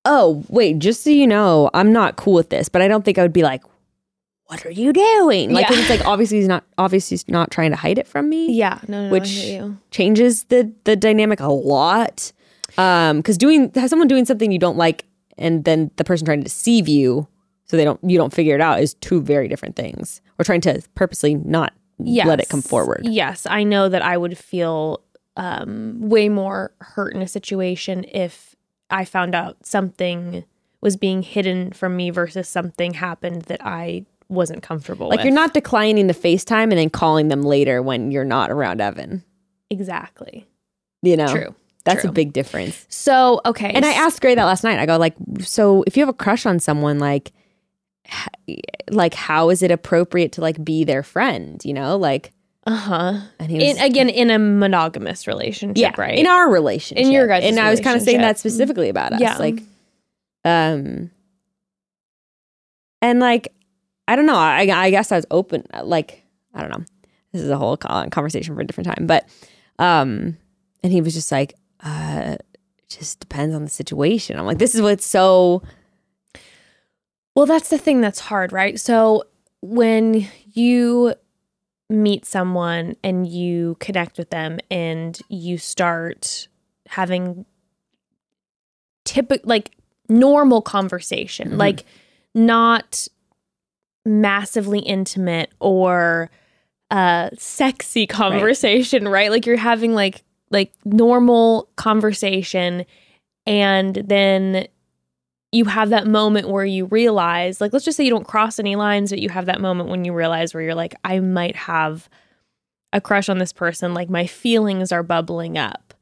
oh 0.04 0.44
wait 0.48 0.78
just 0.78 1.02
so 1.02 1.10
you 1.10 1.26
know 1.26 1.68
i'm 1.74 1.92
not 1.92 2.16
cool 2.16 2.34
with 2.34 2.50
this 2.50 2.68
but 2.68 2.80
i 2.82 2.88
don't 2.88 3.04
think 3.04 3.18
i 3.18 3.22
would 3.22 3.32
be 3.32 3.42
like 3.42 3.62
what 4.48 4.64
are 4.64 4.70
you 4.70 4.92
doing 4.92 5.50
Like 5.52 5.68
Yeah. 5.68 5.78
it's 5.80 5.90
like 5.90 6.04
obviously 6.06 6.38
he's 6.38 6.46
not 6.48 6.62
obviously 6.78 7.14
he's 7.16 7.28
not 7.28 7.50
trying 7.50 7.70
to 7.70 7.76
hide 7.76 7.98
it 7.98 8.06
from 8.06 8.28
me 8.28 8.52
Yeah. 8.52 8.78
No, 8.86 9.06
no, 9.06 9.10
which 9.10 9.44
changes 9.90 10.44
the 10.44 10.72
the 10.84 10.94
dynamic 10.94 11.40
a 11.40 11.48
lot. 11.50 12.30
Um, 12.78 13.18
because 13.18 13.38
doing 13.38 13.70
has 13.74 13.90
someone 13.90 14.08
doing 14.08 14.24
something 14.24 14.50
you 14.52 14.58
don't 14.58 14.76
like, 14.76 15.04
and 15.38 15.64
then 15.64 15.90
the 15.96 16.04
person 16.04 16.24
trying 16.24 16.40
to 16.40 16.44
deceive 16.44 16.88
you, 16.88 17.26
so 17.64 17.76
they 17.76 17.84
don't 17.84 18.00
you 18.02 18.16
don't 18.18 18.32
figure 18.34 18.54
it 18.54 18.60
out, 18.60 18.80
is 18.80 18.94
two 18.94 19.20
very 19.20 19.48
different 19.48 19.76
things. 19.76 20.20
Or 20.38 20.44
trying 20.44 20.60
to 20.62 20.82
purposely 20.94 21.34
not 21.34 21.72
let 21.98 22.40
it 22.40 22.48
come 22.50 22.60
forward. 22.62 23.00
Yes. 23.04 23.46
I 23.48 23.62
know 23.64 23.88
that 23.88 24.02
I 24.02 24.18
would 24.18 24.36
feel 24.36 25.00
um, 25.38 25.98
way 26.10 26.28
more 26.28 26.72
hurt 26.80 27.14
in 27.14 27.22
a 27.22 27.28
situation 27.28 28.04
if 28.12 28.54
I 28.90 29.06
found 29.06 29.34
out 29.34 29.64
something 29.64 30.44
was 30.82 30.96
being 30.98 31.22
hidden 31.22 31.72
from 31.72 31.96
me 31.96 32.10
versus 32.10 32.48
something 32.48 32.92
happened 32.94 33.42
that 33.42 33.64
I 33.64 34.04
wasn't 34.28 34.62
comfortable 34.62 35.08
Like 35.08 35.18
with. 35.20 35.24
you're 35.24 35.34
not 35.34 35.54
declining 35.54 36.06
the 36.06 36.14
FaceTime 36.14 36.64
and 36.64 36.72
then 36.72 36.90
calling 36.90 37.28
them 37.28 37.42
later 37.42 37.80
when 37.80 38.10
you're 38.10 38.24
not 38.24 38.50
around 38.50 38.80
Evan. 38.82 39.24
exactly. 39.70 40.46
You 41.02 41.16
know, 41.16 41.28
True. 41.28 41.54
That's 41.86 42.02
True. 42.02 42.10
a 42.10 42.12
big 42.12 42.32
difference. 42.34 42.84
So, 42.90 43.40
okay. 43.46 43.70
And 43.72 43.86
I 43.86 43.92
asked 43.92 44.20
Gray 44.20 44.34
that 44.34 44.44
last 44.44 44.62
night. 44.64 44.78
I 44.78 44.84
go 44.84 44.98
like, 44.98 45.14
so 45.40 45.82
if 45.86 45.96
you 45.96 46.02
have 46.02 46.08
a 46.08 46.12
crush 46.12 46.44
on 46.44 46.58
someone, 46.58 46.98
like, 46.98 47.32
like 48.90 49.14
how 49.14 49.48
is 49.50 49.62
it 49.62 49.70
appropriate 49.70 50.32
to 50.32 50.40
like 50.40 50.62
be 50.62 50.84
their 50.84 51.02
friend? 51.02 51.64
You 51.64 51.72
know, 51.74 51.96
like, 51.96 52.32
uh 52.66 52.74
huh. 52.76 53.20
and 53.38 53.50
he 53.50 53.58
was 53.58 53.76
In, 53.76 53.78
again, 53.78 54.08
in 54.08 54.30
a 54.30 54.38
monogamous 54.38 55.26
relationship, 55.26 55.76
yeah, 55.80 55.94
right? 55.96 56.18
in 56.18 56.26
our 56.26 56.50
relationship, 56.50 57.04
In 57.06 57.12
your 57.12 57.26
guys' 57.28 57.44
and 57.44 57.58
I 57.60 57.70
was 57.70 57.80
kind 57.80 57.96
of 57.96 58.02
saying 58.02 58.20
that 58.20 58.38
specifically 58.38 58.88
about 58.88 59.12
us, 59.12 59.20
Yeah. 59.20 59.38
like, 59.38 59.62
um, 60.44 61.10
and 63.00 63.20
like, 63.20 63.52
I 64.08 64.16
don't 64.16 64.26
know. 64.26 64.36
I, 64.36 64.62
I 64.72 64.90
guess 64.90 65.12
I 65.12 65.16
was 65.16 65.26
open. 65.30 65.64
Like, 65.82 66.22
I 66.54 66.60
don't 66.60 66.70
know. 66.70 66.84
This 67.32 67.42
is 67.42 67.50
a 67.50 67.56
whole 67.56 67.76
conversation 67.76 68.54
for 68.54 68.60
a 68.60 68.66
different 68.66 68.88
time, 68.88 69.06
but, 69.06 69.28
um, 69.78 70.36
and 70.82 70.92
he 70.92 71.00
was 71.00 71.14
just 71.14 71.30
like, 71.30 71.54
uh, 71.86 72.36
just 72.88 73.20
depends 73.20 73.54
on 73.54 73.62
the 73.64 73.70
situation. 73.70 74.38
I'm 74.38 74.46
like, 74.46 74.58
this 74.58 74.74
is 74.74 74.82
what's 74.82 75.06
so 75.06 75.62
Well, 77.34 77.46
that's 77.46 77.68
the 77.68 77.78
thing 77.78 78.00
that's 78.00 78.18
hard, 78.20 78.52
right? 78.52 78.80
So 78.80 79.24
when 79.60 80.26
you 80.54 81.14
meet 81.90 82.24
someone 82.24 82.96
and 83.04 83.26
you 83.26 83.76
connect 83.78 84.18
with 84.18 84.30
them 84.30 84.58
and 84.70 85.18
you 85.28 85.58
start 85.58 86.48
having 86.88 87.44
typical 89.04 89.48
like 89.48 89.70
normal 90.08 90.62
conversation, 90.62 91.52
Mhm. 91.52 91.58
like 91.58 91.84
not 92.34 93.06
massively 94.04 94.78
intimate 94.80 95.50
or 95.60 96.30
uh 96.90 97.30
sexy 97.36 98.06
conversation, 98.06 99.06
right? 99.08 99.30
Like 99.30 99.46
you're 99.46 99.56
having 99.56 99.94
like 99.94 100.22
like 100.50 100.72
normal 100.84 101.68
conversation 101.76 102.84
and 103.46 103.96
then 103.96 104.66
you 105.52 105.64
have 105.64 105.90
that 105.90 106.06
moment 106.06 106.48
where 106.48 106.64
you 106.64 106.86
realize 106.86 107.60
like 107.60 107.72
let's 107.72 107.84
just 107.84 107.96
say 107.96 108.04
you 108.04 108.10
don't 108.10 108.26
cross 108.26 108.58
any 108.58 108.76
lines 108.76 109.10
but 109.10 109.18
you 109.18 109.28
have 109.28 109.46
that 109.46 109.60
moment 109.60 109.88
when 109.88 110.04
you 110.04 110.12
realize 110.12 110.52
where 110.52 110.62
you're 110.62 110.74
like 110.74 110.94
I 111.04 111.20
might 111.20 111.56
have 111.56 112.08
a 112.92 113.00
crush 113.00 113.28
on 113.28 113.38
this 113.38 113.52
person 113.52 113.94
like 113.94 114.08
my 114.08 114.26
feelings 114.26 114.92
are 114.92 115.02
bubbling 115.02 115.58
up. 115.58 115.94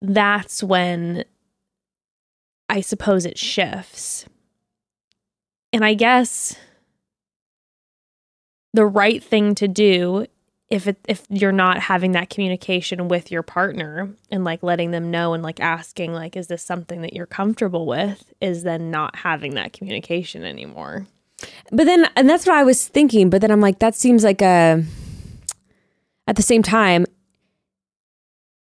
That's 0.00 0.62
when 0.62 1.24
I 2.68 2.80
suppose 2.80 3.26
it 3.26 3.38
shifts. 3.38 4.26
And 5.72 5.84
I 5.84 5.94
guess 5.94 6.56
the 8.74 8.86
right 8.86 9.22
thing 9.22 9.54
to 9.56 9.68
do 9.68 10.26
if 10.72 10.86
it 10.88 10.96
if 11.06 11.22
you're 11.28 11.52
not 11.52 11.78
having 11.80 12.12
that 12.12 12.30
communication 12.30 13.06
with 13.06 13.30
your 13.30 13.42
partner 13.42 14.08
and 14.30 14.42
like 14.42 14.62
letting 14.62 14.90
them 14.90 15.10
know 15.10 15.34
and 15.34 15.42
like 15.42 15.60
asking 15.60 16.14
like 16.14 16.34
is 16.34 16.46
this 16.46 16.62
something 16.62 17.02
that 17.02 17.12
you're 17.12 17.26
comfortable 17.26 17.84
with 17.86 18.32
is 18.40 18.62
then 18.62 18.90
not 18.90 19.14
having 19.16 19.54
that 19.54 19.74
communication 19.74 20.44
anymore. 20.44 21.06
But 21.70 21.84
then, 21.84 22.08
and 22.16 22.28
that's 22.30 22.46
what 22.46 22.56
I 22.56 22.62
was 22.62 22.88
thinking. 22.88 23.28
But 23.28 23.42
then 23.42 23.50
I'm 23.50 23.60
like, 23.60 23.80
that 23.80 23.94
seems 23.94 24.24
like 24.24 24.40
a. 24.40 24.82
At 26.26 26.36
the 26.36 26.42
same 26.42 26.62
time, 26.62 27.04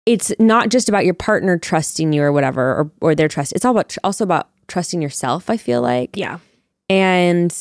it's 0.05 0.33
not 0.39 0.69
just 0.69 0.89
about 0.89 1.05
your 1.05 1.13
partner 1.13 1.57
trusting 1.57 2.11
you 2.11 2.21
or 2.23 2.31
whatever, 2.33 2.61
or 2.61 2.91
or 3.01 3.15
their 3.15 3.27
trust. 3.27 3.53
It's 3.53 3.63
all 3.63 3.71
about 3.71 3.95
also 4.03 4.23
about 4.23 4.49
trusting 4.67 5.01
yourself. 5.01 5.49
I 5.49 5.57
feel 5.57 5.81
like, 5.81 6.17
Yeah. 6.17 6.39
and 6.89 7.55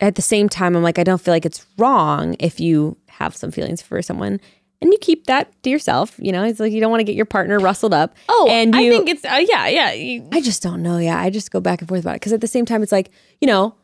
at 0.00 0.14
the 0.14 0.22
same 0.22 0.48
time, 0.48 0.76
I'm 0.76 0.82
like, 0.82 0.98
I 0.98 1.04
don't 1.04 1.20
feel 1.20 1.32
like 1.32 1.46
it's 1.46 1.64
wrong 1.78 2.36
if 2.38 2.60
you 2.60 2.96
have 3.08 3.34
some 3.36 3.50
feelings 3.50 3.80
for 3.80 4.00
someone, 4.02 4.40
and 4.82 4.92
you 4.92 4.98
keep 5.00 5.26
that 5.26 5.50
to 5.62 5.70
yourself. 5.70 6.14
You 6.18 6.32
know, 6.32 6.44
it's 6.44 6.60
like 6.60 6.72
you 6.72 6.80
don't 6.80 6.90
want 6.90 7.00
to 7.00 7.04
get 7.04 7.14
your 7.16 7.24
partner 7.24 7.58
rustled 7.58 7.94
up. 7.94 8.14
Oh, 8.28 8.46
and 8.50 8.76
I 8.76 8.88
think 8.90 9.08
it's 9.08 9.24
uh, 9.24 9.42
yeah, 9.48 9.66
yeah. 9.68 9.92
You- 9.92 10.28
I 10.32 10.40
just 10.42 10.62
don't 10.62 10.82
know. 10.82 10.98
Yeah, 10.98 11.18
I 11.18 11.30
just 11.30 11.50
go 11.50 11.60
back 11.60 11.80
and 11.80 11.88
forth 11.88 12.02
about 12.02 12.12
it 12.16 12.20
because 12.20 12.32
at 12.34 12.40
the 12.42 12.46
same 12.46 12.66
time, 12.66 12.82
it's 12.82 12.92
like 12.92 13.10
you 13.40 13.46
know. 13.46 13.74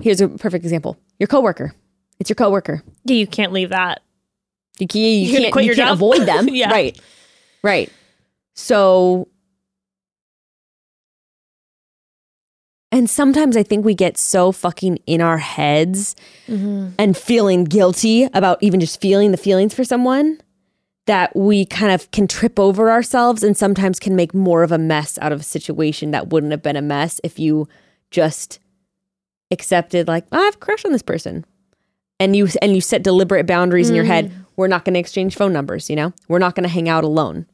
Here's 0.00 0.20
a 0.20 0.28
perfect 0.28 0.64
example: 0.64 0.98
your 1.18 1.26
coworker. 1.28 1.72
It's 2.18 2.30
your 2.30 2.34
coworker. 2.36 2.82
yeah, 3.04 3.16
you 3.16 3.26
can't 3.26 3.52
leave 3.52 3.68
that. 3.70 4.00
You, 4.78 4.86
you, 4.92 5.00
you 5.00 5.38
can't. 5.38 5.52
quit 5.52 5.64
you 5.64 5.68
your 5.68 5.76
can't 5.76 5.88
job? 5.88 5.94
avoid 5.98 6.22
them. 6.26 6.48
Yeah. 6.52 6.70
Right. 6.70 7.00
Right. 7.62 7.92
So, 8.54 9.28
and 12.94 13.10
sometimes 13.10 13.56
I 13.56 13.64
think 13.64 13.84
we 13.84 13.92
get 13.92 14.16
so 14.16 14.52
fucking 14.52 14.98
in 15.04 15.20
our 15.20 15.38
heads 15.38 16.14
mm-hmm. 16.46 16.90
and 16.96 17.16
feeling 17.16 17.64
guilty 17.64 18.28
about 18.32 18.62
even 18.62 18.78
just 18.78 19.00
feeling 19.00 19.32
the 19.32 19.36
feelings 19.36 19.74
for 19.74 19.82
someone 19.82 20.40
that 21.06 21.34
we 21.34 21.66
kind 21.66 21.90
of 21.90 22.08
can 22.12 22.28
trip 22.28 22.56
over 22.60 22.92
ourselves 22.92 23.42
and 23.42 23.56
sometimes 23.56 23.98
can 23.98 24.14
make 24.14 24.32
more 24.32 24.62
of 24.62 24.70
a 24.70 24.78
mess 24.78 25.18
out 25.20 25.32
of 25.32 25.40
a 25.40 25.42
situation 25.42 26.12
that 26.12 26.28
wouldn't 26.28 26.52
have 26.52 26.62
been 26.62 26.76
a 26.76 26.82
mess 26.82 27.20
if 27.24 27.36
you 27.36 27.68
just 28.12 28.60
accepted 29.50 30.06
like 30.06 30.24
"Oh, 30.30 30.40
I 30.40 30.44
have 30.44 30.54
a 30.54 30.58
crush 30.58 30.84
on 30.84 30.92
this 30.92 31.02
person. 31.02 31.44
And 32.20 32.36
you 32.36 32.46
and 32.62 32.76
you 32.76 32.80
set 32.80 33.02
deliberate 33.02 33.44
boundaries 33.44 33.90
in 33.90 33.96
your 33.96 34.04
head. 34.04 34.30
Mm. 34.30 34.46
We're 34.54 34.68
not 34.68 34.84
going 34.84 34.94
to 34.94 35.00
exchange 35.00 35.34
phone 35.34 35.52
numbers 35.52 35.90
you 35.90 35.96
know? 35.96 36.12
We're 36.28 36.38
not 36.38 36.54
going 36.54 36.62
to 36.62 36.72
hang 36.72 36.88
out 36.88 37.02
alone 37.02 37.46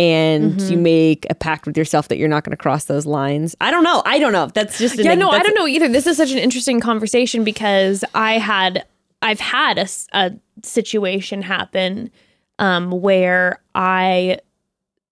and 0.00 0.60
you 0.62 0.76
make 0.76 1.26
a 1.30 1.34
pact 1.34 1.66
with 1.66 1.76
yourself 1.76 2.08
that 2.08 2.16
you're 2.16 2.28
not 2.28 2.42
going 2.42 2.50
to 2.50 2.56
cross 2.56 2.86
those 2.86 3.06
lines 3.06 3.54
i 3.60 3.70
don't 3.70 3.84
know 3.84 4.02
i 4.06 4.18
don't 4.18 4.32
know 4.32 4.46
that's 4.54 4.78
just 4.78 4.98
an, 4.98 5.04
yeah, 5.04 5.14
no, 5.14 5.30
I 5.30 5.42
don't 5.42 5.54
know 5.54 5.66
either. 5.66 5.88
This 5.88 6.06
is 6.06 6.16
such 6.16 6.32
an 6.32 6.38
interesting 6.38 6.80
conversation 6.80 7.44
because 7.44 8.04
I 8.14 8.38
had, 8.38 8.86
I've 9.22 9.40
had 9.40 9.78
a 10.12 10.32
situation 10.64 11.42
happen 11.42 12.10
um, 12.58 12.90
where 12.90 13.60
I 13.74 14.38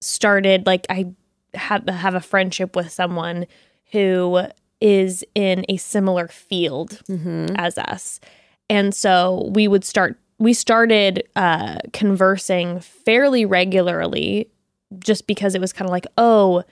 started 0.01 0.67
like 0.67 0.87
I 0.91 1.13
have 1.55 1.89
have 1.89 2.15
a 2.15 2.21
friendship 2.21 2.77
with 2.77 2.91
someone 2.91 3.47
who 3.93 4.43
is 4.81 5.25
in 5.35 5.65
a 5.69 5.77
similar 5.77 6.29
field 6.29 7.03
as 7.57 7.79
us, 7.79 8.21
and 8.69 8.95
so 8.95 9.51
we 9.53 9.69
would 9.69 9.85
start. 9.85 10.19
We 10.39 10.53
started 10.53 11.29
uh, 11.35 11.79
conversing 11.93 12.81
fairly 12.81 13.45
regularly, 13.45 14.51
just 14.99 15.27
because 15.27 15.55
it 15.55 15.61
was 15.61 15.73
kind 15.73 15.87
of 15.89 15.93
like, 15.93 16.07
oh, 16.17 16.63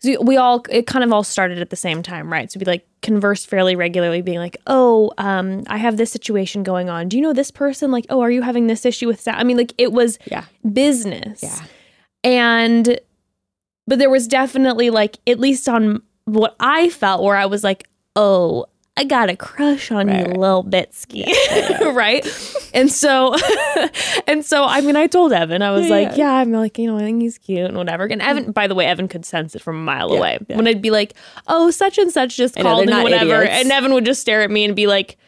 so 0.00 0.20
we 0.22 0.36
all 0.36 0.62
it 0.68 0.86
kind 0.86 1.02
of 1.04 1.12
all 1.12 1.24
started 1.24 1.58
at 1.58 1.70
the 1.70 1.76
same 1.76 2.02
time, 2.02 2.30
right? 2.30 2.52
So 2.52 2.60
we 2.60 2.66
like 2.66 2.86
conversed 3.00 3.48
fairly 3.48 3.74
regularly, 3.76 4.20
being 4.20 4.38
like, 4.38 4.58
"Oh, 4.66 5.10
um, 5.16 5.62
I 5.68 5.78
have 5.78 5.96
this 5.96 6.10
situation 6.12 6.62
going 6.62 6.90
on. 6.90 7.08
Do 7.08 7.16
you 7.16 7.22
know 7.22 7.32
this 7.32 7.50
person? 7.50 7.90
Like, 7.90 8.04
oh, 8.10 8.20
are 8.20 8.30
you 8.30 8.42
having 8.42 8.66
this 8.66 8.84
issue 8.84 9.06
with 9.06 9.24
that?" 9.24 9.38
I 9.38 9.42
mean, 9.44 9.56
like 9.56 9.72
it 9.78 9.92
was 9.92 10.18
Yeah. 10.30 10.44
business, 10.70 11.42
Yeah. 11.42 11.64
and 12.24 13.00
but 13.86 13.98
there 13.98 14.10
was 14.10 14.28
definitely 14.28 14.90
like 14.90 15.16
at 15.26 15.38
least 15.40 15.66
on 15.68 16.02
what 16.26 16.56
I 16.60 16.90
felt 16.90 17.22
where 17.22 17.36
I 17.36 17.46
was 17.46 17.64
like, 17.64 17.88
"Oh, 18.16 18.66
I 18.98 19.04
got 19.04 19.28
a 19.28 19.36
crush 19.36 19.90
on 19.90 20.08
you, 20.08 20.24
little 20.24 20.64
Bitsky," 20.64 21.26
right? 21.94 22.24
And 22.72 22.90
so, 22.90 23.34
and 24.26 24.44
so, 24.44 24.64
I 24.64 24.80
mean, 24.80 24.96
I 24.96 25.06
told 25.06 25.32
Evan, 25.32 25.60
I 25.62 25.70
was 25.70 25.88
like, 25.88 26.16
yeah. 26.16 26.32
I'm 26.32 26.50
like, 26.52 26.78
you 26.78 26.86
know, 26.86 26.96
I 26.96 27.00
think 27.00 27.20
he's 27.20 27.36
cute 27.38 27.66
and 27.66 27.76
whatever. 27.76 28.06
And 28.06 28.22
Evan, 28.22 28.52
by 28.52 28.66
the 28.66 28.74
way, 28.74 28.86
Evan 28.86 29.08
could 29.08 29.26
sense 29.26 29.54
it 29.54 29.60
from 29.60 29.76
a 29.76 29.82
mile 29.82 30.12
away. 30.12 30.38
When 30.48 30.66
I'd 30.66 30.80
be 30.80 30.90
like, 30.90 31.14
oh, 31.46 31.70
such 31.70 31.98
and 31.98 32.10
such 32.10 32.36
just 32.36 32.56
know, 32.56 32.62
called 32.62 32.88
they're 32.88 32.94
and 32.94 33.04
whatever, 33.04 33.42
idiots. 33.42 33.62
and 33.62 33.72
Evan 33.72 33.92
would 33.92 34.04
just 34.06 34.20
stare 34.20 34.42
at 34.42 34.50
me 34.50 34.64
and 34.64 34.74
be 34.74 34.86
like, 34.86 35.18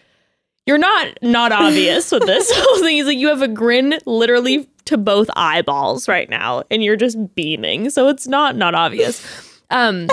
you're 0.66 0.78
not 0.78 1.18
not 1.22 1.50
obvious 1.50 2.12
with 2.12 2.26
this 2.26 2.50
whole 2.54 2.80
thing. 2.80 2.96
He's 2.96 3.06
like, 3.06 3.16
you 3.16 3.28
have 3.28 3.40
a 3.42 3.48
grin 3.48 3.98
literally 4.04 4.68
to 4.84 4.98
both 4.98 5.28
eyeballs 5.36 6.08
right 6.08 6.28
now, 6.28 6.62
and 6.70 6.82
you're 6.82 6.96
just 6.96 7.34
beaming. 7.34 7.90
So 7.90 8.08
it's 8.08 8.26
not 8.26 8.56
not 8.56 8.74
obvious. 8.74 9.26
Um, 9.70 10.08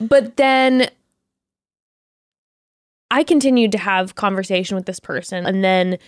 but 0.00 0.36
then 0.36 0.90
I 3.14 3.22
continued 3.22 3.70
to 3.72 3.78
have 3.78 4.16
conversation 4.16 4.74
with 4.74 4.86
this 4.86 4.98
person, 4.98 5.46
and 5.46 5.62
then 5.62 5.98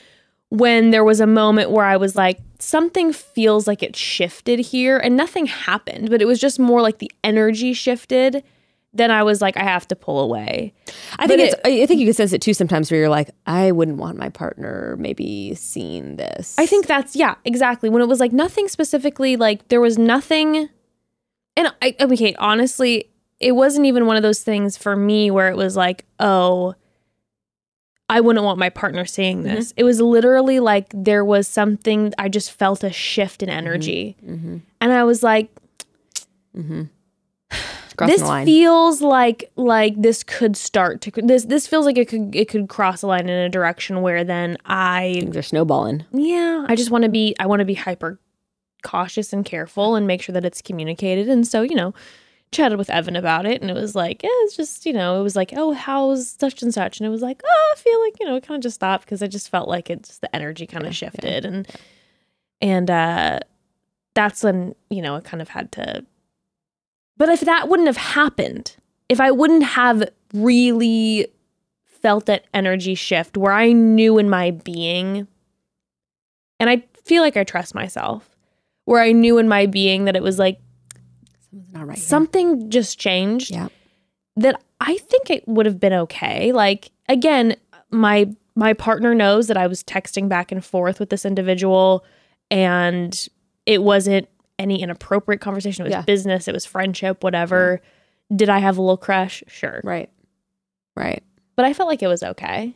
when 0.48 0.90
there 0.90 1.04
was 1.04 1.20
a 1.20 1.26
moment 1.26 1.70
where 1.70 1.84
I 1.84 1.96
was 1.96 2.16
like, 2.16 2.38
something 2.58 3.12
feels 3.12 3.66
like 3.66 3.82
it 3.82 3.94
shifted 3.94 4.58
here, 4.58 4.98
and 4.98 5.16
nothing 5.16 5.46
happened, 5.46 6.10
but 6.10 6.20
it 6.20 6.24
was 6.24 6.40
just 6.40 6.58
more 6.58 6.82
like 6.82 6.98
the 6.98 7.10
energy 7.22 7.72
shifted. 7.74 8.42
Then 8.92 9.10
I 9.10 9.22
was 9.22 9.42
like, 9.42 9.56
I 9.56 9.62
have 9.62 9.86
to 9.88 9.96
pull 9.96 10.20
away. 10.20 10.72
I 11.18 11.26
think 11.26 11.38
But 11.38 11.40
it's. 11.40 11.54
I 11.64 11.86
think 11.86 12.00
you 12.00 12.06
can 12.06 12.14
sense 12.14 12.32
it 12.32 12.40
too 12.40 12.54
sometimes, 12.54 12.90
where 12.90 12.98
you're 12.98 13.08
like, 13.08 13.30
I 13.46 13.70
wouldn't 13.70 13.98
want 13.98 14.16
my 14.16 14.30
partner 14.30 14.96
maybe 14.98 15.54
seeing 15.54 16.16
this. 16.16 16.56
I 16.58 16.66
think 16.66 16.86
that's 16.86 17.14
yeah, 17.14 17.34
exactly. 17.44 17.88
When 17.88 18.02
it 18.02 18.08
was 18.08 18.18
like 18.18 18.32
nothing 18.32 18.68
specifically, 18.68 19.36
like 19.36 19.68
there 19.68 19.80
was 19.80 19.96
nothing, 19.96 20.70
and 21.56 21.72
I 21.82 21.94
okay, 22.00 22.34
honestly, 22.36 23.10
it 23.38 23.52
wasn't 23.52 23.86
even 23.86 24.06
one 24.06 24.16
of 24.16 24.22
those 24.22 24.42
things 24.42 24.76
for 24.76 24.96
me 24.96 25.30
where 25.30 25.50
it 25.50 25.56
was 25.56 25.76
like, 25.76 26.06
oh, 26.18 26.74
I 28.08 28.20
wouldn't 28.20 28.44
want 28.44 28.58
my 28.58 28.70
partner 28.70 29.04
seeing 29.04 29.38
mm-hmm. 29.38 29.54
this. 29.54 29.72
It 29.76 29.84
was 29.84 30.00
literally 30.00 30.60
like 30.60 30.86
there 30.94 31.24
was 31.24 31.48
something 31.48 32.12
I 32.18 32.28
just 32.28 32.52
felt 32.52 32.84
a 32.84 32.92
shift 32.92 33.42
in 33.42 33.48
mm-hmm. 33.48 33.58
energy, 33.58 34.16
mm-hmm. 34.24 34.58
and 34.80 34.92
I 34.92 35.04
was 35.04 35.22
like, 35.22 35.50
crossing 37.96 38.18
this 38.18 38.44
feels 38.44 39.02
like 39.02 39.50
like 39.56 40.00
this 40.00 40.22
could 40.22 40.56
start 40.56 41.00
to 41.02 41.10
this 41.22 41.44
this 41.46 41.66
feels 41.66 41.86
like 41.86 41.98
it 41.98 42.08
could 42.08 42.34
it 42.34 42.48
could 42.48 42.68
cross 42.68 43.02
a 43.02 43.06
line 43.06 43.28
in 43.28 43.38
a 43.38 43.48
direction 43.48 44.02
where 44.02 44.22
then 44.22 44.56
I 44.66 45.16
Things 45.20 45.36
are 45.36 45.42
snowballing. 45.42 46.04
yeah, 46.12 46.64
I 46.68 46.76
just 46.76 46.90
want 46.90 47.04
to 47.04 47.10
be 47.10 47.34
I 47.40 47.46
want 47.46 47.60
to 47.60 47.66
be 47.66 47.74
hyper 47.74 48.20
cautious 48.86 49.32
and 49.32 49.44
careful 49.44 49.96
and 49.96 50.06
make 50.06 50.22
sure 50.22 50.32
that 50.32 50.44
it's 50.44 50.62
communicated. 50.62 51.28
And 51.28 51.46
so, 51.46 51.62
you 51.62 51.74
know, 51.74 51.92
chatted 52.52 52.78
with 52.78 52.90
Evan 52.90 53.16
about 53.16 53.44
it 53.46 53.60
and 53.60 53.70
it 53.70 53.74
was 53.74 53.94
like, 53.94 54.22
yeah, 54.22 54.28
it's 54.44 54.56
just, 54.56 54.86
you 54.86 54.92
know, 54.92 55.20
it 55.20 55.22
was 55.22 55.36
like, 55.36 55.52
oh, 55.56 55.72
how's 55.72 56.30
such 56.30 56.62
and 56.62 56.72
such? 56.72 56.98
And 56.98 57.06
it 57.06 57.10
was 57.10 57.22
like, 57.22 57.42
oh, 57.44 57.74
I 57.76 57.78
feel 57.78 58.00
like, 58.02 58.14
you 58.20 58.26
know, 58.26 58.36
it 58.36 58.46
kind 58.46 58.56
of 58.56 58.62
just 58.62 58.76
stopped 58.76 59.04
because 59.04 59.22
I 59.22 59.26
just 59.26 59.50
felt 59.50 59.68
like 59.68 59.90
it's 59.90 60.18
the 60.18 60.34
energy 60.34 60.66
kind 60.66 60.86
of 60.86 60.94
shifted 60.94 61.44
and 61.44 61.68
and 62.62 62.90
uh 62.90 63.40
that's 64.14 64.42
when, 64.42 64.74
you 64.88 65.02
know, 65.02 65.16
it 65.16 65.24
kind 65.24 65.42
of 65.42 65.48
had 65.48 65.72
to 65.72 66.04
But 67.16 67.28
if 67.28 67.40
that 67.42 67.68
wouldn't 67.68 67.88
have 67.88 67.96
happened, 67.98 68.76
if 69.08 69.20
I 69.20 69.30
wouldn't 69.30 69.64
have 69.64 70.08
really 70.32 71.28
felt 71.84 72.26
that 72.26 72.46
energy 72.54 72.94
shift 72.94 73.36
where 73.36 73.52
I 73.52 73.72
knew 73.72 74.18
in 74.18 74.30
my 74.30 74.52
being 74.52 75.26
and 76.60 76.70
I 76.70 76.84
feel 77.04 77.22
like 77.22 77.36
I 77.36 77.44
trust 77.44 77.74
myself, 77.74 78.36
where 78.84 79.02
I 79.02 79.12
knew 79.12 79.38
in 79.38 79.48
my 79.48 79.66
being 79.66 80.04
that 80.04 80.16
it 80.16 80.22
was 80.22 80.38
like 80.38 80.58
not 81.72 81.86
right. 81.86 81.96
here. 81.98 82.04
something 82.04 82.70
just 82.70 82.98
changed. 82.98 83.50
Yeah. 83.50 83.68
That 84.36 84.60
I 84.80 84.98
think 84.98 85.30
it 85.30 85.46
would 85.48 85.66
have 85.66 85.80
been 85.80 85.92
okay. 85.92 86.52
Like 86.52 86.90
again, 87.08 87.56
my 87.90 88.28
my 88.54 88.72
partner 88.72 89.14
knows 89.14 89.46
that 89.48 89.56
I 89.56 89.66
was 89.66 89.82
texting 89.82 90.28
back 90.28 90.50
and 90.52 90.64
forth 90.64 90.98
with 91.00 91.10
this 91.10 91.24
individual 91.24 92.04
and 92.50 93.28
it 93.66 93.82
wasn't 93.82 94.28
any 94.58 94.80
inappropriate 94.82 95.40
conversation. 95.40 95.82
It 95.84 95.88
was 95.88 95.92
Yeah. 95.92 96.02
business, 96.02 96.48
it 96.48 96.54
was 96.54 96.64
friendship, 96.66 97.22
whatever. 97.24 97.80
Did 98.34 98.48
I 98.48 98.58
have 98.58 98.78
a 98.78 98.82
little 98.82 98.96
crush? 98.96 99.42
Sure. 99.46 99.80
Right. 99.84 100.10
Right. 100.96 101.22
but 101.56 101.64
I 101.64 101.72
felt 101.72 101.88
like 101.88 102.02
it 102.02 102.08
was 102.08 102.22
okay. 102.22 102.74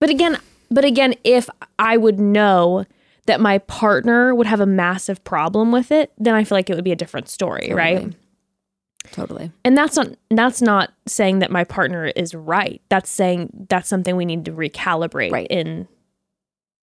But 0.00 0.10
again, 0.10 0.38
but 0.70 0.84
again, 0.84 1.14
if 1.24 1.48
I 1.78 1.96
would 1.96 2.18
know 2.20 2.84
that 3.26 3.40
my 3.40 3.58
partner 3.58 4.34
would 4.34 4.46
have 4.46 4.60
a 4.60 4.66
massive 4.66 5.22
problem 5.24 5.72
with 5.72 5.90
it, 5.92 6.12
then 6.18 6.34
I 6.34 6.44
feel 6.44 6.56
like 6.56 6.70
it 6.70 6.74
would 6.74 6.84
be 6.84 6.92
a 6.92 6.96
different 6.96 7.28
story, 7.28 7.72
right? 7.72 7.96
Totally. 7.96 8.16
Totally. 9.12 9.52
And 9.64 9.78
that's 9.78 9.96
not 9.96 10.08
that's 10.30 10.60
not 10.60 10.92
saying 11.06 11.38
that 11.38 11.50
my 11.50 11.62
partner 11.64 12.06
is 12.06 12.34
right. 12.34 12.82
That's 12.88 13.08
saying 13.08 13.66
that's 13.68 13.88
something 13.88 14.16
we 14.16 14.24
need 14.24 14.44
to 14.46 14.52
recalibrate 14.52 15.30
Right. 15.30 15.46
in 15.48 15.86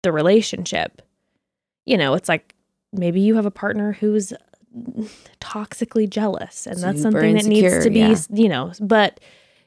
the 0.03 0.11
relationship. 0.13 1.01
You 1.85 1.97
know, 1.97 2.13
it's 2.13 2.29
like 2.29 2.55
maybe 2.93 3.19
you 3.19 3.35
have 3.35 3.45
a 3.45 3.51
partner 3.51 3.93
who's 3.93 4.31
toxically 5.41 6.09
jealous 6.09 6.65
and 6.65 6.77
that's 6.79 7.01
Super 7.01 7.11
something 7.19 7.35
that 7.35 7.45
needs 7.45 7.83
to 7.83 7.89
be, 7.89 7.99
yeah. 7.99 8.15
you 8.33 8.49
know, 8.49 8.71
but 8.79 9.19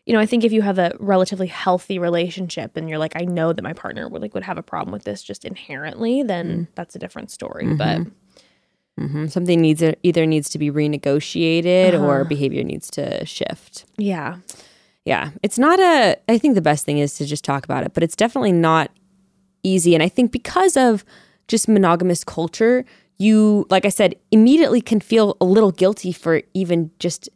you 0.06 0.12
know, 0.12 0.20
I 0.20 0.26
think 0.26 0.44
if 0.44 0.52
you 0.52 0.62
have 0.62 0.78
a 0.78 0.94
relatively 1.00 1.48
healthy 1.48 1.98
relationship 1.98 2.76
and 2.76 2.88
you're 2.88 2.98
like 2.98 3.14
I 3.16 3.24
know 3.24 3.52
that 3.52 3.62
my 3.62 3.72
partner 3.72 4.08
would 4.08 4.22
like 4.22 4.34
would 4.34 4.44
have 4.44 4.56
a 4.58 4.62
problem 4.62 4.92
with 4.92 5.04
this 5.04 5.22
just 5.22 5.44
inherently, 5.44 6.22
then 6.22 6.46
Mm-hmm. 6.46 6.62
that's 6.76 6.94
a 6.94 6.98
different 6.98 7.30
story, 7.30 7.74
but 7.74 8.06
hmm 8.98 9.26
Something 9.26 9.60
needs 9.60 9.82
either 10.02 10.24
needs 10.26 10.48
to 10.50 10.58
be 10.58 10.70
renegotiated 10.70 12.00
or 12.00 12.20
Uh-huh. 12.20 12.24
behavior 12.28 12.64
needs 12.64 12.90
to 12.92 13.24
shift. 13.26 13.84
yeah. 13.98 14.38
Yeah. 15.04 15.30
It's 15.44 15.56
not 15.58 15.78
a, 15.78 16.16
I 16.28 16.36
think 16.38 16.56
the 16.56 16.60
best 16.60 16.84
thing 16.84 16.98
is 16.98 17.14
to 17.18 17.26
just 17.26 17.44
talk 17.44 17.64
about 17.64 17.84
it, 17.84 17.94
but 17.94 18.02
it's 18.02 18.16
definitely 18.16 18.50
not 18.50 18.90
easy. 19.62 19.94
And 19.94 20.02
I 20.02 20.08
think 20.08 20.32
because 20.32 20.76
of 20.76 21.04
just 21.46 21.68
monogamous 21.68 22.24
culture, 22.24 22.84
you, 23.18 23.66
like 23.70 23.84
I 23.84 23.88
said, 23.90 24.16
immediately 24.32 24.80
can 24.80 24.98
feel 24.98 25.36
a 25.40 25.44
little 25.44 25.70
guilty 25.70 26.10
for 26.10 26.42
even 26.54 26.90
just 26.98 27.28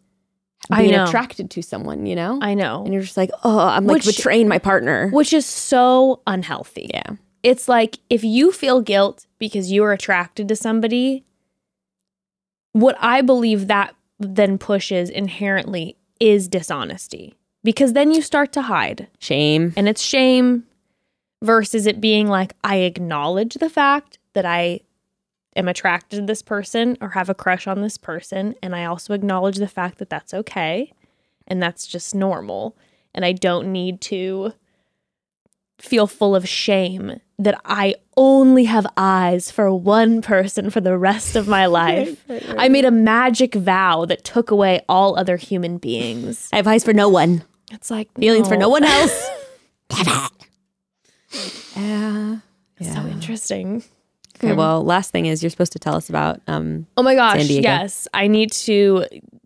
being 0.71 0.95
attracted 0.95 1.51
to 1.51 1.63
someone, 1.63 2.07
you 2.07 2.15
know? 2.17 2.39
I 2.41 2.55
know. 2.55 2.85
and 2.85 2.93
you're 2.93 3.03
just 3.03 3.17
like, 3.17 3.31
oh, 3.45 3.59
I'm 3.59 3.87
like 3.87 4.05
Which- 4.05 4.17
betraying 4.17 4.49
my 4.49 4.59
partner. 4.59 5.09
which 5.11 5.33
is 5.33 5.47
so 5.47 6.21
unhealthy. 6.27 6.91
yeah. 6.95 7.13
it's 7.43 7.69
like 7.69 7.99
if 8.09 8.23
you 8.25 8.53
feel 8.53 8.81
guilt 8.81 9.27
because 9.39 9.71
you 9.73 9.83
are 9.85 9.93
attracted 9.93 10.49
to 10.49 10.57
somebody, 10.57 11.25
what 12.73 12.97
I 13.01 13.23
believe 13.23 13.67
that 13.69 13.95
then 14.19 14.59
pushes 14.59 15.09
inherently 15.11 15.97
is 16.21 16.47
dishonesty 16.49 17.35
because 17.65 17.95
then 17.95 18.11
you 18.13 18.21
start 18.23 18.53
to 18.53 18.63
hide 18.63 19.09
Shame. 19.19 19.73
and 19.77 19.89
it's 19.89 20.03
shame 20.03 20.65
versus 21.43 21.87
it 21.87 22.01
being 22.01 22.29
like 22.29 22.53
I 22.63 22.77
acknowledge 22.77 23.55
the 23.55 23.71
fact 23.71 24.19
that 24.35 24.45
I 24.45 24.81
am 25.57 25.69
attracted 25.69 26.17
to 26.21 26.27
this 26.27 26.43
person 26.43 26.97
or 27.01 27.11
have 27.11 27.29
a 27.29 27.35
crush 27.35 27.67
on 27.67 27.81
this 27.81 27.99
person 27.99 28.55
and 28.63 28.75
I 28.75 28.85
also 28.85 29.15
acknowledge 29.15 29.57
the 29.57 29.69
fact 29.69 29.99
that 29.99 30.09
that's 30.11 30.33
okay 30.33 30.93
and 31.47 31.63
that's 31.63 31.87
just 31.87 32.15
normal 32.15 32.77
and 33.15 33.25
I 33.25 33.33
don't 33.33 33.73
need 33.73 34.01
to 34.03 34.53
feel 35.79 36.07
full 36.07 36.37
of 36.37 36.47
shame 36.49 37.21
that 37.39 37.59
I 37.65 37.95
only 38.17 38.65
have 38.65 38.87
eyes 38.99 39.51
for 39.51 39.75
one 39.75 40.21
person 40.21 40.69
for 40.69 40.81
the 40.81 40.97
rest 40.99 41.37
of 41.37 41.49
my 41.49 41.65
life. 41.81 42.23
I 42.59 42.69
made 42.69 42.85
a 42.85 42.91
magic 42.91 43.55
vow 43.55 44.05
that 44.05 44.23
took 44.25 44.51
away 44.51 44.83
all 44.91 45.19
other 45.19 45.37
human 45.39 45.79
beings. 45.79 46.51
I 46.53 46.57
have 46.57 46.67
eyes 46.67 46.85
for 46.85 46.93
no 46.93 47.09
one. 47.09 47.43
It's 47.73 47.91
like 47.91 48.11
Feelings 48.19 48.47
for 48.47 48.57
no 48.59 48.69
one 48.69 48.85
else. 48.85 49.31
yeah. 51.77 52.37
So 52.81 53.07
interesting. 53.07 53.83
Okay, 54.43 54.55
well, 54.55 54.83
last 54.83 55.11
thing 55.11 55.27
is 55.27 55.43
you're 55.43 55.51
supposed 55.51 55.73
to 55.73 55.79
tell 55.79 55.95
us 55.95 56.09
about 56.09 56.41
um 56.47 56.87
Oh 56.97 57.03
my 57.03 57.15
gosh, 57.15 57.45
yes. 57.49 58.09
I 58.15 58.27
need 58.27 58.53
to 58.53 59.05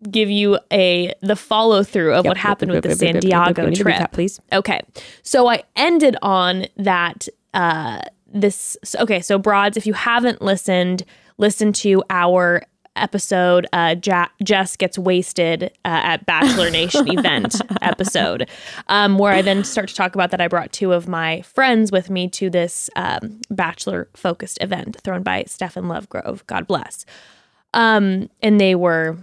give 0.09 0.29
you 0.29 0.59
a 0.71 1.13
the 1.21 1.35
follow 1.35 1.83
through 1.83 2.13
of 2.13 2.25
what 2.25 2.37
happened 2.37 2.71
with 2.71 2.83
the 2.83 2.95
San 2.95 3.19
Diego 3.19 3.71
trip. 3.71 3.95
recap, 3.97 4.11
please. 4.11 4.39
Okay. 4.53 4.81
So 5.21 5.47
I 5.47 5.63
ended 5.75 6.15
on 6.21 6.67
that 6.77 7.27
uh 7.53 8.01
this 8.27 8.77
okay, 8.99 9.21
so 9.21 9.37
broads 9.37 9.77
if 9.77 9.85
you 9.85 9.93
haven't 9.93 10.41
listened, 10.41 11.03
listen 11.37 11.73
to 11.73 12.03
our 12.09 12.63
episode 12.95 13.67
uh 13.73 13.95
ja- 14.03 14.29
Jess 14.43 14.75
gets 14.75 14.97
wasted 14.97 15.63
uh, 15.63 15.69
at 16.03 16.25
Bachelor 16.25 16.69
Nation 16.69 17.07
event 17.17 17.61
episode 17.81 18.49
um 18.87 19.17
where 19.17 19.33
I 19.33 19.41
then 19.41 19.63
start 19.63 19.89
to 19.89 19.95
talk 19.95 20.15
about 20.15 20.31
that 20.31 20.41
I 20.41 20.47
brought 20.47 20.71
two 20.71 20.93
of 20.93 21.07
my 21.07 21.41
friends 21.41 21.91
with 21.91 22.09
me 22.09 22.27
to 22.29 22.49
this 22.49 22.89
um 22.95 23.41
bachelor 23.49 24.09
focused 24.13 24.57
event 24.61 24.97
thrown 25.03 25.23
by 25.23 25.43
Stefan 25.47 25.85
Lovegrove, 25.85 26.45
God 26.47 26.67
bless. 26.67 27.05
Um 27.73 28.29
and 28.41 28.59
they 28.59 28.75
were 28.75 29.17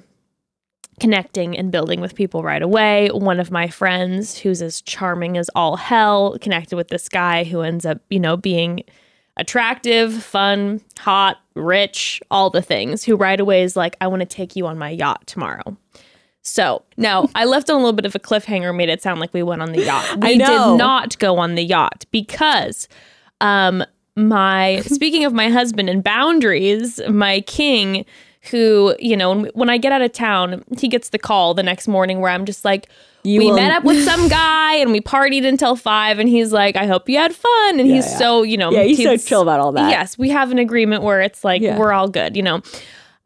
connecting 1.00 1.58
and 1.58 1.72
building 1.72 2.00
with 2.00 2.14
people 2.14 2.42
right 2.42 2.62
away. 2.62 3.08
One 3.08 3.40
of 3.40 3.50
my 3.50 3.66
friends, 3.68 4.38
who's 4.38 4.62
as 4.62 4.80
charming 4.82 5.36
as 5.36 5.50
all 5.54 5.76
hell, 5.76 6.38
connected 6.40 6.76
with 6.76 6.88
this 6.88 7.08
guy 7.08 7.44
who 7.44 7.62
ends 7.62 7.84
up, 7.84 7.98
you 8.08 8.20
know, 8.20 8.36
being 8.36 8.84
attractive, 9.43 10.23
fun, 10.23 10.81
hot, 10.98 11.39
rich, 11.55 12.23
all 12.31 12.48
the 12.48 12.62
things, 12.62 13.02
who 13.02 13.16
right 13.16 13.40
away 13.40 13.62
is 13.62 13.77
like, 13.77 13.97
I 14.01 14.06
want 14.06 14.20
to 14.20 14.27
take 14.27 14.55
you 14.55 14.69
on 14.69 14.78
my 14.78 14.89
yacht 14.89 15.27
tomorrow. 15.27 15.77
So 16.43 16.82
now 16.97 17.28
I 17.35 17.44
left 17.44 17.69
on 17.69 17.74
a 17.77 17.78
little 17.78 17.93
bit 17.93 18.06
of 18.06 18.14
a 18.14 18.20
cliffhanger, 18.20 18.74
made 18.74 18.89
it 18.89 19.02
sound 19.02 19.19
like 19.20 19.35
we 19.35 19.43
went 19.43 19.62
on 19.62 19.73
the 19.73 19.85
yacht. 19.85 20.16
We 20.20 20.35
I 20.35 20.35
know. 20.35 20.73
did 20.73 20.78
not 20.78 21.19
go 21.19 21.39
on 21.39 21.56
the 21.56 21.62
yacht 21.62 22.05
because 22.10 22.89
um 23.40 23.85
my 24.14 24.81
speaking 24.86 25.24
of 25.24 25.32
my 25.32 25.48
husband 25.48 25.89
and 25.89 26.05
boundaries, 26.05 27.01
my 27.09 27.40
king 27.43 28.05
who, 28.51 28.94
you 28.98 29.16
know, 29.16 29.31
when, 29.31 29.44
when 29.55 29.70
I 29.70 29.78
get 29.78 29.93
out 29.93 30.02
of 30.02 30.12
town, 30.12 30.64
he 30.78 30.89
gets 30.89 31.10
the 31.10 31.19
call 31.19 31.55
the 31.55 31.62
next 31.62 31.86
morning 31.86 32.20
where 32.20 32.31
I'm 32.31 32.44
just 32.44 32.64
like, 32.64 32.89
we 33.24 33.38
will- 33.38 33.54
met 33.56 33.70
up 33.70 33.84
with 33.84 34.04
some 34.10 34.28
guy 34.28 34.74
and 34.76 34.92
we 34.92 35.00
partied 35.00 35.46
until 35.46 35.76
five, 35.76 36.18
and 36.18 36.28
he's 36.28 36.52
like, 36.52 36.76
I 36.76 36.86
hope 36.86 37.08
you 37.08 37.18
had 37.18 37.34
fun. 37.34 37.80
And 37.80 37.88
he's 37.88 38.06
yeah. 38.06 38.18
so, 38.18 38.42
you 38.42 38.56
know, 38.56 38.70
Yeah, 38.70 38.82
he's 38.82 39.02
so 39.02 39.16
chill 39.16 39.42
about 39.42 39.60
all 39.60 39.72
that. 39.72 39.90
Yes, 39.90 40.18
we 40.18 40.28
have 40.30 40.50
an 40.50 40.58
agreement 40.58 41.02
where 41.02 41.20
it's 41.20 41.44
like 41.44 41.62
Yeah. 41.62 41.78
we're 41.78 41.92
all 41.92 42.08
good, 42.08 42.36
you 42.36 42.42
know. 42.42 42.62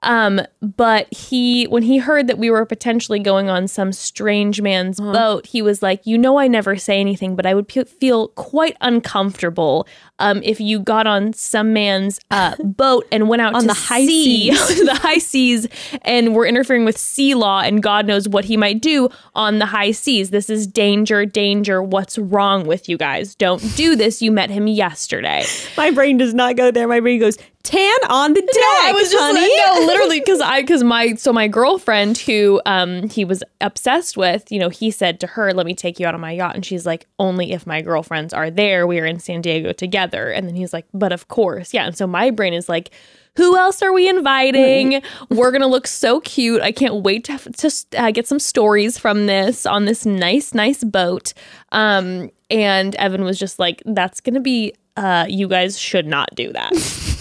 Um, 0.03 0.41
but 0.61 1.13
he 1.13 1.65
when 1.65 1.83
he 1.83 1.97
heard 1.99 2.27
that 2.29 2.39
we 2.39 2.51
were 2.51 2.65
potentially 2.67 3.19
going 3.19 3.49
on 3.49 3.67
some 3.67 3.93
strange 3.93 4.61
man's 4.61 5.01
Uh-huh. 5.01 5.13
boat, 5.13 5.47
he 5.47 5.63
was 5.63 5.83
like, 5.83 6.07
"You 6.07 6.19
know, 6.19 6.39
I 6.39 6.49
never 6.49 6.77
say 6.77 7.01
anything, 7.01 7.35
but 7.35 7.47
I 7.47 7.55
would 7.55 7.67
pe- 7.67 7.85
feel 7.85 8.29
quite 8.29 8.77
uncomfortable 8.83 9.87
um, 10.19 10.43
if 10.45 10.61
you 10.61 10.79
got 10.81 11.07
on 11.07 11.33
some 11.33 11.73
man's 11.73 12.21
uh, 12.31 12.55
boat 12.65 13.07
and 13.11 13.29
went 13.29 13.43
out 13.43 13.55
On 13.55 13.63
to 13.63 13.67
the 13.67 13.75
high 13.75 14.05
sea, 14.07 14.53
seas. 14.55 14.85
the 14.85 14.95
high 14.95 15.19
seas, 15.19 15.67
and 16.03 16.35
were 16.35 16.47
interfering 16.47 16.85
with 16.85 16.99
sea 16.99 17.35
law, 17.35 17.61
and 17.61 17.83
God 17.83 18.07
knows 18.07 18.29
what 18.29 18.45
he 18.45 18.57
might 18.57 18.81
do 18.83 19.09
on 19.35 19.59
the 19.59 19.67
high 19.67 19.91
seas. 19.93 20.31
This 20.31 20.51
is 20.51 20.67
danger, 20.67 21.25
danger. 21.25 21.83
What's 21.83 22.19
wrong 22.19 22.67
with 22.67 22.89
you 22.89 22.97
guys? 22.99 23.35
Don't 23.35 23.63
do 23.77 23.97
this. 23.97 24.21
You 24.23 24.31
met 24.31 24.51
him 24.51 24.67
yesterday." 24.67 25.45
My 25.77 25.91
brain 25.91 26.17
does 26.19 26.35
not 26.35 26.57
go 26.57 26.71
there. 26.71 26.87
My 26.87 27.01
brain 27.01 27.19
goes 27.19 27.39
tan 27.67 27.99
on 28.09 28.33
the 28.33 28.41
deck. 28.41 28.51
I 28.53 28.93
was 28.93 29.11
just 29.11 29.23
honey. 29.23 29.41
like, 29.41 29.81
no, 29.81 29.87
literally, 29.87 30.21
because 30.21 30.41
I, 30.41 30.61
because 30.61 30.85
my, 30.85 31.15
so 31.15 31.33
my 31.33 31.49
girlfriend 31.49 32.19
who, 32.19 32.61
um, 32.65 33.09
he 33.09 33.25
was 33.25 33.43
obsessed 33.61 34.17
with, 34.17 34.51
you 34.53 34.59
know, 34.61 34.69
he 34.69 34.91
said 34.91 35.19
to 35.21 35.27
her, 35.27 35.53
"Let 35.53 35.67
me 35.67 35.75
take 35.75 35.99
you 35.99 36.07
out 36.07 36.15
on 36.15 36.21
my 36.21 36.33
yacht," 36.33 36.55
and 36.55 36.65
she's 36.65 36.87
like, 36.87 37.07
"Only 37.19 37.53
if 37.53 37.67
my 37.67 37.83
girlfriends 37.83 38.33
are 38.33 38.51
there. 38.51 38.87
We 38.87 39.01
are 39.01 39.05
in 39.05 39.19
San 39.19 39.41
Diego 39.41 39.73
together." 39.73 40.31
And 40.31 40.47
then 40.47 40.55
he's 40.55 40.73
like, 40.73 40.87
"But 40.95 41.13
of 41.13 41.29
course, 41.29 41.75
yeah." 41.75 41.87
And 41.87 41.97
so 41.97 42.07
my 42.07 42.31
brain 42.31 42.55
is 42.55 42.69
like. 42.69 42.91
Who 43.37 43.55
else 43.55 43.83
are 43.83 43.93
we 43.93 44.09
inviting? 44.09 45.03
We're 45.29 45.51
gonna 45.51 45.67
look 45.67 45.87
so 45.87 46.21
cute. 46.21 46.63
I 46.63 46.73
can't 46.73 47.03
wait 47.03 47.25
to, 47.25 47.37
to 47.37 47.71
uh, 47.99 48.11
get 48.11 48.27
some 48.27 48.39
stories 48.39 48.97
from 48.97 49.27
this 49.27 49.67
on 49.67 49.85
this 49.85 50.07
nice, 50.07 50.55
nice 50.55 50.83
boat. 50.83 51.35
Um, 51.71 52.31
and 52.49 52.95
Evan 52.95 53.25
was 53.25 53.39
just 53.39 53.59
like, 53.59 53.83
"That's 53.85 54.23
gonna 54.23 54.41
be. 54.41 54.73
Uh, 54.97 55.27
you 55.29 55.49
guys 55.49 55.79
should 55.79 56.07
not 56.07 56.35
do 56.35 56.51
that." 56.55 56.73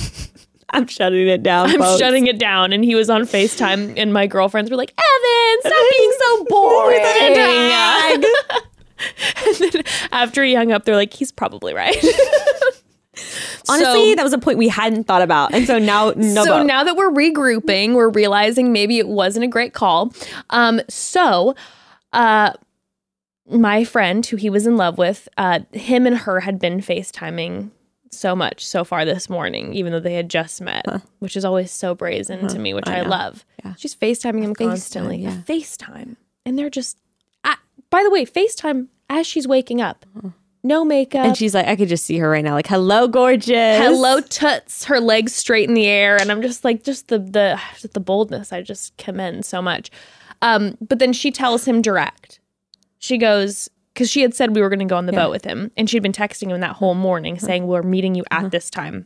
I'm 0.76 0.88
shutting 0.88 1.28
it 1.28 1.42
down. 1.44 1.70
I'm 1.70 1.80
folks. 1.80 2.00
shutting 2.00 2.28
it 2.28 2.38
down. 2.38 2.74
And 2.74 2.84
he 2.84 2.96
was 2.96 3.10
on 3.10 3.22
FaceTime, 3.24 3.94
and 3.98 4.14
my 4.14 4.28
girlfriends 4.28 4.70
were 4.70 4.78
like, 4.78 4.94
Evan, 4.98 5.60
stop 5.62 5.86
being 5.92 6.14
so 6.20 6.44
boring. 6.46 7.00
and 7.02 7.36
then 9.74 9.84
after 10.12 10.44
he 10.44 10.54
hung 10.56 10.72
up, 10.72 10.86
they're 10.86 10.96
like, 10.96 11.14
he's 11.14 11.32
probably 11.32 11.74
right. 11.74 11.96
Honestly, 13.70 14.12
So- 14.12 14.16
that 14.16 14.24
was 14.24 14.34
a 14.34 14.38
point 14.38 14.58
we 14.58 14.68
hadn't 14.68 15.06
thought 15.06 15.22
about, 15.22 15.54
and 15.54 15.66
so 15.66 15.80
now 15.80 16.12
no. 16.16 16.44
so 16.44 16.60
boat. 16.60 16.66
now 16.66 16.84
that 16.84 16.96
we're 16.98 17.12
regrouping, 17.12 17.94
we're 17.96 18.10
realizing 18.10 18.74
maybe 18.74 19.00
it 19.00 19.08
wasn't 19.08 19.46
a 19.46 19.48
great 19.48 19.74
call. 19.74 20.14
Um, 20.50 20.82
so 20.90 21.56
uh 22.14 22.52
my 23.50 23.84
friend 23.84 24.26
who 24.26 24.38
he 24.38 24.50
was 24.50 24.66
in 24.68 24.76
love 24.76 24.98
with, 24.98 25.30
uh, 25.38 25.60
him 25.72 26.06
and 26.08 26.18
her 26.18 26.40
had 26.42 26.60
been 26.60 26.80
FaceTiming 26.80 27.70
so 28.12 28.36
much 28.36 28.66
so 28.66 28.84
far 28.84 29.04
this 29.06 29.30
morning, 29.30 29.74
even 29.74 29.92
though 29.92 30.00
they 30.00 30.14
had 30.14 30.30
just 30.30 30.62
met, 30.62 30.86
which 31.20 31.36
is 31.36 31.44
always 31.46 31.72
so 31.72 31.94
brazen 31.96 32.48
to 32.48 32.60
me, 32.60 32.74
which 32.74 32.88
I, 32.88 33.00
I 33.00 33.02
love. 33.02 33.46
Yeah. 33.64 33.74
She's 33.78 33.96
FaceTiming 33.96 34.44
him 34.44 34.56
FaceTime, 34.56 34.68
constantly. 34.70 35.18
yeah. 35.18 35.42
FaceTime. 35.48 36.16
And 36.46 36.58
they're 36.58 36.70
just, 36.70 36.98
I, 37.44 37.56
by 37.90 38.04
the 38.04 38.10
way, 38.10 38.26
FaceTime 38.26 38.88
as 39.10 39.28
she's 39.28 39.48
waking 39.48 39.82
up. 39.82 40.06
No 40.64 40.84
makeup. 40.84 41.26
and 41.26 41.38
she's 41.38 41.54
like, 41.54 41.68
I 41.68 41.76
could 41.76 41.90
just 41.90 42.06
see 42.06 42.18
her 42.18 42.28
right 42.28 42.44
now, 42.44 42.54
like, 42.56 42.66
"Hello, 42.66 43.08
gorgeous." 43.08 43.78
Hello, 43.78 44.20
toots. 44.20 44.86
Her 44.86 45.00
legs 45.00 45.36
straight 45.36 45.70
in 45.70 45.76
the 45.76 45.86
air, 45.86 46.18
and 46.20 46.32
I'm 46.32 46.42
just 46.42 46.64
like, 46.64 46.84
just 46.84 47.10
the 47.10 47.20
the 47.20 47.60
the 47.94 48.00
boldness. 48.00 48.52
I 48.52 48.64
just 48.64 48.98
commend 48.98 49.46
so 49.46 49.62
much. 49.62 49.92
Um, 50.42 50.76
but 50.82 50.98
then 50.98 51.14
she 51.14 51.30
tells 51.30 51.66
him 51.66 51.84
direct. 51.84 52.40
She 52.98 53.20
goes 53.20 53.70
because 53.96 54.12
she 54.12 54.22
had 54.22 54.34
said 54.34 54.54
we 54.54 54.62
were 54.62 54.68
going 54.68 54.80
to 54.80 54.86
go 54.86 54.98
on 54.98 55.06
the 55.06 55.14
boat 55.14 55.32
with 55.32 55.46
him, 55.46 55.72
and 55.78 55.90
she'd 55.90 56.04
been 56.04 56.12
texting 56.12 56.50
him 56.50 56.60
that 56.60 56.76
whole 56.76 56.96
morning 56.96 57.40
saying 57.40 57.66
we're 57.66 57.82
meeting 57.82 58.14
you 58.14 58.26
at 58.30 58.52
this 58.52 58.70
time. 58.70 59.06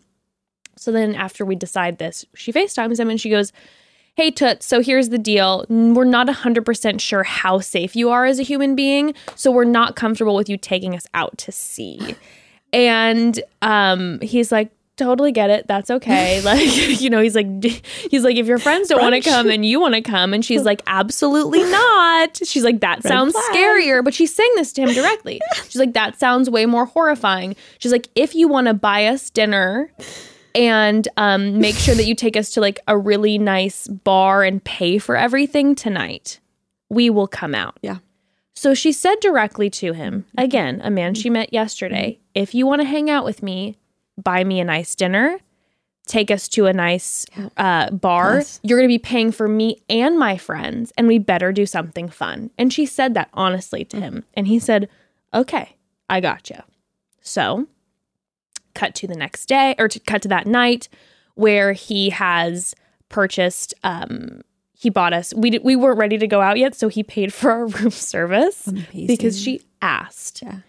So 0.77 0.91
then 0.91 1.13
after 1.13 1.45
we 1.45 1.55
decide 1.55 1.99
this, 1.99 2.25
she 2.33 2.51
FaceTimes 2.51 2.99
him 2.99 3.09
and 3.09 3.21
she 3.21 3.29
goes, 3.29 3.53
Hey 4.15 4.31
Toots, 4.31 4.65
so 4.65 4.81
here's 4.81 5.09
the 5.09 5.19
deal. 5.19 5.65
We're 5.69 6.05
not 6.05 6.27
100% 6.27 6.99
sure 6.99 7.23
how 7.23 7.59
safe 7.59 7.95
you 7.95 8.09
are 8.09 8.25
as 8.25 8.39
a 8.39 8.43
human 8.43 8.75
being, 8.75 9.13
so 9.35 9.51
we're 9.51 9.63
not 9.63 9.95
comfortable 9.95 10.35
with 10.35 10.49
you 10.49 10.57
taking 10.57 10.95
us 10.95 11.05
out 11.13 11.37
to 11.37 11.51
sea. 11.51 12.15
And 12.73 13.41
um, 13.61 14.19
he's 14.21 14.51
like, 14.51 14.71
totally 14.99 15.31
get 15.31 15.49
it. 15.49 15.67
That's 15.67 15.89
okay. 15.89 16.41
Like, 16.49 16.65
you 17.01 17.09
know, 17.09 17.21
he's 17.21 17.35
like, 17.35 17.63
he's 18.11 18.23
like, 18.23 18.37
if 18.37 18.47
your 18.47 18.57
friends 18.59 18.89
don't 18.89 19.01
want 19.01 19.15
to 19.15 19.21
come 19.21 19.49
and 19.49 19.65
you 19.65 19.79
want 19.79 19.95
to 19.95 20.01
come, 20.01 20.33
and 20.33 20.43
she's 20.43 20.63
like, 20.63 20.81
absolutely 20.87 21.63
not. 21.63 22.39
She's 22.43 22.63
like, 22.63 22.79
that 22.79 23.03
sounds 23.03 23.33
flag. 23.33 23.51
scarier. 23.51 24.03
But 24.03 24.13
she's 24.13 24.33
saying 24.33 24.51
this 24.55 24.73
to 24.73 24.81
him 24.81 24.93
directly. 24.93 25.41
She's 25.65 25.75
like, 25.75 25.93
that 25.93 26.19
sounds 26.19 26.49
way 26.49 26.65
more 26.65 26.85
horrifying. 26.85 27.55
She's 27.77 27.91
like, 27.91 28.07
if 28.15 28.35
you 28.35 28.47
want 28.47 28.67
to 28.67 28.73
buy 28.73 29.07
us 29.07 29.29
dinner 29.29 29.91
and 30.55 31.07
um, 31.17 31.59
make 31.59 31.75
sure 31.75 31.95
that 31.95 32.05
you 32.05 32.15
take 32.15 32.35
us 32.35 32.51
to 32.51 32.61
like 32.61 32.79
a 32.87 32.97
really 32.97 33.37
nice 33.37 33.87
bar 33.87 34.43
and 34.43 34.63
pay 34.63 34.97
for 34.97 35.15
everything 35.15 35.75
tonight, 35.75 36.39
we 36.89 37.09
will 37.09 37.27
come 37.27 37.53
out. 37.53 37.77
Yeah. 37.81 37.97
So 38.55 38.73
she 38.73 38.91
said 38.91 39.19
directly 39.21 39.69
to 39.69 39.93
him, 39.93 40.25
again, 40.37 40.81
a 40.83 40.89
man 40.89 41.13
she 41.13 41.29
met 41.29 41.53
yesterday, 41.53 42.19
if 42.35 42.53
you 42.53 42.65
want 42.65 42.81
to 42.81 42.87
hang 42.87 43.09
out 43.09 43.23
with 43.23 43.41
me, 43.41 43.77
buy 44.23 44.43
me 44.43 44.59
a 44.59 44.63
nice 44.65 44.95
dinner, 44.95 45.39
take 46.07 46.31
us 46.31 46.47
to 46.49 46.65
a 46.65 46.73
nice 46.73 47.25
uh, 47.57 47.89
bar. 47.91 48.35
Plus. 48.35 48.59
You're 48.63 48.79
going 48.79 48.87
to 48.89 48.93
be 48.93 48.99
paying 48.99 49.31
for 49.31 49.47
me 49.47 49.81
and 49.89 50.17
my 50.17 50.37
friends, 50.37 50.91
and 50.97 51.07
we 51.07 51.19
better 51.19 51.51
do 51.51 51.65
something 51.65 52.09
fun. 52.09 52.49
And 52.57 52.71
she 52.73 52.85
said 52.85 53.13
that 53.13 53.29
honestly 53.33 53.85
to 53.85 53.97
him. 53.97 54.23
And 54.33 54.47
he 54.47 54.59
said, 54.59 54.89
okay, 55.33 55.75
I 56.09 56.19
got 56.19 56.49
you. 56.49 56.57
So 57.21 57.67
cut 58.73 58.95
to 58.95 59.07
the 59.07 59.15
next 59.15 59.47
day 59.47 59.75
or 59.77 59.87
to 59.87 59.99
cut 59.99 60.21
to 60.23 60.27
that 60.29 60.47
night 60.47 60.89
where 61.35 61.73
he 61.73 62.09
has 62.11 62.75
purchased 63.09 63.73
um 63.83 64.41
he 64.73 64.89
bought 64.89 65.11
us 65.11 65.33
we 65.33 65.49
d- 65.49 65.59
we 65.63 65.75
weren't 65.75 65.97
ready 65.97 66.17
to 66.17 66.27
go 66.27 66.39
out 66.39 66.57
yet 66.57 66.75
so 66.75 66.87
he 66.87 67.01
paid 67.03 67.33
for 67.33 67.51
our 67.51 67.65
room 67.77 67.89
service 67.89 68.69
because 68.93 69.41
she 69.41 69.59
asked 69.81 70.43
Yeah. 70.43 70.59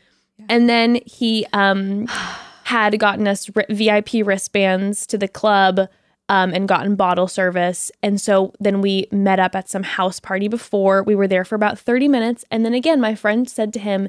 and 0.48 0.68
then 0.68 1.00
he 1.04 1.46
um 1.52 2.08
had 2.70 3.00
gotten 3.00 3.26
us 3.26 3.50
vip 3.68 4.10
wristbands 4.24 5.04
to 5.04 5.18
the 5.18 5.26
club 5.26 5.88
um, 6.28 6.54
and 6.54 6.68
gotten 6.68 6.94
bottle 6.94 7.26
service. 7.26 7.90
And 8.00 8.20
so 8.20 8.52
then 8.60 8.80
we 8.80 9.08
met 9.10 9.40
up 9.40 9.56
at 9.56 9.68
some 9.68 9.82
house 9.82 10.20
party 10.20 10.46
before. 10.46 11.02
We 11.02 11.16
were 11.16 11.26
there 11.26 11.44
for 11.44 11.56
about 11.56 11.80
30 11.80 12.06
minutes. 12.06 12.44
And 12.48 12.64
then 12.64 12.72
again 12.72 13.00
my 13.00 13.16
friend 13.16 13.50
said 13.50 13.72
to 13.72 13.80
him 13.80 14.08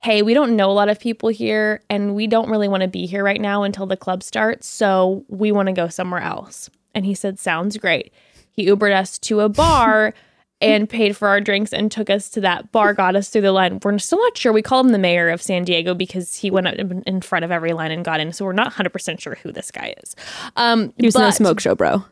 hey 0.00 0.22
we 0.22 0.32
don't 0.32 0.56
know 0.56 0.70
a 0.70 0.72
lot 0.72 0.88
of 0.88 0.98
people 0.98 1.28
here 1.28 1.82
and 1.90 2.14
we 2.14 2.26
don't 2.26 2.48
really 2.48 2.68
want 2.68 2.82
to 2.82 2.88
be 2.88 3.04
here 3.04 3.22
right 3.22 3.40
now 3.40 3.64
until 3.64 3.84
the 3.84 3.96
club 3.96 4.22
starts 4.22 4.66
so 4.66 5.24
we 5.28 5.52
want 5.52 5.66
to 5.66 5.72
go 5.72 5.88
somewhere 5.88 6.22
else. 6.22 6.70
And 6.94 7.04
he 7.04 7.14
said 7.14 7.38
sounds 7.38 7.76
great. 7.76 8.10
He 8.50 8.64
ubered 8.64 8.92
us 8.92 9.18
to 9.18 9.40
a 9.40 9.50
bar 9.50 10.14
and 10.60 10.88
paid 10.88 11.16
for 11.16 11.28
our 11.28 11.40
drinks 11.40 11.72
and 11.72 11.90
took 11.90 12.10
us 12.10 12.28
to 12.30 12.40
that 12.40 12.72
bar, 12.72 12.92
got 12.94 13.14
us 13.14 13.28
through 13.28 13.42
the 13.42 13.52
line. 13.52 13.78
We're 13.82 13.96
still 13.98 14.18
not 14.18 14.36
sure. 14.36 14.52
We 14.52 14.62
call 14.62 14.80
him 14.80 14.88
the 14.88 14.98
mayor 14.98 15.28
of 15.28 15.40
San 15.40 15.62
Diego 15.64 15.94
because 15.94 16.34
he 16.34 16.50
went 16.50 16.66
up 16.66 16.74
in 17.06 17.20
front 17.20 17.44
of 17.44 17.50
every 17.52 17.72
line 17.72 17.92
and 17.92 18.04
got 18.04 18.18
in. 18.20 18.32
So 18.32 18.44
we're 18.44 18.52
not 18.52 18.72
100% 18.72 19.20
sure 19.20 19.36
who 19.42 19.52
this 19.52 19.70
guy 19.70 19.94
is. 20.02 20.16
Um, 20.56 20.92
He 20.98 21.06
was 21.06 21.14
no 21.14 21.30
smoke 21.30 21.60
show 21.60 21.74
bro. 21.74 22.04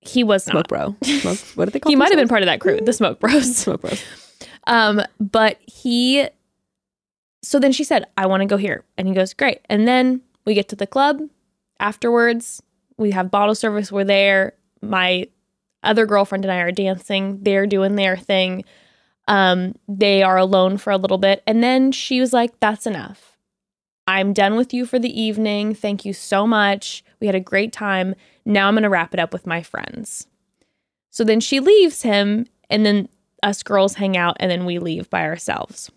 He 0.00 0.22
was 0.22 0.44
Smoke 0.44 0.54
not. 0.54 0.68
bro. 0.68 0.96
Smoke. 1.02 1.38
What 1.56 1.64
do 1.64 1.70
they 1.72 1.80
call? 1.80 1.90
He 1.90 1.96
might 1.96 2.10
have 2.10 2.16
been 2.18 2.28
part 2.28 2.42
of 2.42 2.46
that 2.46 2.60
crew, 2.60 2.78
the 2.80 2.92
Smoke 2.92 3.18
Bros. 3.18 3.56
smoke 3.64 3.80
bros. 3.80 4.02
Um, 4.68 5.02
but 5.18 5.58
he, 5.66 6.28
so 7.42 7.58
then 7.58 7.72
she 7.72 7.82
said, 7.82 8.04
I 8.16 8.26
want 8.26 8.42
to 8.42 8.46
go 8.46 8.56
here. 8.56 8.84
And 8.96 9.08
he 9.08 9.14
goes, 9.14 9.34
Great. 9.34 9.60
And 9.68 9.88
then 9.88 10.22
we 10.44 10.54
get 10.54 10.68
to 10.68 10.76
the 10.76 10.86
club 10.86 11.20
afterwards. 11.80 12.62
We 12.96 13.10
have 13.10 13.30
bottle 13.30 13.54
service. 13.56 13.90
We're 13.90 14.04
there. 14.04 14.54
My 14.80 15.26
other 15.82 16.06
girlfriend 16.06 16.44
and 16.44 16.52
I 16.52 16.58
are 16.58 16.72
dancing. 16.72 17.38
They're 17.42 17.66
doing 17.66 17.96
their 17.96 18.16
thing. 18.16 18.64
Um, 19.26 19.74
they 19.86 20.22
are 20.22 20.36
alone 20.36 20.78
for 20.78 20.90
a 20.90 20.96
little 20.96 21.18
bit. 21.18 21.42
And 21.46 21.62
then 21.62 21.92
she 21.92 22.20
was 22.20 22.32
like, 22.32 22.58
That's 22.60 22.86
enough. 22.86 23.36
I'm 24.06 24.32
done 24.32 24.56
with 24.56 24.72
you 24.72 24.86
for 24.86 24.98
the 24.98 25.20
evening. 25.20 25.74
Thank 25.74 26.06
you 26.06 26.14
so 26.14 26.46
much. 26.46 27.04
We 27.20 27.26
had 27.26 27.36
a 27.36 27.40
great 27.40 27.72
time. 27.72 28.14
Now 28.46 28.66
I'm 28.66 28.74
going 28.74 28.84
to 28.84 28.88
wrap 28.88 29.12
it 29.12 29.20
up 29.20 29.34
with 29.34 29.46
my 29.46 29.62
friends. 29.62 30.26
So 31.10 31.24
then 31.24 31.40
she 31.40 31.60
leaves 31.60 32.02
him, 32.02 32.46
and 32.70 32.86
then 32.86 33.08
us 33.42 33.62
girls 33.62 33.94
hang 33.94 34.16
out, 34.16 34.36
and 34.40 34.50
then 34.50 34.64
we 34.64 34.78
leave 34.78 35.10
by 35.10 35.24
ourselves. 35.24 35.90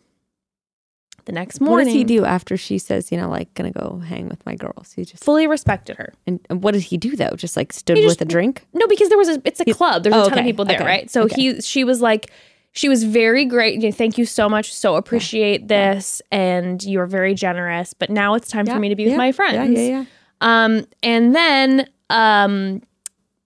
The 1.26 1.32
next 1.32 1.62
morning, 1.62 1.74
What 1.78 1.84
does 1.86 1.94
he 1.94 2.04
do 2.04 2.26
after 2.26 2.58
she 2.58 2.78
says, 2.78 3.12
you 3.12 3.18
know, 3.18 3.30
like 3.30 3.54
gonna 3.54 3.72
go 3.72 4.02
hang 4.06 4.28
with 4.28 4.46
my 4.46 4.56
girls? 4.56 4.94
He 4.94 5.06
just 5.06 5.24
fully 5.24 5.48
respected 5.48 5.98
her. 5.98 6.14
and, 6.26 6.40
and 6.50 6.64
what 6.64 6.74
did 6.74 6.84
he 6.84 6.98
do 6.98 7.16
though? 7.16 7.36
Just 7.36 7.56
like 7.56 7.74
stood 7.74 7.98
He 7.98 8.06
with 8.06 8.22
a 8.22 8.26
drink? 8.26 8.66
No, 8.74 8.88
because 8.88 9.10
there 9.10 9.18
was 9.18 9.30
a 9.30 9.42
it's 9.46 9.60
a 9.60 9.66
club. 9.66 10.04
There's 10.04 10.16
oh, 10.16 10.26
a 10.26 10.30
ton 10.30 10.40
of 10.40 10.46
people 10.46 10.66
there, 10.66 10.78
okay, 10.78 10.86
right? 10.86 11.12
So 11.12 11.24
okay. 11.24 11.36
he 11.36 11.62
she 11.62 11.84
was 11.84 12.02
like 12.02 12.32
she 12.74 12.90
was 12.90 13.04
very 13.04 13.46
great. 13.46 13.76
You 13.76 13.90
know, 13.90 13.92
Thank 13.92 14.18
you 14.18 14.26
so 14.26 14.50
much. 14.50 14.74
So 14.74 14.96
appreciate 14.96 15.68
this 15.68 16.22
and 16.32 16.84
you're 16.84 17.06
very 17.06 17.34
generous. 17.34 17.94
But 17.94 18.10
now 18.10 18.34
it's 18.34 18.48
time 18.48 18.66
for 18.66 18.80
me 18.80 18.90
to 18.90 18.96
be 18.96 19.04
with 19.04 19.12
yeah, 19.12 19.18
my 19.18 19.32
friends. 19.32 19.78
Yeah, 19.78 19.84
yeah, 19.84 20.00
yeah. 20.00 20.06
Um, 20.42 20.86
and 21.04 21.36
then 21.36 21.90
um, 22.10 22.82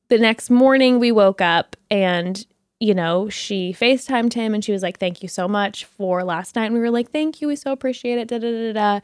the 0.10 0.18
next 0.18 0.49
morning 0.49 0.99
we 0.99 1.11
woke 1.11 1.41
up 1.41 1.76
and 1.89 2.45
you 2.86 2.94
know 2.94 3.30
she 3.30 3.74
FaceTimed 3.74 4.34
him 4.34 4.53
and 4.53 4.64
she 4.64 4.72
was 4.72 4.84
like, 4.84 4.99
"Thank 4.99 5.24
you 5.24 5.30
so 5.30 5.48
much 5.48 5.86
for 5.86 6.24
last 6.24 6.56
night." 6.56 6.66
And 6.66 6.74
we 6.74 6.80
were 6.80 6.91
like, 6.91 7.12
"Thank 7.12 7.41
you, 7.41 7.48
we 7.48 7.56
so 7.56 7.72
appreciate 7.72 8.20
it." 8.20 8.28
Da 8.28 8.38
da 8.40 8.52
da 8.52 8.74
da. 8.74 8.99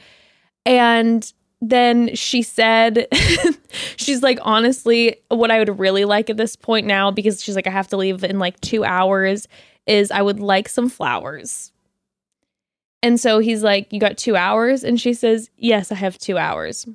And 0.66 1.32
then 1.62 2.16
she 2.16 2.41
said, 2.41 3.08
"She's 3.98 4.22
like, 4.22 4.40
honestly, 4.41 5.18
what 5.30 5.52
I 5.52 5.60
would 5.60 5.80
really 5.80 6.06
like 6.06 6.30
at 6.30 6.38
this 6.38 6.56
point 6.56 6.86
now 6.88 7.12
because 7.12 7.44
she's 7.44 7.56
like, 7.56 7.68
I 7.68 7.72
have 7.72 7.88
to 7.90 7.98
leave 7.98 8.24
in 8.24 8.40
like 8.40 8.60
two 8.62 8.84
hours." 8.86 9.48
Is 9.88 10.12
I 10.12 10.22
would 10.22 10.40
like 10.40 10.70
some 10.70 10.90
flowers. 10.90 11.72
And 13.03 13.20
so 13.20 13.40
he's 13.40 13.64
like, 13.64 13.91
You 13.91 13.99
got 13.99 14.18
two 14.18 14.36
hours? 14.36 14.84
And 14.84 14.99
she 14.99 15.14
says, 15.14 15.49
Yes, 15.58 15.91
I 15.91 15.95
have 15.95 16.18
two 16.18 16.38
hours. 16.38 16.86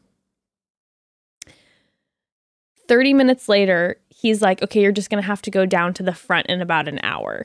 30 2.89 3.15
minutes 3.15 3.49
later, 3.49 3.97
he's 4.19 4.41
like, 4.41 4.63
okay, 4.63 4.81
you're 4.81 4.93
just 4.93 5.11
going 5.11 5.23
to 5.23 5.27
have 5.27 5.43
to 5.43 5.51
go 5.51 5.67
down 5.67 5.93
to 5.95 6.03
the 6.03 6.15
front 6.15 6.47
in 6.47 6.63
about 6.63 6.89
an 6.89 6.99
hour, 7.03 7.45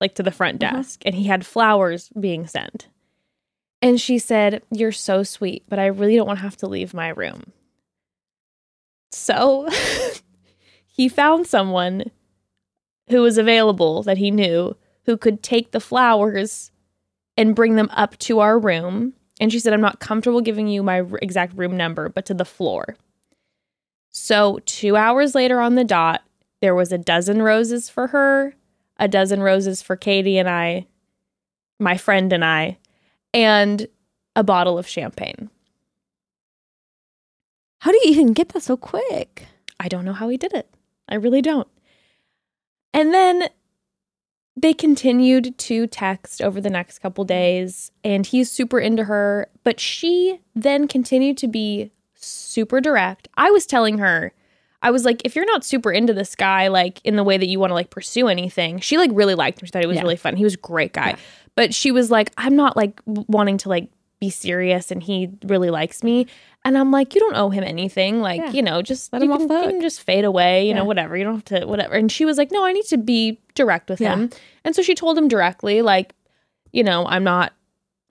like 0.00 0.14
to 0.14 0.22
the 0.22 0.30
front 0.30 0.62
Uh-huh. 0.62 0.76
desk. 0.76 1.02
And 1.04 1.14
he 1.14 1.24
had 1.24 1.44
flowers 1.44 2.08
being 2.18 2.46
sent. 2.46 2.86
And 3.82 4.00
she 4.00 4.18
said, 4.18 4.62
You're 4.70 4.92
so 4.92 5.22
sweet, 5.22 5.64
but 5.68 5.78
I 5.78 5.86
really 5.86 6.16
don't 6.16 6.26
want 6.26 6.38
to 6.38 6.42
have 6.44 6.56
to 6.58 6.68
leave 6.68 6.92
my 6.94 7.08
room. 7.08 7.52
So 9.10 9.68
he 10.86 11.08
found 11.08 11.46
someone 11.46 12.10
who 13.08 13.22
was 13.22 13.38
available 13.38 14.02
that 14.04 14.18
he 14.18 14.30
knew 14.30 14.76
who 15.06 15.16
could 15.16 15.42
take 15.42 15.70
the 15.72 15.80
flowers 15.80 16.70
and 17.36 17.56
bring 17.56 17.74
them 17.76 17.88
up 17.92 18.16
to 18.18 18.40
our 18.40 18.58
room. 18.58 19.14
And 19.40 19.50
she 19.50 19.58
said, 19.58 19.72
I'm 19.72 19.80
not 19.80 19.98
comfortable 19.98 20.42
giving 20.42 20.68
you 20.68 20.82
my 20.82 21.02
exact 21.22 21.56
room 21.56 21.76
number, 21.76 22.08
but 22.08 22.26
to 22.26 22.34
the 22.34 22.44
floor. 22.44 22.96
So, 24.10 24.58
two 24.66 24.96
hours 24.96 25.34
later 25.34 25.60
on 25.60 25.76
the 25.76 25.84
dot, 25.84 26.22
there 26.60 26.74
was 26.74 26.92
a 26.92 26.98
dozen 26.98 27.42
roses 27.42 27.88
for 27.88 28.08
her, 28.08 28.54
a 28.98 29.08
dozen 29.08 29.40
roses 29.40 29.82
for 29.82 29.96
Katie 29.96 30.38
and 30.38 30.48
I, 30.48 30.86
my 31.78 31.96
friend 31.96 32.32
and 32.32 32.44
I, 32.44 32.78
and 33.32 33.86
a 34.34 34.42
bottle 34.42 34.78
of 34.78 34.88
champagne. 34.88 35.48
How 37.78 37.92
do 37.92 38.00
you 38.04 38.10
even 38.10 38.32
get 38.32 38.50
that 38.50 38.62
so 38.62 38.76
quick? 38.76 39.46
I 39.78 39.88
don't 39.88 40.04
know 40.04 40.12
how 40.12 40.28
he 40.28 40.36
did 40.36 40.52
it. 40.52 40.68
I 41.08 41.14
really 41.14 41.40
don't. 41.40 41.68
And 42.92 43.14
then 43.14 43.48
they 44.56 44.74
continued 44.74 45.56
to 45.56 45.86
text 45.86 46.42
over 46.42 46.60
the 46.60 46.68
next 46.68 46.98
couple 46.98 47.24
days, 47.24 47.90
and 48.04 48.26
he's 48.26 48.50
super 48.50 48.78
into 48.78 49.04
her. 49.04 49.48
But 49.64 49.80
she 49.80 50.40
then 50.54 50.88
continued 50.88 51.38
to 51.38 51.48
be 51.48 51.92
super 52.20 52.80
direct. 52.80 53.28
I 53.36 53.50
was 53.50 53.66
telling 53.66 53.98
her, 53.98 54.32
I 54.82 54.90
was 54.90 55.04
like, 55.04 55.22
if 55.24 55.36
you're 55.36 55.44
not 55.46 55.64
super 55.64 55.92
into 55.92 56.12
this 56.14 56.34
guy, 56.34 56.68
like 56.68 57.00
in 57.04 57.16
the 57.16 57.24
way 57.24 57.36
that 57.36 57.46
you 57.48 57.58
want 57.60 57.70
to 57.70 57.74
like 57.74 57.90
pursue 57.90 58.28
anything, 58.28 58.78
she 58.80 58.96
like 58.98 59.10
really 59.12 59.34
liked 59.34 59.60
him. 59.60 59.66
She 59.66 59.72
thought 59.72 59.82
he 59.82 59.86
was 59.88 59.96
Yeah. 59.96 60.02
really 60.02 60.16
fun. 60.16 60.36
He 60.36 60.44
was 60.44 60.54
a 60.54 60.58
great 60.58 60.92
guy. 60.92 61.10
Yeah. 61.10 61.16
But 61.54 61.74
she 61.74 61.90
was 61.90 62.10
like, 62.10 62.30
I'm 62.38 62.56
not 62.56 62.76
like 62.76 63.00
wanting 63.06 63.58
to 63.58 63.68
like 63.68 63.90
be 64.20 64.30
serious, 64.30 64.90
and 64.90 65.02
he 65.02 65.30
really 65.44 65.70
likes 65.70 66.02
me. 66.02 66.26
And 66.62 66.76
I'm 66.76 66.90
like, 66.90 67.14
you 67.14 67.20
don't 67.22 67.36
owe 67.36 67.48
him 67.48 67.64
anything. 67.64 68.20
Like, 68.20 68.40
Yeah. 68.40 68.50
you 68.50 68.62
know, 68.62 68.82
just 68.82 69.10
Let 69.14 69.22
you 69.22 69.32
him 69.32 69.50
off 69.50 69.64
can, 69.64 69.80
just 69.80 70.02
fade 70.02 70.26
away, 70.26 70.68
you 70.68 70.74
know, 70.74 70.84
whatever. 70.84 71.16
You 71.16 71.24
don't 71.24 71.36
have 71.36 71.60
to, 71.60 71.66
whatever. 71.66 71.94
And 71.94 72.12
she 72.12 72.26
was 72.26 72.36
like, 72.36 72.50
no, 72.50 72.62
I 72.64 72.72
need 72.72 72.84
to 72.86 72.98
be 72.98 73.40
direct 73.54 73.88
with 73.88 73.98
him. 73.98 74.28
And 74.62 74.76
so 74.76 74.82
she 74.82 74.94
told 74.94 75.16
him 75.16 75.26
directly, 75.26 75.80
like, 75.80 76.12
you 76.70 76.84
know, 76.84 77.06
I'm 77.06 77.24
not 77.24 77.54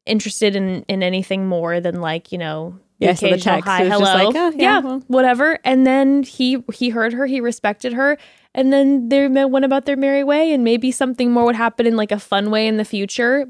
interested 0.07 0.56
in 0.56 0.84
in 0.88 1.03
anything 1.03 1.48
more 1.48 1.80
than 1.80 2.02
like, 2.02 2.31
you 2.31 2.40
know, 2.40 2.80
Yeah, 2.99 3.13
so 3.13 3.30
the 3.30 3.38
text 3.38 3.65
hi, 3.67 3.84
was 3.84 3.91
hello, 3.93 4.05
just 4.05 4.13
like, 4.13 4.35
oh, 4.35 4.49
yeah, 4.57 4.61
yeah, 4.61 4.80
well. 4.80 5.03
whatever. 5.07 5.57
And 5.63 5.88
then 5.88 6.23
he 6.23 6.63
he 6.73 6.89
heard 6.89 7.13
her, 7.13 7.26
he 7.26 7.39
respected 7.41 7.93
her, 7.93 8.17
and 8.53 8.73
then 8.73 9.07
they 9.09 9.27
went 9.27 9.63
about 9.65 9.85
their 9.85 9.95
merry 9.97 10.23
way. 10.23 10.51
And 10.53 10.63
maybe 10.63 10.91
something 10.91 11.31
more 11.31 11.45
would 11.45 11.55
happen 11.55 11.88
in 11.88 11.95
like 11.95 12.11
a 12.11 12.19
fun 12.19 12.51
way 12.51 12.67
in 12.67 12.77
the 12.77 12.85
future. 12.85 13.47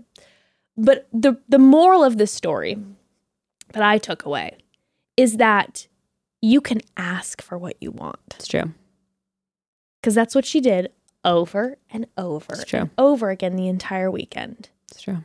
But 0.78 1.08
the 1.12 1.38
the 1.50 1.58
moral 1.60 2.04
of 2.04 2.18
this 2.18 2.32
story 2.32 2.78
that 3.74 3.84
I 3.84 3.98
took 3.98 4.24
away 4.24 4.58
is 5.18 5.38
that 5.38 5.88
you 6.42 6.62
can 6.62 6.80
ask 6.96 7.42
for 7.42 7.58
what 7.58 7.76
you 7.82 7.92
want 7.92 8.20
It's 8.36 8.48
true. 8.48 8.74
because 10.02 10.16
that's 10.16 10.34
what 10.34 10.46
she 10.46 10.62
did 10.62 10.92
over 11.26 11.78
and 11.92 12.08
over 12.18 12.54
It's 12.54 12.64
true. 12.64 12.80
and 12.82 12.90
over 12.98 13.30
again 13.30 13.56
the 13.58 13.68
entire 13.68 14.10
weekend. 14.10 14.70
It's 14.92 15.02
true. 15.02 15.18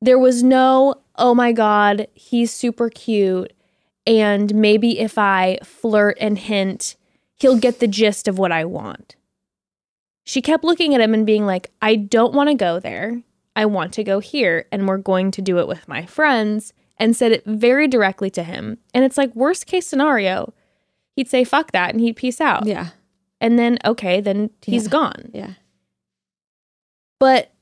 There 0.00 0.18
was 0.18 0.42
no, 0.42 0.96
oh 1.16 1.34
my 1.34 1.52
God, 1.52 2.08
he's 2.14 2.52
super 2.52 2.90
cute. 2.90 3.52
And 4.08 4.54
maybe 4.54 4.98
if 4.98 5.18
I 5.18 5.58
flirt 5.62 6.16
and 6.20 6.38
hint, 6.38 6.96
he'll 7.36 7.58
get 7.58 7.78
the 7.78 7.86
gist 7.86 8.26
of 8.26 8.38
what 8.38 8.50
I 8.50 8.64
want. 8.64 9.14
She 10.24 10.42
kept 10.42 10.64
looking 10.64 10.94
at 10.94 11.00
him 11.00 11.14
and 11.14 11.24
being 11.26 11.46
like, 11.46 11.70
I 11.80 11.94
don't 11.96 12.34
want 12.34 12.48
to 12.48 12.54
go 12.54 12.80
there. 12.80 13.22
I 13.54 13.66
want 13.66 13.92
to 13.94 14.04
go 14.04 14.18
here. 14.20 14.66
And 14.72 14.88
we're 14.88 14.96
going 14.98 15.30
to 15.32 15.42
do 15.42 15.58
it 15.58 15.68
with 15.68 15.86
my 15.86 16.06
friends. 16.06 16.72
And 17.00 17.14
said 17.14 17.30
it 17.30 17.44
very 17.44 17.86
directly 17.86 18.28
to 18.30 18.42
him. 18.42 18.78
And 18.92 19.04
it's 19.04 19.16
like, 19.16 19.32
worst 19.36 19.66
case 19.66 19.86
scenario, 19.86 20.52
he'd 21.14 21.28
say, 21.28 21.44
fuck 21.44 21.70
that. 21.70 21.90
And 21.90 22.00
he'd 22.00 22.16
peace 22.16 22.40
out. 22.40 22.66
Yeah. 22.66 22.88
And 23.40 23.56
then, 23.56 23.78
okay, 23.84 24.20
then 24.20 24.50
he's 24.62 24.86
Yeah. 24.86 24.90
gone. 24.90 25.30
Yeah. 25.32 25.52
But 27.20 27.52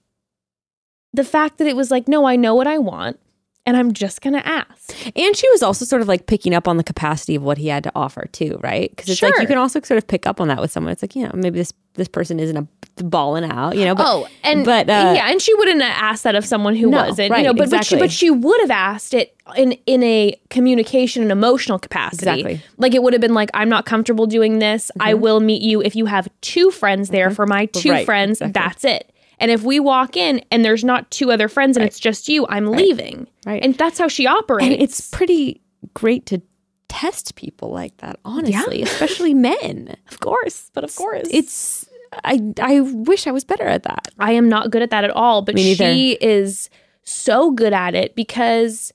the 1.12 1.24
fact 1.24 1.58
that 1.58 1.66
it 1.66 1.76
was 1.76 1.90
like, 1.90 2.08
no, 2.08 2.24
I 2.24 2.36
know 2.36 2.54
what 2.54 2.66
I 2.66 2.78
want. 2.78 3.18
And 3.66 3.76
I'm 3.76 3.92
just 3.92 4.20
going 4.22 4.34
to 4.34 4.46
ask. 4.46 4.94
And 5.16 5.36
she 5.36 5.48
was 5.50 5.62
also 5.62 5.84
sort 5.84 6.00
of 6.00 6.08
like 6.08 6.26
picking 6.26 6.54
up 6.54 6.68
on 6.68 6.76
the 6.76 6.84
capacity 6.84 7.34
of 7.34 7.42
what 7.42 7.58
he 7.58 7.66
had 7.68 7.82
to 7.84 7.92
offer 7.94 8.26
too, 8.32 8.58
right? 8.62 8.88
Because 8.90 9.10
it's 9.10 9.20
like 9.20 9.34
you 9.40 9.46
can 9.46 9.58
also 9.58 9.80
sort 9.80 9.98
of 9.98 10.06
pick 10.06 10.26
up 10.26 10.40
on 10.40 10.48
that 10.48 10.60
with 10.60 10.70
someone. 10.70 10.92
It's 10.92 11.02
like 11.02 11.16
you 11.16 11.24
know 11.24 11.32
maybe 11.34 11.58
this 11.58 11.72
this 11.94 12.08
person 12.08 12.38
isn't 12.38 12.56
a 12.56 12.66
balling 13.02 13.44
out, 13.44 13.76
you 13.76 13.84
know. 13.84 13.94
But, 13.94 14.06
oh, 14.06 14.28
and 14.44 14.64
but 14.64 14.88
uh, 14.88 15.12
yeah, 15.16 15.30
and 15.30 15.40
she 15.42 15.52
wouldn't 15.54 15.82
have 15.82 15.96
asked 16.02 16.24
that 16.24 16.34
of 16.34 16.44
someone 16.44 16.76
who 16.76 16.90
No, 16.90 17.04
wasn't, 17.06 17.30
right, 17.30 17.38
you 17.38 17.44
know. 17.44 17.54
But 17.54 17.70
but 17.70 17.84
she 17.84 17.98
but 17.98 18.10
she 18.10 18.30
would 18.30 18.60
have 18.60 18.70
asked 18.70 19.14
it 19.14 19.34
in 19.56 19.72
in 19.86 20.02
a 20.02 20.38
communication 20.48 21.22
and 21.22 21.32
emotional 21.32 21.78
capacity. 21.78 22.30
Exactly. 22.30 22.60
Like 22.78 22.94
it 22.94 23.02
would 23.02 23.12
have 23.14 23.20
been 23.22 23.34
like, 23.34 23.50
I'm 23.54 23.68
not 23.68 23.84
comfortable 23.86 24.26
doing 24.26 24.58
this. 24.60 24.90
I 25.00 25.14
will 25.14 25.40
meet 25.40 25.62
you 25.62 25.82
if 25.82 25.96
you 25.96 26.06
have 26.06 26.28
two 26.40 26.70
friends 26.70 27.10
there. 27.10 27.30
For 27.30 27.46
my 27.46 27.66
two 27.66 27.86
Mm-hmm. 27.86 27.90
Right, 27.90 28.06
friends, 28.06 28.40
exactly. 28.40 28.52
that's 28.52 28.84
it. 28.84 29.12
And 29.38 29.50
if 29.50 29.62
we 29.62 29.80
walk 29.80 30.16
in 30.16 30.42
and 30.50 30.64
there's 30.64 30.84
not 30.84 31.10
two 31.10 31.30
other 31.30 31.48
friends 31.48 31.76
and 31.76 31.84
it's 31.84 32.00
just 32.00 32.28
you, 32.28 32.46
I'm 32.48 32.66
leaving. 32.66 33.26
Right. 33.44 33.62
And 33.62 33.74
that's 33.74 33.98
how 33.98 34.08
she 34.08 34.26
operates. 34.26 34.66
and 34.66 34.80
it's 34.82 35.10
pretty 35.10 35.60
great 35.94 36.26
to 36.26 36.40
test 36.88 37.34
people 37.34 37.70
like 37.70 37.96
that, 37.98 38.18
honestly, 38.24 38.82
especially 38.82 39.34
men. 39.34 39.96
of 40.10 40.20
course, 40.20 40.70
but 40.72 40.84
of 40.84 40.94
course, 40.96 41.28
It's 41.30 41.86
I 42.24 42.40
I 42.60 42.80
wish 42.80 43.26
I 43.26 43.30
was 43.32 43.44
better 43.44 43.66
at 43.66 43.82
that. 43.82 44.08
I 44.18 44.32
am 44.32 44.48
not 44.48 44.70
good 44.70 44.82
at 44.82 44.90
that 44.90 45.04
at 45.04 45.10
all, 45.10 45.42
but 45.42 45.58
she 45.58 46.12
is 46.20 46.70
so 47.02 47.50
good 47.50 47.72
at 47.72 47.94
it 47.94 48.14
because 48.16 48.92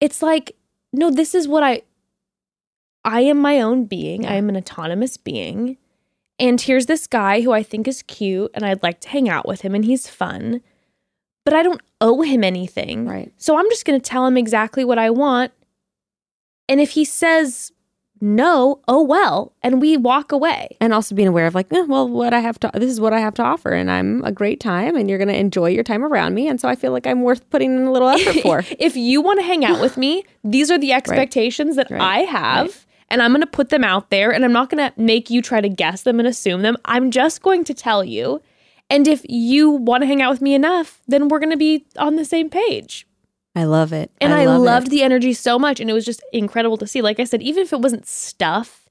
it's 0.00 0.22
like, 0.22 0.56
no, 0.92 1.10
this 1.10 1.34
is 1.34 1.46
what 1.46 1.62
I 1.62 1.82
I 3.04 3.20
am 3.20 3.38
my 3.38 3.60
own 3.60 3.84
being. 3.84 4.26
I 4.26 4.34
am 4.34 4.48
an 4.48 4.56
autonomous 4.56 5.16
being. 5.16 5.78
And 6.38 6.60
here's 6.60 6.86
this 6.86 7.06
guy 7.06 7.40
who 7.40 7.52
I 7.52 7.62
think 7.62 7.88
is 7.88 8.02
cute 8.02 8.50
and 8.54 8.64
I'd 8.64 8.82
like 8.82 9.00
to 9.00 9.08
hang 9.08 9.28
out 9.28 9.48
with 9.48 9.62
him 9.62 9.74
and 9.74 9.84
he's 9.84 10.08
fun. 10.08 10.60
But 11.44 11.54
I 11.54 11.62
don't 11.62 11.80
owe 12.00 12.22
him 12.22 12.44
anything. 12.44 13.06
Right. 13.06 13.32
So 13.36 13.56
I'm 13.56 13.68
just 13.70 13.84
going 13.84 13.98
to 14.00 14.04
tell 14.04 14.26
him 14.26 14.36
exactly 14.36 14.84
what 14.84 14.98
I 14.98 15.10
want. 15.10 15.52
And 16.68 16.80
if 16.80 16.90
he 16.90 17.04
says 17.04 17.72
no, 18.20 18.80
oh 18.88 19.02
well, 19.02 19.52
and 19.62 19.80
we 19.80 19.96
walk 19.96 20.32
away. 20.32 20.76
And 20.80 20.94
also 20.94 21.14
being 21.14 21.28
aware 21.28 21.46
of 21.46 21.54
like, 21.54 21.70
eh, 21.72 21.82
well, 21.82 22.08
what 22.08 22.32
I 22.32 22.40
have 22.40 22.58
to 22.60 22.70
this 22.74 22.90
is 22.90 23.00
what 23.00 23.12
I 23.12 23.20
have 23.20 23.34
to 23.34 23.42
offer, 23.42 23.72
and 23.72 23.90
I'm 23.90 24.24
a 24.24 24.32
great 24.32 24.58
time, 24.58 24.96
and 24.96 25.08
you're 25.08 25.18
gonna 25.18 25.34
enjoy 25.34 25.68
your 25.68 25.84
time 25.84 26.02
around 26.02 26.34
me, 26.34 26.48
and 26.48 26.58
so 26.60 26.68
I 26.68 26.76
feel 26.76 26.92
like 26.92 27.06
I'm 27.06 27.22
worth 27.22 27.48
putting 27.50 27.76
in 27.76 27.82
a 27.82 27.92
little 27.92 28.08
effort 28.16 28.40
for. 28.40 28.64
if 28.78 28.96
you 28.96 29.20
want 29.20 29.40
to 29.40 29.44
hang 29.44 29.64
out 29.64 29.80
with 29.80 29.96
me, 29.98 30.24
these 30.42 30.70
are 30.70 30.78
the 30.78 30.92
expectations 30.92 31.76
that 31.76 31.90
Right. 31.90 32.00
I 32.00 32.18
have. 32.20 32.85
And 33.08 33.22
I'm 33.22 33.30
going 33.30 33.40
to 33.40 33.46
put 33.46 33.68
them 33.68 33.84
out 33.84 34.10
there 34.10 34.32
and 34.32 34.44
I'm 34.44 34.52
not 34.52 34.68
going 34.70 34.84
to 34.90 35.00
make 35.00 35.30
you 35.30 35.40
try 35.40 35.60
to 35.60 35.68
guess 35.68 36.02
them 36.02 36.18
and 36.18 36.26
assume 36.26 36.62
them. 36.62 36.76
I'm 36.84 37.10
just 37.10 37.40
going 37.42 37.62
to 37.64 37.74
tell 37.74 38.02
you. 38.04 38.42
And 38.90 39.06
if 39.08 39.22
you 39.28 39.70
want 39.70 40.02
to 40.02 40.06
hang 40.06 40.22
out 40.22 40.30
with 40.30 40.40
me 40.42 40.54
enough, 40.54 41.00
then 41.08 41.28
we're 41.28 41.38
going 41.38 41.50
to 41.50 41.56
be 41.56 41.86
on 41.98 42.16
the 42.16 42.24
same 42.24 42.50
page. 42.50 43.06
I 43.54 43.64
love 43.64 43.92
it, 43.92 44.10
And 44.20 44.34
I, 44.34 44.44
love 44.44 44.56
it. 44.60 44.64
loved 44.64 44.90
the 44.90 45.02
energy 45.02 45.32
so 45.32 45.58
much. 45.58 45.80
And 45.80 45.88
it 45.88 45.92
was 45.94 46.04
just 46.04 46.22
incredible 46.32 46.76
to 46.78 46.86
see. 46.86 47.00
Like 47.00 47.18
I 47.18 47.24
said, 47.24 47.42
even 47.42 47.62
if 47.62 47.72
it 47.72 47.80
wasn't 47.80 48.06
stuff, 48.06 48.86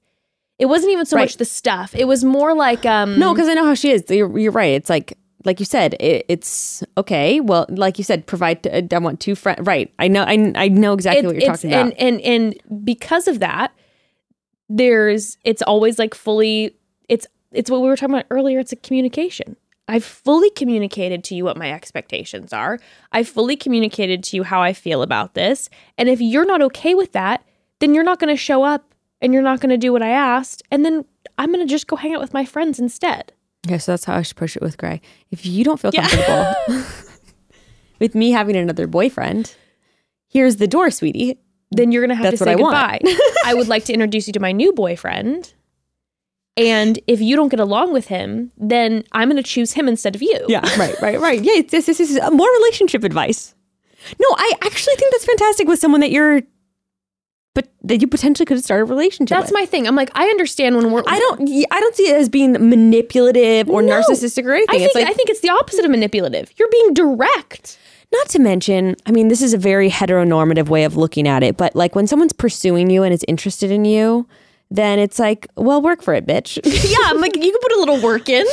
it 0.58 0.66
wasn't 0.66 0.92
even 0.92 1.06
so 1.06 1.16
Right. 1.16 1.22
much 1.22 1.36
the 1.36 1.44
stuff. 1.44 1.94
It 1.94 2.06
was 2.06 2.24
more 2.24 2.54
like, 2.54 2.84
um, 2.84 3.18
No, 3.18 3.32
because 3.32 3.48
I 3.48 3.54
know 3.54 3.64
how 3.64 3.74
she 3.74 3.90
is. 3.90 4.02
You're, 4.08 4.36
you're 4.38 4.50
right. 4.52 4.72
It's 4.74 4.90
like, 4.90 5.16
like 5.44 5.60
you 5.60 5.66
said, 5.66 5.94
it, 6.00 6.26
it's 6.28 6.82
okay. 6.98 7.38
Well, 7.40 7.66
like 7.68 7.98
you 7.98 8.04
said, 8.04 8.26
provide. 8.26 8.66
I 8.66 8.98
want 8.98 9.20
two 9.20 9.36
friends. 9.36 9.64
Right. 9.64 9.92
I 10.00 10.08
know. 10.08 10.22
I, 10.24 10.52
I 10.56 10.68
know 10.68 10.92
exactly 10.94 11.24
what 11.26 11.36
you're 11.36 11.46
talking 11.54 11.70
about. 11.72 11.92
and, 11.98 12.20
and 12.20 12.20
and 12.62 12.84
because 12.84 13.28
of 13.28 13.38
that 13.38 13.72
there's 14.68 15.38
it's 15.44 15.62
always 15.62 15.98
like 15.98 16.14
fully 16.14 16.76
it's 17.08 17.26
it's 17.52 17.70
what 17.70 17.80
we 17.80 17.88
were 17.88 17.96
talking 17.96 18.14
about 18.14 18.26
earlier 18.30 18.58
it's 18.58 18.72
a 18.72 18.76
communication. 18.76 19.56
I've 19.88 20.04
fully 20.04 20.50
communicated 20.50 21.22
to 21.24 21.36
you 21.36 21.44
what 21.44 21.56
my 21.56 21.70
expectations 21.72 22.52
are. 22.52 22.80
I've 23.12 23.28
fully 23.28 23.54
communicated 23.54 24.24
to 24.24 24.36
you 24.36 24.42
how 24.42 24.60
i 24.60 24.72
feel 24.72 25.02
about 25.02 25.34
this. 25.34 25.70
And 25.96 26.08
if 26.08 26.20
you're 26.20 26.46
not 26.46 26.62
okay 26.62 26.94
with 26.94 27.12
that 27.12 27.44
then 27.78 27.94
you're 27.94 28.04
not 28.04 28.18
going 28.18 28.34
to 28.34 28.40
show 28.40 28.62
up 28.62 28.94
and 29.20 29.32
you're 29.32 29.42
not 29.42 29.60
going 29.60 29.70
to 29.70 29.76
do 29.76 29.92
what 29.92 30.02
i 30.02 30.10
asked. 30.10 30.62
And 30.70 30.84
then 30.84 31.04
i'm 31.38 31.52
going 31.52 31.66
to 31.66 31.70
just 31.70 31.86
go 31.86 31.96
hang 31.96 32.14
out 32.14 32.20
with 32.20 32.34
my 32.34 32.44
friends 32.44 32.78
instead. 32.78 33.32
Okay, 33.66 33.78
so 33.78 33.92
that's 33.92 34.04
how 34.04 34.14
I 34.14 34.22
should 34.22 34.36
push 34.36 34.54
it 34.54 34.62
with 34.62 34.78
Gray. 34.78 35.00
If 35.32 35.44
you 35.44 35.64
don't 35.64 35.80
feel 35.80 35.90
comfortable 35.90 36.54
with 37.98 38.14
me 38.14 38.30
having 38.30 38.54
another 38.54 38.86
boyfriend, 38.86 39.56
here's 40.28 40.56
the 40.56 40.68
door, 40.68 40.90
sweetie. 40.90 41.38
Then 41.70 41.92
you're 41.92 42.02
going 42.02 42.10
to 42.10 42.14
have 42.16 42.24
That's 42.24 42.38
to 42.38 42.44
say 42.44 42.52
I 42.52 42.56
goodbye. 42.56 43.00
I 43.44 43.54
would 43.54 43.68
like 43.68 43.84
to 43.86 43.92
introduce 43.92 44.26
you 44.26 44.32
to 44.34 44.40
my 44.40 44.52
new 44.52 44.72
boyfriend. 44.72 45.52
And 46.56 46.98
if 47.06 47.20
you 47.20 47.36
don't 47.36 47.50
get 47.50 47.60
along 47.60 47.92
with 47.92 48.06
him, 48.06 48.50
then 48.56 49.04
I'm 49.12 49.28
going 49.28 49.36
to 49.36 49.42
choose 49.42 49.72
him 49.72 49.88
instead 49.88 50.14
of 50.14 50.22
you. 50.22 50.46
Yeah, 50.48 50.60
right, 50.78 50.98
right, 51.02 51.20
right. 51.20 51.42
Yeah, 51.42 51.54
it's, 51.56 51.70
this, 51.70 51.86
this 51.86 52.00
is 52.00 52.18
uh, 52.18 52.30
more 52.30 52.48
relationship 52.60 53.04
advice. 53.04 53.54
No, 54.18 54.26
I 54.36 54.52
actually 54.62 54.94
think 54.94 55.12
that's 55.12 55.24
fantastic 55.26 55.68
with 55.68 55.78
someone 55.78 56.00
that 56.00 56.10
you're, 56.10 56.40
but 57.54 57.68
that 57.82 58.00
you 58.00 58.06
potentially 58.06 58.46
could 58.46 58.62
start 58.64 58.80
a 58.80 58.84
relationship. 58.84 59.36
That's 59.36 59.50
with. 59.50 59.60
my 59.60 59.66
thing. 59.66 59.86
I'm 59.86 59.96
like, 59.96 60.10
I 60.14 60.28
understand 60.28 60.76
when 60.76 60.92
we're. 60.92 61.02
I 61.06 61.18
don't. 61.18 61.48
I 61.70 61.80
don't 61.80 61.94
see 61.94 62.08
it 62.08 62.14
as 62.16 62.28
being 62.28 62.52
manipulative 62.52 63.68
or 63.68 63.82
No. 63.82 64.00
narcissistic 64.00 64.44
or 64.46 64.54
anything. 64.54 64.76
I 64.76 64.78
think, 64.78 64.86
it's 64.86 64.94
like 64.94 65.06
I 65.08 65.12
think 65.12 65.28
it's 65.28 65.40
the 65.40 65.50
opposite 65.50 65.84
of 65.84 65.90
manipulative. 65.90 66.52
You're 66.56 66.70
being 66.70 66.94
direct. 66.94 67.78
Not 68.12 68.28
to 68.30 68.38
mention, 68.38 68.96
I 69.04 69.10
mean, 69.10 69.28
this 69.28 69.42
is 69.42 69.52
a 69.52 69.58
very 69.58 69.90
heteronormative 69.90 70.68
way 70.68 70.84
of 70.84 70.96
looking 70.96 71.26
at 71.26 71.42
it, 71.42 71.56
but 71.56 71.74
like 71.74 71.94
when 71.94 72.06
someone's 72.06 72.32
pursuing 72.32 72.88
you 72.88 73.02
and 73.02 73.12
is 73.12 73.24
interested 73.26 73.70
in 73.70 73.84
you, 73.84 74.26
then 74.70 74.98
it's 74.98 75.18
like, 75.18 75.46
well, 75.56 75.82
work 75.82 76.02
for 76.02 76.14
it, 76.14 76.26
bitch. 76.26 76.58
Yeah, 76.90 77.10
I'm 77.10 77.20
like, 77.20 77.36
you 77.36 77.50
can 77.50 77.60
put 77.60 77.72
a 77.72 77.78
little 77.78 78.00
work 78.00 78.28
in. 78.28 78.46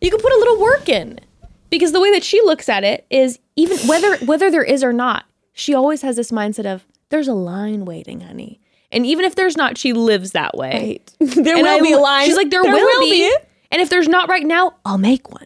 You 0.00 0.10
can 0.10 0.20
put 0.20 0.32
a 0.32 0.38
little 0.38 0.60
work 0.60 0.88
in. 0.88 1.20
Because 1.70 1.92
the 1.92 2.00
way 2.00 2.10
that 2.12 2.24
she 2.24 2.40
looks 2.42 2.68
at 2.68 2.82
it 2.82 3.06
is 3.10 3.38
even 3.56 3.76
whether 3.86 4.16
whether 4.24 4.50
there 4.50 4.64
is 4.64 4.82
or 4.82 4.92
not, 4.92 5.24
she 5.52 5.74
always 5.74 6.00
has 6.02 6.16
this 6.16 6.30
mindset 6.30 6.64
of 6.64 6.86
there's 7.10 7.28
a 7.28 7.34
line 7.34 7.84
waiting, 7.84 8.20
honey. 8.20 8.60
And 8.90 9.04
even 9.04 9.24
if 9.26 9.34
there's 9.34 9.56
not, 9.56 9.76
she 9.76 9.92
lives 9.92 10.32
that 10.32 10.56
way. 10.56 11.00
there 11.18 11.56
And 11.56 11.64
will 11.64 11.76
I 11.76 11.80
be 11.80 11.92
a 11.92 11.98
line. 11.98 12.26
She's 12.26 12.36
like, 12.36 12.50
there, 12.50 12.62
will, 12.62 13.00
be. 13.00 13.34
And 13.70 13.82
if 13.82 13.90
there's 13.90 14.08
not 14.08 14.28
right 14.30 14.46
now, 14.46 14.76
I'll 14.86 14.98
make 14.98 15.30
one. 15.30 15.44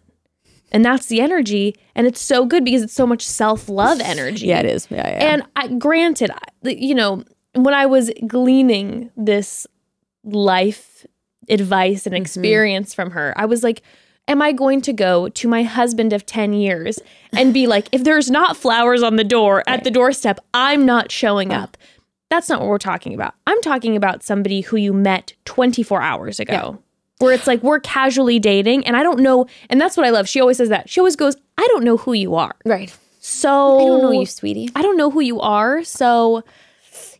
And 0.72 0.84
that's 0.84 1.06
the 1.06 1.20
energy. 1.20 1.76
And 1.94 2.06
it's 2.06 2.20
so 2.20 2.44
good 2.46 2.64
because 2.64 2.82
it's 2.82 2.92
so 2.94 3.06
much 3.06 3.24
self 3.24 3.68
love 3.68 4.00
energy. 4.04 4.46
Yeah, 4.46 4.60
it 4.60 4.66
is. 4.66 4.88
Yeah, 4.90 4.96
yeah. 5.08 5.32
And 5.32 5.42
I, 5.54 5.68
granted, 5.68 6.30
I- 6.32 6.68
you 6.70 6.94
know, 6.94 7.22
when 7.54 7.74
I 7.74 7.86
was 7.86 8.10
gleaning 8.26 9.10
this 9.16 9.66
life 10.24 11.06
advice 11.48 12.00
Mm-hmm. 12.04 12.14
and 12.14 12.22
experience 12.22 12.94
from 12.94 13.10
her, 13.10 13.34
I 13.36 13.44
was 13.46 13.62
like, 13.62 13.82
am 14.28 14.40
I 14.40 14.52
going 14.52 14.80
to 14.82 14.92
go 14.92 15.28
to 15.28 15.48
my 15.48 15.62
husband 15.64 16.12
of 16.12 16.24
10 16.24 16.52
years 16.54 16.98
and 17.32 17.52
be 17.52 17.66
like, 17.66 17.88
if 17.92 18.04
there's 18.04 18.30
not 18.30 18.56
flowers 18.56 19.02
on 19.02 19.16
the 19.16 19.24
door 19.24 19.62
at 19.66 19.84
the 19.84 19.90
doorstep, 19.90 20.38
I'm 20.54 20.86
not 20.86 21.10
showing 21.10 21.52
up? 21.52 21.76
That's 22.30 22.48
not 22.48 22.60
what 22.60 22.68
we're 22.70 22.78
talking 22.78 23.12
about. 23.12 23.34
I'm 23.46 23.60
talking 23.60 23.96
about 23.96 24.22
somebody 24.22 24.62
who 24.62 24.76
you 24.76 24.92
met 24.94 25.34
24 25.44 26.00
hours 26.00 26.40
ago. 26.40 26.78
Where 27.22 27.32
it's 27.32 27.46
like 27.46 27.62
we're 27.62 27.80
casually 27.80 28.38
dating, 28.38 28.86
and 28.86 28.96
I 28.96 29.02
don't 29.02 29.20
know, 29.20 29.46
and 29.70 29.80
that's 29.80 29.96
what 29.96 30.04
I 30.04 30.10
love. 30.10 30.28
She 30.28 30.40
always 30.40 30.56
says 30.56 30.68
that. 30.68 30.90
She 30.90 31.00
always 31.00 31.16
goes, 31.16 31.36
I 31.56 31.66
don't 31.68 31.84
know 31.84 31.96
who 31.96 32.12
you 32.12 32.34
are. 32.34 32.54
right. 32.64 32.94
So 33.24 33.78
I 33.78 33.84
don't 33.84 34.02
know 34.02 34.10
you, 34.10 34.26
sweetie. 34.26 34.68
I 34.74 34.82
don't 34.82 34.96
know 34.96 35.08
who 35.08 35.20
you 35.20 35.40
are, 35.40 35.84
so 35.84 36.42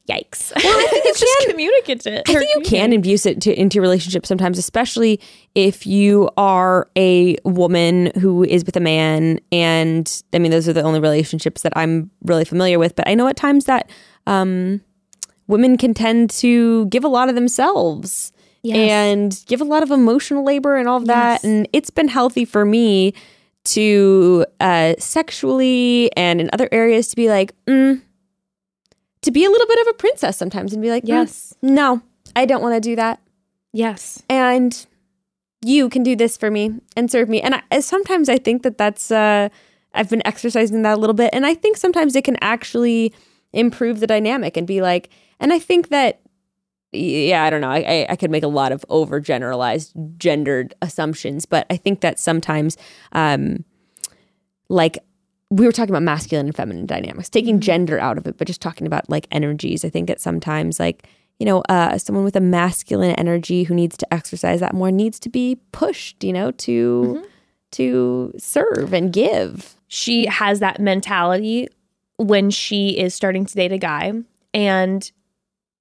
yikes. 0.09 0.53
Well, 0.57 0.79
I 0.79 0.87
think 0.91 1.05
it's 1.07 1.21
just 1.21 1.49
communicative. 1.49 2.23
I 2.27 2.35
think 2.35 2.51
you 2.55 2.61
can 2.63 2.93
infuse 2.93 3.25
it 3.27 3.41
to, 3.43 3.59
into 3.59 3.77
your 3.77 3.83
relationship 3.83 4.27
sometimes, 4.27 4.59
especially 4.59 5.21
if 5.55 5.87
you 5.87 6.29
are 6.37 6.89
a 6.97 7.37
woman 7.45 8.11
who 8.19 8.43
is 8.45 8.65
with 8.65 8.77
a 8.77 8.81
man. 8.81 9.39
And 9.51 10.23
I 10.33 10.39
mean, 10.39 10.51
those 10.51 10.69
are 10.69 10.73
the 10.73 10.83
only 10.83 11.01
relationships 11.01 11.63
that 11.63 11.73
I'm 11.77 12.11
really 12.25 12.45
familiar 12.45 12.79
with. 12.79 12.97
But 12.97 13.09
I 13.09 13.15
know 13.15 13.29
at 13.29 13.37
times 13.37 13.67
that 13.67 13.89
um, 14.27 14.81
women 15.47 15.77
can 15.77 15.95
tend 15.95 16.31
to 16.31 16.87
give 16.87 17.05
a 17.05 17.09
lot 17.09 17.29
of 17.29 17.35
themselves 17.35 18.32
Yes. 18.63 18.91
and 18.91 19.45
give 19.49 19.61
a 19.61 19.65
lot 19.65 19.83
of 19.83 19.91
emotional 19.91 20.45
labor 20.45 20.77
and 20.77 20.89
all 20.89 20.99
of 20.99 21.07
that. 21.07 21.43
And 21.43 21.69
it's 21.73 21.91
been 21.91 22.09
healthy 22.09 22.45
for 22.45 22.65
me 22.65 23.13
to 23.65 24.47
uh, 24.61 24.95
sexually 24.99 26.11
and 26.17 26.41
in 26.41 26.49
other 26.53 26.69
areas 26.73 27.09
to 27.09 27.17
be 27.17 27.29
like, 27.29 27.55
mm, 27.67 28.01
to 29.23 29.31
be 29.31 29.45
a 29.45 29.51
little 29.51 29.67
bit 29.67 29.81
of 29.81 29.87
a 29.89 29.95
princess 29.95 30.37
sometimes 30.37 30.73
and 30.73 30.83
be 30.83 30.91
like, 30.91 31.05
"Mm, 31.05 31.09
Yes. 31.09 31.55
no, 31.63 32.03
I 32.35 32.45
don't 32.45 32.63
want 32.63 32.75
to 32.75 32.81
do 32.81 32.97
that. 32.97 33.21
Yes. 33.73 34.23
And 34.29 34.85
you 35.65 35.89
can 35.89 36.03
do 36.03 36.17
this 36.17 36.37
for 36.37 36.51
me 36.51 36.73
and 36.97 37.11
serve 37.11 37.29
me. 37.29 37.41
And 37.41 37.61
I, 37.71 37.81
sometimes 37.81 38.29
I 38.29 38.39
think 38.39 38.63
that 38.63 38.79
that's, 38.79 39.11
uh, 39.11 39.49
I've 39.95 40.11
been 40.11 40.27
exercising 40.27 40.83
that 40.83 40.95
a 40.97 41.01
little 41.01 41.15
bit. 41.15 41.31
And 41.33 41.47
I 41.47 41.55
think 41.55 41.77
sometimes 41.77 42.17
it 42.17 42.25
can 42.25 42.37
actually 42.41 43.13
improve 43.53 44.01
the 44.01 44.07
dynamic 44.07 44.57
and 44.57 44.67
be 44.67 44.83
like, 44.83 45.09
and 45.39 45.53
I 45.53 45.59
think 45.59 45.89
that, 45.91 46.21
yeah, 46.93 47.45
I 47.45 47.51
don't 47.51 47.63
know. 47.63 47.71
I, 47.71 48.07
I, 48.09 48.17
could 48.17 48.31
make 48.31 48.43
a 48.43 48.49
lot 48.49 48.71
of 48.71 48.85
overgeneralized 48.91 50.19
gendered 50.19 50.75
assumptions, 50.83 51.47
but 51.47 51.67
I 51.71 51.77
think 51.77 52.03
that 52.03 52.19
sometimes, 52.19 52.77
um, 53.13 53.65
like 54.69 54.99
we 55.51 55.67
were 55.67 55.73
talking 55.73 55.91
about 55.91 56.03
masculine 56.03 56.47
and 56.47 56.57
feminine 56.57 56.87
dynamics, 56.87 57.29
taking 57.29 57.61
gender 57.61 57.99
out 57.99 58.19
of 58.19 58.27
it, 58.27 58.37
but 58.37 58.47
just 58.47 58.61
talking 58.61 58.87
about 58.87 59.09
like 59.09 59.27
energies. 59.31 59.85
I 59.85 59.91
think 59.91 60.09
that 60.09 60.21
sometimes, 60.21 60.79
like, 60.79 61.07
you 61.39 61.47
know, 61.47 61.63
uh, 61.69 61.97
someone 61.99 62.25
with 62.25 62.37
a 62.37 62.41
masculine 62.41 63.15
energy 63.17 63.65
who 63.65 63.75
needs 63.75 63.97
to 63.99 64.15
exercise 64.15 64.61
that 64.61 64.75
more 64.75 64.91
needs 64.91 65.19
to 65.21 65.29
be 65.29 65.59
pushed, 65.73 66.23
you 66.23 66.33
know, 66.33 66.51
to 66.53 67.25
to 67.73 68.33
serve 68.39 68.93
and 68.93 69.13
give. 69.13 69.77
She 69.89 70.27
has 70.27 70.61
that 70.61 70.81
mentality 70.81 71.69
when 72.17 72.51
she 72.51 72.99
is 72.99 73.15
starting 73.15 73.47
to 73.47 73.55
date 73.55 73.73
a 73.73 73.79
guy 73.79 74.13
and 74.55 75.11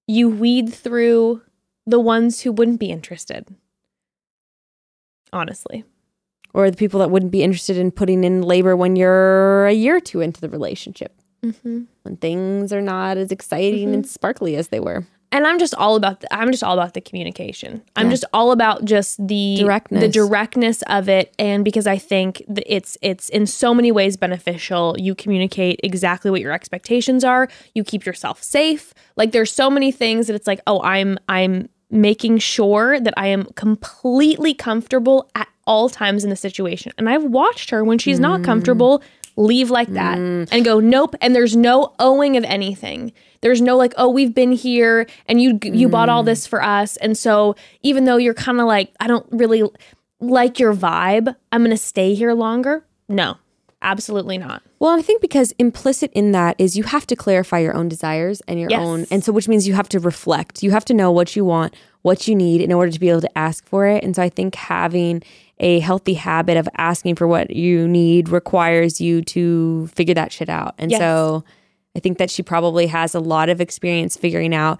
you 0.08 0.30
weed 0.30 0.74
through 0.74 1.42
the 1.86 2.00
ones 2.00 2.42
who 2.42 2.52
wouldn't 2.52 2.80
be 2.80 2.92
interested. 2.92 3.48
Honestly. 5.34 5.84
Or 6.54 6.70
the 6.70 6.78
people 6.78 7.00
that 7.00 7.10
wouldn't 7.12 7.32
be 7.32 7.44
interested 7.44 7.78
in 7.78 7.92
putting 7.92 8.24
in 8.24 8.42
labor 8.42 8.76
when 8.76 8.96
you're 8.96 9.68
a 9.68 9.72
year 9.72 9.98
or 9.98 10.02
two 10.02 10.22
into 10.22 10.42
the 10.42 10.50
relationship, 10.50 11.14
Mm-hmm. 11.44 11.84
when 12.04 12.18
things 12.18 12.72
are 12.72 12.82
not 12.82 13.18
as 13.18 13.32
exciting 13.32 13.94
and 13.96 14.06
sparkly 14.06 14.56
as 14.56 14.68
they 14.68 14.80
were. 14.80 15.08
And 15.34 15.48
I'm 15.48 15.60
just 15.60 15.74
all 15.76 15.96
about 15.96 16.20
the, 16.22 16.34
I'm 16.34 16.52
just 16.52 16.64
all 16.64 16.74
about 16.74 16.94
the 16.94 17.02
communication. 17.02 17.82
I'm 17.96 18.08
Yeah. 18.08 18.12
just 18.12 18.26
all 18.34 18.52
about 18.52 18.84
just 18.86 19.26
the 19.28 19.56
Directness. 19.60 20.02
the 20.02 20.08
directness 20.10 20.82
of 20.88 21.08
it 21.10 21.34
and 21.40 21.64
because 21.64 21.88
I 21.88 21.98
think 21.98 22.44
that 22.50 22.64
it's 22.68 22.98
it's 23.02 23.30
in 23.30 23.46
so 23.48 23.74
many 23.74 23.92
ways 23.92 24.18
beneficial. 24.18 24.96
You 25.00 25.16
communicate 25.16 25.80
exactly 25.84 26.30
what 26.32 26.42
your 26.42 26.52
expectations 26.52 27.24
are. 27.24 27.48
You 27.76 27.84
keep 27.84 28.06
yourself 28.06 28.44
safe. 28.44 28.94
Like 29.16 29.32
there's 29.32 29.52
so 29.52 29.70
many 29.70 29.92
things 29.92 30.28
that 30.28 30.36
it's 30.36 30.48
like, 30.48 30.62
"Oh, 30.68 30.82
I'm 30.84 31.18
I'm 31.30 31.70
making 31.90 32.38
sure 32.38 33.00
that 33.00 33.14
I 33.18 33.28
am 33.28 33.46
completely 33.56 34.54
comfortable 34.54 35.30
at 35.36 35.48
all 35.66 35.90
times 35.90 36.24
in 36.24 36.30
the 36.30 36.36
situation." 36.36 36.92
And 36.98 37.10
I've 37.10 37.24
watched 37.24 37.70
her 37.70 37.84
when 37.84 37.98
she's 37.98 38.18
Mm. 38.20 38.22
not 38.24 38.44
comfortable 38.44 39.02
leave 39.38 39.72
like 39.72 39.88
that 39.94 40.18
and 40.18 40.66
go 40.66 40.82
nope 40.82 41.16
and 41.22 41.34
there's 41.34 41.56
no 41.56 41.94
owing 42.00 42.36
of 42.36 42.44
anything 42.44 43.14
there's 43.42 43.62
no 43.62 43.76
like 43.78 43.94
oh 43.98 44.10
we've 44.10 44.34
been 44.34 44.52
here 44.52 45.06
and 45.28 45.42
you 45.42 45.60
you 45.64 45.90
bought 45.90 46.10
all 46.10 46.24
this 46.24 46.46
for 46.48 46.64
us 46.64 46.98
and 46.98 47.18
so 47.18 47.56
even 47.82 48.06
though 48.06 48.18
you're 48.18 48.34
kind 48.34 48.60
of 48.60 48.68
like 48.68 48.92
i 49.00 49.08
don't 49.08 49.26
really 49.32 49.64
like 50.20 50.60
your 50.60 50.74
vibe 50.74 51.36
i'm 51.52 51.64
gonna 51.64 51.76
stay 51.78 52.14
here 52.14 52.34
longer 52.34 52.86
no 53.10 53.38
absolutely 53.84 54.38
not 54.38 54.62
Well, 54.78 54.96
I 54.98 55.02
think 55.02 55.22
because 55.22 55.54
implicit 55.58 56.12
in 56.14 56.34
that 56.34 56.56
is 56.60 56.78
you 56.78 56.84
have 56.84 57.08
to 57.08 57.16
clarify 57.16 57.58
your 57.60 57.74
own 57.76 57.90
desires 57.90 58.40
and 58.48 58.60
your 58.60 58.70
Yes. 58.70 58.80
own, 58.80 59.08
and 59.10 59.24
so 59.24 59.32
which 59.32 59.48
means 59.48 59.68
you 59.68 59.74
have 59.74 59.90
to 59.90 60.00
reflect. 60.00 60.62
You 60.62 60.70
have 60.72 60.86
to 60.86 60.94
know 60.94 61.12
what 61.12 61.36
you 61.36 61.44
want, 61.46 61.76
what 62.04 62.28
you 62.28 62.36
need 62.36 62.62
in 62.62 62.72
order 62.72 62.92
to 62.92 63.00
be 63.00 63.10
able 63.10 63.22
to 63.22 63.38
ask 63.38 63.66
for 63.68 63.88
it. 63.88 64.04
And 64.04 64.16
so 64.16 64.22
I 64.22 64.30
think 64.30 64.54
having 64.54 65.24
a 65.60 65.80
healthy 65.80 66.14
habit 66.14 66.58
of 66.58 66.70
asking 66.78 67.16
for 67.16 67.26
what 67.28 67.50
you 67.56 67.88
need 67.88 68.30
requires 68.30 69.02
you 69.02 69.24
to 69.24 69.88
figure 69.96 70.14
that 70.16 70.32
shit 70.32 70.50
out. 70.50 70.76
And 70.78 70.92
Yes. 70.92 71.00
so 71.00 71.44
I 71.96 72.00
think 72.00 72.18
that 72.18 72.30
she 72.30 72.44
probably 72.44 72.88
has 72.88 73.14
a 73.14 73.20
lot 73.20 73.50
of 73.50 73.60
experience 73.60 74.16
figuring 74.18 74.54
out 74.56 74.80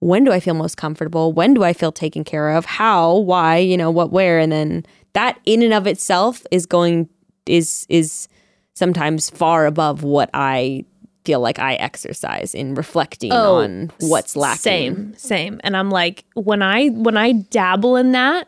when 0.00 0.24
do 0.24 0.32
I 0.32 0.40
feel 0.40 0.54
most 0.54 0.76
comfortable? 0.76 1.32
When 1.32 1.54
do 1.54 1.64
I 1.64 1.72
feel 1.72 1.90
taken 1.90 2.24
care 2.24 2.50
of? 2.50 2.64
How? 2.66 3.16
Why? 3.16 3.56
You 3.56 3.76
know, 3.76 3.90
what, 3.90 4.12
where? 4.12 4.38
And 4.38 4.52
then 4.52 4.84
that 5.14 5.40
in 5.46 5.62
and 5.62 5.72
of 5.72 5.86
itself 5.86 6.44
is 6.50 6.66
going 6.66 7.08
is 7.46 7.86
is 7.88 8.28
sometimes 8.74 9.30
far 9.30 9.66
above 9.66 10.02
what 10.02 10.30
I 10.34 10.84
feel 11.24 11.40
like 11.40 11.58
I 11.58 11.74
exercise 11.76 12.54
in 12.54 12.74
reflecting 12.74 13.32
oh, 13.32 13.56
on 13.56 13.90
what's 14.00 14.36
lacking. 14.36 14.60
same 14.60 15.14
same 15.16 15.60
and 15.64 15.74
i'm 15.76 15.90
like 15.90 16.24
when 16.34 16.60
i 16.62 16.88
when 16.88 17.16
i 17.16 17.32
dabble 17.32 17.96
in 17.96 18.12
that 18.12 18.46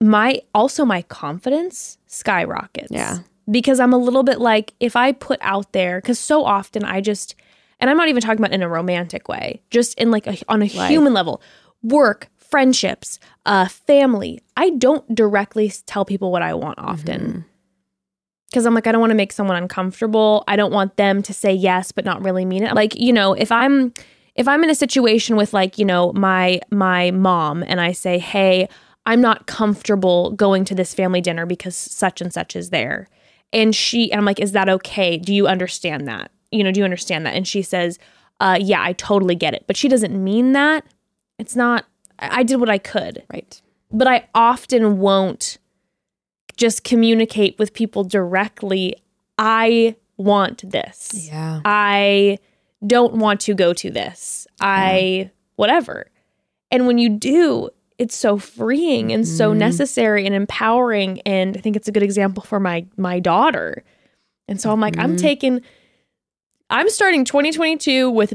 my 0.00 0.40
also 0.54 0.84
my 0.86 1.02
confidence 1.02 1.98
skyrockets 2.06 2.90
Yeah. 2.90 3.18
Because 3.50 3.80
i'm 3.80 3.92
a 3.92 3.98
little 3.98 4.22
bit 4.22 4.40
like 4.40 4.74
if 4.80 4.96
i 4.96 5.12
put 5.12 5.38
out 5.42 5.72
there 5.72 6.00
because 6.00 6.18
so 6.18 6.44
often 6.44 6.84
i 6.84 7.00
just 7.00 7.34
and 7.78 7.90
i'm 7.90 7.96
not 7.96 8.08
even 8.08 8.20
talking 8.20 8.38
about 8.38 8.52
in 8.52 8.62
a 8.62 8.68
romantic 8.68 9.28
way 9.28 9.62
just 9.70 9.94
in 9.98 10.10
like 10.10 10.26
a, 10.26 10.36
on 10.48 10.62
a 10.62 10.66
human 10.66 11.12
level 11.12 11.40
work 11.82 12.28
friendships 12.36 13.18
uh 13.46 13.66
family 13.68 14.40
i 14.56 14.70
don't 14.70 15.14
directly 15.14 15.70
tell 15.86 16.04
people 16.04 16.32
what 16.32 16.42
i 16.42 16.52
want 16.52 16.78
often 16.78 17.44
because 18.50 18.66
I'm 18.66 18.74
like, 18.74 18.86
I 18.86 18.92
don't 18.92 19.00
want 19.00 19.12
to 19.12 19.16
make 19.16 19.32
someone 19.32 19.56
uncomfortable. 19.56 20.42
I 20.48 20.56
don't 20.56 20.72
want 20.72 20.96
them 20.96 21.22
to 21.22 21.32
say 21.32 21.52
yes 21.52 21.92
but 21.92 22.04
not 22.04 22.24
really 22.24 22.44
mean 22.44 22.64
it. 22.64 22.74
Like, 22.74 22.98
you 22.98 23.12
know, 23.12 23.32
if 23.32 23.52
I'm 23.52 23.92
if 24.34 24.48
I'm 24.48 24.64
in 24.64 24.70
a 24.70 24.74
situation 24.74 25.36
with 25.36 25.52
like, 25.52 25.78
you 25.78 25.84
know, 25.84 26.12
my 26.12 26.60
my 26.70 27.10
mom 27.12 27.62
and 27.66 27.80
I 27.80 27.92
say, 27.92 28.18
"Hey, 28.18 28.68
I'm 29.06 29.20
not 29.20 29.46
comfortable 29.46 30.32
going 30.32 30.64
to 30.66 30.74
this 30.74 30.94
family 30.94 31.20
dinner 31.20 31.46
because 31.46 31.76
such 31.76 32.20
and 32.20 32.32
such 32.32 32.56
is 32.56 32.70
there." 32.70 33.08
And 33.52 33.74
she 33.74 34.10
and 34.12 34.18
I'm 34.18 34.24
like, 34.24 34.40
"Is 34.40 34.52
that 34.52 34.68
okay? 34.68 35.16
Do 35.16 35.34
you 35.34 35.46
understand 35.46 36.06
that?" 36.08 36.30
You 36.52 36.64
know, 36.64 36.72
do 36.72 36.80
you 36.80 36.84
understand 36.84 37.26
that? 37.26 37.34
And 37.34 37.46
she 37.46 37.62
says, 37.62 37.98
uh, 38.40 38.58
yeah, 38.60 38.82
I 38.82 38.92
totally 38.94 39.34
get 39.34 39.54
it. 39.54 39.64
But 39.66 39.76
she 39.76 39.86
doesn't 39.88 40.12
mean 40.22 40.52
that. 40.52 40.84
It's 41.38 41.54
not 41.54 41.84
I 42.18 42.40
I 42.40 42.42
did 42.42 42.56
what 42.60 42.70
I 42.70 42.78
could 42.78 43.22
Right. 43.32 43.60
but 43.92 44.06
I 44.08 44.28
often 44.34 44.98
won't 44.98 45.58
just 46.56 46.84
communicate 46.84 47.58
with 47.58 47.72
people 47.72 48.04
directly. 48.04 48.96
I 49.38 49.96
want 50.16 50.68
this. 50.70 51.12
Yeah. 51.14 51.60
I 51.64 52.38
don't 52.86 53.14
want 53.14 53.40
to 53.42 53.54
go 53.54 53.72
to 53.72 53.90
this. 53.90 54.46
I, 54.60 55.30
whatever. 55.56 56.06
And 56.70 56.86
when 56.86 56.98
you 56.98 57.08
do, 57.08 57.70
it's 58.00 58.16
so 58.16 58.38
freeing 58.38 59.12
and 59.12 59.28
so 59.28 59.50
mm-hmm. 59.50 59.58
necessary 59.58 60.24
and 60.24 60.34
empowering. 60.34 61.20
And 61.26 61.54
I 61.54 61.60
think 61.60 61.76
it's 61.76 61.86
a 61.86 61.92
good 61.92 62.02
example 62.02 62.42
for 62.42 62.58
my 62.58 62.86
my 62.96 63.20
daughter. 63.20 63.84
And 64.48 64.58
so 64.58 64.72
I'm 64.72 64.80
like, 64.80 64.98
I'm 64.98 65.10
mm-hmm. 65.10 65.16
taking, 65.16 65.60
I'm 66.70 66.88
starting 66.88 67.24
2022 67.24 68.10
with 68.10 68.32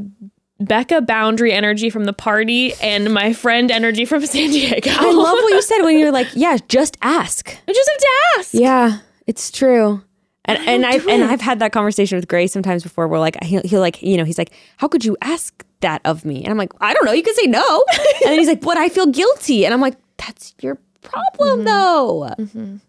Becca 0.60 1.02
boundary 1.02 1.52
energy 1.52 1.90
from 1.90 2.06
the 2.06 2.14
party 2.14 2.74
and 2.76 3.12
my 3.12 3.34
friend 3.34 3.70
energy 3.72 4.06
from 4.06 4.26
San 4.26 4.52
Diego. 4.52 4.92
I 4.92 5.12
love 5.12 5.34
what 5.34 5.54
you 5.54 5.62
said 5.64 5.82
when 5.82 5.98
you're 5.98 6.14
like, 6.14 6.28
yeah, 6.36 6.58
just 6.70 6.96
ask. 7.02 7.50
I 7.68 7.74
just 7.74 7.90
have 7.90 7.98
to 7.98 8.10
ask. 8.38 8.54
Yeah, 8.54 9.00
it's 9.26 9.50
true. 9.50 10.04
And 10.46 10.60
and 10.68 10.86
I've 10.86 11.08
and. 11.08 11.24
I've 11.24 11.42
had 11.42 11.58
that 11.60 11.72
conversation 11.72 12.18
with 12.18 12.28
Gray 12.28 12.46
sometimes 12.46 12.84
before. 12.84 13.08
Where 13.08 13.20
like 13.20 13.44
he'll, 13.44 13.64
he'll 13.64 13.82
like 13.82 14.04
you 14.04 14.16
know 14.16 14.26
he's 14.26 14.38
like, 14.38 14.54
how 14.78 14.88
could 14.88 15.04
you 15.04 15.18
ask 15.22 15.66
that 15.82 16.02
of 16.06 16.26
me? 16.26 16.44
And 16.44 16.48
I'm 16.52 16.58
like, 16.58 16.72
I 16.82 16.94
don't 16.94 17.06
know. 17.06 17.12
You 17.12 17.24
could 17.24 17.36
say 17.36 17.48
no. 17.48 17.84
and 17.94 18.32
then 18.32 18.40
he's 18.40 18.48
like, 18.48 18.62
but 18.62 18.78
I 18.78 18.90
feel 18.90 19.08
guilty. 19.08 19.66
And 19.66 19.74
I'm 19.74 19.82
like, 19.82 19.96
that's 20.18 20.54
your 20.62 20.78
problem 21.02 21.64
though. 21.66 22.30
Mhm. 22.40 22.80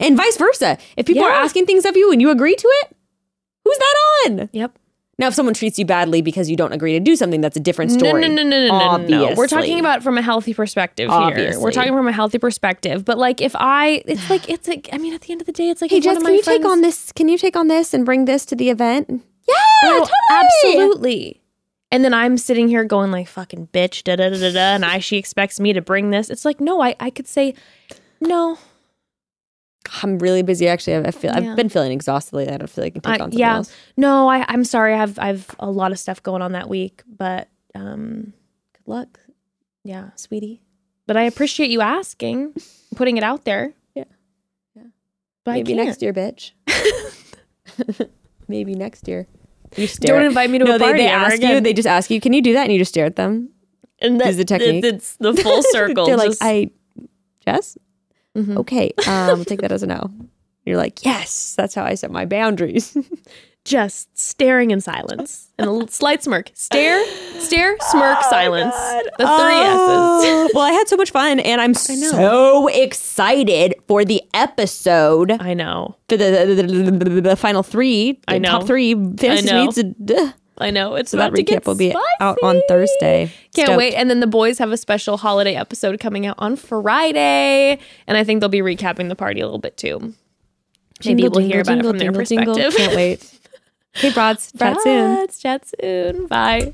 And 0.00 0.16
vice 0.16 0.36
versa. 0.36 0.78
If 0.96 1.06
people 1.06 1.24
are 1.24 1.30
asking 1.32 1.66
things 1.66 1.84
of 1.84 1.96
you 1.96 2.12
and 2.12 2.20
you 2.20 2.30
agree 2.30 2.54
to 2.54 2.68
it, 2.82 2.96
who's 3.64 3.78
that 3.78 3.94
on? 4.26 4.48
Yep. 4.52 4.78
Now, 5.20 5.26
if 5.26 5.34
someone 5.34 5.52
treats 5.52 5.76
you 5.80 5.84
badly 5.84 6.22
because 6.22 6.48
you 6.48 6.54
don't 6.56 6.70
agree 6.72 6.92
to 6.92 7.00
do 7.00 7.16
something, 7.16 7.40
that's 7.40 7.56
a 7.56 7.60
different 7.60 7.90
story. 7.90 8.20
no, 8.22 8.28
no, 8.28 8.42
no, 8.44 8.44
no, 8.44 8.68
no, 8.68 8.96
no, 8.98 9.06
no. 9.08 9.34
We're 9.36 9.48
talking 9.48 9.80
about 9.80 10.04
from 10.04 10.16
a 10.16 10.22
healthy 10.22 10.54
perspective 10.54 11.10
here. 11.10 11.58
We're 11.58 11.72
talking 11.72 11.92
from 11.92 12.06
a 12.06 12.12
healthy 12.12 12.38
perspective. 12.38 13.04
But 13.04 13.18
like, 13.18 13.40
if 13.40 13.56
I, 13.56 14.00
it's 14.06 14.30
like, 14.30 14.48
it's 14.48 14.68
like, 14.68 14.88
I 14.92 14.98
mean, 14.98 15.12
at 15.14 15.22
the 15.22 15.32
end 15.32 15.40
of 15.40 15.46
the 15.48 15.52
day, 15.52 15.70
it's 15.70 15.82
like, 15.82 15.90
Hey, 15.90 15.98
Jess, 15.98 16.22
can 16.22 16.32
you 16.32 16.42
take 16.42 16.64
on 16.64 16.82
this? 16.82 17.10
Can 17.10 17.28
you 17.28 17.36
take 17.36 17.56
on 17.56 17.66
this 17.66 17.92
and 17.94 18.06
bring 18.06 18.26
this 18.26 18.46
to 18.46 18.54
the 18.54 18.70
event? 18.70 19.24
Yeah, 19.48 19.54
No, 19.84 19.98
totally. 20.00 20.10
absolutely. 20.30 21.40
And 21.90 22.04
then 22.04 22.12
I'm 22.12 22.36
sitting 22.36 22.68
here 22.68 22.84
going 22.84 23.10
like, 23.10 23.26
fucking 23.28 23.68
bitch, 23.72 24.04
da 24.04 24.16
da 24.16 24.28
da 24.28 24.38
da 24.38 24.52
da, 24.52 24.74
and 24.74 24.84
I 24.84 24.98
she 24.98 25.16
expects 25.16 25.58
me 25.58 25.72
to 25.72 25.80
bring 25.80 26.10
this. 26.10 26.28
It's 26.28 26.44
like, 26.44 26.60
no, 26.60 26.82
I 26.82 26.94
I 27.00 27.08
could 27.10 27.26
say, 27.26 27.54
no, 28.20 28.58
I'm 30.02 30.18
really 30.18 30.42
busy. 30.42 30.68
Actually, 30.68 30.96
I 30.96 31.08
I 31.08 31.10
feel 31.12 31.32
Yeah. 31.32 31.50
I've 31.50 31.56
been 31.56 31.70
feeling 31.70 31.92
exhausted 31.92 32.36
lately. 32.36 32.52
I 32.52 32.58
don't 32.58 32.68
feel 32.68 32.84
like 32.84 32.92
I 32.92 33.00
can 33.00 33.12
take 33.12 33.20
I, 33.20 33.24
on 33.24 33.32
yeah, 33.32 33.56
else. 33.56 33.74
no, 33.96 34.28
I 34.28 34.44
I'm 34.48 34.64
sorry. 34.64 34.92
I've 34.94 35.18
I've 35.18 35.50
a 35.58 35.70
lot 35.70 35.92
of 35.92 35.98
stuff 35.98 36.22
going 36.22 36.42
on 36.42 36.52
that 36.52 36.68
week, 36.68 37.02
but 37.06 37.48
um, 37.74 38.34
Good 38.74 38.86
luck, 38.86 39.20
yeah. 39.82 40.10
sweetie. 40.16 40.60
But 41.06 41.16
I 41.16 41.22
appreciate 41.22 41.70
you 41.70 41.80
asking, 41.80 42.52
putting 42.96 43.16
it 43.16 43.22
out 43.24 43.46
there. 43.46 43.72
Yeah. 43.94 44.04
Yeah. 44.76 44.82
But 45.44 45.52
Maybe 45.54 45.72
next 45.74 46.02
year, 46.02 46.12
bitch. 46.12 46.50
Maybe 48.46 48.74
next 48.74 49.08
year. 49.08 49.26
You 49.76 49.86
stare. 49.86 50.16
Don't 50.16 50.26
invite 50.26 50.50
me 50.50 50.58
to 50.58 50.64
no, 50.64 50.74
a 50.74 50.78
they, 50.78 50.84
party 50.84 50.98
they 51.00 51.08
ever 51.08 51.24
ask 51.26 51.42
you. 51.42 51.60
They 51.60 51.72
just 51.72 51.88
ask 51.88 52.10
you, 52.10 52.20
"Can 52.20 52.32
you 52.32 52.42
do 52.42 52.52
that?" 52.54 52.64
And 52.64 52.72
you 52.72 52.78
just 52.78 52.90
stare 52.92 53.06
at 53.06 53.16
them. 53.16 53.50
and 54.00 54.20
that's 54.20 54.36
the 54.36 54.44
technique. 54.44 54.84
It's 54.84 55.16
the 55.16 55.34
full 55.34 55.62
circle. 55.70 56.06
They're 56.06 56.16
like, 56.16 56.32
"I, 56.40 56.70
Jess, 57.44 57.76
Mhm. 58.36 58.56
okay, 58.58 58.92
um, 59.06 59.44
take 59.44 59.60
that 59.60 59.72
as 59.72 59.82
a 59.82 59.86
no." 59.86 60.10
You're 60.64 60.76
like, 60.76 61.04
"Yes, 61.04 61.54
that's 61.56 61.74
how 61.74 61.84
I 61.84 61.94
set 61.94 62.10
my 62.10 62.24
boundaries." 62.26 62.96
just 63.64 64.16
staring 64.18 64.70
in 64.70 64.80
silence 64.80 65.47
and 65.58 65.66
a 65.68 65.70
little 65.72 65.88
slight 65.88 66.22
smirk. 66.22 66.50
Stare, 66.54 67.04
stare, 67.40 67.76
smirk, 67.80 68.22
silence. 68.30 68.74
The 69.18 69.26
three 69.26 69.26
Oh, 69.26 70.48
well, 70.54 70.64
I 70.64 70.72
had 70.72 70.88
so 70.88 70.96
much 70.96 71.10
fun, 71.10 71.40
and 71.40 71.60
I'm 71.60 71.74
so 71.74 72.68
excited 72.68 73.74
for 73.86 74.04
the 74.04 74.22
episode. 74.34 75.32
I 75.32 75.54
know. 75.54 75.96
for 76.08 76.16
the 76.16 76.54
the, 76.54 76.62
the, 76.62 76.90
the, 77.04 77.20
the 77.20 77.36
final 77.36 77.62
three, 77.62 78.12
the 78.12 78.34
I 78.34 78.38
know. 78.38 78.50
top 78.50 78.66
three 78.66 78.94
fantasy 78.94 79.46
know. 79.52 79.70
suites. 79.70 80.10
uh, 80.12 80.32
I 80.60 80.70
know. 80.70 80.96
It's 80.96 81.10
So 81.12 81.16
that 81.18 81.28
about 81.28 81.36
to 81.36 81.42
get 81.44 81.62
recap 81.62 81.66
will 81.66 81.74
be 81.76 81.90
spicy. 81.90 82.06
out 82.20 82.38
on 82.42 82.60
Thursday. 82.66 83.30
Can't 83.54 83.66
Stoked. 83.68 83.78
wait. 83.78 83.94
And 83.94 84.10
then 84.10 84.18
the 84.18 84.26
boys 84.26 84.58
have 84.58 84.72
a 84.72 84.76
special 84.76 85.16
holiday 85.16 85.54
episode 85.54 86.00
coming 86.00 86.26
out 86.26 86.34
on 86.38 86.56
Friday. 86.56 87.78
And 88.08 88.16
I 88.16 88.24
think 88.24 88.40
they'll 88.40 88.48
be 88.48 88.58
recapping 88.58 89.08
the 89.08 89.14
party 89.14 89.40
a 89.40 89.44
little 89.44 89.60
bit 89.60 89.76
too. 89.76 90.14
Maybe 91.04 91.22
Jingle, 91.22 91.30
we'll 91.30 91.48
hear 91.48 91.62
jingle, 91.62 91.90
about 91.90 92.02
it 92.02 92.06
from 92.06 92.14
their 92.14 92.24
jingle, 92.24 92.54
jingle. 92.54 92.70
perspective. 92.72 92.76
Can't 92.76 92.96
wait. 92.96 93.34
Okay, 93.98 94.10
broads. 94.12 94.52
Chat 94.56 94.80
soon. 94.80 95.26
Chat 95.40 95.64
soon. 95.80 96.26
Bye. 96.28 96.72